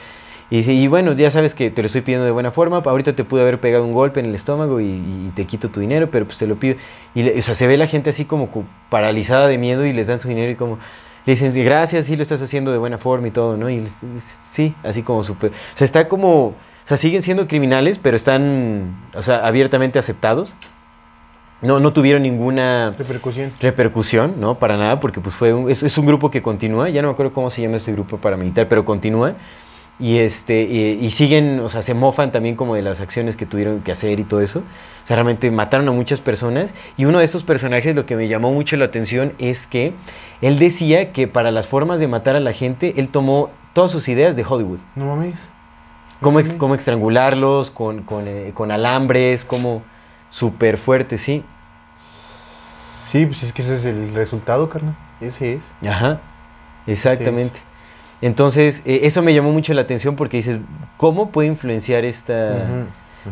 Y 0.48 0.58
dice, 0.58 0.72
y 0.72 0.86
bueno, 0.86 1.12
ya 1.12 1.30
sabes 1.30 1.54
que 1.54 1.70
te 1.70 1.82
lo 1.82 1.86
estoy 1.86 2.02
pidiendo 2.02 2.24
de 2.24 2.30
buena 2.30 2.52
forma. 2.52 2.76
Ahorita 2.84 3.14
te 3.14 3.24
pude 3.24 3.42
haber 3.42 3.58
pegado 3.60 3.84
un 3.84 3.92
golpe 3.92 4.20
en 4.20 4.26
el 4.26 4.34
estómago 4.34 4.80
y, 4.80 4.84
y 4.84 5.32
te 5.34 5.44
quito 5.44 5.70
tu 5.70 5.80
dinero, 5.80 6.08
pero 6.10 6.24
pues 6.24 6.38
te 6.38 6.46
lo 6.46 6.54
pido. 6.56 6.76
Y 7.16 7.22
le- 7.24 7.38
o 7.38 7.42
sea, 7.42 7.54
se 7.56 7.66
ve 7.66 7.76
la 7.76 7.88
gente 7.88 8.10
así 8.10 8.24
como 8.26 8.48
paralizada 8.88 9.48
de 9.48 9.58
miedo 9.58 9.84
y 9.84 9.92
les 9.92 10.06
dan 10.06 10.20
su 10.20 10.28
dinero 10.28 10.50
y 10.50 10.54
como... 10.54 10.78
Le 11.24 11.32
dicen, 11.32 11.52
gracias, 11.64 12.06
sí 12.06 12.14
lo 12.14 12.22
estás 12.22 12.40
haciendo 12.40 12.70
de 12.70 12.78
buena 12.78 12.98
forma 12.98 13.26
y 13.26 13.30
todo, 13.32 13.56
¿no? 13.56 13.68
Y 13.68 13.80
les- 13.80 13.92
sí, 14.52 14.72
así 14.84 15.02
como 15.02 15.24
súper... 15.24 15.50
O 15.50 15.76
sea, 15.76 15.84
está 15.84 16.06
como... 16.08 16.46
O 16.48 16.54
sea, 16.88 16.96
siguen 16.96 17.22
siendo 17.22 17.48
criminales, 17.48 17.98
pero 17.98 18.16
están, 18.16 18.94
o 19.16 19.22
sea, 19.22 19.44
abiertamente 19.44 19.98
aceptados. 19.98 20.54
No, 21.62 21.80
no 21.80 21.92
tuvieron 21.92 22.22
ninguna 22.22 22.92
Repercusión. 22.96 23.50
repercusión, 23.60 24.34
¿no? 24.38 24.58
Para 24.60 24.76
nada, 24.76 25.00
porque 25.00 25.20
pues 25.20 25.34
fue 25.34 25.52
un, 25.54 25.68
es, 25.70 25.82
es 25.82 25.98
un 25.98 26.06
grupo 26.06 26.30
que 26.30 26.42
continúa, 26.42 26.88
ya 26.90 27.02
no 27.02 27.08
me 27.08 27.12
acuerdo 27.14 27.32
cómo 27.32 27.50
se 27.50 27.62
llama 27.62 27.78
este 27.78 27.90
grupo 27.92 28.18
paramilitar, 28.18 28.68
pero 28.68 28.84
continúa. 28.84 29.34
Y, 29.98 30.18
este, 30.18 30.62
y, 30.62 30.98
y 31.04 31.10
siguen, 31.10 31.60
o 31.60 31.68
sea, 31.70 31.80
se 31.82 31.94
mofan 31.94 32.30
también 32.30 32.54
como 32.54 32.74
de 32.74 32.82
las 32.82 33.00
acciones 33.00 33.34
que 33.36 33.46
tuvieron 33.46 33.80
que 33.80 33.92
hacer 33.92 34.20
y 34.20 34.24
todo 34.24 34.40
eso. 34.42 34.58
O 34.58 35.06
sea, 35.06 35.16
realmente 35.16 35.50
mataron 35.50 35.88
a 35.88 35.92
muchas 35.92 36.20
personas. 36.20 36.74
Y 36.96 37.06
uno 37.06 37.20
de 37.20 37.24
estos 37.24 37.44
personajes, 37.44 37.94
lo 37.96 38.04
que 38.04 38.14
me 38.16 38.28
llamó 38.28 38.52
mucho 38.52 38.76
la 38.76 38.84
atención 38.86 39.32
es 39.38 39.66
que 39.66 39.94
él 40.42 40.58
decía 40.58 41.12
que 41.12 41.28
para 41.28 41.50
las 41.50 41.66
formas 41.66 41.98
de 42.00 42.08
matar 42.08 42.36
a 42.36 42.40
la 42.40 42.52
gente, 42.52 42.94
él 42.98 43.08
tomó 43.08 43.50
todas 43.72 43.90
sus 43.90 44.08
ideas 44.08 44.36
de 44.36 44.44
Hollywood. 44.44 44.80
No 44.96 45.06
mames. 45.06 45.48
Cómo, 46.20 46.40
ex- 46.40 46.52
cómo 46.52 46.74
estrangularlos, 46.74 47.70
con, 47.70 48.02
con, 48.02 48.26
eh, 48.26 48.50
con 48.54 48.70
alambres, 48.72 49.44
como 49.44 49.82
súper 50.30 50.76
fuerte, 50.76 51.18
sí. 51.18 51.42
Sí, 51.94 53.24
pues 53.26 53.42
es 53.42 53.52
que 53.52 53.62
ese 53.62 53.74
es 53.76 53.84
el 53.84 54.14
resultado, 54.14 54.68
carnal. 54.68 54.96
Ese 55.20 55.54
es. 55.54 55.70
Ajá, 55.86 56.20
exactamente. 56.86 57.60
Entonces, 58.22 58.82
eh, 58.86 59.00
eso 59.02 59.22
me 59.22 59.34
llamó 59.34 59.52
mucho 59.52 59.74
la 59.74 59.82
atención 59.82 60.16
porque 60.16 60.38
dices, 60.38 60.58
¿cómo 60.96 61.30
puede 61.30 61.48
influenciar 61.48 62.04
esta, 62.04 62.56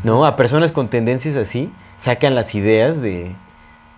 no? 0.02 0.26
A 0.26 0.36
personas 0.36 0.72
con 0.72 0.88
tendencias 0.88 1.36
así, 1.36 1.70
sacan 1.98 2.34
las 2.34 2.54
ideas 2.54 3.00
de, 3.00 3.32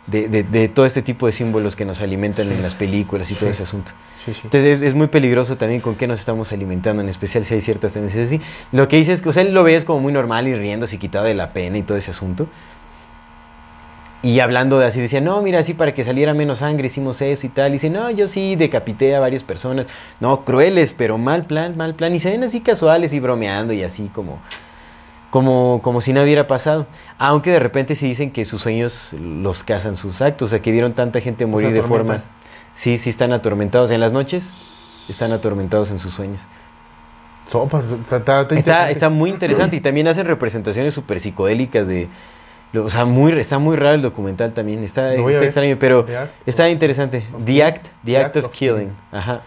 de, 0.06 0.28
de- 0.28 0.44
de 0.44 0.68
todo 0.68 0.86
este 0.86 1.02
tipo 1.02 1.26
de 1.26 1.32
símbolos 1.32 1.74
que 1.74 1.84
nos 1.84 2.00
alimentan 2.00 2.52
en 2.52 2.62
las 2.62 2.74
películas 2.74 3.30
y 3.30 3.34
todo 3.34 3.50
ese 3.50 3.64
asunto. 3.64 3.92
Sí. 4.24 4.32
Entonces, 4.44 4.78
es, 4.78 4.82
es 4.82 4.94
muy 4.94 5.06
peligroso 5.08 5.56
también 5.56 5.80
con 5.80 5.94
qué 5.96 6.06
nos 6.06 6.18
estamos 6.20 6.52
alimentando, 6.52 7.02
en 7.02 7.08
especial 7.08 7.44
si 7.44 7.54
hay 7.54 7.60
ciertas 7.60 7.92
tendencias 7.92 8.26
así. 8.26 8.40
Lo 8.72 8.86
que 8.88 8.96
dice 8.96 9.12
es 9.12 9.22
que, 9.22 9.28
o 9.28 9.32
sea, 9.32 9.42
él 9.42 9.52
lo 9.54 9.62
ves 9.64 9.84
como 9.84 10.00
muy 10.00 10.12
normal 10.12 10.46
y 10.48 10.54
riéndose 10.54 10.96
y 10.96 10.98
quitado 10.98 11.24
de 11.24 11.34
la 11.34 11.52
pena 11.52 11.78
y 11.78 11.82
todo 11.82 11.96
ese 11.98 12.10
asunto. 12.12 12.46
Y 14.22 14.40
hablando 14.40 14.78
de 14.78 14.86
así, 14.86 15.00
decía, 15.00 15.20
no, 15.20 15.40
mira, 15.42 15.60
así 15.60 15.74
para 15.74 15.94
que 15.94 16.02
saliera 16.02 16.34
menos 16.34 16.58
sangre 16.58 16.86
hicimos 16.86 17.20
eso 17.22 17.46
y 17.46 17.50
tal. 17.50 17.70
Y 17.70 17.72
dice, 17.74 17.90
no, 17.90 18.10
yo 18.10 18.28
sí 18.28 18.56
decapité 18.56 19.14
a 19.14 19.20
varias 19.20 19.44
personas. 19.44 19.86
No, 20.20 20.44
crueles, 20.44 20.94
pero 20.96 21.18
mal 21.18 21.44
plan, 21.44 21.76
mal 21.76 21.94
plan. 21.94 22.14
Y 22.14 22.18
se 22.18 22.30
ven 22.30 22.42
así 22.42 22.60
casuales 22.60 23.12
y 23.12 23.20
bromeando 23.20 23.72
y 23.72 23.82
así 23.82 24.10
como, 24.12 24.40
como, 25.30 25.80
como 25.82 26.00
si 26.00 26.12
nada 26.12 26.24
hubiera 26.24 26.46
pasado. 26.46 26.86
Aunque 27.18 27.50
de 27.50 27.60
repente 27.60 27.94
sí 27.94 28.08
dicen 28.08 28.32
que 28.32 28.44
sus 28.44 28.62
sueños 28.62 29.10
los 29.12 29.62
cazan 29.62 29.96
sus 29.96 30.20
actos. 30.22 30.46
O 30.46 30.50
sea, 30.50 30.60
que 30.60 30.72
vieron 30.72 30.94
tanta 30.94 31.20
gente 31.20 31.46
morir 31.46 31.72
de 31.72 31.82
formas. 31.82 32.30
Sí, 32.74 32.98
sí 32.98 33.10
están 33.10 33.32
atormentados. 33.32 33.90
En 33.90 34.00
las 34.00 34.12
noches 34.12 35.06
están 35.08 35.32
atormentados 35.32 35.90
en 35.90 35.98
sus 35.98 36.14
sueños. 36.14 36.42
Sopas. 37.48 37.86
Está, 38.50 38.90
está 38.90 39.08
muy 39.08 39.30
interesante 39.30 39.76
y 39.76 39.80
también 39.80 40.08
hacen 40.08 40.26
representaciones 40.26 40.94
súper 40.94 41.20
psicodélicas 41.20 41.86
de... 41.86 42.08
O 42.84 42.88
sea, 42.88 43.04
muy, 43.04 43.32
está 43.32 43.58
muy 43.58 43.76
raro 43.76 43.94
el 43.94 44.02
documental 44.02 44.52
también. 44.52 44.82
Está, 44.84 45.12
está 45.14 45.24
ver. 45.26 45.42
extraño, 45.44 45.76
pero 45.78 46.06
está 46.44 46.68
interesante. 46.68 47.24
The. 47.44 47.62
Act, 47.64 47.86
The 48.04 48.18
Act 48.18 48.36
of 48.36 48.48
Killing. 48.50 48.74
Killing. 48.74 48.92
Ajá. 49.12 49.40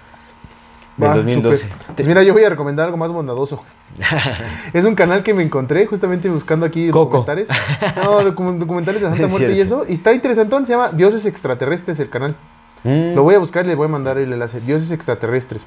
Del 0.97 1.09
Va, 1.09 1.15
2012. 1.15 1.57
súper. 1.63 1.77
Pues 1.95 2.07
mira, 2.07 2.23
yo 2.23 2.33
voy 2.33 2.43
a 2.43 2.49
recomendar 2.49 2.85
algo 2.85 2.97
más 2.97 3.11
bondadoso. 3.11 3.63
es 4.73 4.83
un 4.85 4.95
canal 4.95 5.23
que 5.23 5.33
me 5.33 5.43
encontré 5.43 5.85
justamente 5.85 6.29
buscando 6.29 6.65
aquí 6.65 6.89
Coco. 6.89 7.17
documentales. 7.19 7.49
No, 7.95 8.21
docu- 8.21 8.57
documentales 8.57 9.01
de 9.01 9.07
Santa 9.07 9.23
Es 9.25 9.31
Muerte 9.31 9.53
y 9.53 9.61
eso. 9.61 9.85
Y 9.87 9.93
está 9.93 10.13
interesantón, 10.13 10.65
se 10.65 10.73
llama 10.73 10.89
Dioses 10.91 11.25
Extraterrestres 11.25 11.99
el 11.99 12.09
canal. 12.09 12.35
Mm. 12.83 13.15
Lo 13.15 13.23
voy 13.23 13.35
a 13.35 13.39
buscar 13.39 13.65
y 13.65 13.69
le 13.69 13.75
voy 13.75 13.85
a 13.85 13.89
mandar 13.89 14.17
el 14.17 14.31
enlace. 14.33 14.59
Dioses 14.59 14.91
Extraterrestres. 14.91 15.65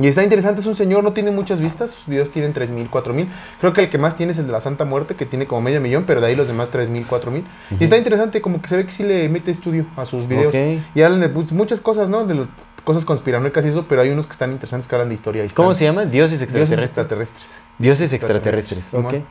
Y 0.00 0.08
está 0.08 0.22
interesante, 0.24 0.60
es 0.60 0.66
un 0.66 0.74
señor, 0.74 1.04
no 1.04 1.12
tiene 1.12 1.30
muchas 1.30 1.60
vistas, 1.60 1.92
sus 1.92 2.06
videos 2.06 2.30
tienen 2.30 2.52
3.000, 2.52 2.90
4.000. 2.90 3.28
Creo 3.60 3.72
que 3.72 3.82
el 3.82 3.90
que 3.90 3.98
más 3.98 4.16
tiene 4.16 4.32
es 4.32 4.38
el 4.38 4.46
de 4.46 4.52
la 4.52 4.60
Santa 4.60 4.84
Muerte, 4.84 5.14
que 5.14 5.24
tiene 5.26 5.46
como 5.46 5.60
medio 5.60 5.80
millón, 5.80 6.04
pero 6.04 6.20
de 6.20 6.26
ahí 6.26 6.34
los 6.36 6.48
demás 6.48 6.70
3.000, 6.72 7.06
4.000. 7.06 7.44
Y 7.78 7.84
está 7.84 7.96
interesante, 7.96 8.40
como 8.40 8.60
que 8.60 8.68
se 8.68 8.76
ve 8.76 8.86
que 8.86 8.92
sí 8.92 9.04
le 9.04 9.28
mete 9.28 9.50
estudio 9.50 9.86
a 9.96 10.04
sus 10.04 10.26
videos. 10.26 10.54
Y 10.94 11.02
hablan 11.02 11.20
de 11.20 11.28
pues, 11.28 11.52
muchas 11.52 11.80
cosas, 11.80 12.08
¿no? 12.08 12.24
De 12.24 12.34
las 12.34 12.48
cosas 12.84 13.04
conspiranoicas 13.04 13.64
y 13.64 13.68
eso, 13.68 13.86
pero 13.88 14.02
hay 14.02 14.10
unos 14.10 14.26
que 14.26 14.32
están 14.32 14.52
interesantes 14.52 14.88
que 14.88 14.94
hablan 14.94 15.08
de 15.08 15.14
historia. 15.14 15.42
¿Cómo 15.54 15.70
están- 15.70 15.78
se 15.78 15.84
llama? 15.84 16.04
Dioses 16.04 16.40
Dioses 16.52 16.78
extraterrestres. 16.78 17.62
Dioses 17.78 18.12
extraterrestres. 18.12 18.78
Simón. 18.90 19.06
Ok. 19.06 19.22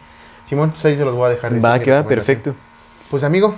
Simón, 0.44 0.72
pues 0.72 0.84
ahí 0.86 0.96
se 0.96 1.06
los 1.06 1.14
voy 1.14 1.28
a 1.28 1.30
dejar. 1.30 1.64
Va, 1.64 1.80
que 1.80 1.92
va, 1.92 2.04
perfecto. 2.06 2.56
Pues 3.10 3.24
amigo, 3.24 3.54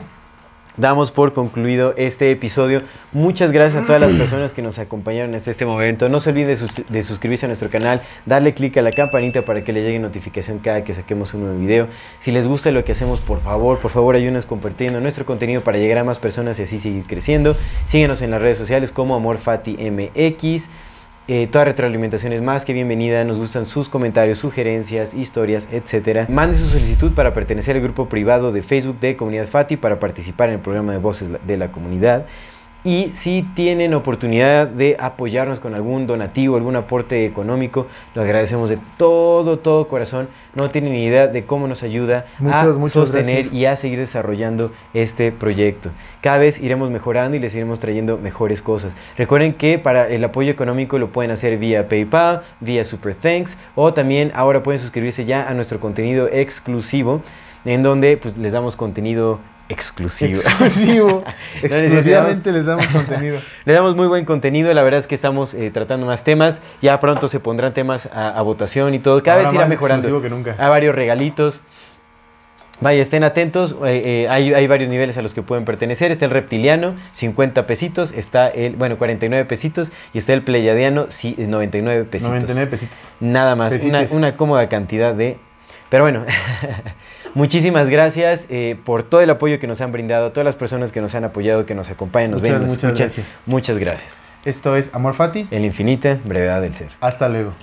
Damos 0.77 1.09
por 1.11 1.31
concluido 1.31 1.93
este 1.95 2.31
episodio. 2.31 2.81
Muchas 3.13 3.51
gracias 3.53 3.83
a 3.83 3.85
todas 3.85 4.01
las 4.01 4.11
personas 4.11 4.51
que 4.51 4.61
nos 4.61 4.77
acompañaron 4.77 5.33
hasta 5.33 5.49
este 5.49 5.65
momento. 5.65 6.09
No 6.09 6.19
se 6.19 6.31
olviden 6.31 6.49
de, 6.49 6.55
sus- 6.57 6.81
de 6.89 7.01
suscribirse 7.01 7.45
a 7.45 7.47
nuestro 7.47 7.69
canal, 7.69 8.01
darle 8.25 8.53
clic 8.53 8.75
a 8.75 8.81
la 8.81 8.91
campanita 8.91 9.43
para 9.45 9.63
que 9.63 9.71
les 9.71 9.85
llegue 9.85 9.99
notificación 9.99 10.59
cada 10.59 10.83
que 10.83 10.93
saquemos 10.93 11.33
un 11.33 11.43
nuevo 11.45 11.57
video. 11.59 11.87
Si 12.19 12.33
les 12.33 12.45
gusta 12.45 12.71
lo 12.71 12.83
que 12.83 12.91
hacemos, 12.91 13.21
por 13.21 13.39
favor, 13.41 13.79
por 13.79 13.89
favor 13.91 14.15
ayúdenos 14.15 14.45
compartiendo 14.45 14.99
nuestro 14.99 15.25
contenido 15.25 15.61
para 15.61 15.77
llegar 15.77 15.99
a 15.99 16.03
más 16.03 16.19
personas 16.19 16.59
y 16.59 16.63
así 16.63 16.77
seguir 16.79 17.05
creciendo. 17.07 17.55
Síguenos 17.87 18.21
en 18.21 18.31
las 18.31 18.41
redes 18.41 18.57
sociales 18.57 18.91
como 18.91 19.15
AmorFatiMX. 19.15 20.69
Eh, 21.27 21.47
toda 21.47 21.65
retroalimentación 21.65 22.33
es 22.33 22.41
más 22.43 22.65
que 22.65 22.73
bienvenida. 22.73 23.23
Nos 23.23 23.39
gustan 23.39 23.65
sus 23.65 23.89
comentarios, 23.89 24.37
sugerencias, 24.37 25.15
historias, 25.15 25.67
etc. 25.71 26.29
Mande 26.29 26.55
su 26.55 26.67
solicitud 26.67 27.13
para 27.13 27.33
pertenecer 27.33 27.75
al 27.75 27.81
grupo 27.81 28.07
privado 28.07 28.51
de 28.51 28.61
Facebook 28.61 28.99
de 28.99 29.17
Comunidad 29.17 29.47
Fati 29.47 29.75
para 29.75 29.99
participar 29.99 30.49
en 30.49 30.55
el 30.55 30.61
programa 30.61 30.91
de 30.91 30.99
Voces 30.99 31.29
de 31.43 31.57
la 31.57 31.71
Comunidad. 31.71 32.27
Y 32.85 33.09
si 33.15 33.41
tienen 33.41 33.95
oportunidad 33.95 34.67
de 34.67 34.95
apoyarnos 34.99 35.59
con 35.59 35.73
algún 35.73 36.05
donativo, 36.05 36.55
algún 36.55 36.75
aporte 36.75 37.25
económico, 37.25 37.87
lo 38.13 38.21
agradecemos 38.21 38.69
de 38.69 38.77
todo, 38.95 39.57
todo 39.57 39.87
corazón. 39.87 40.27
No 40.53 40.69
tienen 40.69 40.93
ni 40.93 41.03
idea 41.03 41.25
de 41.27 41.45
cómo 41.45 41.67
nos 41.67 41.81
ayuda 41.81 42.27
Muchas, 42.37 42.75
a 42.75 42.79
muchas 42.79 42.93
sostener 42.93 43.37
gracias. 43.37 43.53
y 43.53 43.65
a 43.65 43.75
seguir 43.75 43.97
desarrollando 43.97 44.71
este 44.93 45.31
proyecto. 45.31 45.89
Cada 46.21 46.37
vez 46.37 46.61
iremos 46.61 46.91
mejorando 46.91 47.35
y 47.35 47.39
les 47.39 47.55
iremos 47.55 47.79
trayendo 47.79 48.19
mejores 48.19 48.61
cosas. 48.61 48.93
Recuerden 49.17 49.55
que 49.55 49.79
para 49.79 50.07
el 50.07 50.23
apoyo 50.23 50.51
económico 50.51 50.99
lo 50.99 51.09
pueden 51.11 51.31
hacer 51.31 51.57
vía 51.57 51.89
PayPal, 51.89 52.43
vía 52.59 52.85
Super 52.85 53.15
Thanks 53.15 53.57
o 53.73 53.95
también 53.95 54.31
ahora 54.35 54.61
pueden 54.61 54.79
suscribirse 54.79 55.25
ya 55.25 55.49
a 55.49 55.55
nuestro 55.55 55.79
contenido 55.79 56.29
exclusivo 56.31 57.23
en 57.65 57.81
donde 57.81 58.17
pues, 58.17 58.37
les 58.37 58.51
damos 58.51 58.75
contenido 58.75 59.39
exclusivo. 59.69 60.41
Exclusivo. 60.41 61.23
Exclusivamente 61.63 62.51
les 62.51 62.65
damos 62.65 62.87
contenido. 62.87 63.39
Le 63.65 63.73
damos 63.73 63.95
muy 63.95 64.07
buen 64.07 64.25
contenido, 64.25 64.73
la 64.73 64.83
verdad 64.83 64.99
es 64.99 65.07
que 65.07 65.15
estamos 65.15 65.53
eh, 65.53 65.71
tratando 65.71 66.05
más 66.05 66.23
temas, 66.23 66.61
ya 66.81 66.99
pronto 66.99 67.27
se 67.27 67.39
pondrán 67.39 67.73
temas 67.73 68.07
a, 68.13 68.29
a 68.29 68.41
votación 68.41 68.93
y 68.93 68.99
todo, 68.99 69.21
cada 69.23 69.37
Ahora 69.37 69.49
vez 69.49 69.53
irá 69.55 69.63
más 69.65 69.69
mejorando. 69.69 70.07
exclusivo 70.07 70.21
que 70.21 70.29
nunca. 70.29 70.55
Hay 70.63 70.69
varios 70.69 70.95
regalitos. 70.95 71.61
Vaya, 72.81 73.01
estén 73.01 73.23
atentos, 73.23 73.73
eh, 73.85 74.01
eh, 74.03 74.27
hay, 74.29 74.53
hay 74.53 74.67
varios 74.67 74.89
niveles 74.89 75.17
a 75.17 75.21
los 75.21 75.33
que 75.33 75.41
pueden 75.41 75.63
pertenecer. 75.63 76.11
Está 76.11 76.25
el 76.25 76.31
reptiliano, 76.31 76.95
50 77.13 77.65
pesitos, 77.67 78.11
está 78.11 78.49
el, 78.49 78.75
bueno, 78.75 78.97
49 78.97 79.45
pesitos, 79.45 79.93
y 80.13 80.17
está 80.17 80.33
el 80.33 80.43
pleyadiano, 80.43 81.05
sí, 81.07 81.35
99 81.37 82.03
pesitos. 82.03 82.29
99 82.33 82.69
pesitos. 82.69 83.13
Nada 83.21 83.55
más, 83.55 83.81
una, 83.81 84.05
una 84.11 84.35
cómoda 84.35 84.67
cantidad 84.67 85.13
de... 85.13 85.37
Pero 85.89 86.03
bueno, 86.03 86.25
muchísimas 87.35 87.89
gracias 87.89 88.47
eh, 88.49 88.77
por 88.83 89.03
todo 89.03 89.21
el 89.21 89.29
apoyo 89.29 89.59
que 89.59 89.67
nos 89.67 89.79
han 89.81 89.91
brindado, 89.91 90.27
a 90.27 90.33
todas 90.33 90.45
las 90.45 90.55
personas 90.55 90.91
que 90.91 91.01
nos 91.01 91.13
han 91.13 91.23
apoyado, 91.23 91.65
que 91.67 91.75
nos 91.75 91.91
acompañan, 91.91 92.31
nos 92.31 92.41
Muchas, 92.41 92.53
ven, 92.53 92.61
nos 92.63 92.71
muchas 92.71 92.83
escuchan. 92.89 93.07
gracias. 93.07 93.37
Muchas 93.45 93.77
gracias. 93.77 94.13
Esto 94.45 94.75
es 94.75 94.93
Amor 94.93 95.13
Fati. 95.13 95.47
En 95.51 95.61
la 95.61 95.67
infinita 95.67 96.19
brevedad 96.23 96.61
del 96.61 96.73
ser. 96.75 96.89
Hasta 97.01 97.29
luego. 97.29 97.53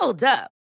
Hold 0.00 0.24
up. 0.24 0.57